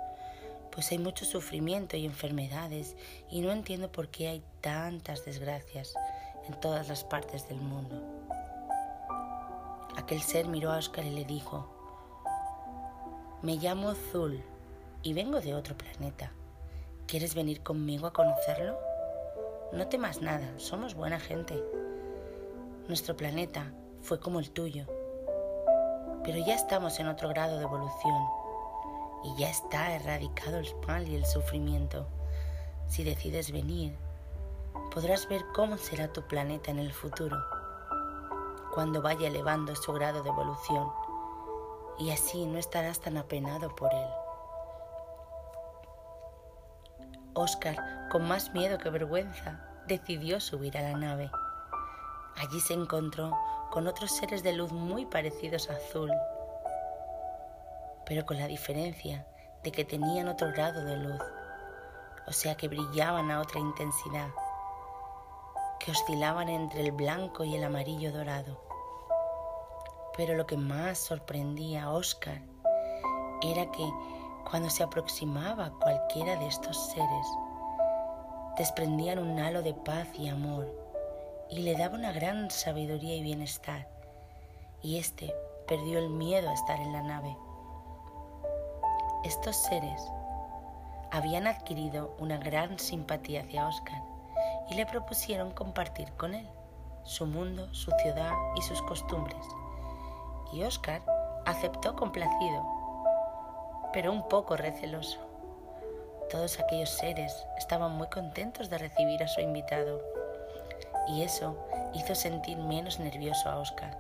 pues 0.72 0.92
hay 0.92 0.98
mucho 0.98 1.24
sufrimiento 1.24 1.98
y 1.98 2.06
enfermedades 2.06 2.96
y 3.30 3.42
no 3.42 3.52
entiendo 3.52 3.92
por 3.92 4.08
qué 4.08 4.28
hay 4.28 4.44
tantas 4.62 5.24
desgracias 5.24 5.94
en 6.48 6.60
todas 6.60 6.88
las 6.88 7.04
partes 7.04 7.48
del 7.48 7.60
mundo. 7.60 8.19
Aquel 10.10 10.24
ser 10.24 10.48
miró 10.48 10.72
a 10.72 10.78
Oscar 10.78 11.06
y 11.06 11.12
le 11.12 11.24
dijo, 11.24 11.68
me 13.44 13.58
llamo 13.58 13.94
Zul 13.94 14.44
y 15.04 15.14
vengo 15.14 15.40
de 15.40 15.54
otro 15.54 15.78
planeta. 15.78 16.32
¿Quieres 17.06 17.36
venir 17.36 17.62
conmigo 17.62 18.08
a 18.08 18.14
conocerlo? 18.14 18.76
No 19.72 19.86
temas 19.88 20.20
nada, 20.20 20.52
somos 20.58 20.96
buena 20.96 21.20
gente. 21.20 21.64
Nuestro 22.88 23.16
planeta 23.16 23.72
fue 24.02 24.20
como 24.20 24.40
el 24.40 24.50
tuyo, 24.50 24.88
pero 26.24 26.40
ya 26.40 26.56
estamos 26.56 27.00
en 27.00 27.08
otro 27.08 27.30
grado 27.30 27.58
de 27.58 27.66
evolución 27.66 28.24
y 29.26 29.40
ya 29.40 29.52
está 29.52 29.94
erradicado 29.94 30.58
el 30.58 30.76
mal 30.88 31.08
y 31.08 31.18
el 31.18 31.26
sufrimiento. 31.28 32.08
Si 32.88 33.04
decides 33.04 33.52
venir, 33.52 33.96
podrás 34.92 35.30
ver 35.30 35.44
cómo 35.54 35.78
será 35.78 36.12
tu 36.12 36.24
planeta 36.24 36.72
en 36.72 36.80
el 36.80 36.94
futuro, 36.94 37.38
cuando 38.74 39.02
vaya 39.02 39.28
elevando 39.28 39.76
su 39.76 39.94
grado 39.94 40.24
de 40.24 40.30
evolución, 40.30 40.92
y 41.98 42.12
así 42.12 42.46
no 42.46 42.58
estarás 42.58 43.00
tan 43.00 43.18
apenado 43.18 43.76
por 43.76 43.94
él. 43.94 44.08
Oscar, 47.34 48.10
con 48.10 48.28
más 48.28 48.54
miedo 48.54 48.78
que 48.78 48.90
vergüenza, 48.90 49.60
decidió 49.88 50.40
subir 50.40 50.78
a 50.78 50.82
la 50.82 50.98
nave. 50.98 51.32
Allí 52.38 52.60
se 52.60 52.74
encontró 52.74 53.32
con 53.72 53.88
otros 53.88 54.12
seres 54.12 54.44
de 54.44 54.54
luz 54.54 54.72
muy 54.72 55.06
parecidos 55.06 55.70
a 55.70 55.74
Azul, 55.74 56.12
pero 58.06 58.26
con 58.26 58.38
la 58.38 58.48
diferencia 58.48 59.26
de 59.64 59.72
que 59.72 59.86
tenían 59.86 60.28
otro 60.28 60.52
grado 60.52 60.84
de 60.84 60.98
luz, 60.98 61.22
o 62.28 62.32
sea 62.32 62.56
que 62.56 62.68
brillaban 62.68 63.30
a 63.30 63.42
otra 63.42 63.60
intensidad, 63.60 64.30
que 65.80 65.92
oscilaban 65.92 66.50
entre 66.50 66.82
el 66.82 66.92
blanco 66.92 67.44
y 67.44 67.56
el 67.56 67.64
amarillo 67.64 68.12
dorado. 68.12 68.60
Pero 70.16 70.36
lo 70.36 70.46
que 70.46 70.58
más 70.58 70.98
sorprendía 70.98 71.84
a 71.84 71.92
Oscar 71.92 72.42
era 73.42 73.72
que 73.72 73.90
cuando 74.50 74.70
se 74.70 74.84
aproximaba 74.84 75.72
cualquiera 75.80 76.36
de 76.36 76.48
estos 76.48 76.92
seres, 76.92 77.28
desprendían 78.58 79.20
un 79.20 79.40
halo 79.40 79.62
de 79.62 79.74
paz 79.74 80.08
y 80.18 80.28
amor 80.28 80.68
y 81.50 81.60
le 81.62 81.76
daba 81.76 81.96
una 81.96 82.12
gran 82.12 82.52
sabiduría 82.52 83.16
y 83.16 83.24
bienestar, 83.24 83.88
y 84.82 84.98
éste 84.98 85.34
perdió 85.68 86.00
el 86.00 86.10
miedo 86.10 86.50
a 86.50 86.54
estar 86.54 86.80
en 86.80 86.92
la 86.92 87.02
nave. 87.02 87.36
Estos 89.24 89.56
seres 89.56 90.02
habían 91.12 91.48
adquirido 91.48 92.16
una 92.20 92.38
gran 92.38 92.78
simpatía 92.78 93.42
hacia 93.42 93.68
Oscar 93.68 94.09
y 94.70 94.76
le 94.76 94.86
propusieron 94.86 95.52
compartir 95.52 96.12
con 96.14 96.34
él 96.36 96.48
su 97.04 97.26
mundo, 97.26 97.74
su 97.74 97.92
ciudad 98.02 98.32
y 98.56 98.62
sus 98.62 98.82
costumbres. 98.84 99.46
Y 100.54 100.64
Oscar 100.64 101.02
aceptó 101.46 101.96
complacido 101.96 102.80
pero 103.92 104.12
un 104.12 104.28
poco 104.28 104.56
receloso. 104.56 105.20
Todos 106.30 106.60
aquellos 106.60 106.90
seres 106.90 107.46
estaban 107.58 107.94
muy 107.94 108.08
contentos 108.08 108.70
de 108.70 108.78
recibir 108.78 109.24
a 109.24 109.28
su 109.28 109.42
invitado 109.42 110.02
y 111.08 111.24
eso 111.24 111.58
hizo 111.94 112.14
sentir 112.14 112.58
menos 112.58 113.00
nervioso 113.00 113.50
a 113.50 113.60
Oscar. 113.60 113.98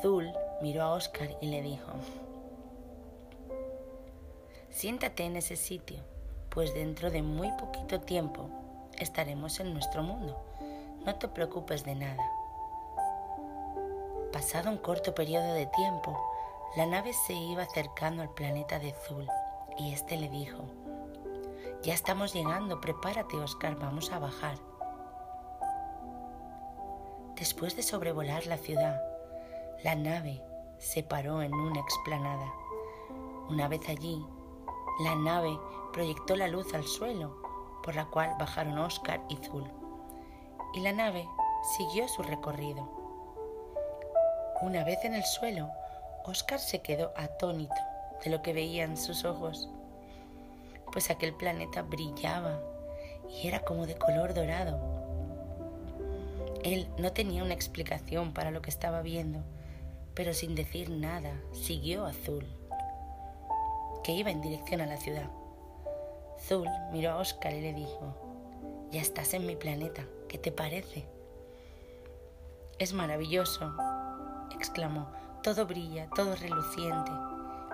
Zul 0.00 0.32
miró 0.62 0.82
a 0.82 0.92
Oscar 0.92 1.28
y 1.40 1.48
le 1.48 1.60
dijo, 1.62 1.92
Siéntate 4.70 5.24
en 5.24 5.36
ese 5.36 5.56
sitio, 5.56 5.98
pues 6.56 6.72
dentro 6.72 7.10
de 7.10 7.20
muy 7.20 7.52
poquito 7.52 8.00
tiempo 8.00 8.48
estaremos 8.98 9.60
en 9.60 9.74
nuestro 9.74 10.02
mundo. 10.02 10.42
No 11.04 11.14
te 11.16 11.28
preocupes 11.28 11.84
de 11.84 11.94
nada. 11.94 12.30
Pasado 14.32 14.70
un 14.70 14.78
corto 14.78 15.14
periodo 15.14 15.52
de 15.52 15.66
tiempo, 15.66 16.18
la 16.74 16.86
nave 16.86 17.12
se 17.12 17.34
iba 17.34 17.64
acercando 17.64 18.22
al 18.22 18.30
planeta 18.30 18.78
de 18.78 18.94
Zul 18.94 19.28
y 19.76 19.92
éste 19.92 20.16
le 20.16 20.30
dijo, 20.30 20.64
Ya 21.82 21.92
estamos 21.92 22.32
llegando, 22.32 22.80
prepárate 22.80 23.36
Oscar, 23.36 23.76
vamos 23.76 24.10
a 24.10 24.18
bajar. 24.18 24.56
Después 27.34 27.76
de 27.76 27.82
sobrevolar 27.82 28.46
la 28.46 28.56
ciudad, 28.56 28.98
la 29.84 29.94
nave 29.94 30.42
se 30.78 31.02
paró 31.02 31.42
en 31.42 31.52
una 31.52 31.80
explanada. 31.80 32.50
Una 33.50 33.68
vez 33.68 33.86
allí, 33.90 34.24
la 35.04 35.14
nave 35.16 35.58
proyectó 35.96 36.36
la 36.36 36.46
luz 36.46 36.74
al 36.74 36.84
suelo, 36.84 37.40
por 37.82 37.94
la 37.94 38.04
cual 38.04 38.36
bajaron 38.38 38.76
Oscar 38.76 39.22
y 39.30 39.36
Zul, 39.36 39.64
y 40.74 40.80
la 40.80 40.92
nave 40.92 41.26
siguió 41.78 42.06
su 42.06 42.22
recorrido. 42.22 42.86
Una 44.60 44.84
vez 44.84 45.02
en 45.06 45.14
el 45.14 45.24
suelo, 45.24 45.70
Oscar 46.26 46.58
se 46.58 46.82
quedó 46.82 47.14
atónito 47.16 47.74
de 48.22 48.28
lo 48.28 48.42
que 48.42 48.52
veían 48.52 48.98
sus 48.98 49.24
ojos, 49.24 49.70
pues 50.92 51.08
aquel 51.08 51.32
planeta 51.32 51.80
brillaba 51.80 52.60
y 53.30 53.48
era 53.48 53.60
como 53.60 53.86
de 53.86 53.96
color 53.96 54.34
dorado. 54.34 54.78
Él 56.62 56.90
no 56.98 57.14
tenía 57.14 57.42
una 57.42 57.54
explicación 57.54 58.34
para 58.34 58.50
lo 58.50 58.60
que 58.60 58.68
estaba 58.68 59.00
viendo, 59.00 59.38
pero 60.12 60.34
sin 60.34 60.54
decir 60.54 60.90
nada 60.90 61.40
siguió 61.52 62.04
Azul, 62.04 62.46
que 64.04 64.12
iba 64.12 64.30
en 64.30 64.42
dirección 64.42 64.82
a 64.82 64.86
la 64.86 64.98
ciudad. 64.98 65.30
Zul 66.38 66.68
miró 66.92 67.12
a 67.12 67.16
Oscar 67.16 67.52
y 67.52 67.60
le 67.60 67.72
dijo, 67.72 68.88
ya 68.90 69.00
estás 69.00 69.34
en 69.34 69.46
mi 69.46 69.56
planeta, 69.56 70.04
¿qué 70.28 70.38
te 70.38 70.52
parece? 70.52 71.08
Es 72.78 72.92
maravilloso, 72.92 73.74
exclamó, 74.54 75.10
todo 75.42 75.66
brilla, 75.66 76.08
todo 76.14 76.34
reluciente. 76.36 77.10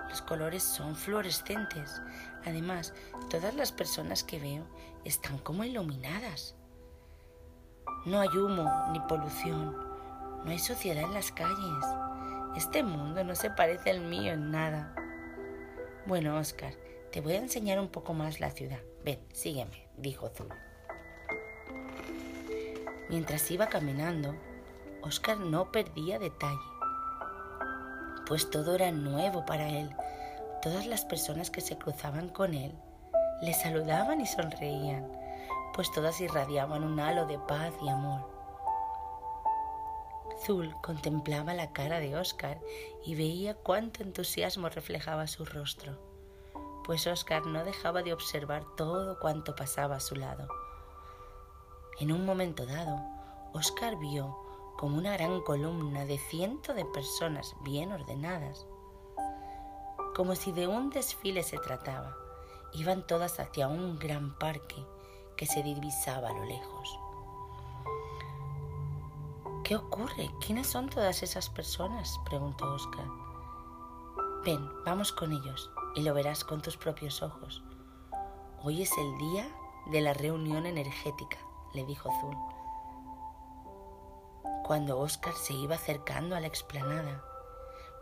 Los 0.09 0.21
colores 0.21 0.63
son 0.63 0.95
fluorescentes. 0.95 2.01
Además, 2.45 2.93
todas 3.29 3.55
las 3.55 3.71
personas 3.71 4.23
que 4.23 4.39
veo 4.39 4.65
están 5.05 5.39
como 5.39 5.63
iluminadas. 5.63 6.55
No 8.05 8.19
hay 8.19 8.29
humo 8.29 8.69
ni 8.91 8.99
polución. 9.01 9.75
No 10.43 10.51
hay 10.51 10.59
suciedad 10.59 11.03
en 11.03 11.13
las 11.13 11.31
calles. 11.31 11.85
Este 12.55 12.83
mundo 12.83 13.23
no 13.23 13.33
se 13.33 13.49
parece 13.49 13.91
al 13.91 14.01
mío 14.01 14.33
en 14.33 14.51
nada. 14.51 14.93
Bueno, 16.05 16.37
Oscar, 16.37 16.73
te 17.13 17.21
voy 17.21 17.33
a 17.33 17.37
enseñar 17.37 17.79
un 17.79 17.89
poco 17.89 18.15
más 18.15 18.39
la 18.39 18.49
ciudad. 18.49 18.79
Ven, 19.05 19.19
sígueme, 19.33 19.87
dijo 19.97 20.29
Zul. 20.29 20.49
Mientras 23.07 23.51
iba 23.51 23.67
caminando, 23.67 24.33
Oscar 25.03 25.37
no 25.37 25.71
perdía 25.71 26.17
detalle, 26.17 26.57
pues 28.25 28.49
todo 28.49 28.73
era 28.73 28.91
nuevo 28.91 29.45
para 29.45 29.69
él. 29.69 29.91
Todas 30.63 30.87
las 30.87 31.05
personas 31.05 31.51
que 31.51 31.61
se 31.61 31.77
cruzaban 31.77 32.29
con 32.29 32.55
él 32.55 32.73
le 33.43 33.53
saludaban 33.53 34.19
y 34.19 34.25
sonreían, 34.25 35.07
pues 35.75 35.91
todas 35.91 36.19
irradiaban 36.19 36.83
un 36.83 36.99
halo 36.99 37.27
de 37.27 37.37
paz 37.37 37.73
y 37.83 37.89
amor. 37.89 38.27
Zul 40.43 40.75
contemplaba 40.81 41.53
la 41.53 41.73
cara 41.73 41.99
de 41.99 42.17
Oscar 42.17 42.59
y 43.05 43.13
veía 43.13 43.53
cuánto 43.53 44.01
entusiasmo 44.01 44.67
reflejaba 44.69 45.27
su 45.27 45.45
rostro, 45.45 46.12
pues 46.83 47.07
Oscar 47.07 47.45
no 47.45 47.63
dejaba 47.63 48.03
de 48.03 48.13
observar 48.13 48.65
todo 48.75 49.19
cuanto 49.19 49.55
pasaba 49.55 49.95
a 49.95 49.99
su 49.99 50.15
lado. 50.15 50.47
En 51.99 52.11
un 52.11 52.25
momento 52.25 52.65
dado, 52.65 52.99
Oscar 53.53 53.97
vio 53.97 54.37
como 54.77 54.97
una 54.97 55.13
gran 55.13 55.41
columna 55.41 56.05
de 56.05 56.17
cientos 56.17 56.75
de 56.75 56.85
personas 56.85 57.55
bien 57.61 57.91
ordenadas, 57.91 58.65
como 60.15 60.35
si 60.35 60.51
de 60.51 60.67
un 60.67 60.89
desfile 60.89 61.43
se 61.43 61.57
trataba. 61.57 62.17
Iban 62.73 63.05
todas 63.05 63.39
hacia 63.39 63.67
un 63.67 63.99
gran 63.99 64.37
parque 64.37 64.85
que 65.37 65.45
se 65.45 65.63
divisaba 65.63 66.29
a 66.29 66.33
lo 66.33 66.45
lejos. 66.45 66.99
¿Qué 69.63 69.75
ocurre? 69.75 70.29
¿Quiénes 70.45 70.67
son 70.67 70.89
todas 70.89 71.23
esas 71.23 71.49
personas? 71.49 72.19
preguntó 72.25 72.65
Oscar. 72.73 73.05
Ven, 74.43 74.67
vamos 74.83 75.13
con 75.13 75.31
ellos 75.31 75.71
y 75.95 76.01
lo 76.01 76.13
verás 76.13 76.43
con 76.43 76.61
tus 76.61 76.77
propios 76.77 77.21
ojos. 77.21 77.63
Hoy 78.63 78.81
es 78.81 78.91
el 78.97 79.17
día 79.17 79.47
de 79.87 80.01
la 80.01 80.13
reunión 80.13 80.65
energética, 80.65 81.37
le 81.73 81.85
dijo 81.85 82.09
Zul. 82.21 82.35
Cuando 84.65 84.97
Oscar 84.99 85.33
se 85.33 85.53
iba 85.53 85.75
acercando 85.75 86.35
a 86.35 86.39
la 86.39 86.47
explanada, 86.47 87.23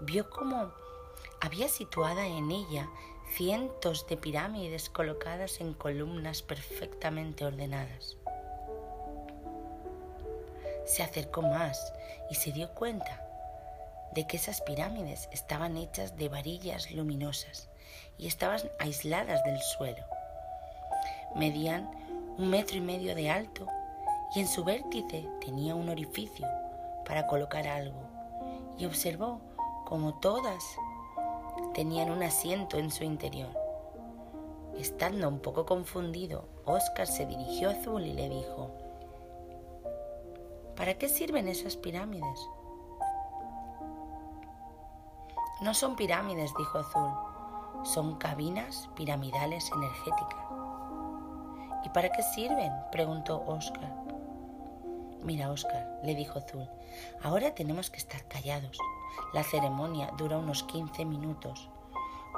vio 0.02 0.30
cómo 0.30 0.72
había 1.42 1.68
situada 1.68 2.28
en 2.28 2.52
ella 2.52 2.88
cientos 3.36 4.08
de 4.08 4.18
pirámides 4.18 4.90
colocadas 4.90 5.60
en 5.60 5.74
columnas 5.74 6.44
perfectamente 6.44 7.46
ordenadas. 7.46 8.18
Se 10.86 11.04
acercó 11.04 11.42
más 11.42 11.94
y 12.30 12.36
se 12.36 12.52
dio 12.52 12.70
cuenta 12.74 13.26
de 14.14 14.28
que 14.28 14.38
esas 14.38 14.62
pirámides 14.62 15.30
estaban 15.32 15.78
hechas 15.78 16.18
de 16.18 16.30
varillas 16.30 16.92
luminosas 16.92 17.71
y 18.22 18.28
estaban 18.28 18.62
aisladas 18.80 19.44
del 19.44 19.60
suelo. 19.60 20.06
Medían 21.36 21.90
un 22.38 22.50
metro 22.50 22.78
y 22.78 22.82
medio 22.82 23.16
de 23.16 23.32
alto 23.32 23.66
y 24.36 24.40
en 24.40 24.48
su 24.48 24.64
vértice 24.64 25.28
tenía 25.42 25.76
un 25.76 25.90
orificio 25.90 26.48
para 27.06 27.26
colocar 27.28 27.68
algo 27.68 28.00
y 28.78 28.86
observó 28.86 29.42
como 29.86 30.14
todas 30.20 30.64
tenían 31.74 32.12
un 32.12 32.22
asiento 32.22 32.78
en 32.78 32.92
su 32.92 33.04
interior. 33.04 33.50
Estando 34.78 35.28
un 35.28 35.40
poco 35.40 35.66
confundido, 35.66 36.48
Oscar 36.66 37.08
se 37.08 37.26
dirigió 37.26 37.70
a 37.70 37.74
Azul 37.74 38.06
y 38.06 38.14
le 38.14 38.30
dijo, 38.30 38.72
¿Para 40.76 40.94
qué 40.94 41.10
sirven 41.10 41.48
esas 41.48 41.76
pirámides? 41.76 42.40
No 45.62 45.74
son 45.74 45.96
pirámides, 45.96 46.52
dijo 46.58 46.80
Azul, 46.80 47.12
son 47.84 48.16
cabinas 48.16 48.90
piramidales 48.96 49.72
energéticas. 49.72 50.46
¿Y 51.84 51.90
para 51.90 52.10
qué 52.12 52.22
sirven? 52.22 52.72
preguntó 52.92 53.44
Oscar. 53.48 53.92
Mira, 55.24 55.52
Oscar, 55.52 56.00
le 56.04 56.16
dijo 56.16 56.40
Azul, 56.40 56.68
ahora 57.22 57.54
tenemos 57.54 57.90
que 57.90 57.98
estar 57.98 58.28
callados. 58.28 58.78
La 59.34 59.44
ceremonia 59.44 60.12
dura 60.18 60.38
unos 60.38 60.64
15 60.64 61.06
minutos. 61.06 61.70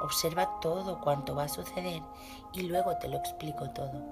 Observa 0.02 0.60
todo 0.60 1.00
cuanto 1.00 1.34
va 1.34 1.44
a 1.44 1.48
suceder 1.48 2.02
y 2.52 2.62
luego 2.62 2.96
te 2.98 3.08
lo 3.08 3.16
explico 3.16 3.70
todo. 3.70 4.02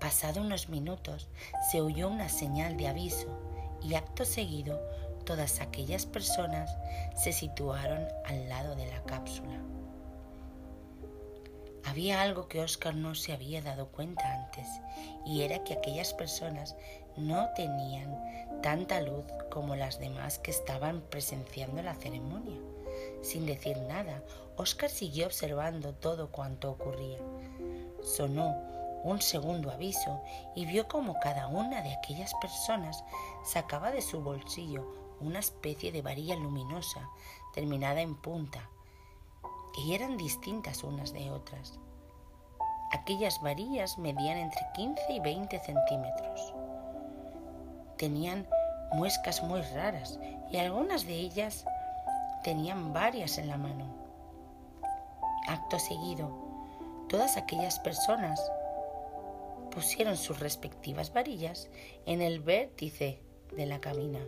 Pasado 0.00 0.40
unos 0.40 0.68
minutos 0.68 1.30
se 1.70 1.80
oyó 1.80 2.08
una 2.08 2.28
señal 2.28 2.76
de 2.76 2.88
aviso 2.88 3.28
y 3.80 3.94
acto 3.94 4.24
seguido 4.24 4.80
todas 5.24 5.60
aquellas 5.60 6.06
personas 6.06 6.76
se 7.16 7.32
situaron 7.32 8.06
al 8.26 8.48
lado 8.48 8.74
de 8.76 8.86
la 8.86 9.02
cápsula. 9.04 9.60
Había 11.84 12.22
algo 12.22 12.48
que 12.48 12.60
Oscar 12.60 12.94
no 12.94 13.14
se 13.14 13.32
había 13.32 13.60
dado 13.60 13.88
cuenta 13.88 14.22
antes, 14.32 14.68
y 15.26 15.42
era 15.42 15.64
que 15.64 15.74
aquellas 15.74 16.14
personas 16.14 16.76
no 17.16 17.50
tenían 17.54 18.16
tanta 18.62 19.00
luz 19.00 19.24
como 19.50 19.74
las 19.76 19.98
demás 19.98 20.38
que 20.38 20.50
estaban 20.52 21.02
presenciando 21.10 21.82
la 21.82 21.94
ceremonia. 21.94 22.58
Sin 23.20 23.46
decir 23.46 23.76
nada, 23.78 24.22
Oscar 24.56 24.90
siguió 24.90 25.26
observando 25.26 25.92
todo 25.94 26.30
cuanto 26.30 26.70
ocurría. 26.70 27.18
Sonó 28.02 28.56
un 29.04 29.20
segundo 29.20 29.70
aviso 29.70 30.22
y 30.54 30.64
vio 30.66 30.86
como 30.86 31.18
cada 31.20 31.48
una 31.48 31.82
de 31.82 31.92
aquellas 31.92 32.32
personas 32.40 33.02
sacaba 33.44 33.90
de 33.90 34.00
su 34.00 34.22
bolsillo 34.22 35.01
una 35.22 35.38
especie 35.38 35.92
de 35.92 36.02
varilla 36.02 36.36
luminosa 36.36 37.08
terminada 37.54 38.00
en 38.00 38.14
punta 38.16 38.68
y 39.76 39.94
eran 39.94 40.16
distintas 40.16 40.84
unas 40.84 41.12
de 41.12 41.30
otras. 41.30 41.78
Aquellas 42.92 43.40
varillas 43.40 43.96
medían 43.98 44.36
entre 44.38 44.60
15 44.74 45.12
y 45.12 45.20
20 45.20 45.58
centímetros. 45.60 46.54
Tenían 47.96 48.46
muescas 48.92 49.42
muy 49.42 49.62
raras 49.62 50.18
y 50.50 50.58
algunas 50.58 51.06
de 51.06 51.14
ellas 51.14 51.64
tenían 52.44 52.92
varias 52.92 53.38
en 53.38 53.48
la 53.48 53.56
mano. 53.56 53.86
Acto 55.48 55.78
seguido, 55.78 56.30
todas 57.08 57.36
aquellas 57.36 57.78
personas 57.78 58.40
pusieron 59.70 60.16
sus 60.16 60.38
respectivas 60.40 61.12
varillas 61.12 61.70
en 62.04 62.20
el 62.20 62.40
vértice 62.40 63.22
de 63.56 63.66
la 63.66 63.80
cabina 63.80 64.20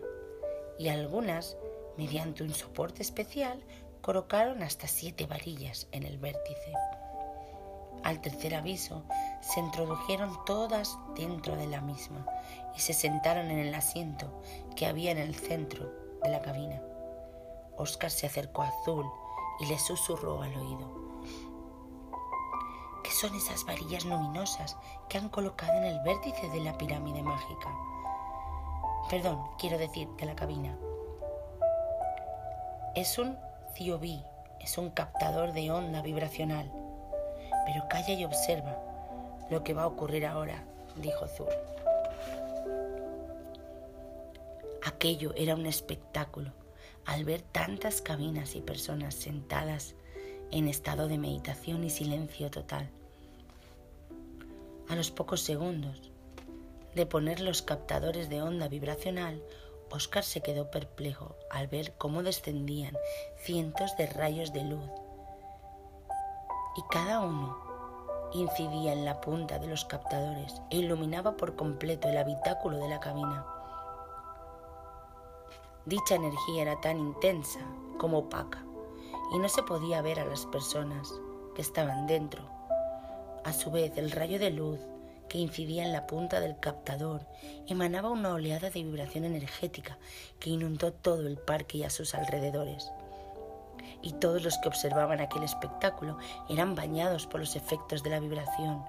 y 0.78 0.88
algunas, 0.88 1.56
mediante 1.96 2.42
un 2.42 2.54
soporte 2.54 3.02
especial, 3.02 3.62
colocaron 4.00 4.62
hasta 4.62 4.86
siete 4.86 5.26
varillas 5.26 5.88
en 5.92 6.04
el 6.04 6.18
vértice. 6.18 6.72
Al 8.02 8.20
tercer 8.20 8.54
aviso, 8.54 9.02
se 9.40 9.60
introdujeron 9.60 10.44
todas 10.44 10.98
dentro 11.16 11.56
de 11.56 11.66
la 11.66 11.80
misma 11.80 12.26
y 12.76 12.80
se 12.80 12.92
sentaron 12.92 13.50
en 13.50 13.58
el 13.58 13.74
asiento 13.74 14.42
que 14.76 14.86
había 14.86 15.10
en 15.10 15.18
el 15.18 15.34
centro 15.34 15.90
de 16.22 16.28
la 16.28 16.42
cabina. 16.42 16.82
Oscar 17.76 18.10
se 18.10 18.26
acercó 18.26 18.62
a 18.62 18.68
Azul 18.68 19.06
y 19.60 19.66
le 19.66 19.78
susurró 19.78 20.42
al 20.42 20.54
oído. 20.54 21.04
¿Qué 23.02 23.10
son 23.10 23.34
esas 23.34 23.64
varillas 23.64 24.04
luminosas 24.04 24.76
que 25.08 25.18
han 25.18 25.28
colocado 25.28 25.72
en 25.78 25.84
el 25.84 26.00
vértice 26.04 26.48
de 26.50 26.60
la 26.60 26.76
pirámide 26.76 27.22
mágica? 27.22 27.74
Perdón, 29.10 29.38
quiero 29.58 29.78
decir, 29.78 30.08
de 30.18 30.26
la 30.26 30.34
cabina. 30.34 30.76
Es 32.94 33.18
un 33.18 33.36
CIOBI, 33.74 34.24
es 34.60 34.78
un 34.78 34.90
captador 34.90 35.52
de 35.52 35.70
onda 35.70 36.00
vibracional. 36.00 36.70
Pero 37.66 37.86
calla 37.88 38.14
y 38.14 38.24
observa 38.24 38.78
lo 39.50 39.62
que 39.62 39.74
va 39.74 39.82
a 39.82 39.86
ocurrir 39.86 40.26
ahora, 40.26 40.64
dijo 40.96 41.26
Zur. 41.26 41.50
Aquello 44.84 45.34
era 45.36 45.54
un 45.54 45.66
espectáculo 45.66 46.52
al 47.04 47.24
ver 47.24 47.42
tantas 47.42 48.00
cabinas 48.00 48.54
y 48.54 48.60
personas 48.60 49.14
sentadas 49.14 49.94
en 50.50 50.68
estado 50.68 51.08
de 51.08 51.18
meditación 51.18 51.84
y 51.84 51.90
silencio 51.90 52.50
total. 52.50 52.88
A 54.88 54.96
los 54.96 55.10
pocos 55.10 55.40
segundos 55.40 56.10
de 56.94 57.06
poner 57.06 57.40
los 57.40 57.62
captadores 57.62 58.28
de 58.28 58.42
onda 58.42 58.68
vibracional, 58.68 59.42
Oscar 59.90 60.24
se 60.24 60.40
quedó 60.40 60.72
perplejo 60.72 61.36
al 61.50 61.68
ver 61.68 61.94
cómo 61.96 62.24
descendían 62.24 62.96
cientos 63.38 63.96
de 63.96 64.06
rayos 64.08 64.52
de 64.52 64.64
luz 64.64 64.90
y 66.76 66.82
cada 66.90 67.20
uno 67.20 67.56
incidía 68.32 68.92
en 68.92 69.04
la 69.04 69.20
punta 69.20 69.60
de 69.60 69.68
los 69.68 69.84
captadores 69.84 70.60
e 70.70 70.78
iluminaba 70.78 71.36
por 71.36 71.54
completo 71.54 72.08
el 72.08 72.16
habitáculo 72.16 72.78
de 72.78 72.88
la 72.88 72.98
cabina. 72.98 73.46
Dicha 75.86 76.16
energía 76.16 76.62
era 76.62 76.80
tan 76.80 76.98
intensa 76.98 77.60
como 77.96 78.18
opaca 78.18 78.64
y 79.32 79.38
no 79.38 79.48
se 79.48 79.62
podía 79.62 80.02
ver 80.02 80.18
a 80.18 80.24
las 80.24 80.46
personas 80.46 81.12
que 81.54 81.62
estaban 81.62 82.08
dentro. 82.08 82.42
A 83.44 83.52
su 83.52 83.70
vez, 83.70 83.96
el 83.96 84.10
rayo 84.10 84.40
de 84.40 84.50
luz 84.50 84.80
que 85.28 85.38
incidía 85.38 85.84
en 85.84 85.92
la 85.92 86.06
punta 86.06 86.40
del 86.40 86.58
captador 86.58 87.22
emanaba 87.66 88.10
una 88.10 88.34
oleada 88.34 88.70
de 88.70 88.82
vibración 88.82 89.24
energética 89.24 89.98
que 90.38 90.50
inundó 90.50 90.92
todo 90.92 91.26
el 91.26 91.38
parque 91.38 91.78
y 91.78 91.84
a 91.84 91.90
sus 91.90 92.14
alrededores. 92.14 92.90
Y 94.02 94.12
todos 94.12 94.42
los 94.42 94.58
que 94.58 94.68
observaban 94.68 95.20
aquel 95.20 95.42
espectáculo 95.42 96.18
eran 96.48 96.74
bañados 96.74 97.26
por 97.26 97.40
los 97.40 97.56
efectos 97.56 98.02
de 98.02 98.10
la 98.10 98.20
vibración 98.20 98.82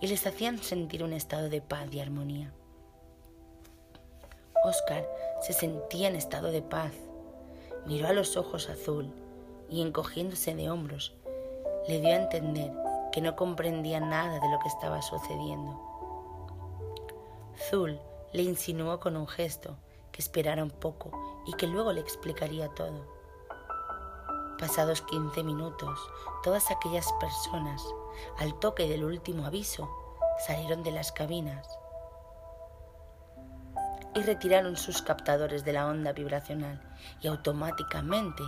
y 0.00 0.06
les 0.06 0.26
hacían 0.26 0.58
sentir 0.58 1.02
un 1.02 1.12
estado 1.12 1.48
de 1.48 1.60
paz 1.60 1.88
y 1.92 2.00
armonía. 2.00 2.52
Oscar 4.64 5.08
se 5.40 5.52
sentía 5.52 6.08
en 6.08 6.16
estado 6.16 6.50
de 6.50 6.62
paz. 6.62 6.92
Miró 7.86 8.08
a 8.08 8.12
los 8.12 8.36
ojos 8.36 8.68
azul 8.68 9.10
y 9.70 9.82
encogiéndose 9.82 10.54
de 10.54 10.70
hombros, 10.70 11.14
le 11.88 12.00
dio 12.00 12.10
a 12.10 12.16
entender 12.16 12.72
que 13.12 13.20
no 13.20 13.36
comprendía 13.36 14.00
nada 14.00 14.38
de 14.40 14.50
lo 14.50 14.58
que 14.60 14.68
estaba 14.68 15.02
sucediendo. 15.02 15.78
Zul 17.68 18.00
le 18.32 18.42
insinuó 18.42 19.00
con 19.00 19.16
un 19.16 19.26
gesto 19.26 19.76
que 20.12 20.22
esperara 20.22 20.62
un 20.62 20.70
poco 20.70 21.10
y 21.46 21.52
que 21.54 21.66
luego 21.66 21.92
le 21.92 22.00
explicaría 22.00 22.68
todo. 22.68 23.06
Pasados 24.58 25.02
quince 25.02 25.42
minutos, 25.42 25.98
todas 26.42 26.70
aquellas 26.70 27.10
personas, 27.14 27.82
al 28.38 28.58
toque 28.58 28.88
del 28.88 29.04
último 29.04 29.46
aviso, 29.46 29.88
salieron 30.46 30.82
de 30.82 30.92
las 30.92 31.12
cabinas 31.12 31.66
y 34.14 34.22
retiraron 34.22 34.76
sus 34.76 35.02
captadores 35.02 35.64
de 35.64 35.72
la 35.72 35.86
onda 35.86 36.12
vibracional 36.12 36.80
y 37.20 37.28
automáticamente 37.28 38.42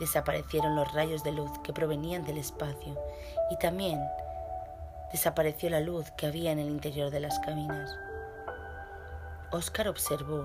desaparecieron 0.00 0.74
los 0.74 0.92
rayos 0.92 1.22
de 1.22 1.32
luz 1.32 1.50
que 1.62 1.72
provenían 1.72 2.24
del 2.24 2.38
espacio 2.38 2.98
y 3.50 3.56
también 3.58 4.00
desapareció 5.12 5.70
la 5.70 5.80
luz 5.80 6.10
que 6.12 6.26
había 6.26 6.50
en 6.50 6.58
el 6.58 6.68
interior 6.68 7.10
de 7.10 7.20
las 7.20 7.38
cabinas. 7.40 7.90
Oscar 9.52 9.88
observó 9.88 10.42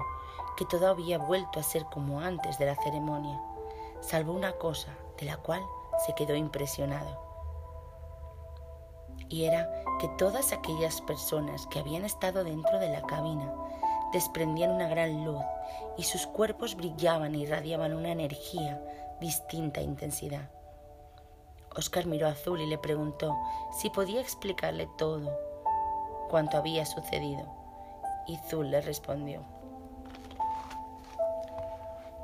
que 0.57 0.65
todo 0.65 0.89
había 0.89 1.17
vuelto 1.17 1.59
a 1.59 1.63
ser 1.63 1.85
como 1.85 2.19
antes 2.19 2.57
de 2.57 2.65
la 2.65 2.75
ceremonia, 2.75 3.39
salvo 4.01 4.33
una 4.33 4.51
cosa 4.53 4.89
de 5.19 5.25
la 5.25 5.37
cual 5.37 5.61
se 6.05 6.13
quedó 6.15 6.35
impresionado. 6.35 7.23
Y 9.29 9.45
era 9.45 9.69
que 9.99 10.07
todas 10.17 10.51
aquellas 10.51 11.01
personas 11.01 11.65
que 11.67 11.79
habían 11.79 12.03
estado 12.03 12.43
dentro 12.43 12.79
de 12.79 12.89
la 12.89 13.01
cabina 13.03 13.53
desprendían 14.11 14.71
una 14.71 14.87
gran 14.87 15.23
luz 15.25 15.41
y 15.97 16.03
sus 16.03 16.27
cuerpos 16.27 16.75
brillaban 16.75 17.35
e 17.35 17.39
irradiaban 17.39 17.93
una 17.93 18.11
energía 18.11 18.81
distinta 19.19 19.81
intensidad. 19.81 20.49
Oscar 21.75 22.05
miró 22.05 22.27
a 22.27 22.31
Azul 22.31 22.61
y 22.61 22.67
le 22.67 22.77
preguntó 22.77 23.35
si 23.79 23.89
podía 23.89 24.21
explicarle 24.21 24.87
todo 24.97 25.37
cuanto 26.29 26.57
había 26.57 26.85
sucedido. 26.85 27.45
Y 28.27 28.37
Zul 28.37 28.71
le 28.71 28.81
respondió, 28.81 29.43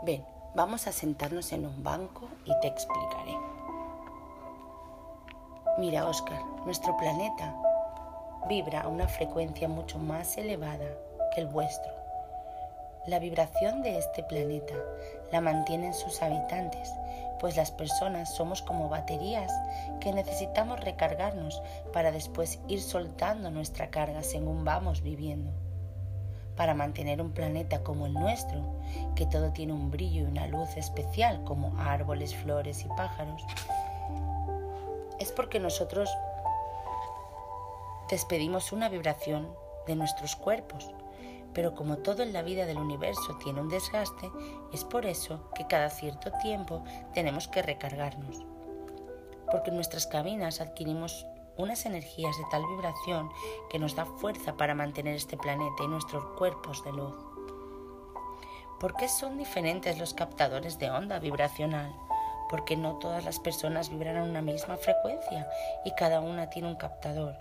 Ven, 0.03 0.25
vamos 0.55 0.87
a 0.87 0.91
sentarnos 0.91 1.51
en 1.51 1.65
un 1.65 1.83
banco 1.83 2.27
y 2.45 2.59
te 2.59 2.67
explicaré. 2.67 3.37
Mira, 5.77 6.07
Oscar, 6.07 6.43
nuestro 6.65 6.97
planeta 6.97 7.55
vibra 8.47 8.81
a 8.81 8.87
una 8.87 9.07
frecuencia 9.07 9.67
mucho 9.67 9.99
más 9.99 10.37
elevada 10.37 10.87
que 11.33 11.41
el 11.41 11.47
vuestro. 11.47 12.00
La 13.07 13.17
vibración 13.17 13.81
de 13.81 13.97
este 13.97 14.21
planeta 14.21 14.75
la 15.31 15.41
mantienen 15.41 15.95
sus 15.95 16.21
habitantes, 16.21 16.93
pues 17.39 17.57
las 17.57 17.71
personas 17.71 18.35
somos 18.35 18.61
como 18.61 18.89
baterías 18.89 19.51
que 19.99 20.13
necesitamos 20.13 20.79
recargarnos 20.79 21.63
para 21.93 22.11
después 22.11 22.59
ir 22.67 22.79
soltando 22.79 23.49
nuestra 23.49 23.89
carga 23.89 24.21
según 24.21 24.63
vamos 24.65 25.01
viviendo. 25.01 25.49
Para 26.55 26.75
mantener 26.75 27.23
un 27.23 27.31
planeta 27.31 27.81
como 27.81 28.05
el 28.05 28.13
nuestro, 28.13 28.61
que 29.15 29.25
todo 29.25 29.51
tiene 29.51 29.73
un 29.73 29.89
brillo 29.89 30.21
y 30.21 30.25
una 30.25 30.45
luz 30.45 30.77
especial 30.77 31.43
como 31.43 31.75
árboles, 31.79 32.35
flores 32.35 32.85
y 32.85 32.87
pájaros, 32.89 33.43
es 35.19 35.31
porque 35.31 35.59
nosotros 35.59 36.07
despedimos 38.11 38.71
una 38.71 38.89
vibración 38.89 39.51
de 39.87 39.95
nuestros 39.95 40.35
cuerpos 40.35 40.91
pero 41.53 41.75
como 41.75 41.97
todo 41.97 42.23
en 42.23 42.33
la 42.33 42.41
vida 42.41 42.65
del 42.65 42.77
universo 42.77 43.37
tiene 43.43 43.61
un 43.61 43.69
desgaste, 43.69 44.31
es 44.73 44.83
por 44.83 45.05
eso 45.05 45.49
que 45.55 45.67
cada 45.67 45.89
cierto 45.89 46.31
tiempo 46.41 46.83
tenemos 47.13 47.47
que 47.47 47.61
recargarnos. 47.61 48.45
Porque 49.51 49.69
en 49.69 49.75
nuestras 49.75 50.07
cabinas 50.07 50.61
adquirimos 50.61 51.25
unas 51.57 51.85
energías 51.85 52.37
de 52.37 52.43
tal 52.49 52.65
vibración 52.67 53.29
que 53.69 53.79
nos 53.79 53.95
da 53.95 54.05
fuerza 54.05 54.55
para 54.55 54.75
mantener 54.75 55.15
este 55.15 55.37
planeta 55.37 55.83
y 55.83 55.87
nuestros 55.87 56.23
cuerpos 56.37 56.83
de 56.83 56.93
luz. 56.93 57.15
¿Por 58.79 58.95
qué 58.95 59.07
son 59.07 59.37
diferentes 59.37 59.99
los 59.99 60.13
captadores 60.13 60.79
de 60.79 60.89
onda 60.89 61.19
vibracional? 61.19 61.93
Porque 62.49 62.75
no 62.75 62.95
todas 62.95 63.23
las 63.23 63.39
personas 63.39 63.89
vibran 63.89 64.17
a 64.17 64.23
una 64.23 64.41
misma 64.41 64.77
frecuencia 64.77 65.47
y 65.85 65.91
cada 65.91 66.21
una 66.21 66.49
tiene 66.49 66.69
un 66.69 66.75
captador 66.75 67.35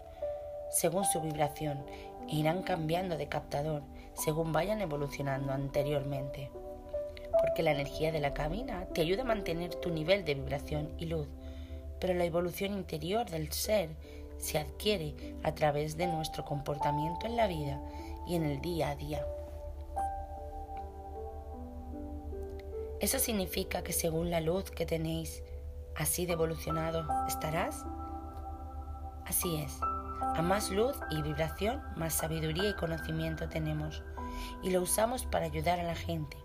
según 0.70 1.04
su 1.04 1.20
vibración 1.20 1.84
irán 2.28 2.62
cambiando 2.62 3.16
de 3.16 3.26
captador 3.28 3.82
según 4.14 4.52
vayan 4.52 4.80
evolucionando 4.80 5.52
anteriormente. 5.52 6.50
Porque 7.40 7.62
la 7.62 7.72
energía 7.72 8.12
de 8.12 8.20
la 8.20 8.34
cabina 8.34 8.86
te 8.94 9.00
ayuda 9.00 9.22
a 9.22 9.26
mantener 9.26 9.74
tu 9.76 9.90
nivel 9.90 10.24
de 10.24 10.34
vibración 10.34 10.90
y 10.98 11.06
luz, 11.06 11.28
pero 12.00 12.14
la 12.14 12.24
evolución 12.24 12.72
interior 12.72 13.28
del 13.30 13.52
ser 13.52 13.90
se 14.38 14.58
adquiere 14.58 15.14
a 15.42 15.54
través 15.54 15.96
de 15.96 16.06
nuestro 16.06 16.44
comportamiento 16.44 17.26
en 17.26 17.36
la 17.36 17.46
vida 17.46 17.80
y 18.26 18.36
en 18.36 18.44
el 18.44 18.60
día 18.60 18.90
a 18.90 18.96
día. 18.96 19.26
¿Eso 23.00 23.18
significa 23.18 23.82
que 23.82 23.92
según 23.92 24.30
la 24.30 24.40
luz 24.40 24.70
que 24.70 24.84
tenéis, 24.84 25.42
así 25.96 26.26
de 26.26 26.34
evolucionado 26.34 27.06
estarás? 27.26 27.84
Así 29.24 29.56
es. 29.56 29.72
A 30.20 30.42
más 30.42 30.70
luz 30.70 30.96
y 31.10 31.22
vibración, 31.22 31.82
más 31.96 32.14
sabiduría 32.14 32.70
y 32.70 32.74
conocimiento 32.74 33.48
tenemos 33.48 34.02
y 34.62 34.70
lo 34.70 34.82
usamos 34.82 35.26
para 35.26 35.46
ayudar 35.46 35.80
a 35.80 35.84
la 35.84 35.94
gente, 35.94 36.36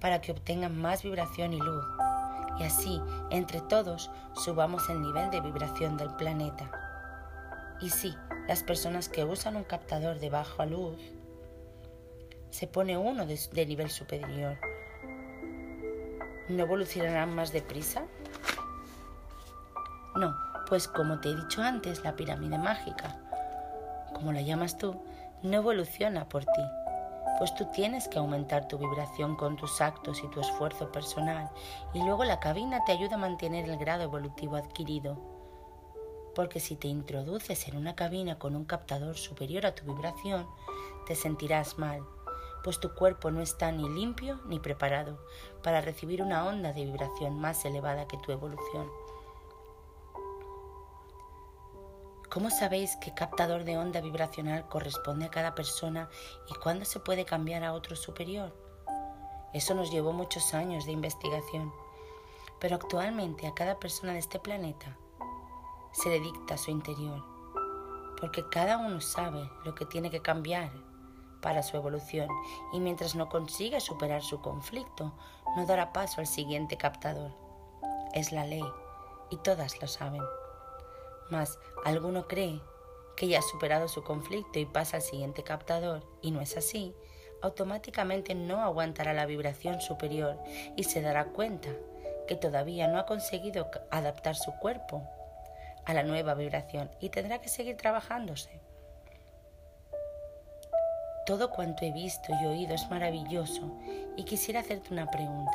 para 0.00 0.20
que 0.20 0.32
obtengan 0.32 0.80
más 0.80 1.02
vibración 1.02 1.52
y 1.52 1.58
luz 1.58 1.84
y 2.60 2.64
así, 2.64 3.00
entre 3.30 3.62
todos, 3.62 4.10
subamos 4.34 4.88
el 4.90 5.00
nivel 5.00 5.30
de 5.30 5.40
vibración 5.40 5.96
del 5.96 6.10
planeta. 6.16 6.70
Y 7.80 7.88
sí, 7.88 8.14
las 8.46 8.62
personas 8.62 9.08
que 9.08 9.24
usan 9.24 9.56
un 9.56 9.64
captador 9.64 10.18
de 10.18 10.28
baja 10.28 10.66
luz, 10.66 10.98
se 12.50 12.66
pone 12.66 12.98
uno 12.98 13.24
de, 13.24 13.40
de 13.52 13.66
nivel 13.66 13.88
superior. 13.88 14.58
¿No 16.48 16.64
evolucionarán 16.64 17.34
más 17.34 17.50
deprisa? 17.50 18.04
No, 20.16 20.36
pues 20.70 20.86
como 20.86 21.18
te 21.18 21.30
he 21.30 21.34
dicho 21.34 21.62
antes, 21.62 22.04
la 22.04 22.14
pirámide 22.14 22.56
mágica, 22.56 23.18
como 24.14 24.32
la 24.32 24.40
llamas 24.40 24.78
tú, 24.78 25.02
no 25.42 25.56
evoluciona 25.56 26.28
por 26.28 26.44
ti, 26.44 26.62
pues 27.38 27.52
tú 27.56 27.66
tienes 27.72 28.06
que 28.06 28.20
aumentar 28.20 28.68
tu 28.68 28.78
vibración 28.78 29.34
con 29.34 29.56
tus 29.56 29.80
actos 29.80 30.22
y 30.22 30.28
tu 30.28 30.40
esfuerzo 30.40 30.92
personal, 30.92 31.50
y 31.92 31.98
luego 32.04 32.22
la 32.22 32.38
cabina 32.38 32.84
te 32.84 32.92
ayuda 32.92 33.16
a 33.16 33.18
mantener 33.18 33.68
el 33.68 33.78
grado 33.78 34.04
evolutivo 34.04 34.54
adquirido. 34.54 35.18
Porque 36.36 36.60
si 36.60 36.76
te 36.76 36.86
introduces 36.86 37.66
en 37.66 37.76
una 37.76 37.96
cabina 37.96 38.38
con 38.38 38.54
un 38.54 38.64
captador 38.64 39.16
superior 39.16 39.66
a 39.66 39.74
tu 39.74 39.84
vibración, 39.92 40.46
te 41.04 41.16
sentirás 41.16 41.80
mal, 41.80 42.00
pues 42.62 42.78
tu 42.78 42.94
cuerpo 42.94 43.32
no 43.32 43.40
está 43.40 43.72
ni 43.72 43.88
limpio 43.88 44.38
ni 44.46 44.60
preparado 44.60 45.18
para 45.64 45.80
recibir 45.80 46.22
una 46.22 46.46
onda 46.46 46.72
de 46.72 46.84
vibración 46.84 47.40
más 47.40 47.64
elevada 47.64 48.06
que 48.06 48.18
tu 48.18 48.30
evolución. 48.30 48.88
¿Cómo 52.30 52.48
sabéis 52.48 52.94
qué 52.94 53.12
captador 53.12 53.64
de 53.64 53.76
onda 53.76 54.00
vibracional 54.00 54.68
corresponde 54.68 55.24
a 55.24 55.30
cada 55.30 55.56
persona 55.56 56.08
y 56.48 56.54
cuándo 56.54 56.84
se 56.84 57.00
puede 57.00 57.24
cambiar 57.24 57.64
a 57.64 57.72
otro 57.72 57.96
superior? 57.96 58.54
Eso 59.52 59.74
nos 59.74 59.90
llevó 59.90 60.12
muchos 60.12 60.54
años 60.54 60.86
de 60.86 60.92
investigación, 60.92 61.72
pero 62.60 62.76
actualmente 62.76 63.48
a 63.48 63.54
cada 63.54 63.80
persona 63.80 64.12
de 64.12 64.20
este 64.20 64.38
planeta 64.38 64.96
se 65.90 66.08
le 66.08 66.20
dicta 66.20 66.56
su 66.56 66.70
interior, 66.70 67.20
porque 68.20 68.48
cada 68.48 68.78
uno 68.78 69.00
sabe 69.00 69.50
lo 69.64 69.74
que 69.74 69.84
tiene 69.84 70.08
que 70.08 70.22
cambiar 70.22 70.70
para 71.42 71.64
su 71.64 71.76
evolución 71.76 72.28
y 72.72 72.78
mientras 72.78 73.16
no 73.16 73.28
consiga 73.28 73.80
superar 73.80 74.22
su 74.22 74.40
conflicto, 74.40 75.12
no 75.56 75.66
dará 75.66 75.92
paso 75.92 76.20
al 76.20 76.28
siguiente 76.28 76.76
captador. 76.76 77.32
Es 78.14 78.30
la 78.30 78.46
ley 78.46 78.64
y 79.30 79.36
todas 79.38 79.82
lo 79.82 79.88
saben. 79.88 80.22
Mas 81.30 81.58
alguno 81.84 82.28
cree 82.28 82.60
que 83.16 83.28
ya 83.28 83.38
ha 83.38 83.42
superado 83.42 83.88
su 83.88 84.02
conflicto 84.02 84.58
y 84.58 84.66
pasa 84.66 84.96
al 84.96 85.02
siguiente 85.02 85.42
captador, 85.42 86.02
y 86.22 86.30
no 86.30 86.40
es 86.40 86.56
así, 86.56 86.94
automáticamente 87.42 88.34
no 88.34 88.62
aguantará 88.62 89.12
la 89.12 89.26
vibración 89.26 89.80
superior 89.80 90.38
y 90.76 90.84
se 90.84 91.00
dará 91.00 91.26
cuenta 91.26 91.70
que 92.26 92.36
todavía 92.36 92.88
no 92.88 92.98
ha 92.98 93.06
conseguido 93.06 93.70
adaptar 93.90 94.36
su 94.36 94.52
cuerpo 94.52 95.02
a 95.84 95.94
la 95.94 96.02
nueva 96.02 96.34
vibración 96.34 96.90
y 97.00 97.08
tendrá 97.08 97.40
que 97.40 97.48
seguir 97.48 97.76
trabajándose. 97.76 98.60
Todo 101.26 101.50
cuanto 101.50 101.84
he 101.84 101.92
visto 101.92 102.32
y 102.42 102.46
oído 102.46 102.74
es 102.74 102.88
maravilloso 102.90 103.70
y 104.16 104.24
quisiera 104.24 104.60
hacerte 104.60 104.92
una 104.92 105.10
pregunta. 105.10 105.52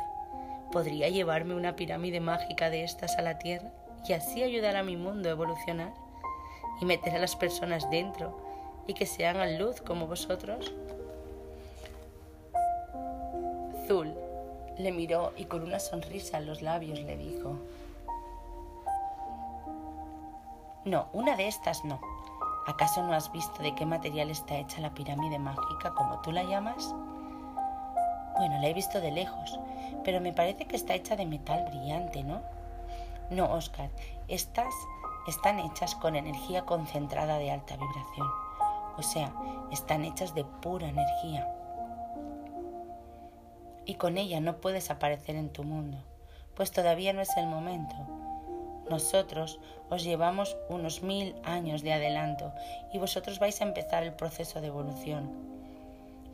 ¿Podría 0.72 1.08
llevarme 1.08 1.54
una 1.54 1.76
pirámide 1.76 2.20
mágica 2.20 2.70
de 2.70 2.82
estas 2.82 3.16
a 3.18 3.22
la 3.22 3.38
Tierra 3.38 3.70
y 4.08 4.12
así 4.12 4.42
ayudar 4.42 4.76
a 4.76 4.82
mi 4.82 4.96
mundo 4.96 5.28
a 5.28 5.32
evolucionar 5.32 5.92
y 6.80 6.84
meter 6.84 7.14
a 7.16 7.18
las 7.18 7.34
personas 7.34 7.90
dentro 7.90 8.38
y 8.86 8.94
que 8.94 9.06
se 9.06 9.26
hagan 9.26 9.58
luz 9.58 9.80
como 9.80 10.06
vosotros? 10.06 10.72
Zul 13.86 14.14
le 14.78 14.92
miró 14.92 15.32
y 15.36 15.46
con 15.46 15.62
una 15.62 15.80
sonrisa 15.80 16.38
en 16.38 16.46
los 16.46 16.62
labios 16.62 17.00
le 17.00 17.16
dijo, 17.16 17.56
No, 20.84 21.08
una 21.12 21.36
de 21.36 21.48
estas 21.48 21.84
no. 21.84 22.00
¿Acaso 22.66 23.02
no 23.02 23.12
has 23.12 23.32
visto 23.32 23.62
de 23.62 23.74
qué 23.74 23.86
material 23.86 24.30
está 24.30 24.56
hecha 24.56 24.80
la 24.80 24.94
pirámide 24.94 25.38
mágica 25.38 25.94
como 25.94 26.20
tú 26.20 26.30
la 26.30 26.44
llamas? 26.44 26.94
Bueno, 28.36 28.60
la 28.60 28.68
he 28.68 28.74
visto 28.74 29.00
de 29.00 29.10
lejos, 29.10 29.58
pero 30.04 30.20
me 30.20 30.32
parece 30.32 30.66
que 30.66 30.76
está 30.76 30.94
hecha 30.94 31.16
de 31.16 31.26
metal 31.26 31.64
brillante, 31.70 32.22
¿no? 32.22 32.40
No, 33.30 33.52
Oscar, 33.52 33.90
estas 34.28 34.72
están 35.26 35.58
hechas 35.58 35.96
con 35.96 36.14
energía 36.14 36.64
concentrada 36.64 37.38
de 37.38 37.50
alta 37.50 37.76
vibración, 37.76 38.28
o 38.96 39.02
sea, 39.02 39.34
están 39.72 40.04
hechas 40.04 40.34
de 40.34 40.44
pura 40.44 40.88
energía. 40.88 41.52
Y 43.84 43.94
con 43.94 44.16
ella 44.16 44.40
no 44.40 44.60
puedes 44.60 44.90
aparecer 44.90 45.34
en 45.34 45.50
tu 45.50 45.64
mundo, 45.64 45.98
pues 46.54 46.70
todavía 46.70 47.12
no 47.12 47.20
es 47.20 47.36
el 47.36 47.46
momento. 47.46 47.96
Nosotros 48.88 49.58
os 49.90 50.04
llevamos 50.04 50.56
unos 50.68 51.02
mil 51.02 51.34
años 51.42 51.82
de 51.82 51.92
adelanto 51.92 52.52
y 52.92 52.98
vosotros 52.98 53.40
vais 53.40 53.60
a 53.60 53.64
empezar 53.64 54.04
el 54.04 54.14
proceso 54.14 54.60
de 54.60 54.68
evolución. 54.68 55.32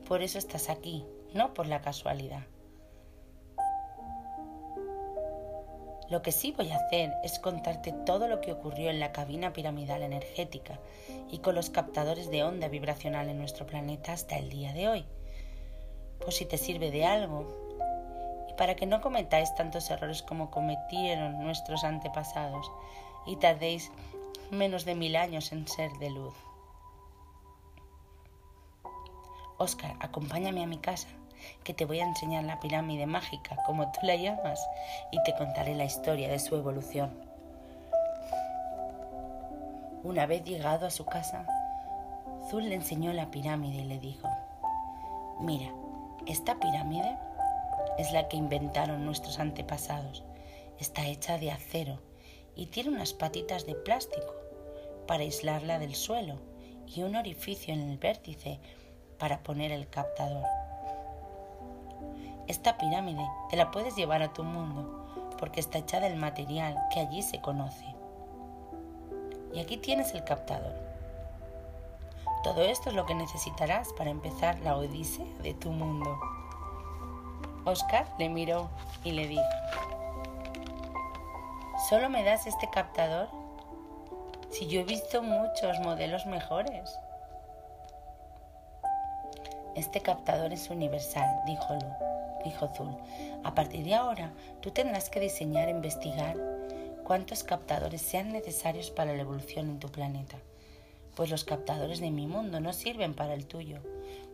Por 0.06 0.20
eso 0.20 0.36
estás 0.36 0.68
aquí, 0.68 1.06
no 1.32 1.54
por 1.54 1.66
la 1.66 1.80
casualidad. 1.80 2.42
Lo 6.12 6.20
que 6.20 6.30
sí 6.30 6.52
voy 6.54 6.70
a 6.70 6.76
hacer 6.76 7.14
es 7.24 7.38
contarte 7.38 7.90
todo 7.90 8.28
lo 8.28 8.42
que 8.42 8.52
ocurrió 8.52 8.90
en 8.90 9.00
la 9.00 9.12
cabina 9.12 9.54
piramidal 9.54 10.02
energética 10.02 10.78
y 11.30 11.38
con 11.38 11.54
los 11.54 11.70
captadores 11.70 12.30
de 12.30 12.44
onda 12.44 12.68
vibracional 12.68 13.30
en 13.30 13.38
nuestro 13.38 13.64
planeta 13.64 14.12
hasta 14.12 14.36
el 14.36 14.50
día 14.50 14.74
de 14.74 14.88
hoy. 14.88 15.06
Pues 16.20 16.36
si 16.36 16.44
te 16.44 16.58
sirve 16.58 16.90
de 16.90 17.06
algo, 17.06 17.46
y 18.50 18.52
para 18.58 18.76
que 18.76 18.84
no 18.84 19.00
cometáis 19.00 19.54
tantos 19.54 19.88
errores 19.88 20.22
como 20.22 20.50
cometieron 20.50 21.42
nuestros 21.42 21.82
antepasados 21.82 22.70
y 23.24 23.36
tardéis 23.36 23.90
menos 24.50 24.84
de 24.84 24.94
mil 24.94 25.16
años 25.16 25.50
en 25.50 25.66
ser 25.66 25.92
de 25.92 26.10
luz. 26.10 26.34
Oscar, 29.56 29.96
acompáñame 29.98 30.62
a 30.62 30.66
mi 30.66 30.76
casa 30.76 31.08
que 31.64 31.74
te 31.74 31.84
voy 31.84 32.00
a 32.00 32.06
enseñar 32.06 32.44
la 32.44 32.60
pirámide 32.60 33.06
mágica, 33.06 33.56
como 33.66 33.90
tú 33.92 34.00
la 34.02 34.16
llamas, 34.16 34.60
y 35.10 35.22
te 35.22 35.34
contaré 35.34 35.74
la 35.74 35.84
historia 35.84 36.28
de 36.28 36.38
su 36.38 36.56
evolución. 36.56 37.10
Una 40.04 40.26
vez 40.26 40.42
llegado 40.44 40.86
a 40.86 40.90
su 40.90 41.04
casa, 41.04 41.46
Zul 42.48 42.68
le 42.68 42.74
enseñó 42.74 43.12
la 43.12 43.30
pirámide 43.30 43.82
y 43.82 43.84
le 43.84 43.98
dijo, 43.98 44.28
mira, 45.40 45.72
esta 46.26 46.58
pirámide 46.58 47.16
es 47.98 48.12
la 48.12 48.28
que 48.28 48.36
inventaron 48.36 49.04
nuestros 49.04 49.38
antepasados. 49.38 50.24
Está 50.78 51.06
hecha 51.06 51.38
de 51.38 51.52
acero 51.52 52.00
y 52.56 52.66
tiene 52.66 52.90
unas 52.90 53.12
patitas 53.12 53.66
de 53.66 53.74
plástico 53.74 54.34
para 55.06 55.22
aislarla 55.22 55.78
del 55.78 55.94
suelo 55.94 56.38
y 56.86 57.02
un 57.02 57.16
orificio 57.16 57.72
en 57.72 57.80
el 57.80 57.98
vértice 57.98 58.60
para 59.18 59.42
poner 59.42 59.72
el 59.72 59.88
captador. 59.88 60.44
Esta 62.52 62.76
pirámide 62.76 63.26
te 63.48 63.56
la 63.56 63.70
puedes 63.70 63.96
llevar 63.96 64.20
a 64.20 64.34
tu 64.34 64.44
mundo 64.44 65.06
porque 65.38 65.58
está 65.58 65.78
hecha 65.78 66.00
del 66.00 66.16
material 66.16 66.76
que 66.92 67.00
allí 67.00 67.22
se 67.22 67.40
conoce. 67.40 67.86
Y 69.54 69.60
aquí 69.60 69.78
tienes 69.78 70.12
el 70.12 70.22
captador. 70.22 70.74
Todo 72.44 72.60
esto 72.60 72.90
es 72.90 72.94
lo 72.94 73.06
que 73.06 73.14
necesitarás 73.14 73.94
para 73.94 74.10
empezar 74.10 74.58
la 74.60 74.76
odisea 74.76 75.24
de 75.42 75.54
tu 75.54 75.70
mundo. 75.70 76.20
Oscar 77.64 78.06
le 78.18 78.28
miró 78.28 78.68
y 79.02 79.12
le 79.12 79.28
dijo, 79.28 79.42
¿solo 81.88 82.10
me 82.10 82.22
das 82.22 82.46
este 82.46 82.68
captador? 82.68 83.28
Si 84.50 84.66
yo 84.66 84.80
he 84.80 84.84
visto 84.84 85.22
muchos 85.22 85.80
modelos 85.80 86.26
mejores. 86.26 86.98
Este 89.74 90.02
captador 90.02 90.52
es 90.52 90.68
universal, 90.68 91.40
dijo 91.46 91.72
Lu 91.72 92.11
dijo 92.44 92.68
Zul. 92.76 92.96
A 93.44 93.54
partir 93.54 93.84
de 93.84 93.94
ahora, 93.94 94.32
tú 94.60 94.70
tendrás 94.70 95.10
que 95.10 95.20
diseñar 95.20 95.68
e 95.68 95.72
investigar 95.72 96.36
cuántos 97.04 97.44
captadores 97.44 98.02
sean 98.02 98.32
necesarios 98.32 98.90
para 98.90 99.14
la 99.14 99.22
evolución 99.22 99.68
en 99.68 99.78
tu 99.78 99.88
planeta. 99.90 100.38
Pues 101.14 101.30
los 101.30 101.44
captadores 101.44 102.00
de 102.00 102.10
mi 102.10 102.26
mundo 102.26 102.60
no 102.60 102.72
sirven 102.72 103.14
para 103.14 103.34
el 103.34 103.46
tuyo, 103.46 103.80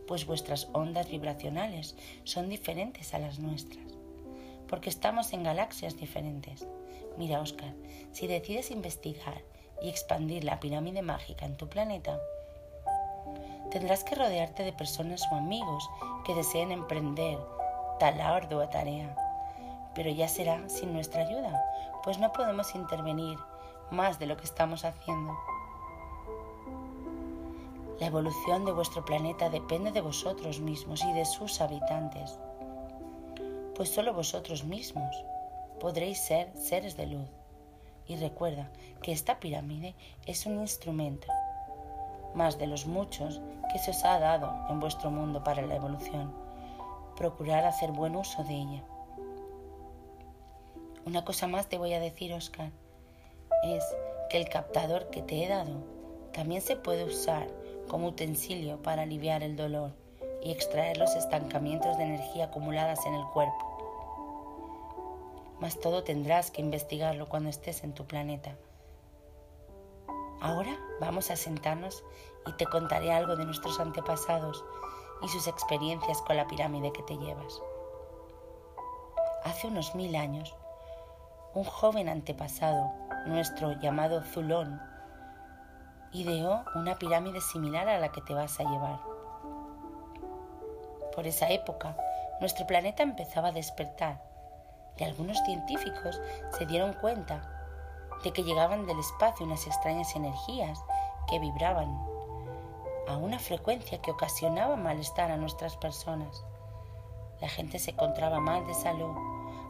pues 0.06 0.26
vuestras 0.26 0.68
ondas 0.72 1.08
vibracionales 1.08 1.96
son 2.24 2.48
diferentes 2.48 3.14
a 3.14 3.18
las 3.18 3.38
nuestras. 3.38 3.84
Porque 4.68 4.90
estamos 4.90 5.32
en 5.32 5.42
galaxias 5.42 5.96
diferentes. 5.96 6.66
Mira, 7.16 7.40
Oscar, 7.40 7.74
si 8.12 8.26
decides 8.26 8.70
investigar 8.70 9.42
y 9.82 9.88
expandir 9.88 10.44
la 10.44 10.60
pirámide 10.60 11.02
mágica 11.02 11.46
en 11.46 11.56
tu 11.56 11.68
planeta, 11.68 12.20
tendrás 13.70 14.04
que 14.04 14.14
rodearte 14.14 14.62
de 14.62 14.72
personas 14.72 15.22
o 15.32 15.34
amigos 15.34 15.88
que 16.24 16.34
deseen 16.34 16.70
emprender 16.70 17.38
tal 17.98 18.20
ardua 18.20 18.70
tarea. 18.70 19.14
Pero 19.94 20.10
ya 20.10 20.28
será 20.28 20.68
sin 20.68 20.92
nuestra 20.92 21.22
ayuda, 21.22 21.64
pues 22.04 22.18
no 22.18 22.32
podemos 22.32 22.74
intervenir 22.74 23.38
más 23.90 24.18
de 24.18 24.26
lo 24.26 24.36
que 24.36 24.44
estamos 24.44 24.84
haciendo. 24.84 25.36
La 27.98 28.06
evolución 28.06 28.64
de 28.64 28.72
vuestro 28.72 29.04
planeta 29.04 29.50
depende 29.50 29.90
de 29.90 30.00
vosotros 30.00 30.60
mismos 30.60 31.02
y 31.04 31.12
de 31.14 31.24
sus 31.24 31.60
habitantes, 31.60 32.38
pues 33.74 33.92
solo 33.92 34.14
vosotros 34.14 34.64
mismos 34.64 35.16
podréis 35.80 36.20
ser 36.20 36.56
seres 36.56 36.96
de 36.96 37.06
luz. 37.06 37.28
Y 38.06 38.16
recuerda 38.16 38.70
que 39.02 39.12
esta 39.12 39.38
pirámide 39.40 39.94
es 40.26 40.46
un 40.46 40.60
instrumento, 40.60 41.26
más 42.34 42.58
de 42.58 42.68
los 42.68 42.86
muchos 42.86 43.40
que 43.72 43.78
se 43.78 43.90
os 43.90 44.04
ha 44.04 44.18
dado 44.18 44.54
en 44.70 44.80
vuestro 44.80 45.10
mundo 45.10 45.42
para 45.42 45.62
la 45.62 45.74
evolución 45.74 46.47
procurar 47.18 47.64
hacer 47.64 47.90
buen 47.90 48.14
uso 48.14 48.44
de 48.44 48.54
ella. 48.54 48.84
Una 51.04 51.24
cosa 51.24 51.48
más 51.48 51.68
te 51.68 51.76
voy 51.76 51.92
a 51.92 52.00
decir, 52.00 52.32
Oscar, 52.32 52.70
es 53.64 53.84
que 54.30 54.38
el 54.38 54.48
captador 54.48 55.10
que 55.10 55.22
te 55.22 55.44
he 55.44 55.48
dado 55.48 55.82
también 56.32 56.62
se 56.62 56.76
puede 56.76 57.04
usar 57.04 57.48
como 57.88 58.06
utensilio 58.06 58.80
para 58.82 59.02
aliviar 59.02 59.42
el 59.42 59.56
dolor 59.56 59.92
y 60.44 60.52
extraer 60.52 60.96
los 60.96 61.16
estancamientos 61.16 61.98
de 61.98 62.04
energía 62.04 62.44
acumuladas 62.44 63.04
en 63.04 63.14
el 63.14 63.24
cuerpo. 63.26 63.66
Mas 65.60 65.80
todo 65.80 66.04
tendrás 66.04 66.52
que 66.52 66.62
investigarlo 66.62 67.28
cuando 67.28 67.50
estés 67.50 67.82
en 67.82 67.94
tu 67.94 68.06
planeta. 68.06 68.54
Ahora 70.40 70.78
vamos 71.00 71.32
a 71.32 71.36
sentarnos 71.36 72.04
y 72.46 72.52
te 72.52 72.66
contaré 72.66 73.10
algo 73.10 73.34
de 73.34 73.44
nuestros 73.44 73.80
antepasados 73.80 74.64
y 75.22 75.28
sus 75.28 75.46
experiencias 75.46 76.22
con 76.22 76.36
la 76.36 76.46
pirámide 76.46 76.92
que 76.92 77.02
te 77.02 77.16
llevas. 77.16 77.60
Hace 79.44 79.68
unos 79.68 79.94
mil 79.94 80.14
años, 80.16 80.54
un 81.54 81.64
joven 81.64 82.08
antepasado, 82.08 82.92
nuestro 83.26 83.72
llamado 83.80 84.22
Zulón, 84.22 84.80
ideó 86.12 86.64
una 86.74 86.98
pirámide 86.98 87.40
similar 87.40 87.88
a 87.88 87.98
la 87.98 88.10
que 88.10 88.20
te 88.22 88.34
vas 88.34 88.58
a 88.60 88.64
llevar. 88.64 89.00
Por 91.14 91.26
esa 91.26 91.48
época, 91.50 91.96
nuestro 92.40 92.66
planeta 92.66 93.02
empezaba 93.02 93.48
a 93.48 93.52
despertar 93.52 94.22
y 94.96 95.04
algunos 95.04 95.38
científicos 95.44 96.20
se 96.56 96.66
dieron 96.66 96.92
cuenta 96.94 97.42
de 98.22 98.32
que 98.32 98.42
llegaban 98.42 98.86
del 98.86 98.98
espacio 98.98 99.46
unas 99.46 99.66
extrañas 99.66 100.14
energías 100.16 100.78
que 101.28 101.38
vibraban 101.38 102.17
a 103.08 103.16
una 103.16 103.38
frecuencia 103.38 104.02
que 104.02 104.10
ocasionaba 104.10 104.76
malestar 104.76 105.30
a 105.30 105.38
nuestras 105.38 105.76
personas. 105.76 106.44
La 107.40 107.48
gente 107.48 107.78
se 107.78 107.92
encontraba 107.92 108.38
mal 108.38 108.66
de 108.66 108.74
salud, 108.74 109.16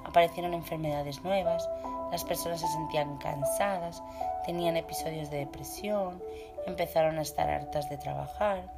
aparecieron 0.04 0.54
enfermedades 0.54 1.22
nuevas, 1.22 1.68
las 2.10 2.24
personas 2.24 2.60
se 2.60 2.66
sentían 2.66 3.18
cansadas, 3.18 4.02
tenían 4.44 4.76
episodios 4.76 5.30
de 5.30 5.38
depresión, 5.38 6.20
empezaron 6.66 7.18
a 7.18 7.22
estar 7.22 7.48
hartas 7.48 7.88
de 7.88 7.98
trabajar, 7.98 8.72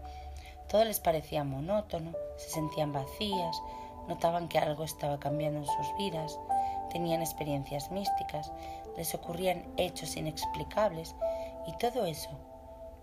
todo 0.68 0.84
les 0.84 1.00
parecía 1.00 1.42
monótono, 1.42 2.12
se 2.36 2.50
sentían 2.50 2.92
vacías, 2.92 3.62
notaban 4.08 4.48
que 4.48 4.58
algo 4.58 4.84
estaba 4.84 5.18
cambiando 5.18 5.60
en 5.60 5.66
sus 5.66 5.96
vidas, 5.96 6.38
tenían 6.92 7.22
experiencias 7.22 7.90
místicas, 7.90 8.52
les 8.96 9.14
ocurrían 9.14 9.64
hechos 9.78 10.16
inexplicables 10.16 11.14
y 11.66 11.72
todo 11.78 12.04
eso 12.04 12.49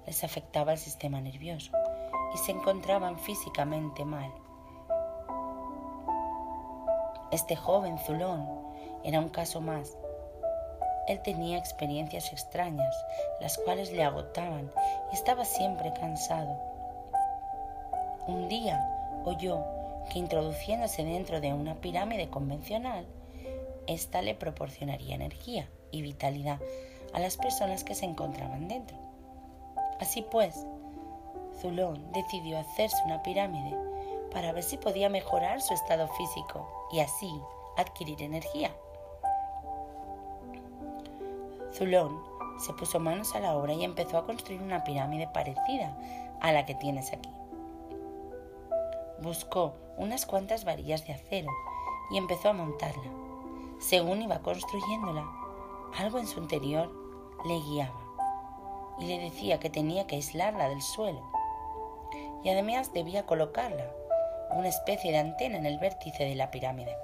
les 0.07 0.23
afectaba 0.23 0.71
al 0.71 0.77
sistema 0.77 1.21
nervioso 1.21 1.71
y 2.33 2.37
se 2.37 2.53
encontraban 2.53 3.19
físicamente 3.19 4.05
mal. 4.05 4.31
Este 7.31 7.57
joven 7.57 7.99
Zulón 7.99 8.47
era 9.03 9.19
un 9.19 9.29
caso 9.29 9.59
más. 9.59 9.97
Él 11.07 11.21
tenía 11.21 11.57
experiencias 11.57 12.31
extrañas, 12.31 12.95
las 13.41 13.57
cuales 13.57 13.91
le 13.91 14.03
agotaban 14.03 14.71
y 15.11 15.15
estaba 15.15 15.45
siempre 15.45 15.93
cansado. 15.93 16.57
Un 18.27 18.47
día 18.47 18.81
oyó 19.25 19.63
que 20.11 20.19
introduciéndose 20.19 21.03
dentro 21.03 21.41
de 21.41 21.53
una 21.53 21.75
pirámide 21.75 22.29
convencional, 22.29 23.05
ésta 23.87 24.21
le 24.21 24.35
proporcionaría 24.35 25.15
energía 25.15 25.69
y 25.91 26.01
vitalidad 26.01 26.59
a 27.13 27.19
las 27.19 27.37
personas 27.37 27.83
que 27.83 27.95
se 27.95 28.05
encontraban 28.05 28.67
dentro. 28.67 29.06
Así 29.99 30.21
pues, 30.21 30.65
Zulón 31.59 32.11
decidió 32.11 32.59
hacerse 32.59 32.97
una 33.05 33.23
pirámide 33.23 33.75
para 34.31 34.51
ver 34.51 34.63
si 34.63 34.77
podía 34.77 35.09
mejorar 35.09 35.61
su 35.61 35.73
estado 35.73 36.07
físico 36.09 36.67
y 36.91 36.99
así 36.99 37.41
adquirir 37.77 38.21
energía. 38.21 38.71
Zulón 41.73 42.21
se 42.59 42.73
puso 42.73 42.99
manos 42.99 43.35
a 43.35 43.39
la 43.39 43.55
obra 43.55 43.73
y 43.73 43.83
empezó 43.83 44.17
a 44.17 44.25
construir 44.25 44.61
una 44.61 44.83
pirámide 44.83 45.27
parecida 45.27 45.97
a 46.41 46.51
la 46.51 46.65
que 46.65 46.75
tienes 46.75 47.11
aquí. 47.13 47.29
Buscó 49.21 49.73
unas 49.97 50.25
cuantas 50.25 50.63
varillas 50.63 51.05
de 51.07 51.13
acero 51.13 51.51
y 52.11 52.17
empezó 52.17 52.49
a 52.49 52.53
montarla. 52.53 53.09
Según 53.79 54.21
iba 54.21 54.39
construyéndola, 54.39 55.25
algo 55.97 56.19
en 56.19 56.27
su 56.27 56.39
interior 56.39 56.91
le 57.45 57.59
guiaba 57.59 58.06
y 58.99 59.05
le 59.05 59.19
decía 59.19 59.59
que 59.59 59.69
tenía 59.69 60.07
que 60.07 60.15
aislarla 60.15 60.69
del 60.69 60.81
suelo. 60.81 61.21
Y 62.43 62.49
además 62.49 62.93
debía 62.93 63.25
colocarla, 63.25 63.85
una 64.51 64.69
especie 64.69 65.11
de 65.11 65.17
antena 65.17 65.57
en 65.57 65.65
el 65.65 65.79
vértice 65.79 66.23
de 66.23 66.35
la 66.35 66.51
pirámide. 66.51 66.95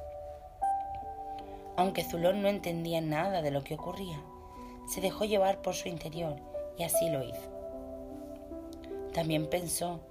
Aunque 1.75 2.03
Zulón 2.03 2.41
no 2.41 2.49
entendía 2.49 3.01
nada 3.01 3.41
de 3.41 3.51
lo 3.51 3.63
que 3.63 3.75
ocurría, 3.75 4.21
se 4.87 5.01
dejó 5.01 5.25
llevar 5.25 5.61
por 5.61 5.73
su 5.73 5.87
interior 5.89 6.35
y 6.77 6.83
así 6.83 7.09
lo 7.09 7.23
hizo. 7.23 7.51
También 9.13 9.49
pensó 9.49 10.01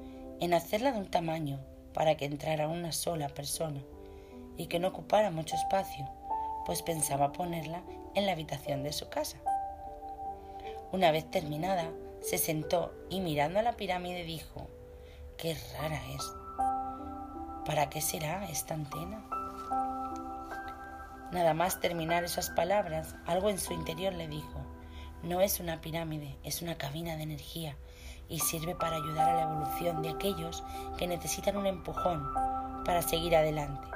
en 0.41 0.55
hacerla 0.55 0.93
de 0.93 0.99
un 0.99 1.11
tamaño 1.11 1.61
para 1.95 2.17
que 2.17 2.25
entrara 2.25 2.69
una 2.69 2.93
sola 2.93 3.29
persona 3.29 3.81
y 4.57 4.67
que 4.67 4.79
no 4.79 4.89
ocupara 4.89 5.31
mucho 5.31 5.57
espacio, 5.57 6.09
pues 6.67 6.83
pensaba 6.83 7.33
ponerla 7.33 7.83
en 8.15 8.27
la 8.27 8.33
habitación 8.33 8.83
de 8.83 8.93
su 8.93 9.09
casa. 9.09 9.39
Una 10.93 11.11
vez 11.11 11.31
terminada, 11.31 11.91
se 12.21 12.37
sentó 12.37 12.93
y 13.09 13.21
mirando 13.21 13.59
a 13.59 13.63
la 13.63 13.79
pirámide 13.79 14.25
dijo, 14.25 14.69
qué 15.39 15.57
rara 15.79 15.99
es. 16.11 16.33
¿Para 17.65 17.89
qué 17.89 18.03
será 18.03 18.47
esta 18.51 18.75
antena? 18.75 19.25
Nada 21.33 21.55
más 21.55 21.81
terminar 21.81 22.25
esas 22.25 22.51
palabras, 22.51 23.15
algo 23.25 23.49
en 23.49 23.59
su 23.59 23.73
interior 23.73 24.13
le 24.13 24.29
dijo, 24.29 24.61
no 25.23 25.41
es 25.41 25.61
una 25.61 25.81
pirámide, 25.81 26.37
es 26.45 26.61
una 26.61 26.77
cabina 26.77 27.17
de 27.17 27.23
energía 27.23 27.75
y 28.29 28.41
sirve 28.41 28.75
para 28.75 28.97
ayudar 28.97 29.31
a 29.31 29.37
la 29.37 29.43
evolución 29.45 30.03
de 30.03 30.11
aquellos 30.11 30.63
que 30.99 31.07
necesitan 31.07 31.57
un 31.57 31.67
empujón 31.67 32.23
para 32.85 33.01
seguir 33.01 33.35
adelante. 33.35 33.89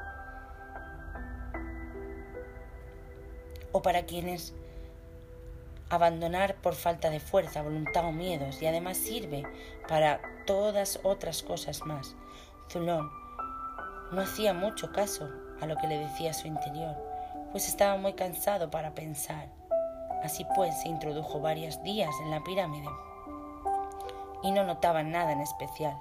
O 3.73 3.83
para 3.83 4.07
quienes 4.07 4.55
abandonar 5.89 6.57
por 6.57 6.75
falta 6.75 7.11
de 7.11 7.21
fuerza, 7.21 7.63
voluntad 7.63 8.07
o 8.07 8.13
miedos 8.13 8.61
y 8.63 8.67
además 8.67 8.97
sirve 8.97 9.45
para 9.89 10.21
todas 10.47 11.01
otras 11.03 11.43
cosas 11.43 11.85
más. 11.87 12.17
Zulón 12.71 13.11
no 14.13 14.21
hacía 14.21 14.55
mucho 14.55 14.93
caso 14.93 15.29
a 15.61 15.67
lo 15.67 15.77
que 15.77 15.87
le 15.87 15.99
decía 15.99 16.33
su 16.33 16.47
interior 16.47 16.97
pues 17.57 17.69
estaba 17.69 17.97
muy 17.97 18.13
cansado 18.13 18.71
para 18.71 18.95
pensar. 18.95 19.49
Así 20.23 20.47
pues 20.55 20.79
se 20.83 20.89
introdujo 20.89 21.41
varios 21.41 21.83
días 21.83 22.15
en 22.23 22.31
la 22.31 22.45
pirámide 22.45 22.87
y 24.43 24.51
no 24.51 24.65
notaba 24.65 25.03
nada 25.03 25.33
en 25.33 25.41
especial. 25.41 25.99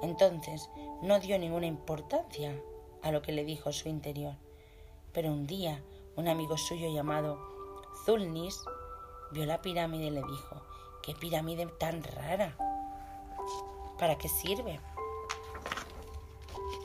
Entonces 0.00 0.70
no 1.02 1.20
dio 1.20 1.38
ninguna 1.38 1.66
importancia 1.66 2.56
a 3.02 3.12
lo 3.12 3.20
que 3.20 3.32
le 3.32 3.44
dijo 3.44 3.70
su 3.72 3.90
interior. 3.90 4.34
Pero 5.12 5.30
un 5.30 5.46
día 5.46 5.82
un 6.16 6.28
amigo 6.28 6.56
suyo 6.56 6.90
llamado 6.90 7.38
Zulnis 8.06 8.58
vio 9.32 9.46
la 9.46 9.62
pirámide 9.62 10.06
y 10.06 10.10
le 10.10 10.22
dijo, 10.22 10.62
¿qué 11.02 11.14
pirámide 11.14 11.66
tan 11.66 12.02
rara? 12.02 12.56
¿Para 13.98 14.18
qué 14.18 14.28
sirve? 14.28 14.80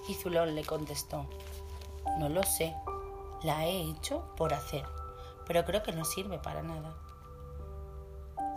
Y 0.07 0.13
Zulón 0.13 0.55
le 0.55 0.63
contestó, 0.63 1.25
no 2.19 2.29
lo 2.29 2.43
sé, 2.43 2.75
la 3.43 3.65
he 3.65 3.81
hecho 3.81 4.23
por 4.37 4.53
hacer, 4.53 4.85
pero 5.45 5.65
creo 5.65 5.83
que 5.83 5.91
no 5.91 6.05
sirve 6.05 6.39
para 6.39 6.63
nada. 6.63 6.95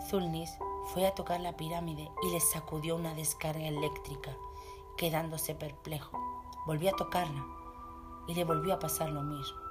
Zulnis 0.08 0.50
fue 0.92 1.06
a 1.06 1.14
tocar 1.14 1.40
la 1.40 1.56
pirámide 1.56 2.08
y 2.22 2.30
le 2.30 2.40
sacudió 2.40 2.96
una 2.96 3.14
descarga 3.14 3.66
eléctrica, 3.66 4.36
quedándose 4.96 5.54
perplejo. 5.54 6.18
Volvió 6.66 6.90
a 6.90 6.96
tocarla 6.96 7.44
y 8.28 8.34
le 8.34 8.44
volvió 8.44 8.74
a 8.74 8.78
pasar 8.78 9.10
lo 9.10 9.22
mismo. 9.22 9.69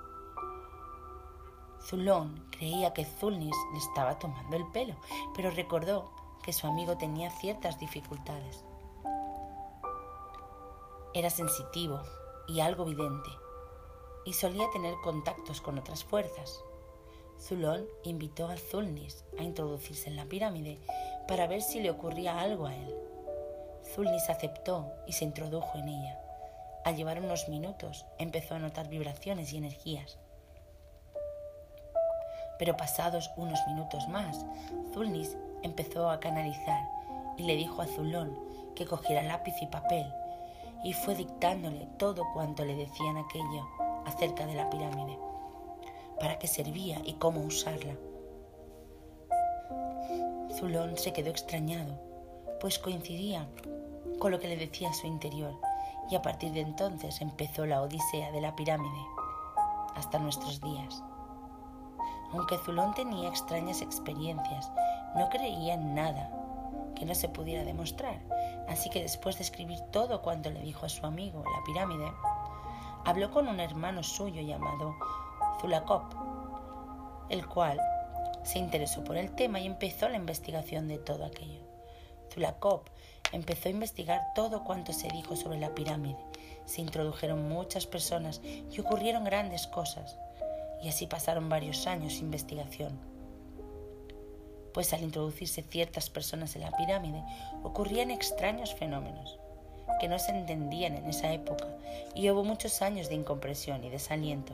Zulón 1.82 2.48
creía 2.52 2.94
que 2.94 3.06
Zulnis 3.06 3.56
le 3.74 3.80
estaba 3.80 4.20
tomando 4.20 4.58
el 4.58 4.68
pelo, 4.72 4.96
pero 5.36 5.52
recordó 5.52 6.12
que 6.44 6.54
su 6.54 6.68
amigo 6.68 6.98
tenía 6.98 7.30
ciertas 7.32 7.80
dificultades. 7.80 8.64
Era 11.14 11.30
sensitivo 11.30 12.02
y 12.48 12.60
algo 12.60 12.86
vidente, 12.86 13.30
y 14.26 14.34
solía 14.34 14.70
tener 14.72 14.94
contactos 15.04 15.62
con 15.62 15.78
otras 15.78 16.04
fuerzas. 16.04 16.64
Zulón 17.40 17.86
invitó 18.04 18.48
a 18.48 18.58
Zulnis 18.58 19.24
a 19.38 19.44
introducirse 19.44 20.10
en 20.10 20.18
la 20.18 20.26
pirámide 20.26 20.80
para 21.28 21.48
ver 21.48 21.62
si 21.62 21.80
le 21.80 21.90
ocurría 21.90 22.40
algo 22.40 22.68
a 22.68 22.76
él. 22.76 22.94
Zulnis 23.96 24.30
aceptó 24.30 24.92
y 25.08 25.14
se 25.14 25.26
introdujo 25.26 25.78
en 25.78 25.88
ella. 25.88 26.20
Al 26.86 26.96
llevar 26.96 27.20
unos 27.20 27.48
minutos 27.50 28.06
empezó 28.18 28.56
a 28.56 28.60
notar 28.60 28.90
vibraciones 28.90 29.54
y 29.54 29.58
energías. 29.58 30.18
Pero 32.60 32.77
pasados 32.77 33.31
unos 33.38 33.60
minutos 33.68 34.07
más, 34.10 34.45
Zulnis 34.94 35.36
empezó 35.64 36.10
a 36.10 36.19
canalizar 36.19 36.88
y 37.38 37.44
le 37.44 37.56
dijo 37.56 37.81
a 37.81 37.88
Zulón 37.88 38.38
que 38.76 38.86
cogiera 38.86 39.23
lápiz 39.23 39.56
y 39.61 39.65
papel 39.65 40.06
y 40.84 40.94
fue 40.94 41.15
dictándole 41.15 41.88
todo 41.98 42.23
cuanto 42.34 42.64
le 42.64 42.76
decían 42.76 43.18
aquello 43.18 43.68
acerca 44.06 44.45
de 44.45 44.56
la 44.56 44.69
pirámide, 44.69 45.18
para 46.19 46.40
qué 46.40 46.48
servía 46.48 47.02
y 47.03 47.14
cómo 47.14 47.41
usarla. 47.41 47.95
Zulón 50.53 50.98
se 50.98 51.14
quedó 51.14 51.30
extrañado, 51.30 51.99
pues 52.60 52.80
coincidía 52.80 53.48
con 54.19 54.31
lo 54.31 54.40
que 54.40 54.48
le 54.48 54.57
decía 54.57 54.94
su 54.94 55.07
interior, 55.07 55.53
y 56.10 56.15
a 56.15 56.22
partir 56.22 56.52
de 56.52 56.61
entonces 56.61 57.22
empezó 57.22 57.65
la 57.65 57.81
odisea 57.81 58.31
de 58.31 58.41
la 58.41 58.56
pirámide 58.56 59.06
hasta 59.95 60.19
nuestros 60.19 60.60
días. 60.61 61.03
Aunque 62.32 62.58
Zulón 62.58 62.94
tenía 62.94 63.30
extrañas 63.30 63.82
experiencias, 63.82 64.72
no 65.16 65.30
creía 65.30 65.74
en 65.74 65.96
nada 65.96 66.30
que 66.96 67.06
no 67.06 67.16
se 67.16 67.30
pudiera 67.30 67.64
demostrar, 67.64 68.20
así 68.68 68.90
que 68.90 69.02
después 69.02 69.38
de 69.38 69.44
escribir 69.44 69.80
todo 69.92 70.22
cuanto 70.22 70.50
le 70.50 70.62
dijo 70.62 70.86
a 70.86 70.90
su 70.90 71.06
amigo 71.06 71.44
la 71.44 71.64
pirámide, 71.66 72.12
habló 73.06 73.32
con 73.32 73.48
un 73.48 73.60
hermano 73.60 74.04
suyo 74.04 74.42
llamado 74.42 74.96
Zulakop, 75.60 76.14
el 77.30 77.48
cual 77.48 77.80
se 78.44 78.60
interesó 78.60 79.04
por 79.04 79.18
el 79.18 79.32
tema 79.32 79.60
y 79.60 79.66
empezó 79.66 80.10
la 80.10 80.18
investigación 80.18 80.88
de 80.88 80.98
todo 80.98 81.26
aquello. 81.26 81.62
Zulakop 82.32 82.88
empezó 83.32 83.70
a 83.70 83.72
investigar 83.72 84.34
todo 84.36 84.64
cuanto 84.64 84.94
se 84.94 85.08
dijo 85.10 85.36
sobre 85.36 85.60
la 85.60 85.74
pirámide. 85.74 86.18
Se 86.66 86.82
introdujeron 86.82 87.50
muchas 87.50 87.88
personas 87.88 88.42
y 88.44 88.80
ocurrieron 88.80 89.24
grandes 89.24 89.68
cosas. 89.68 90.18
Y 90.82 90.90
así 90.90 91.08
pasaron 91.08 91.50
varios 91.50 91.88
años 91.88 92.14
de 92.14 92.20
investigación. 92.20 92.98
Pues 94.74 94.94
al 94.94 95.04
introducirse 95.04 95.64
ciertas 95.64 96.10
personas 96.10 96.56
en 96.56 96.62
la 96.62 96.72
pirámide 96.72 97.24
ocurrían 97.64 98.12
extraños 98.12 98.74
fenómenos 98.76 99.40
que 100.00 100.08
no 100.08 100.18
se 100.18 100.32
entendían 100.32 100.96
en 100.96 101.06
esa 101.08 101.32
época 101.34 101.68
y 102.16 102.30
hubo 102.30 102.44
muchos 102.44 102.82
años 102.82 103.10
de 103.10 103.16
incompresión 103.16 103.84
y 103.84 103.90
desaliento. 103.90 104.54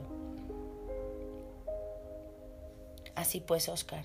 Así 3.14 3.40
pues, 3.40 3.68
Oscar, 3.68 4.04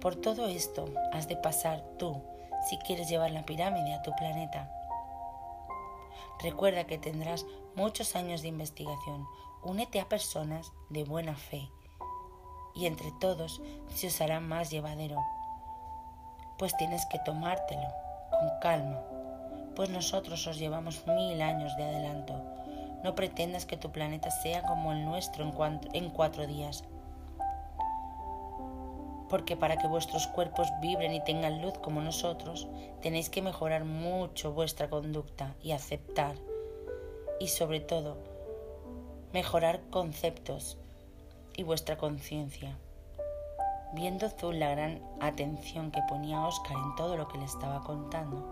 por 0.00 0.16
todo 0.16 0.48
esto 0.48 0.86
has 1.12 1.28
de 1.28 1.36
pasar 1.36 1.84
tú 1.98 2.20
si 2.68 2.78
quieres 2.78 3.08
llevar 3.08 3.30
la 3.30 3.44
pirámide 3.44 3.94
a 3.94 4.02
tu 4.02 4.14
planeta. 4.16 4.70
Recuerda 6.42 6.84
que 6.84 6.98
tendrás 6.98 7.44
muchos 7.80 8.14
años 8.14 8.42
de 8.42 8.48
investigación. 8.48 9.26
Únete 9.62 10.00
a 10.00 10.08
personas 10.08 10.70
de 10.90 11.02
buena 11.04 11.34
fe 11.34 11.70
y 12.74 12.84
entre 12.84 13.10
todos 13.20 13.62
se 13.88 14.08
os 14.08 14.20
hará 14.20 14.38
más 14.38 14.70
llevadero. 14.70 15.16
Pues 16.58 16.76
tienes 16.76 17.06
que 17.06 17.18
tomártelo 17.20 17.88
con 18.30 18.50
calma, 18.60 19.00
pues 19.74 19.88
nosotros 19.88 20.46
os 20.46 20.58
llevamos 20.58 21.06
mil 21.06 21.40
años 21.40 21.74
de 21.78 21.84
adelanto. 21.84 22.34
No 23.02 23.14
pretendas 23.14 23.64
que 23.64 23.78
tu 23.78 23.90
planeta 23.90 24.30
sea 24.30 24.62
como 24.64 24.92
el 24.92 25.06
nuestro 25.06 25.42
en, 25.42 25.80
en 25.94 26.10
cuatro 26.10 26.46
días 26.46 26.84
porque 29.30 29.56
para 29.56 29.76
que 29.76 29.86
vuestros 29.86 30.26
cuerpos 30.26 30.66
vibren 30.82 31.14
y 31.14 31.22
tengan 31.22 31.62
luz 31.62 31.78
como 31.78 32.02
nosotros, 32.02 32.66
tenéis 33.00 33.30
que 33.30 33.42
mejorar 33.42 33.84
mucho 33.84 34.52
vuestra 34.52 34.90
conducta 34.90 35.54
y 35.62 35.70
aceptar, 35.70 36.34
y 37.40 37.48
sobre 37.48 37.80
todo, 37.80 38.18
mejorar 39.32 39.80
conceptos 39.90 40.76
y 41.56 41.64
vuestra 41.64 41.96
conciencia. 41.96 42.76
Viendo 43.94 44.28
Zul 44.28 44.60
la 44.60 44.70
gran 44.70 45.02
atención 45.20 45.90
que 45.90 46.02
ponía 46.08 46.46
Oscar 46.46 46.76
en 46.76 46.94
todo 46.94 47.16
lo 47.16 47.26
que 47.26 47.38
le 47.38 47.46
estaba 47.46 47.82
contando, 47.82 48.46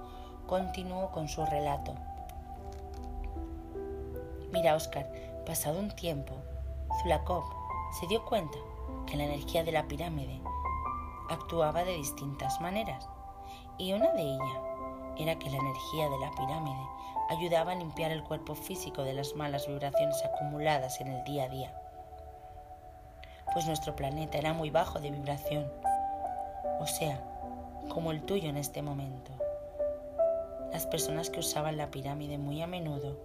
continuó 0.46 1.12
con 1.12 1.28
su 1.28 1.44
relato. 1.44 1.94
Mira, 4.50 4.74
Oscar, 4.74 5.06
pasado 5.46 5.78
un 5.78 5.90
tiempo, 5.90 6.34
Zulakov 7.02 7.44
se 8.00 8.06
dio 8.06 8.24
cuenta 8.24 8.58
que 9.06 9.16
la 9.16 9.24
energía 9.24 9.62
de 9.62 9.72
la 9.72 9.86
pirámide 9.86 10.40
actuaba 11.28 11.84
de 11.84 11.94
distintas 11.94 12.60
maneras 12.62 13.06
y 13.76 13.92
una 13.92 14.12
de 14.14 14.22
ellas 14.22 14.67
era 15.18 15.38
que 15.38 15.50
la 15.50 15.58
energía 15.58 16.08
de 16.08 16.18
la 16.18 16.30
pirámide 16.32 16.86
ayudaba 17.28 17.72
a 17.72 17.74
limpiar 17.76 18.10
el 18.10 18.24
cuerpo 18.24 18.54
físico 18.54 19.02
de 19.02 19.14
las 19.14 19.34
malas 19.34 19.66
vibraciones 19.66 20.22
acumuladas 20.24 21.00
en 21.00 21.08
el 21.08 21.24
día 21.24 21.44
a 21.44 21.48
día. 21.48 21.74
Pues 23.52 23.66
nuestro 23.66 23.96
planeta 23.96 24.38
era 24.38 24.52
muy 24.52 24.70
bajo 24.70 25.00
de 25.00 25.10
vibración, 25.10 25.70
o 26.80 26.86
sea, 26.86 27.20
como 27.88 28.12
el 28.12 28.22
tuyo 28.22 28.48
en 28.48 28.56
este 28.56 28.82
momento. 28.82 29.32
Las 30.72 30.86
personas 30.86 31.30
que 31.30 31.40
usaban 31.40 31.76
la 31.76 31.90
pirámide 31.90 32.38
muy 32.38 32.62
a 32.62 32.66
menudo 32.66 33.18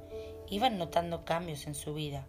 iban 0.49 0.77
notando 0.77 1.25
cambios 1.25 1.67
en 1.67 1.75
su 1.75 1.93
vida, 1.93 2.25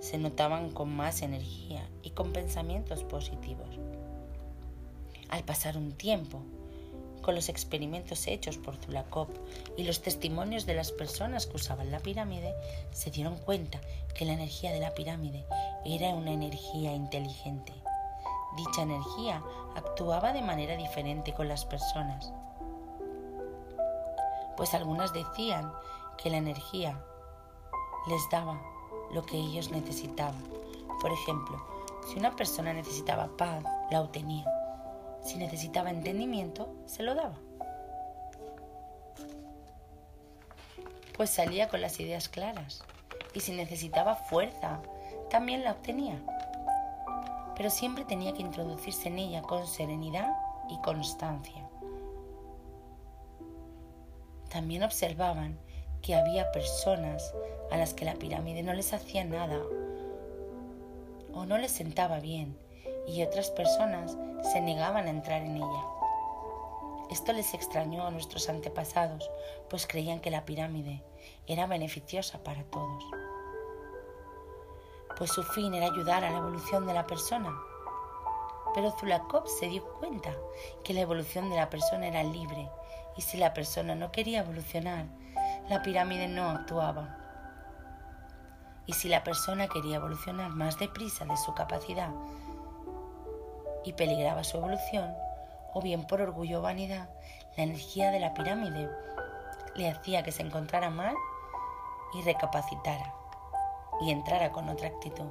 se 0.00 0.18
notaban 0.18 0.70
con 0.70 0.94
más 0.94 1.22
energía 1.22 1.88
y 2.02 2.10
con 2.10 2.32
pensamientos 2.32 3.04
positivos. 3.04 3.78
Al 5.28 5.44
pasar 5.44 5.76
un 5.76 5.92
tiempo, 5.92 6.42
con 7.18 7.34
los 7.34 7.48
experimentos 7.48 8.26
hechos 8.26 8.56
por 8.56 8.76
Zulakov 8.76 9.28
y 9.76 9.84
los 9.84 10.02
testimonios 10.02 10.66
de 10.66 10.74
las 10.74 10.92
personas 10.92 11.46
que 11.46 11.56
usaban 11.56 11.90
la 11.90 12.00
pirámide, 12.00 12.54
se 12.92 13.10
dieron 13.10 13.36
cuenta 13.36 13.80
que 14.14 14.24
la 14.24 14.32
energía 14.32 14.72
de 14.72 14.80
la 14.80 14.94
pirámide 14.94 15.44
era 15.84 16.10
una 16.10 16.32
energía 16.32 16.94
inteligente. 16.94 17.72
Dicha 18.56 18.82
energía 18.82 19.42
actuaba 19.76 20.32
de 20.32 20.42
manera 20.42 20.76
diferente 20.76 21.32
con 21.32 21.48
las 21.48 21.64
personas, 21.64 22.32
pues 24.56 24.74
algunas 24.74 25.12
decían 25.12 25.72
que 26.16 26.30
la 26.30 26.38
energía 26.38 27.00
les 28.08 28.20
daba 28.30 28.60
lo 29.12 29.24
que 29.24 29.36
ellos 29.36 29.70
necesitaban. 29.70 30.42
Por 31.00 31.12
ejemplo, 31.12 31.64
si 32.08 32.18
una 32.18 32.34
persona 32.34 32.72
necesitaba 32.72 33.28
paz, 33.36 33.62
la 33.90 34.00
obtenía 34.00 34.44
si 35.22 35.36
necesitaba 35.36 35.90
entendimiento, 35.90 36.74
se 36.86 37.02
lo 37.02 37.14
daba. 37.14 37.36
Pues 41.16 41.30
salía 41.30 41.68
con 41.68 41.80
las 41.80 41.98
ideas 42.00 42.28
claras. 42.28 42.82
Y 43.34 43.40
si 43.40 43.52
necesitaba 43.52 44.14
fuerza, 44.14 44.80
también 45.30 45.64
la 45.64 45.72
obtenía. 45.72 46.18
Pero 47.56 47.70
siempre 47.70 48.04
tenía 48.04 48.32
que 48.32 48.42
introducirse 48.42 49.08
en 49.08 49.18
ella 49.18 49.42
con 49.42 49.66
serenidad 49.66 50.30
y 50.70 50.80
constancia. 50.80 51.68
También 54.48 54.82
observaban 54.82 55.58
que 56.02 56.14
había 56.14 56.50
personas 56.52 57.34
a 57.70 57.76
las 57.76 57.94
que 57.94 58.04
la 58.04 58.14
pirámide 58.14 58.62
no 58.62 58.72
les 58.72 58.92
hacía 58.92 59.24
nada 59.24 59.60
o 61.34 61.44
no 61.44 61.58
les 61.58 61.72
sentaba 61.72 62.20
bien 62.20 62.56
y 63.08 63.22
otras 63.22 63.50
personas 63.50 64.16
se 64.52 64.60
negaban 64.60 65.06
a 65.06 65.10
entrar 65.10 65.42
en 65.42 65.56
ella. 65.56 65.84
Esto 67.10 67.32
les 67.32 67.54
extrañó 67.54 68.06
a 68.06 68.10
nuestros 68.10 68.50
antepasados, 68.50 69.30
pues 69.70 69.86
creían 69.86 70.20
que 70.20 70.30
la 70.30 70.44
pirámide 70.44 71.02
era 71.46 71.66
beneficiosa 71.66 72.44
para 72.44 72.64
todos, 72.64 73.04
pues 75.16 75.32
su 75.32 75.42
fin 75.42 75.72
era 75.72 75.86
ayudar 75.86 76.22
a 76.22 76.30
la 76.30 76.36
evolución 76.36 76.86
de 76.86 76.92
la 76.92 77.06
persona. 77.06 77.58
Pero 78.74 78.90
Zulakov 78.90 79.48
se 79.48 79.68
dio 79.68 79.82
cuenta 79.94 80.34
que 80.84 80.92
la 80.92 81.00
evolución 81.00 81.48
de 81.48 81.56
la 81.56 81.70
persona 81.70 82.08
era 82.08 82.22
libre 82.22 82.68
y 83.16 83.22
si 83.22 83.38
la 83.38 83.54
persona 83.54 83.94
no 83.94 84.12
quería 84.12 84.40
evolucionar, 84.40 85.06
la 85.70 85.82
pirámide 85.82 86.28
no 86.28 86.50
actuaba. 86.50 87.16
Y 88.84 88.92
si 88.92 89.08
la 89.08 89.24
persona 89.24 89.66
quería 89.66 89.96
evolucionar 89.96 90.50
más 90.50 90.78
deprisa 90.78 91.24
de 91.24 91.36
su 91.38 91.54
capacidad 91.54 92.10
y 93.88 93.94
peligraba 93.94 94.44
su 94.44 94.58
evolución, 94.58 95.16
o 95.72 95.80
bien 95.80 96.04
por 96.04 96.20
orgullo 96.20 96.58
o 96.58 96.62
vanidad, 96.62 97.08
la 97.56 97.62
energía 97.62 98.10
de 98.10 98.20
la 98.20 98.34
pirámide 98.34 98.90
le 99.76 99.88
hacía 99.88 100.22
que 100.22 100.30
se 100.30 100.42
encontrara 100.42 100.90
mal 100.90 101.14
y 102.12 102.20
recapacitara 102.20 103.14
y 104.02 104.10
entrara 104.10 104.52
con 104.52 104.68
otra 104.68 104.88
actitud. 104.88 105.30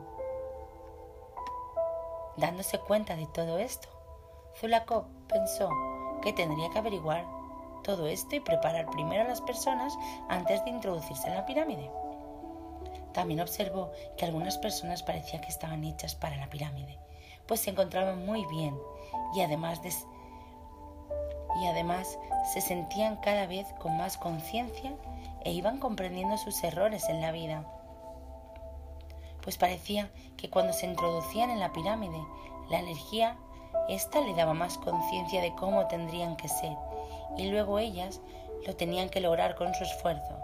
Dándose 2.36 2.80
cuenta 2.80 3.16
de 3.16 3.28
todo 3.28 3.60
esto, 3.60 3.90
Zulakov 4.60 5.06
pensó 5.28 5.70
que 6.24 6.34
tendría 6.34 6.72
que 6.72 6.80
averiguar 6.80 7.26
todo 7.84 8.08
esto 8.08 8.36
y 8.36 8.40
preparar 8.40 8.90
primero 8.90 9.22
a 9.22 9.28
las 9.28 9.42
personas 9.42 9.94
antes 10.30 10.64
de 10.66 10.72
introducirse 10.72 11.28
en 11.28 11.36
la 11.36 11.46
pirámide. 11.46 11.92
También 13.14 13.40
observó 13.40 13.92
que 14.18 14.26
algunas 14.26 14.58
personas 14.58 15.04
parecía 15.04 15.42
que 15.42 15.50
estaban 15.50 15.84
hechas 15.84 16.16
para 16.16 16.38
la 16.38 16.50
pirámide 16.50 16.98
pues 17.48 17.62
se 17.62 17.72
encontraban 17.72 18.26
muy 18.26 18.46
bien 18.46 18.78
y 19.36 19.42
además, 19.42 19.82
y 21.62 21.68
además 21.68 22.18
se 22.54 22.62
sentían 22.62 23.18
cada 23.18 23.48
vez 23.48 23.68
con 23.80 23.98
más 23.98 24.18
conciencia 24.18 24.94
e 25.44 25.52
iban 25.52 25.80
comprendiendo 25.80 26.38
sus 26.38 26.64
errores 26.64 27.08
en 27.10 27.22
la 27.22 27.32
vida. 27.32 27.66
Pues 29.42 29.58
parecía 29.58 30.10
que 30.36 30.50
cuando 30.50 30.74
se 30.74 30.86
introducían 30.86 31.50
en 31.50 31.60
la 31.60 31.72
pirámide, 31.72 32.20
la 32.70 32.80
energía, 32.80 33.38
ésta 33.88 34.20
le 34.22 34.34
daba 34.34 34.54
más 34.54 34.78
conciencia 34.78 35.42
de 35.42 35.56
cómo 35.56 35.88
tendrían 35.88 36.36
que 36.36 36.50
ser 36.50 36.76
y 37.38 37.50
luego 37.50 37.80
ellas 37.80 38.20
lo 38.66 38.76
tenían 38.76 39.10
que 39.10 39.22
lograr 39.22 39.56
con 39.56 39.74
su 39.74 39.84
esfuerzo, 39.84 40.36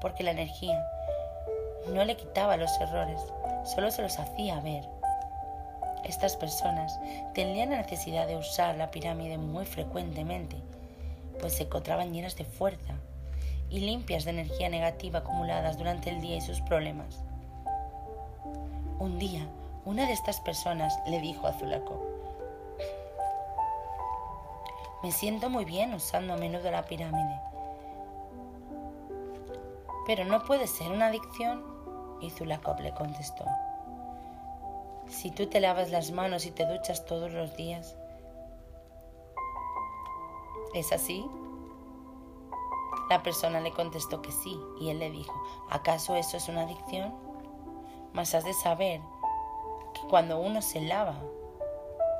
porque 0.00 0.24
la 0.24 0.32
energía 0.32 0.84
no 1.88 2.04
le 2.04 2.16
quitaba 2.16 2.56
los 2.56 2.70
errores, 2.80 3.20
solo 3.64 3.90
se 3.90 4.02
los 4.02 4.18
hacía 4.18 4.60
ver. 4.60 4.84
Estas 6.04 6.36
personas 6.36 6.98
tenían 7.34 7.70
la 7.70 7.78
necesidad 7.78 8.26
de 8.26 8.36
usar 8.36 8.76
la 8.76 8.90
pirámide 8.90 9.38
muy 9.38 9.64
frecuentemente, 9.64 10.56
pues 11.40 11.54
se 11.54 11.64
encontraban 11.64 12.12
llenas 12.12 12.36
de 12.36 12.44
fuerza 12.44 12.94
y 13.70 13.80
limpias 13.80 14.24
de 14.24 14.30
energía 14.30 14.68
negativa 14.68 15.20
acumuladas 15.20 15.78
durante 15.78 16.10
el 16.10 16.20
día 16.20 16.36
y 16.36 16.40
sus 16.40 16.60
problemas. 16.60 17.24
Un 18.98 19.18
día, 19.18 19.46
una 19.84 20.06
de 20.06 20.12
estas 20.12 20.40
personas 20.40 20.92
le 21.06 21.20
dijo 21.20 21.46
a 21.46 21.52
Zulaco, 21.52 22.00
me 25.02 25.10
siento 25.10 25.50
muy 25.50 25.64
bien 25.64 25.94
usando 25.94 26.34
a 26.34 26.36
menudo 26.36 26.70
la 26.70 26.84
pirámide, 26.84 27.40
pero 30.06 30.24
no 30.24 30.42
puede 30.44 30.66
ser 30.66 30.90
una 30.90 31.06
adicción. 31.06 31.70
Y 32.20 32.30
Zulakov 32.30 32.78
le 32.80 32.92
contestó, 32.92 33.44
si 35.08 35.30
tú 35.30 35.46
te 35.46 35.60
lavas 35.60 35.90
las 35.90 36.10
manos 36.10 36.46
y 36.46 36.50
te 36.50 36.66
duchas 36.66 37.04
todos 37.04 37.30
los 37.32 37.56
días. 37.56 37.96
¿Es 40.74 40.92
así? 40.92 41.24
La 43.10 43.22
persona 43.22 43.60
le 43.60 43.72
contestó 43.72 44.22
que 44.22 44.32
sí 44.32 44.58
y 44.80 44.88
él 44.88 44.98
le 44.98 45.10
dijo, 45.10 45.34
¿acaso 45.70 46.16
eso 46.16 46.36
es 46.36 46.48
una 46.48 46.62
adicción? 46.62 47.14
Mas 48.12 48.34
has 48.34 48.44
de 48.44 48.54
saber 48.54 49.00
que 49.94 50.08
cuando 50.08 50.38
uno 50.38 50.62
se 50.62 50.80
lava, 50.80 51.20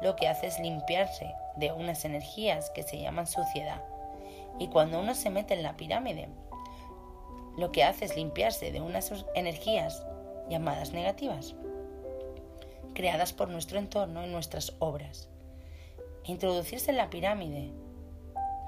lo 0.03 0.17
que 0.17 0.29
hace 0.29 0.47
es 0.47 0.59
limpiarse 0.59 1.35
de 1.57 1.73
unas 1.73 2.05
energías 2.05 2.71
que 2.71 2.83
se 2.83 3.01
llaman 3.01 3.27
suciedad. 3.27 3.83
Y 4.59 4.69
cuando 4.69 5.01
uno 5.01 5.15
se 5.15 5.31
mete 5.31 5.55
en 5.55 5.63
la 5.63 5.77
pirámide, 5.77 6.29
lo 7.57 7.73
que 7.73 7.85
hace 7.85 8.05
es 8.05 8.17
limpiarse 8.17 8.71
de 8.71 8.81
unas 8.81 9.13
energías 9.35 10.05
llamadas 10.49 10.93
negativas 10.93 11.55
creadas 12.95 13.33
por 13.33 13.49
nuestro 13.49 13.79
entorno 13.79 14.25
y 14.25 14.31
nuestras 14.31 14.75
obras. 14.79 15.29
Introducirse 16.25 16.91
en 16.91 16.97
la 16.97 17.11
pirámide 17.11 17.73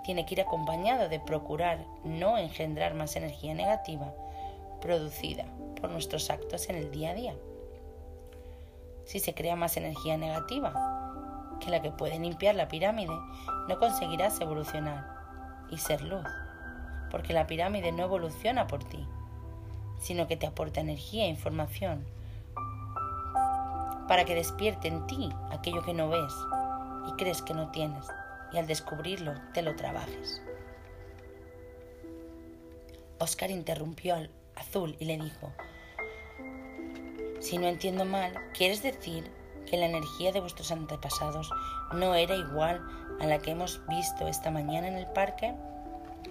tiene 0.05 0.27
que 0.27 0.35
ir 0.35 0.41
acompañado 0.41 1.09
de 1.09 1.21
procurar 1.21 1.85
no 2.05 2.37
engendrar 2.37 2.95
más 2.95 3.17
energía 3.17 3.55
negativa, 3.55 4.13
producida 4.81 5.47
por 5.81 5.91
nuestros 5.91 6.31
actos 6.31 6.69
en 6.69 6.77
el 6.77 6.91
día 6.91 7.11
a 7.11 7.15
día. 7.15 7.35
Si 9.05 9.19
se 9.19 9.35
crea 9.35 9.57
más 9.57 9.77
energía 9.77 10.17
negativa 10.17 11.57
que 11.61 11.71
la 11.71 11.81
que 11.81 11.91
puede 11.91 12.19
limpiar 12.19 12.55
la 12.55 12.69
pirámide, 12.69 13.15
no 13.69 13.79
conseguirás 13.79 14.41
evolucionar 14.41 15.07
y 15.71 15.79
ser 15.79 16.03
luz, 16.03 16.27
porque 17.11 17.33
la 17.33 17.47
pirámide 17.47 17.93
no 17.93 18.05
evoluciona 18.05 18.67
por 18.67 18.85
ti, 18.85 19.07
sino 20.01 20.27
que 20.27 20.37
te 20.37 20.47
aporta 20.47 20.81
energía 20.81 21.25
e 21.25 21.29
información 21.29 22.05
para 24.09 24.25
que 24.25 24.35
despierte 24.35 24.89
en 24.89 25.07
ti 25.07 25.31
aquello 25.51 25.83
que 25.83 25.95
no 25.95 26.09
ves 26.09 26.35
y 27.09 27.13
crees 27.13 27.43
que 27.43 27.55
no 27.55 27.71
tienes, 27.71 28.07
y 28.53 28.59
al 28.59 28.67
descubrirlo 28.67 29.35
te 29.53 29.63
lo 29.63 29.75
trabajes. 29.77 30.43
Oscar 33.19 33.51
interrumpió 33.51 34.15
al 34.15 34.31
azul 34.57 34.97
y 34.99 35.05
le 35.05 35.17
dijo, 35.17 35.53
si 37.41 37.59
no 37.59 37.67
entiendo 37.67 38.05
mal, 38.05 38.33
¿quieres 38.57 38.83
decir 38.83 39.31
que 39.67 39.77
la 39.77 39.87
energía 39.87 40.33
de 40.33 40.41
vuestros 40.41 40.71
antepasados 40.73 41.51
no 41.93 42.15
era 42.15 42.35
igual 42.35 42.83
a 43.21 43.27
la 43.27 43.39
que 43.39 43.53
hemos 43.53 43.87
visto 43.87 44.29
esta 44.29 44.51
mañana 44.51 44.89
en 44.89 44.97
el 44.97 45.07
parque? 45.07 45.55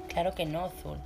Claro 0.07 0.33
que 0.33 0.45
no, 0.45 0.65
Azul. 0.65 0.99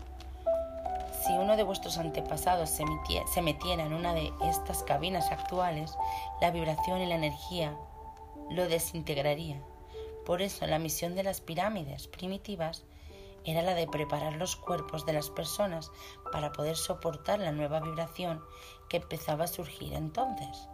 Si 1.28 1.34
uno 1.34 1.58
de 1.58 1.64
vuestros 1.64 1.98
antepasados 1.98 2.70
se, 2.70 3.42
metiera 3.42 3.84
en 3.84 3.94
una 3.94 4.14
de 4.14 4.32
estas 4.44 4.82
cabinas 4.84 5.30
actuales, 5.30 5.94
la 6.40 6.52
vibración 6.52 7.02
y 7.02 7.06
la 7.06 7.16
energía 7.16 7.78
lo 8.50 8.70
desintegraría. 8.70 9.62
Por 10.26 10.42
eso 10.42 10.66
la 10.68 10.80
misión 10.80 11.16
de 11.16 11.24
las 11.24 11.42
pirámides 11.42 12.08
primitivas 12.08 12.86
era 13.44 13.62
la 13.62 13.74
de 13.74 13.88
preparar 13.88 14.38
los 14.38 14.56
cuerpos 14.56 15.06
de 15.06 15.12
las 15.12 15.30
personas 15.30 15.92
para 16.32 16.54
poder 16.54 16.78
soportar 16.78 17.40
la 17.40 17.52
nueva 17.52 17.82
vibración 17.82 18.42
que 18.88 18.98
empezaba 18.98 19.44
a 19.44 19.48
surgir 19.48 19.92
entonces. 19.92 20.70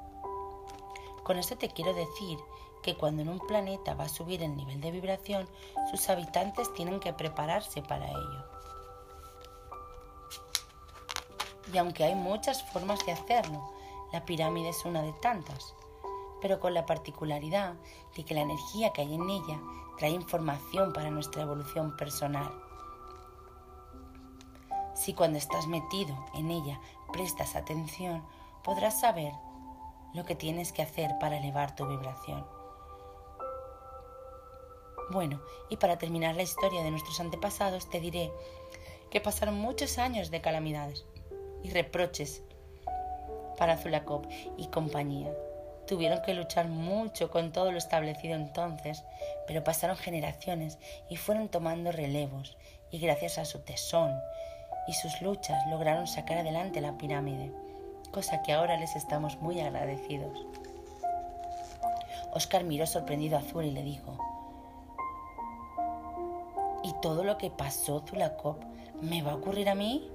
Con 1.23 1.39
esto 1.39 1.57
te 1.57 1.69
quiero 1.69 1.95
decir 1.95 2.37
que 2.83 2.95
cuando 2.95 3.23
en 3.23 3.29
un 3.29 3.39
planeta 3.39 3.95
va 3.95 4.03
a 4.03 4.09
subir 4.09 4.43
el 4.43 4.55
nivel 4.55 4.81
de 4.81 4.91
vibración, 4.91 5.49
sus 5.89 6.07
habitantes 6.11 6.71
tienen 6.75 6.99
que 6.99 7.13
prepararse 7.13 7.81
para 7.81 8.07
ello. 8.07 8.52
Y 11.71 11.77
aunque 11.77 12.03
hay 12.03 12.15
muchas 12.15 12.63
formas 12.71 13.05
de 13.05 13.13
hacerlo, 13.13 13.73
la 14.11 14.25
pirámide 14.25 14.69
es 14.69 14.85
una 14.85 15.01
de 15.01 15.13
tantas, 15.13 15.75
pero 16.41 16.59
con 16.59 16.73
la 16.73 16.85
particularidad 16.85 17.75
de 18.15 18.25
que 18.25 18.33
la 18.33 18.41
energía 18.41 18.91
que 18.91 19.01
hay 19.01 19.13
en 19.13 19.29
ella 19.29 19.59
trae 19.97 20.11
información 20.11 20.93
para 20.93 21.09
nuestra 21.09 21.43
evolución 21.43 21.95
personal. 21.95 22.51
Si 24.93 25.13
cuando 25.13 25.37
estás 25.37 25.67
metido 25.67 26.15
en 26.35 26.51
ella 26.51 26.79
prestas 27.11 27.55
atención, 27.55 28.23
podrás 28.63 28.99
saber 28.99 29.33
lo 30.13 30.25
que 30.25 30.35
tienes 30.35 30.71
que 30.71 30.81
hacer 30.81 31.11
para 31.19 31.37
elevar 31.37 31.75
tu 31.75 31.87
vibración. 31.87 32.45
Bueno, 35.11 35.41
y 35.69 35.77
para 35.77 35.97
terminar 35.97 36.35
la 36.35 36.43
historia 36.43 36.83
de 36.83 36.91
nuestros 36.91 37.19
antepasados, 37.19 37.89
te 37.89 37.99
diré 37.99 38.31
que 39.09 39.21
pasaron 39.21 39.55
muchos 39.55 39.97
años 39.97 40.31
de 40.31 40.41
calamidades 40.41 41.05
y 41.63 41.71
reproches 41.71 42.43
para 43.57 43.77
Zulakov 43.77 44.27
y 44.57 44.67
compañía. 44.67 45.33
Tuvieron 45.87 46.21
que 46.21 46.33
luchar 46.33 46.67
mucho 46.67 47.29
con 47.29 47.51
todo 47.51 47.71
lo 47.71 47.77
establecido 47.77 48.35
entonces, 48.35 49.03
pero 49.47 49.63
pasaron 49.63 49.97
generaciones 49.97 50.77
y 51.09 51.17
fueron 51.17 51.49
tomando 51.49 51.91
relevos, 51.91 52.57
y 52.91 52.99
gracias 52.99 53.37
a 53.37 53.45
su 53.45 53.59
tesón 53.59 54.13
y 54.87 54.93
sus 54.93 55.21
luchas 55.21 55.65
lograron 55.67 56.07
sacar 56.07 56.39
adelante 56.39 56.81
la 56.81 56.97
pirámide, 56.97 57.51
cosa 58.11 58.41
que 58.41 58.53
ahora 58.53 58.77
les 58.77 58.95
estamos 58.95 59.37
muy 59.37 59.59
agradecidos. 59.59 60.45
Oscar 62.33 62.63
miró 62.63 62.85
sorprendido 62.85 63.37
a 63.37 63.41
Azul 63.41 63.65
y 63.65 63.71
le 63.71 63.83
dijo, 63.83 64.17
¿Y 66.83 66.93
todo 67.01 67.23
lo 67.23 67.37
que 67.37 67.49
pasó, 67.49 68.03
Zulakov, 68.07 68.57
me 69.01 69.21
va 69.21 69.31
a 69.31 69.35
ocurrir 69.35 69.69
a 69.69 69.75
mí? 69.75 70.09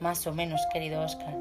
Más 0.00 0.26
o 0.28 0.32
menos, 0.32 0.60
querido 0.72 1.02
Oscar, 1.02 1.36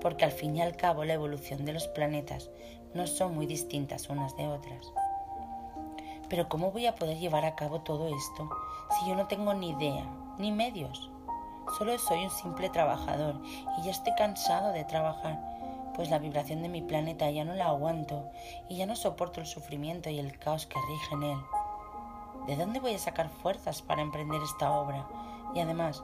porque 0.00 0.24
al 0.24 0.32
fin 0.32 0.56
y 0.56 0.62
al 0.62 0.76
cabo 0.76 1.04
la 1.04 1.12
evolución 1.12 1.66
de 1.66 1.74
los 1.74 1.88
planetas 1.88 2.50
no 2.94 3.06
son 3.06 3.34
muy 3.34 3.46
distintas 3.46 4.08
unas 4.08 4.34
de 4.36 4.46
otras. 4.46 4.92
Pero 6.30 6.48
¿cómo 6.48 6.72
voy 6.72 6.86
a 6.86 6.94
poder 6.94 7.18
llevar 7.18 7.44
a 7.44 7.54
cabo 7.54 7.80
todo 7.80 8.08
esto 8.08 8.50
si 8.90 9.08
yo 9.08 9.14
no 9.14 9.26
tengo 9.26 9.52
ni 9.52 9.70
idea 9.70 10.06
ni 10.38 10.52
medios? 10.52 11.10
Solo 11.76 11.98
soy 11.98 12.24
un 12.24 12.30
simple 12.30 12.70
trabajador 12.70 13.42
y 13.78 13.82
ya 13.82 13.90
estoy 13.90 14.14
cansado 14.14 14.72
de 14.72 14.84
trabajar, 14.84 15.38
pues 15.94 16.08
la 16.08 16.18
vibración 16.18 16.62
de 16.62 16.70
mi 16.70 16.80
planeta 16.80 17.30
ya 17.30 17.44
no 17.44 17.54
la 17.54 17.66
aguanto 17.66 18.30
y 18.70 18.76
ya 18.76 18.86
no 18.86 18.96
soporto 18.96 19.40
el 19.40 19.46
sufrimiento 19.46 20.08
y 20.08 20.18
el 20.18 20.38
caos 20.38 20.66
que 20.66 20.78
rige 20.88 21.14
en 21.14 21.22
él. 21.24 21.38
¿De 22.46 22.56
dónde 22.56 22.80
voy 22.80 22.94
a 22.94 22.98
sacar 22.98 23.28
fuerzas 23.28 23.82
para 23.82 24.00
emprender 24.00 24.40
esta 24.42 24.70
obra? 24.70 25.06
Y 25.54 25.60
además, 25.60 26.02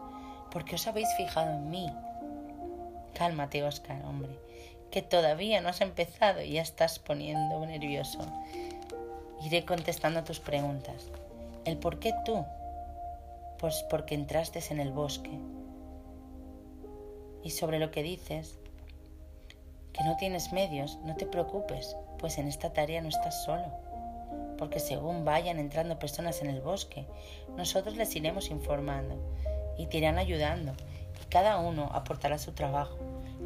¿por 0.55 0.65
qué 0.65 0.77
os 0.77 0.87
habéis 0.87 1.13
fijado 1.17 1.51
en 1.51 1.69
mí? 1.69 1.93
Cálmate, 3.13 3.65
Oscar, 3.65 4.05
hombre, 4.07 4.39
que 4.93 5.03
todavía 5.03 5.61
no 5.61 5.69
has 5.69 5.81
empezado 5.81 6.43
y 6.43 6.53
ya 6.53 6.63
estás 6.63 7.01
poniendo 7.01 7.67
nervioso. 7.67 8.21
Iré 9.43 9.65
contestando 9.65 10.23
tus 10.23 10.39
preguntas. 10.39 11.11
¿El 11.65 11.77
por 11.77 11.99
qué 11.99 12.13
tú? 12.25 12.45
Pues 13.59 13.85
porque 13.91 14.15
entraste 14.15 14.61
en 14.71 14.79
el 14.79 14.93
bosque. 14.93 15.37
Y 17.43 17.51
sobre 17.51 17.81
lo 17.81 17.91
que 17.91 18.05
dices, 18.05 18.57
que 19.93 20.05
no 20.05 20.17
tienes 20.17 20.53
medios, 20.53 20.99
no 21.05 21.17
te 21.17 21.27
preocupes, 21.27 21.97
pues 22.19 22.39
en 22.39 22.47
esta 22.47 22.73
tarea 22.73 23.03
no 23.03 23.09
estás 23.09 23.45
solo 23.45 23.67
porque 24.57 24.79
según 24.79 25.25
vayan 25.25 25.59
entrando 25.59 25.99
personas 25.99 26.41
en 26.41 26.49
el 26.49 26.61
bosque, 26.61 27.05
nosotros 27.57 27.97
les 27.97 28.15
iremos 28.15 28.51
informando 28.51 29.17
y 29.79 29.87
te 29.87 29.99
irán 29.99 30.19
ayudando 30.19 30.73
y 31.21 31.25
cada 31.27 31.59
uno 31.59 31.91
aportará 31.93 32.39
su 32.39 32.53
trabajo. 32.53 32.97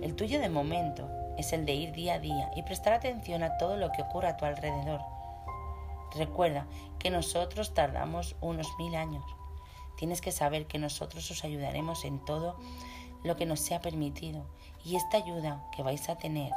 El 0.03 0.15
tuyo 0.15 0.41
de 0.41 0.49
momento 0.49 1.09
es 1.37 1.53
el 1.53 1.67
de 1.67 1.75
ir 1.75 1.93
día 1.93 2.15
a 2.15 2.19
día 2.19 2.51
y 2.57 2.63
prestar 2.63 2.93
atención 2.93 3.43
a 3.43 3.57
todo 3.59 3.77
lo 3.77 3.93
que 3.93 4.03
ocurre 4.03 4.29
a 4.29 4.37
tu 4.37 4.45
alrededor. 4.45 5.01
Recuerda 6.17 6.67
que 6.99 7.11
nosotros 7.11 7.75
tardamos 7.75 8.37
unos 8.41 8.69
mil 8.79 8.95
años. 8.95 9.25
Tienes 9.97 10.21
que 10.21 10.33
saber 10.33 10.67
que 10.67 10.79
nosotros 10.79 11.31
os 11.31 11.45
ayudaremos 11.45 12.05
en 12.05 12.25
todo 12.25 12.57
lo 13.25 13.37
que 13.37 13.47
nos 13.47 13.61
sea 13.61 13.81
permitido 13.81 14.47
y 14.85 14.97
esta 14.97 15.17
ayuda 15.17 15.63
que 15.75 15.83
vais 15.83 16.09
a 16.09 16.17
tener 16.17 16.53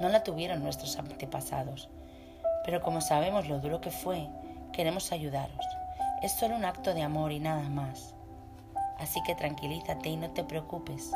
no 0.00 0.08
la 0.08 0.22
tuvieron 0.22 0.62
nuestros 0.62 0.98
antepasados. 0.98 1.88
Pero 2.64 2.82
como 2.82 3.00
sabemos 3.00 3.48
lo 3.48 3.60
duro 3.60 3.80
que 3.80 3.90
fue, 3.90 4.28
queremos 4.72 5.12
ayudaros. 5.12 5.64
Es 6.26 6.32
solo 6.32 6.56
un 6.56 6.64
acto 6.64 6.92
de 6.92 7.04
amor 7.04 7.30
y 7.30 7.38
nada 7.38 7.68
más. 7.68 8.12
Así 8.98 9.22
que 9.22 9.36
tranquilízate 9.36 10.08
y 10.08 10.16
no 10.16 10.32
te 10.32 10.42
preocupes. 10.42 11.12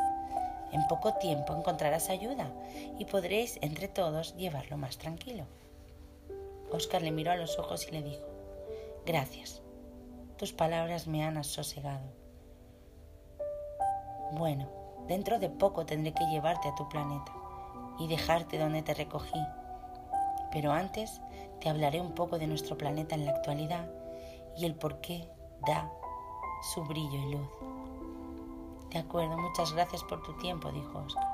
En 0.71 0.87
poco 0.87 1.15
tiempo 1.15 1.53
encontrarás 1.53 2.09
ayuda 2.09 2.49
y 2.97 3.03
podréis 3.03 3.59
entre 3.61 3.89
todos 3.89 4.37
llevarlo 4.37 4.77
más 4.77 4.97
tranquilo. 4.97 5.43
Oscar 6.71 7.01
le 7.01 7.11
miró 7.11 7.33
a 7.33 7.35
los 7.35 7.59
ojos 7.59 7.85
y 7.89 7.91
le 7.91 8.03
dijo, 8.03 8.25
Gracias, 9.05 9.61
tus 10.37 10.53
palabras 10.53 11.07
me 11.07 11.25
han 11.25 11.37
asosegado. 11.37 12.07
Bueno, 14.31 14.69
dentro 15.09 15.39
de 15.39 15.49
poco 15.49 15.85
tendré 15.85 16.13
que 16.13 16.23
llevarte 16.27 16.69
a 16.69 16.75
tu 16.75 16.87
planeta 16.87 17.33
y 17.99 18.07
dejarte 18.07 18.57
donde 18.57 18.81
te 18.81 18.93
recogí. 18.93 19.41
Pero 20.53 20.71
antes 20.71 21.19
te 21.59 21.67
hablaré 21.67 21.99
un 21.99 22.13
poco 22.13 22.39
de 22.39 22.47
nuestro 22.47 22.77
planeta 22.77 23.15
en 23.15 23.25
la 23.25 23.31
actualidad 23.31 23.89
y 24.57 24.65
el 24.65 24.75
por 24.75 25.01
qué 25.01 25.27
da 25.67 25.91
su 26.73 26.83
brillo 26.83 27.17
y 27.17 27.31
luz. 27.31 27.49
De 28.91 28.99
acuerdo, 28.99 29.37
muchas 29.37 29.71
gracias 29.73 30.03
por 30.03 30.21
tu 30.23 30.37
tiempo, 30.37 30.71
dijo 30.71 30.99
Oscar. 30.99 31.27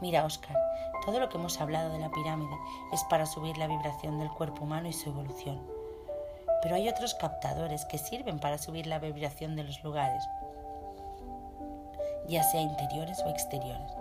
Mira, 0.00 0.24
Oscar, 0.24 0.56
todo 1.04 1.20
lo 1.20 1.28
que 1.28 1.36
hemos 1.36 1.60
hablado 1.60 1.90
de 1.90 1.98
la 1.98 2.10
pirámide 2.10 2.56
es 2.92 3.04
para 3.04 3.26
subir 3.26 3.56
la 3.58 3.66
vibración 3.66 4.18
del 4.18 4.30
cuerpo 4.30 4.64
humano 4.64 4.88
y 4.88 4.92
su 4.92 5.10
evolución. 5.10 5.60
Pero 6.62 6.76
hay 6.76 6.88
otros 6.88 7.14
captadores 7.14 7.84
que 7.84 7.98
sirven 7.98 8.38
para 8.38 8.58
subir 8.58 8.86
la 8.86 8.98
vibración 8.98 9.54
de 9.56 9.64
los 9.64 9.82
lugares, 9.84 10.22
ya 12.28 12.42
sea 12.42 12.60
interiores 12.60 13.20
o 13.24 13.28
exteriores. 13.28 13.92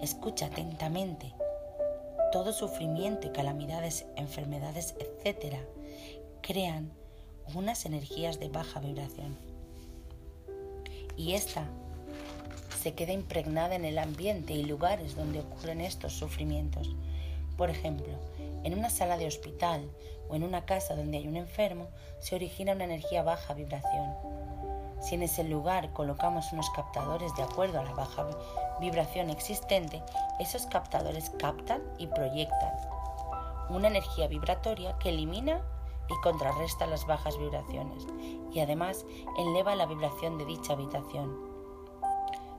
Escucha 0.00 0.46
atentamente 0.46 1.34
todo 2.32 2.52
sufrimiento 2.52 3.26
y 3.26 3.30
calamidades, 3.30 4.06
enfermedades, 4.16 4.94
etc., 4.98 5.56
crean 6.40 6.92
unas 7.54 7.84
energías 7.86 8.38
de 8.40 8.48
baja 8.48 8.80
vibración. 8.80 9.36
Y 11.16 11.34
esta 11.34 11.64
se 12.80 12.94
queda 12.94 13.12
impregnada 13.12 13.74
en 13.74 13.84
el 13.84 13.98
ambiente 13.98 14.52
y 14.52 14.64
lugares 14.64 15.16
donde 15.16 15.40
ocurren 15.40 15.80
estos 15.80 16.12
sufrimientos. 16.12 16.94
Por 17.56 17.70
ejemplo, 17.70 18.14
en 18.62 18.78
una 18.78 18.90
sala 18.90 19.18
de 19.18 19.26
hospital 19.26 19.90
o 20.28 20.36
en 20.36 20.44
una 20.44 20.64
casa 20.64 20.94
donde 20.94 21.18
hay 21.18 21.26
un 21.26 21.36
enfermo 21.36 21.88
se 22.20 22.36
origina 22.36 22.72
una 22.72 22.84
energía 22.84 23.22
baja 23.22 23.54
vibración. 23.54 24.14
Si 25.00 25.14
en 25.14 25.22
ese 25.22 25.44
lugar 25.44 25.92
colocamos 25.92 26.52
unos 26.52 26.70
captadores 26.70 27.34
de 27.36 27.42
acuerdo 27.42 27.80
a 27.80 27.84
la 27.84 27.94
baja 27.94 28.26
vibración 28.80 29.30
existente, 29.30 30.02
esos 30.38 30.66
captadores 30.66 31.30
captan 31.30 31.82
y 31.98 32.06
proyectan 32.06 32.72
una 33.70 33.88
energía 33.88 34.28
vibratoria 34.28 34.96
que 34.98 35.10
elimina 35.10 35.62
y 36.08 36.20
contrarresta 36.22 36.86
las 36.86 37.06
bajas 37.06 37.38
vibraciones 37.38 38.06
y 38.52 38.60
además 38.60 39.04
eleva 39.38 39.74
la 39.74 39.86
vibración 39.86 40.38
de 40.38 40.44
dicha 40.44 40.72
habitación. 40.72 41.36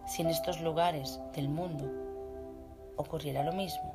Si 0.08 0.22
en 0.22 0.30
estos 0.30 0.62
lugares 0.62 1.20
del 1.34 1.50
mundo 1.50 1.86
ocurriera 2.98 3.44
lo 3.44 3.54
mismo, 3.54 3.94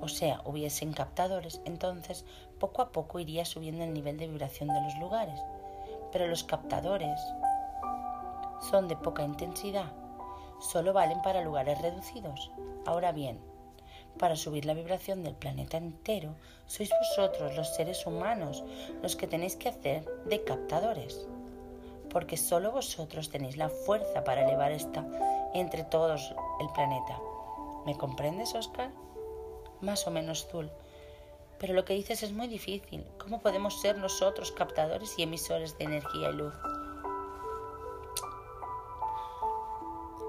o 0.00 0.08
sea, 0.08 0.42
hubiesen 0.44 0.92
captadores, 0.92 1.60
entonces 1.64 2.24
poco 2.60 2.82
a 2.82 2.90
poco 2.90 3.18
iría 3.18 3.44
subiendo 3.44 3.84
el 3.84 3.94
nivel 3.94 4.18
de 4.18 4.28
vibración 4.28 4.68
de 4.68 4.80
los 4.82 4.96
lugares. 4.98 5.40
Pero 6.12 6.26
los 6.26 6.44
captadores 6.44 7.18
son 8.60 8.88
de 8.88 8.96
poca 8.96 9.22
intensidad, 9.22 9.92
solo 10.60 10.92
valen 10.92 11.22
para 11.22 11.42
lugares 11.42 11.80
reducidos. 11.80 12.50
Ahora 12.84 13.12
bien, 13.12 13.40
para 14.18 14.36
subir 14.36 14.64
la 14.64 14.74
vibración 14.74 15.22
del 15.22 15.34
planeta 15.34 15.76
entero, 15.76 16.34
sois 16.66 16.90
vosotros, 16.90 17.56
los 17.56 17.74
seres 17.74 18.06
humanos, 18.06 18.64
los 19.02 19.16
que 19.16 19.26
tenéis 19.26 19.56
que 19.56 19.68
hacer 19.68 20.04
de 20.26 20.44
captadores. 20.44 21.26
Porque 22.10 22.36
solo 22.36 22.72
vosotros 22.72 23.30
tenéis 23.30 23.56
la 23.56 23.68
fuerza 23.68 24.24
para 24.24 24.44
elevar 24.46 24.72
esta 24.72 25.04
entre 25.54 25.84
todos 25.84 26.34
el 26.60 26.68
planeta. 26.70 27.20
¿Me 27.84 27.96
comprendes, 27.96 28.54
Oscar? 28.54 28.90
más 29.80 30.06
o 30.06 30.10
menos 30.10 30.46
Zul. 30.48 30.70
Pero 31.58 31.74
lo 31.74 31.84
que 31.84 31.94
dices 31.94 32.22
es 32.22 32.32
muy 32.32 32.48
difícil. 32.48 33.06
¿Cómo 33.18 33.40
podemos 33.40 33.80
ser 33.80 33.96
nosotros 33.96 34.52
captadores 34.52 35.18
y 35.18 35.22
emisores 35.22 35.76
de 35.78 35.84
energía 35.84 36.30
y 36.30 36.32
luz? 36.34 36.54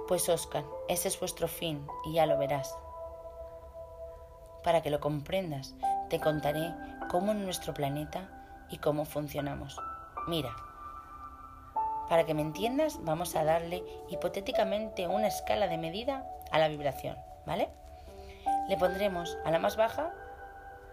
Pues 0.07 0.29
Oscar, 0.29 0.63
ese 0.87 1.09
es 1.09 1.19
vuestro 1.19 1.49
fin 1.49 1.85
y 2.05 2.13
ya 2.13 2.25
lo 2.25 2.37
verás. 2.37 2.73
Para 4.63 4.81
que 4.81 4.89
lo 4.89 4.99
comprendas, 4.99 5.75
te 6.09 6.19
contaré 6.19 6.73
cómo 7.09 7.31
en 7.31 7.43
nuestro 7.43 7.73
planeta 7.73 8.29
y 8.69 8.77
cómo 8.77 9.05
funcionamos. 9.05 9.79
Mira, 10.27 10.55
para 12.09 12.25
que 12.25 12.33
me 12.33 12.41
entiendas, 12.41 13.03
vamos 13.03 13.35
a 13.35 13.43
darle 13.43 13.83
hipotéticamente 14.09 15.07
una 15.07 15.27
escala 15.27 15.67
de 15.67 15.77
medida 15.77 16.25
a 16.51 16.59
la 16.59 16.67
vibración, 16.67 17.17
¿vale? 17.45 17.69
Le 18.69 18.77
pondremos 18.77 19.37
a 19.45 19.51
la 19.51 19.59
más 19.59 19.75
baja 19.75 20.13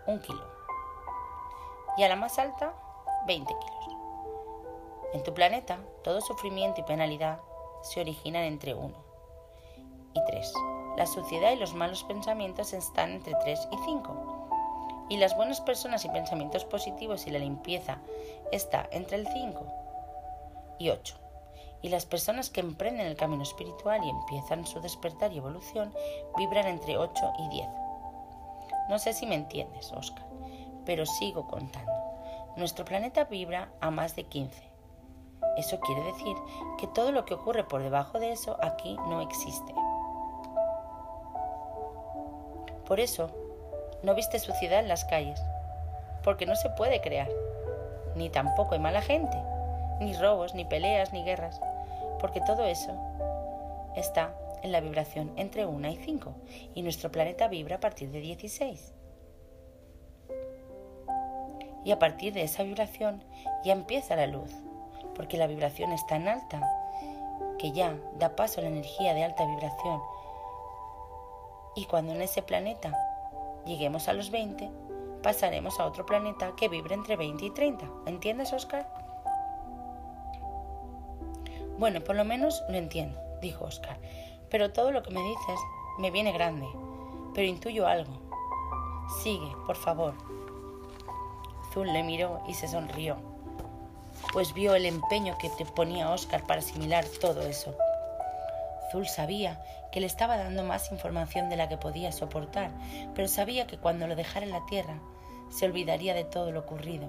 un 0.07 0.21
kilo 0.21 0.45
y 1.97 2.03
a 2.03 2.09
la 2.09 2.17
más 2.17 2.39
alta 2.39 2.75
20 3.27 3.53
kilos. 3.53 3.97
En 5.13 5.23
tu 5.23 5.33
planeta, 5.33 5.79
todo 6.03 6.21
sufrimiento 6.21 6.81
y 6.81 6.85
penalidad 6.85 7.39
se 7.83 8.01
originan 8.01 8.43
entre 8.43 8.75
1 8.75 8.93
y 10.15 10.25
3. 10.25 10.53
La 10.97 11.07
suciedad 11.07 11.53
y 11.53 11.57
los 11.57 11.75
malos 11.75 12.05
pensamientos 12.05 12.73
están 12.73 13.13
entre 13.13 13.35
3 13.43 13.69
y 13.73 13.77
5. 13.85 15.07
Y 15.11 15.17
las 15.19 15.37
buenas 15.37 15.61
personas 15.61 16.05
y 16.05 16.09
pensamientos 16.09 16.65
positivos 16.65 17.27
y 17.27 17.31
la 17.31 17.39
limpieza 17.39 17.99
está 18.53 18.89
entre 18.93 19.19
el 19.19 19.29
5 19.29 19.67
y 20.79 20.91
8 20.91 21.25
y 21.85 21.91
las 21.91 22.07
personas 22.07 22.49
que 22.49 22.61
emprenden 22.61 23.07
el 23.07 23.15
camino 23.15 23.43
espiritual 23.43 24.03
y 24.03 24.09
empiezan 24.09 24.67
su 24.67 24.81
despertar 24.81 25.35
y 25.35 25.37
evolución 25.37 25.93
vibran 26.35 26.67
entre 26.67 26.97
8 26.97 27.33
y 27.41 27.49
10. 27.51 27.69
No 28.89 28.99
sé 28.99 29.13
si 29.13 29.27
me 29.27 29.35
entiendes, 29.35 29.93
Oscar, 29.93 30.25
pero 30.87 31.05
sigo 31.05 31.47
contando. 31.47 31.93
Nuestro 32.57 32.87
planeta 32.87 33.25
vibra 33.25 33.69
a 33.83 33.91
más 33.91 34.17
de 34.17 34.25
15. 34.25 34.71
Eso 35.59 35.79
quiere 35.81 36.03
decir 36.05 36.35
que 36.79 36.87
todo 36.87 37.13
lo 37.13 37.27
que 37.27 37.35
ocurre 37.35 37.65
por 37.65 37.83
debajo 37.83 38.19
de 38.19 38.33
eso 38.33 38.57
aquí 38.63 38.97
no 39.07 39.21
existe. 39.21 39.75
Por 42.87 43.01
eso, 43.01 43.31
no 44.03 44.15
viste 44.15 44.39
suciedad 44.39 44.81
en 44.81 44.89
las 44.89 45.05
calles, 45.05 45.41
porque 46.23 46.47
no 46.47 46.57
se 46.57 46.71
puede 46.71 47.01
crear, 47.01 47.29
ni 48.15 48.29
tampoco 48.31 48.75
hay 48.75 48.81
mala 48.81 49.03
gente, 49.03 49.37
ni 50.01 50.15
robos, 50.15 50.55
ni 50.55 50.65
peleas, 50.65 51.13
ni 51.13 51.25
guerras 51.25 51.61
porque 52.25 52.41
todo 52.41 52.65
eso 52.65 52.91
está 53.95 54.35
en 54.63 54.73
la 54.73 54.81
vibración 54.81 55.31
entre 55.37 55.67
1 55.67 55.89
y 55.89 55.97
5 55.97 56.33
y 56.75 56.81
nuestro 56.81 57.13
planeta 57.13 57.49
vibra 57.49 57.77
a 57.77 57.81
partir 57.81 58.11
de 58.11 58.21
16. 58.21 58.95
Y 61.85 61.93
a 61.93 61.99
partir 61.99 62.33
de 62.33 62.45
esa 62.45 62.63
vibración 62.63 63.23
ya 63.63 63.75
empieza 63.75 64.17
la 64.17 64.27
luz, 64.27 64.51
porque 65.15 65.37
la 65.37 65.47
vibración 65.47 65.93
es 65.93 66.07
tan 66.07 66.27
alta 66.27 66.63
que 67.59 67.73
ya 67.73 67.95
da 68.19 68.37
paso 68.37 68.61
a 68.61 68.63
la 68.63 68.71
energía 68.71 69.13
de 69.13 69.25
alta 69.25 69.45
vibración. 69.45 70.01
Y 71.77 71.87
cuando 71.87 72.13
en 72.13 72.23
ese 72.23 72.43
planeta 72.43 72.97
lleguemos 73.67 74.09
a 74.09 74.13
los 74.13 74.31
20, 74.31 74.71
pasaremos 75.23 75.81
a 75.81 75.87
otro 75.87 76.07
planeta 76.07 76.53
que 76.57 76.69
vibra 76.69 76.95
entre 76.95 77.17
20 77.17 77.45
y 77.45 77.51
30. 77.51 77.87
¿Entiendes, 78.07 78.53
Oscar? 78.53 78.87
Bueno, 81.79 82.01
por 82.01 82.15
lo 82.15 82.25
menos 82.25 82.63
lo 82.69 82.77
entiendo, 82.77 83.19
dijo 83.41 83.65
Oscar, 83.65 83.99
pero 84.49 84.73
todo 84.73 84.93
lo 84.93 85.03
que 85.03 85.11
me 85.11 85.23
dices 85.23 85.59
me 85.99 86.13
viene 86.13 86.31
grande, 86.31 86.69
pero 87.35 87.49
intuyo 87.49 87.87
algo. 87.87 88.13
Sigue, 89.23 89.51
por 89.67 89.77
favor. 89.77 90.15
Zul 91.73 91.93
le 91.93 92.05
miró 92.05 92.41
y 92.47 92.55
se 92.55 92.69
sonrió, 92.69 93.17
pues 94.33 94.55
vio 94.55 94.77
el 94.77 94.87
empeño 94.87 95.37
que 95.39 95.51
te 95.51 95.65
ponía 95.65 96.11
Oscar 96.11 96.47
para 96.47 96.61
asimilar 96.61 97.05
todo 97.21 97.41
eso. 97.43 97.75
Zul 98.95 99.09
sabía 99.09 99.61
que 99.91 99.99
le 99.99 100.07
estaba 100.07 100.37
dando 100.37 100.63
más 100.63 100.93
información 100.93 101.51
de 101.51 101.57
la 101.57 101.69
que 101.69 101.77
podía 101.77 102.13
soportar, 102.13 102.71
pero 103.17 103.27
sabía 103.27 103.67
que 103.67 103.77
cuando 103.77 104.07
lo 104.07 104.15
dejara 104.15 104.47
en 104.47 104.53
la 104.53 104.65
tierra 104.67 105.01
se 105.51 105.67
olvidaría 105.67 106.15
de 106.15 106.23
todo 106.23 106.53
lo 106.53 106.61
ocurrido. 106.61 107.09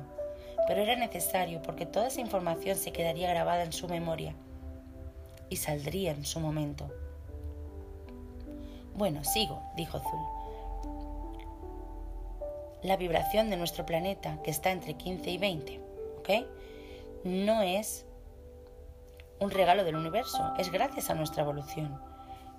Pero 0.68 0.82
era 0.82 0.96
necesario 0.96 1.62
porque 1.62 1.86
toda 1.86 2.08
esa 2.08 2.22
información 2.22 2.76
se 2.76 2.92
quedaría 2.92 3.30
grabada 3.30 3.62
en 3.62 3.72
su 3.72 3.88
memoria 3.88 4.34
y 5.48 5.58
saldría 5.58 6.14
en 6.14 6.26
su 6.26 6.40
momento. 6.40 6.92
Bueno, 8.96 9.24
sigo, 9.24 9.62
dijo 9.76 10.00
Zul. 10.00 10.20
La 12.82 12.98
vibración 12.98 13.52
de 13.52 13.58
nuestro 13.58 13.86
planeta, 13.86 14.40
que 14.42 14.50
está 14.50 14.72
entre 14.72 14.96
15 14.96 15.30
y 15.30 15.38
20, 15.38 15.80
¿ok? 16.18 16.30
No 17.26 17.62
es 17.62 18.05
un 19.40 19.52
regalo 19.52 19.84
del 19.84 19.96
universo, 19.96 20.54
es 20.58 20.72
gracias 20.72 21.10
a 21.10 21.16
nuestra 21.16 21.44
evolución. 21.44 22.00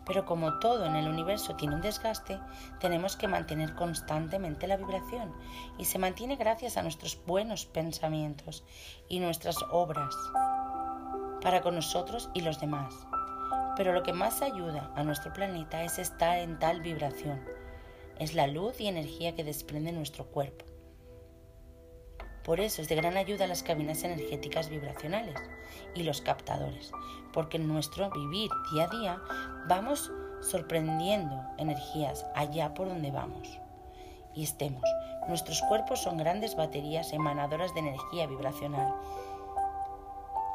Pero 0.04 0.24
como 0.24 0.60
todo 0.60 0.86
en 0.86 0.94
el 0.94 1.08
universo 1.08 1.56
tiene 1.56 1.74
un 1.74 1.80
desgaste, 1.80 2.38
tenemos 2.78 3.16
que 3.16 3.26
mantener 3.26 3.74
constantemente 3.74 4.68
la 4.68 4.76
vibración 4.76 5.34
y 5.78 5.84
se 5.86 5.98
mantiene 5.98 6.36
gracias 6.36 6.76
a 6.76 6.82
nuestros 6.82 7.18
buenos 7.26 7.66
pensamientos 7.66 8.62
y 9.08 9.18
nuestras 9.18 9.56
obras 9.70 10.14
para 11.42 11.60
con 11.60 11.74
nosotros 11.74 12.30
y 12.34 12.42
los 12.42 12.60
demás. 12.60 12.94
Pero 13.76 13.92
lo 13.92 14.02
que 14.04 14.12
más 14.12 14.42
ayuda 14.42 14.92
a 14.94 15.02
nuestro 15.02 15.32
planeta 15.32 15.82
es 15.82 15.98
estar 15.98 16.38
en 16.38 16.58
tal 16.58 16.80
vibración. 16.80 17.40
Es 18.18 18.34
la 18.34 18.46
luz 18.46 18.80
y 18.80 18.86
energía 18.86 19.34
que 19.34 19.44
desprende 19.44 19.92
nuestro 19.92 20.26
cuerpo. 20.26 20.64
Por 22.46 22.60
eso 22.60 22.80
es 22.80 22.88
de 22.88 22.94
gran 22.94 23.16
ayuda 23.16 23.48
las 23.48 23.64
cabinas 23.64 24.04
energéticas 24.04 24.68
vibracionales 24.68 25.34
y 25.96 26.04
los 26.04 26.20
captadores, 26.20 26.92
porque 27.32 27.56
en 27.56 27.66
nuestro 27.66 28.08
vivir 28.08 28.48
día 28.72 28.84
a 28.84 28.88
día 28.88 29.20
vamos 29.66 30.12
sorprendiendo 30.42 31.42
energías 31.58 32.24
allá 32.36 32.72
por 32.72 32.88
donde 32.88 33.10
vamos. 33.10 33.58
Y 34.32 34.44
estemos, 34.44 34.84
nuestros 35.26 35.60
cuerpos 35.62 36.00
son 36.00 36.18
grandes 36.18 36.54
baterías 36.54 37.12
emanadoras 37.12 37.74
de 37.74 37.80
energía 37.80 38.28
vibracional 38.28 38.94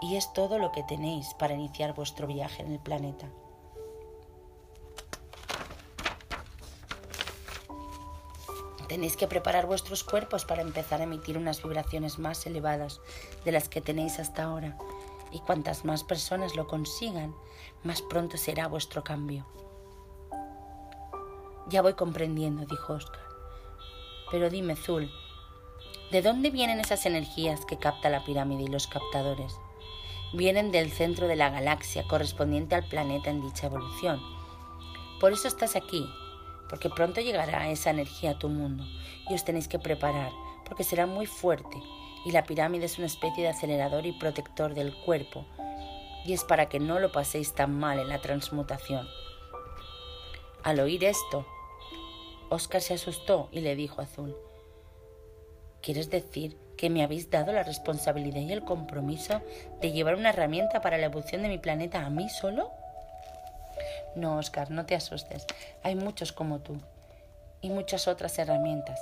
y 0.01 0.15
es 0.15 0.31
todo 0.31 0.59
lo 0.59 0.72
que 0.72 0.84
tenéis 0.84 1.34
para 1.34 1.55
iniciar 1.55 1.93
vuestro 1.93 2.26
viaje 2.26 2.63
en 2.63 2.72
el 2.72 2.80
planeta. 2.80 3.27
Tenéis 8.91 9.15
que 9.15 9.26
preparar 9.26 9.68
vuestros 9.68 10.03
cuerpos 10.03 10.43
para 10.43 10.61
empezar 10.61 10.99
a 10.99 11.05
emitir 11.05 11.38
unas 11.38 11.63
vibraciones 11.63 12.19
más 12.19 12.45
elevadas 12.45 12.99
de 13.45 13.53
las 13.53 13.69
que 13.69 13.80
tenéis 13.80 14.19
hasta 14.19 14.43
ahora. 14.43 14.77
Y 15.31 15.39
cuantas 15.39 15.85
más 15.85 16.03
personas 16.03 16.57
lo 16.57 16.68
consigan, 16.68 17.34
más 17.85 18.01
pronto 18.01 18.35
será 18.35 18.68
vuestro 18.68 19.01
cambio. 19.01 19.45
Ya 21.69 21.81
voy 21.81 21.93
comprendiendo, 21.93 22.65
dijo 22.65 22.91
Oscar. 22.91 23.22
Pero 24.30 24.49
dime, 24.49 24.76
Zul, 24.76 25.09
¿de 26.11 26.22
dónde 26.22 26.49
vienen 26.49 26.81
esas 26.81 27.05
energías 27.05 27.65
que 27.65 27.77
capta 27.77 28.09
la 28.09 28.26
pirámide 28.26 28.63
y 28.63 28.68
los 28.68 28.88
captadores? 28.88 29.55
vienen 30.34 30.73
del 30.73 30.91
centro 30.91 31.27
de 31.27 31.38
la 31.38 31.49
galaxia 31.49 32.03
correspondiente 32.07 32.76
al 32.76 32.84
planeta 32.84 33.30
en 33.30 33.41
dicha 33.41 33.68
evolución. 33.68 34.22
Por 35.22 35.31
eso 35.31 35.47
estás 35.47 35.77
aquí, 35.77 36.09
porque 36.72 36.89
pronto 36.89 37.19
llegará 37.19 37.69
esa 37.69 37.89
energía 37.89 38.31
a 38.31 38.39
tu 38.39 38.48
mundo 38.48 38.85
y 39.30 39.34
os 39.34 39.43
tenéis 39.43 39.68
que 39.68 39.77
preparar, 39.77 40.31
porque 40.65 40.85
será 40.85 41.06
muy 41.06 41.26
fuerte 41.26 41.77
y 42.23 42.31
la 42.31 42.45
pirámide 42.45 42.85
es 42.85 42.98
una 42.98 43.07
especie 43.07 43.43
de 43.43 43.49
acelerador 43.49 44.06
y 44.06 44.14
protector 44.14 44.73
del 44.73 44.95
cuerpo 44.95 45.45
y 46.26 46.31
es 46.31 46.45
para 46.45 46.69
que 46.69 46.80
no 46.80 46.98
lo 46.99 47.11
paséis 47.11 47.53
tan 47.53 47.77
mal 47.77 47.99
en 47.99 48.07
la 48.07 48.22
transmutación. 48.22 49.06
Al 50.64 50.80
oír 50.80 51.03
esto, 51.03 51.45
Oscar 52.49 52.80
se 52.80 52.93
asustó 52.93 53.49
y 53.52 53.60
le 53.60 53.76
dijo 53.76 53.99
a 53.99 54.06
Azul, 54.06 54.34
¿Quieres 55.81 56.10
decir 56.10 56.57
que 56.77 56.89
me 56.89 57.03
habéis 57.03 57.30
dado 57.30 57.52
la 57.52 57.64
responsabilidad 57.64 58.39
y 58.39 58.53
el 58.53 58.64
compromiso 58.64 59.41
de 59.81 59.91
llevar 59.91 60.15
una 60.15 60.30
herramienta 60.30 60.80
para 60.80 60.98
la 60.98 61.07
evolución 61.07 61.41
de 61.41 61.49
mi 61.49 61.57
planeta 61.57 62.06
a 62.06 62.10
mí 62.10 62.30
solo? 62.30 62.72
No, 64.15 64.38
Oscar, 64.38 64.72
no 64.72 64.85
te 64.85 64.95
asustes. 64.95 65.45
Hay 65.84 65.95
muchos 65.95 66.31
como 66.31 66.60
tú 66.60 66.77
y 67.61 67.69
muchas 67.69 68.07
otras 68.07 68.38
herramientas. 68.39 68.99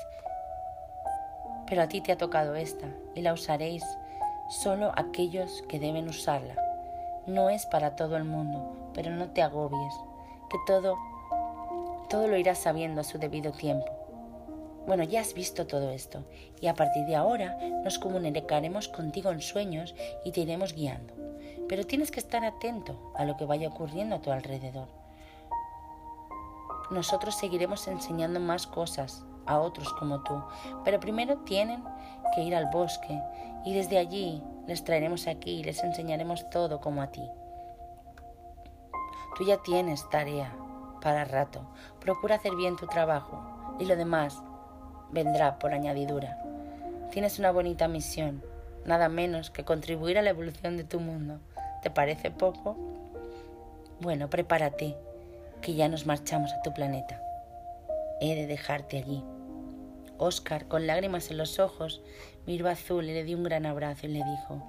Pero 1.67 1.81
a 1.83 1.87
ti 1.87 2.01
te 2.01 2.11
ha 2.11 2.17
tocado 2.17 2.55
esta 2.55 2.87
y 3.15 3.21
la 3.21 3.33
usaréis 3.33 3.83
solo 4.49 4.91
aquellos 4.95 5.63
que 5.69 5.79
deben 5.79 6.07
usarla. 6.09 6.55
No 7.27 7.49
es 7.49 7.65
para 7.65 7.95
todo 7.95 8.17
el 8.17 8.23
mundo, 8.23 8.91
pero 8.93 9.11
no 9.11 9.29
te 9.29 9.41
agobies, 9.41 9.93
que 10.49 10.57
todo 10.65 10.97
todo 12.09 12.27
lo 12.27 12.37
irás 12.37 12.57
sabiendo 12.57 13.01
a 13.01 13.03
su 13.03 13.19
debido 13.19 13.51
tiempo. 13.51 13.87
Bueno, 14.87 15.03
ya 15.03 15.21
has 15.21 15.35
visto 15.35 15.67
todo 15.67 15.91
esto 15.91 16.23
y 16.59 16.65
a 16.65 16.73
partir 16.73 17.05
de 17.05 17.15
ahora 17.15 17.55
nos 17.83 17.99
comunicaremos 17.99 18.87
contigo 18.87 19.29
en 19.29 19.41
sueños 19.41 19.93
y 20.25 20.31
te 20.31 20.41
iremos 20.41 20.73
guiando. 20.73 21.28
Pero 21.69 21.85
tienes 21.85 22.11
que 22.11 22.19
estar 22.19 22.43
atento 22.43 23.13
a 23.15 23.23
lo 23.23 23.37
que 23.37 23.45
vaya 23.45 23.69
ocurriendo 23.69 24.15
a 24.15 24.21
tu 24.21 24.31
alrededor. 24.31 24.89
Nosotros 26.91 27.35
seguiremos 27.35 27.87
enseñando 27.87 28.39
más 28.39 28.67
cosas 28.67 29.23
a 29.45 29.59
otros 29.59 29.93
como 29.93 30.21
tú, 30.23 30.43
pero 30.83 30.99
primero 30.99 31.37
tienen 31.39 31.83
que 32.35 32.41
ir 32.41 32.55
al 32.55 32.69
bosque 32.71 33.21
y 33.63 33.73
desde 33.73 33.97
allí 33.97 34.43
les 34.67 34.83
traeremos 34.83 35.27
aquí 35.27 35.59
y 35.59 35.63
les 35.63 35.83
enseñaremos 35.83 36.49
todo 36.49 36.81
como 36.81 37.01
a 37.01 37.07
ti. 37.11 37.23
Tú 39.37 39.43
ya 39.45 39.57
tienes 39.57 40.09
tarea 40.09 40.53
para 41.01 41.25
rato. 41.25 41.61
Procura 41.99 42.35
hacer 42.35 42.55
bien 42.55 42.75
tu 42.75 42.87
trabajo 42.87 43.41
y 43.79 43.85
lo 43.85 43.95
demás 43.95 44.41
vendrá 45.11 45.59
por 45.59 45.73
añadidura. 45.73 46.37
Tienes 47.11 47.39
una 47.39 47.51
bonita 47.51 47.87
misión, 47.87 48.43
nada 48.85 49.09
menos 49.09 49.49
que 49.49 49.63
contribuir 49.63 50.17
a 50.17 50.21
la 50.21 50.31
evolución 50.31 50.77
de 50.77 50.83
tu 50.83 50.99
mundo. 50.99 51.39
¿Te 51.81 51.89
parece 51.89 52.31
poco? 52.31 52.75
Bueno, 54.01 54.29
prepárate, 54.29 54.95
que 55.61 55.75
ya 55.75 55.87
nos 55.87 56.05
marchamos 56.05 56.51
a 56.53 56.61
tu 56.61 56.73
planeta. 56.73 57.21
He 58.21 58.35
de 58.35 58.47
dejarte 58.47 58.97
allí. 58.97 59.23
Oscar, 60.17 60.67
con 60.67 60.87
lágrimas 60.87 61.31
en 61.31 61.37
los 61.37 61.59
ojos, 61.59 62.01
miró 62.45 62.67
a 62.67 62.71
Azul 62.71 63.05
y 63.05 63.13
le 63.13 63.23
dio 63.23 63.37
un 63.37 63.43
gran 63.43 63.65
abrazo 63.65 64.07
y 64.07 64.09
le 64.09 64.23
dijo, 64.23 64.61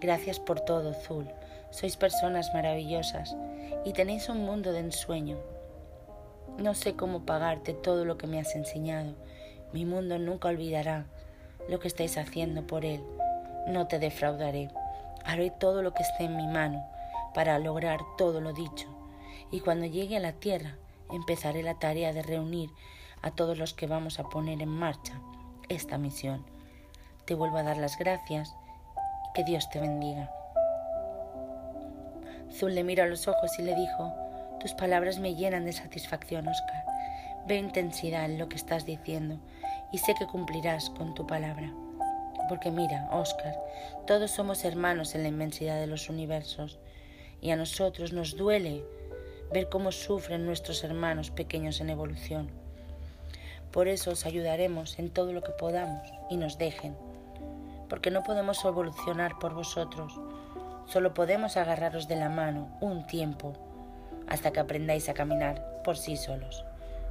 Gracias 0.00 0.38
por 0.38 0.60
todo, 0.60 0.90
Azul. 0.90 1.28
Sois 1.70 1.96
personas 1.96 2.52
maravillosas 2.54 3.36
y 3.84 3.92
tenéis 3.92 4.28
un 4.28 4.44
mundo 4.44 4.72
de 4.72 4.80
ensueño. 4.80 5.36
No 6.58 6.74
sé 6.74 6.94
cómo 6.94 7.26
pagarte 7.26 7.74
todo 7.74 8.04
lo 8.04 8.16
que 8.16 8.26
me 8.26 8.40
has 8.40 8.54
enseñado. 8.54 9.14
Mi 9.72 9.84
mundo 9.84 10.18
nunca 10.18 10.48
olvidará 10.48 11.06
lo 11.68 11.80
que 11.80 11.88
estáis 11.88 12.16
haciendo 12.16 12.66
por 12.66 12.84
él. 12.84 13.02
No 13.68 13.88
te 13.88 13.98
defraudaré. 13.98 14.70
Haré 15.26 15.50
todo 15.50 15.82
lo 15.82 15.92
que 15.92 16.04
esté 16.04 16.24
en 16.24 16.36
mi 16.36 16.46
mano 16.46 16.86
para 17.34 17.58
lograr 17.58 18.00
todo 18.16 18.40
lo 18.40 18.52
dicho. 18.52 18.88
Y 19.50 19.60
cuando 19.60 19.84
llegue 19.86 20.16
a 20.16 20.20
la 20.20 20.32
tierra, 20.32 20.76
empezaré 21.10 21.62
la 21.62 21.78
tarea 21.78 22.12
de 22.12 22.22
reunir 22.22 22.70
a 23.22 23.32
todos 23.32 23.58
los 23.58 23.74
que 23.74 23.86
vamos 23.86 24.20
a 24.20 24.28
poner 24.28 24.62
en 24.62 24.68
marcha 24.68 25.20
esta 25.68 25.98
misión. 25.98 26.44
Te 27.24 27.34
vuelvo 27.34 27.58
a 27.58 27.64
dar 27.64 27.76
las 27.76 27.98
gracias 27.98 28.54
y 29.28 29.32
que 29.34 29.44
Dios 29.44 29.68
te 29.70 29.80
bendiga. 29.80 30.30
Zul 32.52 32.74
le 32.74 32.84
miró 32.84 33.02
a 33.02 33.06
los 33.06 33.26
ojos 33.26 33.58
y 33.58 33.62
le 33.62 33.74
dijo, 33.74 34.14
tus 34.60 34.72
palabras 34.74 35.18
me 35.18 35.34
llenan 35.34 35.64
de 35.64 35.72
satisfacción, 35.72 36.46
Oscar. 36.46 36.84
Ve 37.46 37.56
intensidad 37.56 38.24
en 38.24 38.38
lo 38.38 38.48
que 38.48 38.56
estás 38.56 38.86
diciendo 38.86 39.38
y 39.92 39.98
sé 39.98 40.14
que 40.14 40.26
cumplirás 40.26 40.90
con 40.90 41.14
tu 41.14 41.26
palabra. 41.26 41.72
Porque 42.48 42.70
mira, 42.70 43.08
Oscar, 43.12 43.54
todos 44.06 44.30
somos 44.30 44.64
hermanos 44.64 45.14
en 45.14 45.22
la 45.22 45.28
inmensidad 45.28 45.80
de 45.80 45.86
los 45.86 46.08
universos 46.08 46.78
y 47.40 47.50
a 47.50 47.56
nosotros 47.56 48.12
nos 48.12 48.36
duele 48.36 48.84
ver 49.52 49.68
cómo 49.68 49.92
sufren 49.92 50.46
nuestros 50.46 50.84
hermanos 50.84 51.30
pequeños 51.30 51.80
en 51.80 51.90
evolución. 51.90 52.50
Por 53.72 53.88
eso 53.88 54.12
os 54.12 54.26
ayudaremos 54.26 54.98
en 54.98 55.10
todo 55.10 55.32
lo 55.32 55.42
que 55.42 55.52
podamos 55.52 56.08
y 56.30 56.36
nos 56.36 56.58
dejen, 56.58 56.96
porque 57.88 58.10
no 58.10 58.22
podemos 58.22 58.64
evolucionar 58.64 59.38
por 59.38 59.54
vosotros, 59.54 60.18
solo 60.86 61.14
podemos 61.14 61.56
agarraros 61.56 62.08
de 62.08 62.16
la 62.16 62.28
mano 62.28 62.76
un 62.80 63.06
tiempo 63.06 63.52
hasta 64.28 64.52
que 64.52 64.60
aprendáis 64.60 65.08
a 65.08 65.14
caminar 65.14 65.82
por 65.84 65.96
sí 65.96 66.16
solos. 66.16 66.64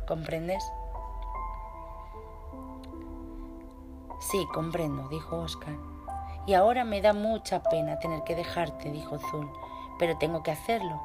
¿Comprendes? 0.08 0.64
Sí, 4.20 4.48
comprendo, 4.54 5.08
dijo 5.10 5.38
Oscar. 5.38 5.76
Y 6.48 6.54
ahora 6.54 6.84
me 6.84 7.02
da 7.02 7.14
mucha 7.14 7.64
pena 7.64 8.00
tener 8.00 8.24
que 8.24 8.36
dejarte, 8.36 8.92
dijo 8.92 9.18
Zul, 9.18 9.50
pero 10.00 10.18
tengo 10.18 10.44
que 10.44 10.52
hacerlo. 10.52 11.02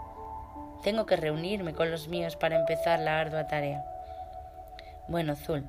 Tengo 0.83 1.07
que 1.07 1.17
reunirme 1.17 1.75
con 1.75 1.91
los 1.91 2.09
míos 2.09 2.37
para 2.37 2.57
empezar 2.57 3.01
la 3.01 3.21
ardua 3.21 3.47
tarea. 3.47 3.85
Bueno, 5.09 5.37
Zul, 5.37 5.69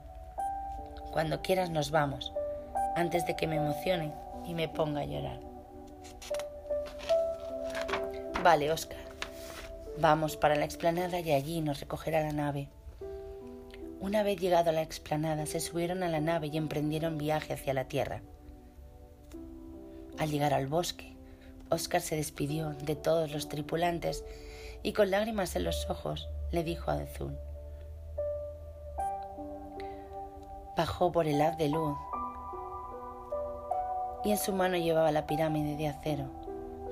cuando 1.11 1.41
quieras 1.41 1.69
nos 1.69 1.91
vamos, 1.91 2.33
antes 2.95 3.25
de 3.25 3.35
que 3.35 3.47
me 3.47 3.57
emocione 3.57 4.13
y 4.45 4.53
me 4.53 4.69
ponga 4.69 5.01
a 5.01 5.05
llorar. 5.05 5.39
Vale, 8.43 8.71
Oscar. 8.71 8.97
Vamos 9.97 10.37
para 10.37 10.55
la 10.55 10.65
explanada 10.65 11.19
y 11.19 11.31
allí 11.31 11.61
nos 11.61 11.79
recogerá 11.79 12.21
la 12.21 12.31
nave. 12.31 12.69
Una 14.01 14.23
vez 14.23 14.39
llegado 14.39 14.71
a 14.71 14.73
la 14.73 14.81
explanada, 14.81 15.45
se 15.45 15.59
subieron 15.59 16.01
a 16.01 16.09
la 16.09 16.19
nave 16.19 16.47
y 16.47 16.57
emprendieron 16.57 17.19
viaje 17.19 17.53
hacia 17.53 17.75
la 17.75 17.83
Tierra. 17.83 18.23
Al 20.17 20.31
llegar 20.31 20.55
al 20.55 20.65
bosque, 20.65 21.15
Oscar 21.69 22.01
se 22.01 22.15
despidió 22.15 22.71
de 22.71 22.95
todos 22.95 23.31
los 23.31 23.47
tripulantes 23.47 24.25
y 24.81 24.93
con 24.93 25.11
lágrimas 25.11 25.55
en 25.55 25.65
los 25.65 25.87
ojos 25.87 26.27
le 26.51 26.63
dijo 26.63 26.89
a 26.89 26.95
Azul. 26.95 27.37
Bajó 30.75 31.11
por 31.11 31.27
el 31.27 31.39
haz 31.39 31.55
de 31.59 31.69
luz 31.69 31.95
y 34.25 34.31
en 34.31 34.37
su 34.39 34.51
mano 34.51 34.77
llevaba 34.77 35.11
la 35.11 35.27
pirámide 35.27 35.77
de 35.77 35.89
acero, 35.89 36.25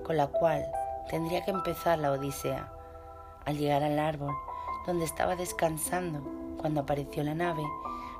con 0.05 0.15
la 0.15 0.27
cual 0.27 0.63
tendría 1.09 1.43
que 1.43 1.49
empezar 1.49 1.97
la 1.97 2.11
Odisea. 2.11 2.71
Al 3.45 3.57
llegar 3.57 3.81
al 3.81 3.97
árbol, 3.97 4.35
donde 4.85 5.05
estaba 5.05 5.35
descansando 5.35 6.38
cuando 6.59 6.81
apareció 6.81 7.23
la 7.23 7.33
nave, 7.33 7.63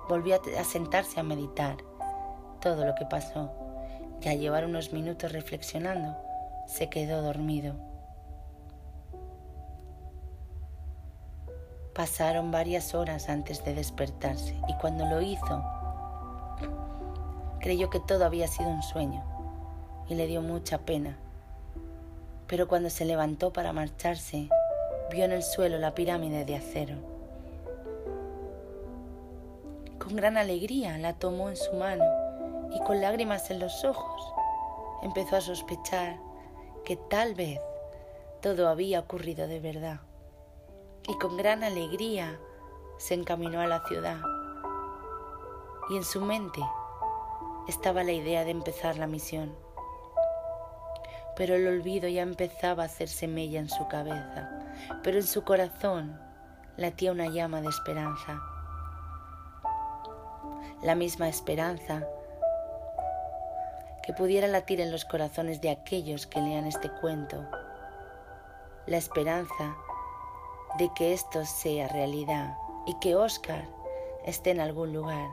volvió 0.08 0.36
a 0.36 0.64
sentarse 0.64 1.20
a 1.20 1.24
meditar 1.24 1.78
todo 2.62 2.86
lo 2.86 2.96
que 2.96 3.06
pasó 3.06 3.52
y 4.22 4.28
al 4.28 4.40
llevar 4.40 4.66
unos 4.66 4.92
minutos 4.92 5.32
reflexionando, 5.32 6.18
se 6.68 6.90
quedó 6.90 7.22
dormido. 7.22 7.76
Pasaron 11.94 12.52
varias 12.52 12.96
horas 12.96 13.30
antes 13.30 13.64
de 13.66 13.74
despertarse 13.74 14.56
y 14.68 14.74
cuando 14.76 15.06
lo 15.06 15.22
hizo, 15.22 15.64
creyó 17.60 17.90
que 17.90 18.00
todo 18.00 18.26
había 18.26 18.48
sido 18.48 18.70
un 18.70 18.84
sueño 18.84 19.24
y 20.08 20.16
le 20.16 20.28
dio 20.28 20.42
mucha 20.42 20.80
pena. 20.80 21.18
Pero 22.48 22.68
cuando 22.68 22.90
se 22.90 23.06
levantó 23.06 23.52
para 23.52 23.74
marcharse, 23.74 24.50
vio 25.12 25.26
en 25.26 25.32
el 25.32 25.44
suelo 25.44 25.78
la 25.78 25.94
pirámide 25.94 26.46
de 26.46 26.56
acero. 26.56 27.19
Con 30.00 30.16
gran 30.16 30.38
alegría 30.38 30.98
la 30.98 31.14
tomó 31.14 31.50
en 31.50 31.58
su 31.58 31.74
mano 31.74 32.04
y 32.72 32.80
con 32.86 33.02
lágrimas 33.02 33.52
en 33.52 33.60
los 33.60 33.84
ojos 33.84 34.34
empezó 35.04 35.36
a 35.36 35.42
sospechar 35.42 36.18
que 36.86 36.96
tal 36.96 37.36
vez 37.36 37.60
todo 38.42 38.70
había 38.70 39.00
ocurrido 39.00 39.48
de 39.48 39.60
verdad. 39.60 40.00
Y 41.08 41.18
con 41.18 41.38
gran 41.38 41.64
alegría 41.64 42.40
se 42.98 43.14
encaminó 43.14 43.62
a 43.62 43.68
la 43.68 43.86
ciudad. 43.88 44.20
Y 45.90 45.98
en 45.98 46.04
su 46.04 46.22
mente 46.22 46.62
estaba 47.68 48.04
la 48.04 48.12
idea 48.12 48.46
de 48.46 48.52
empezar 48.52 48.98
la 48.98 49.08
misión. 49.08 49.56
Pero 51.36 51.56
el 51.56 51.68
olvido 51.68 52.08
ya 52.08 52.22
empezaba 52.22 52.84
a 52.84 52.88
hacerse 52.88 53.28
mella 53.28 53.60
en 53.60 53.70
su 53.70 53.88
cabeza 53.88 54.60
pero 55.04 55.18
en 55.18 55.28
su 55.28 55.44
corazón 55.44 56.20
latía 56.78 57.12
una 57.12 57.28
llama 57.28 57.62
de 57.62 57.70
esperanza. 57.70 58.42
La 60.82 60.96
misma 60.96 61.28
esperanza 61.28 62.08
que 64.02 64.14
pudiera 64.14 64.48
latir 64.48 64.80
en 64.80 64.92
los 64.92 65.04
corazones 65.04 65.60
de 65.60 65.70
aquellos 65.70 66.26
que 66.26 66.40
lean 66.40 66.66
este 66.66 66.90
cuento. 67.02 67.46
La 68.86 68.96
esperanza 68.96 69.76
de 70.78 70.90
que 70.96 71.12
esto 71.14 71.44
sea 71.46 71.90
realidad 71.90 72.58
y 72.86 72.98
que 73.00 73.16
Oscar 73.16 73.68
esté 74.26 74.52
en 74.52 74.62
algún 74.62 74.94
lugar 74.94 75.30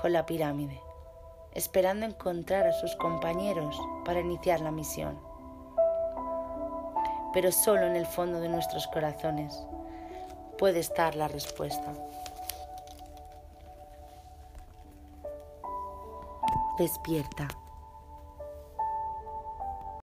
con 0.00 0.12
la 0.12 0.26
pirámide, 0.26 0.80
esperando 1.54 2.04
encontrar 2.04 2.66
a 2.66 2.72
sus 2.72 2.96
compañeros 2.96 3.80
para 4.04 4.20
iniciar 4.20 4.60
la 4.60 4.72
misión. 4.72 5.18
pero 7.32 7.50
solo 7.50 7.86
en 7.86 7.96
el 7.96 8.06
fondo 8.06 8.40
de 8.40 8.48
nuestros 8.48 8.86
corazones 8.88 9.64
puede 10.58 10.80
estar 10.80 11.14
la 11.16 11.28
respuesta. 11.28 11.94
Despierta. 16.82 17.61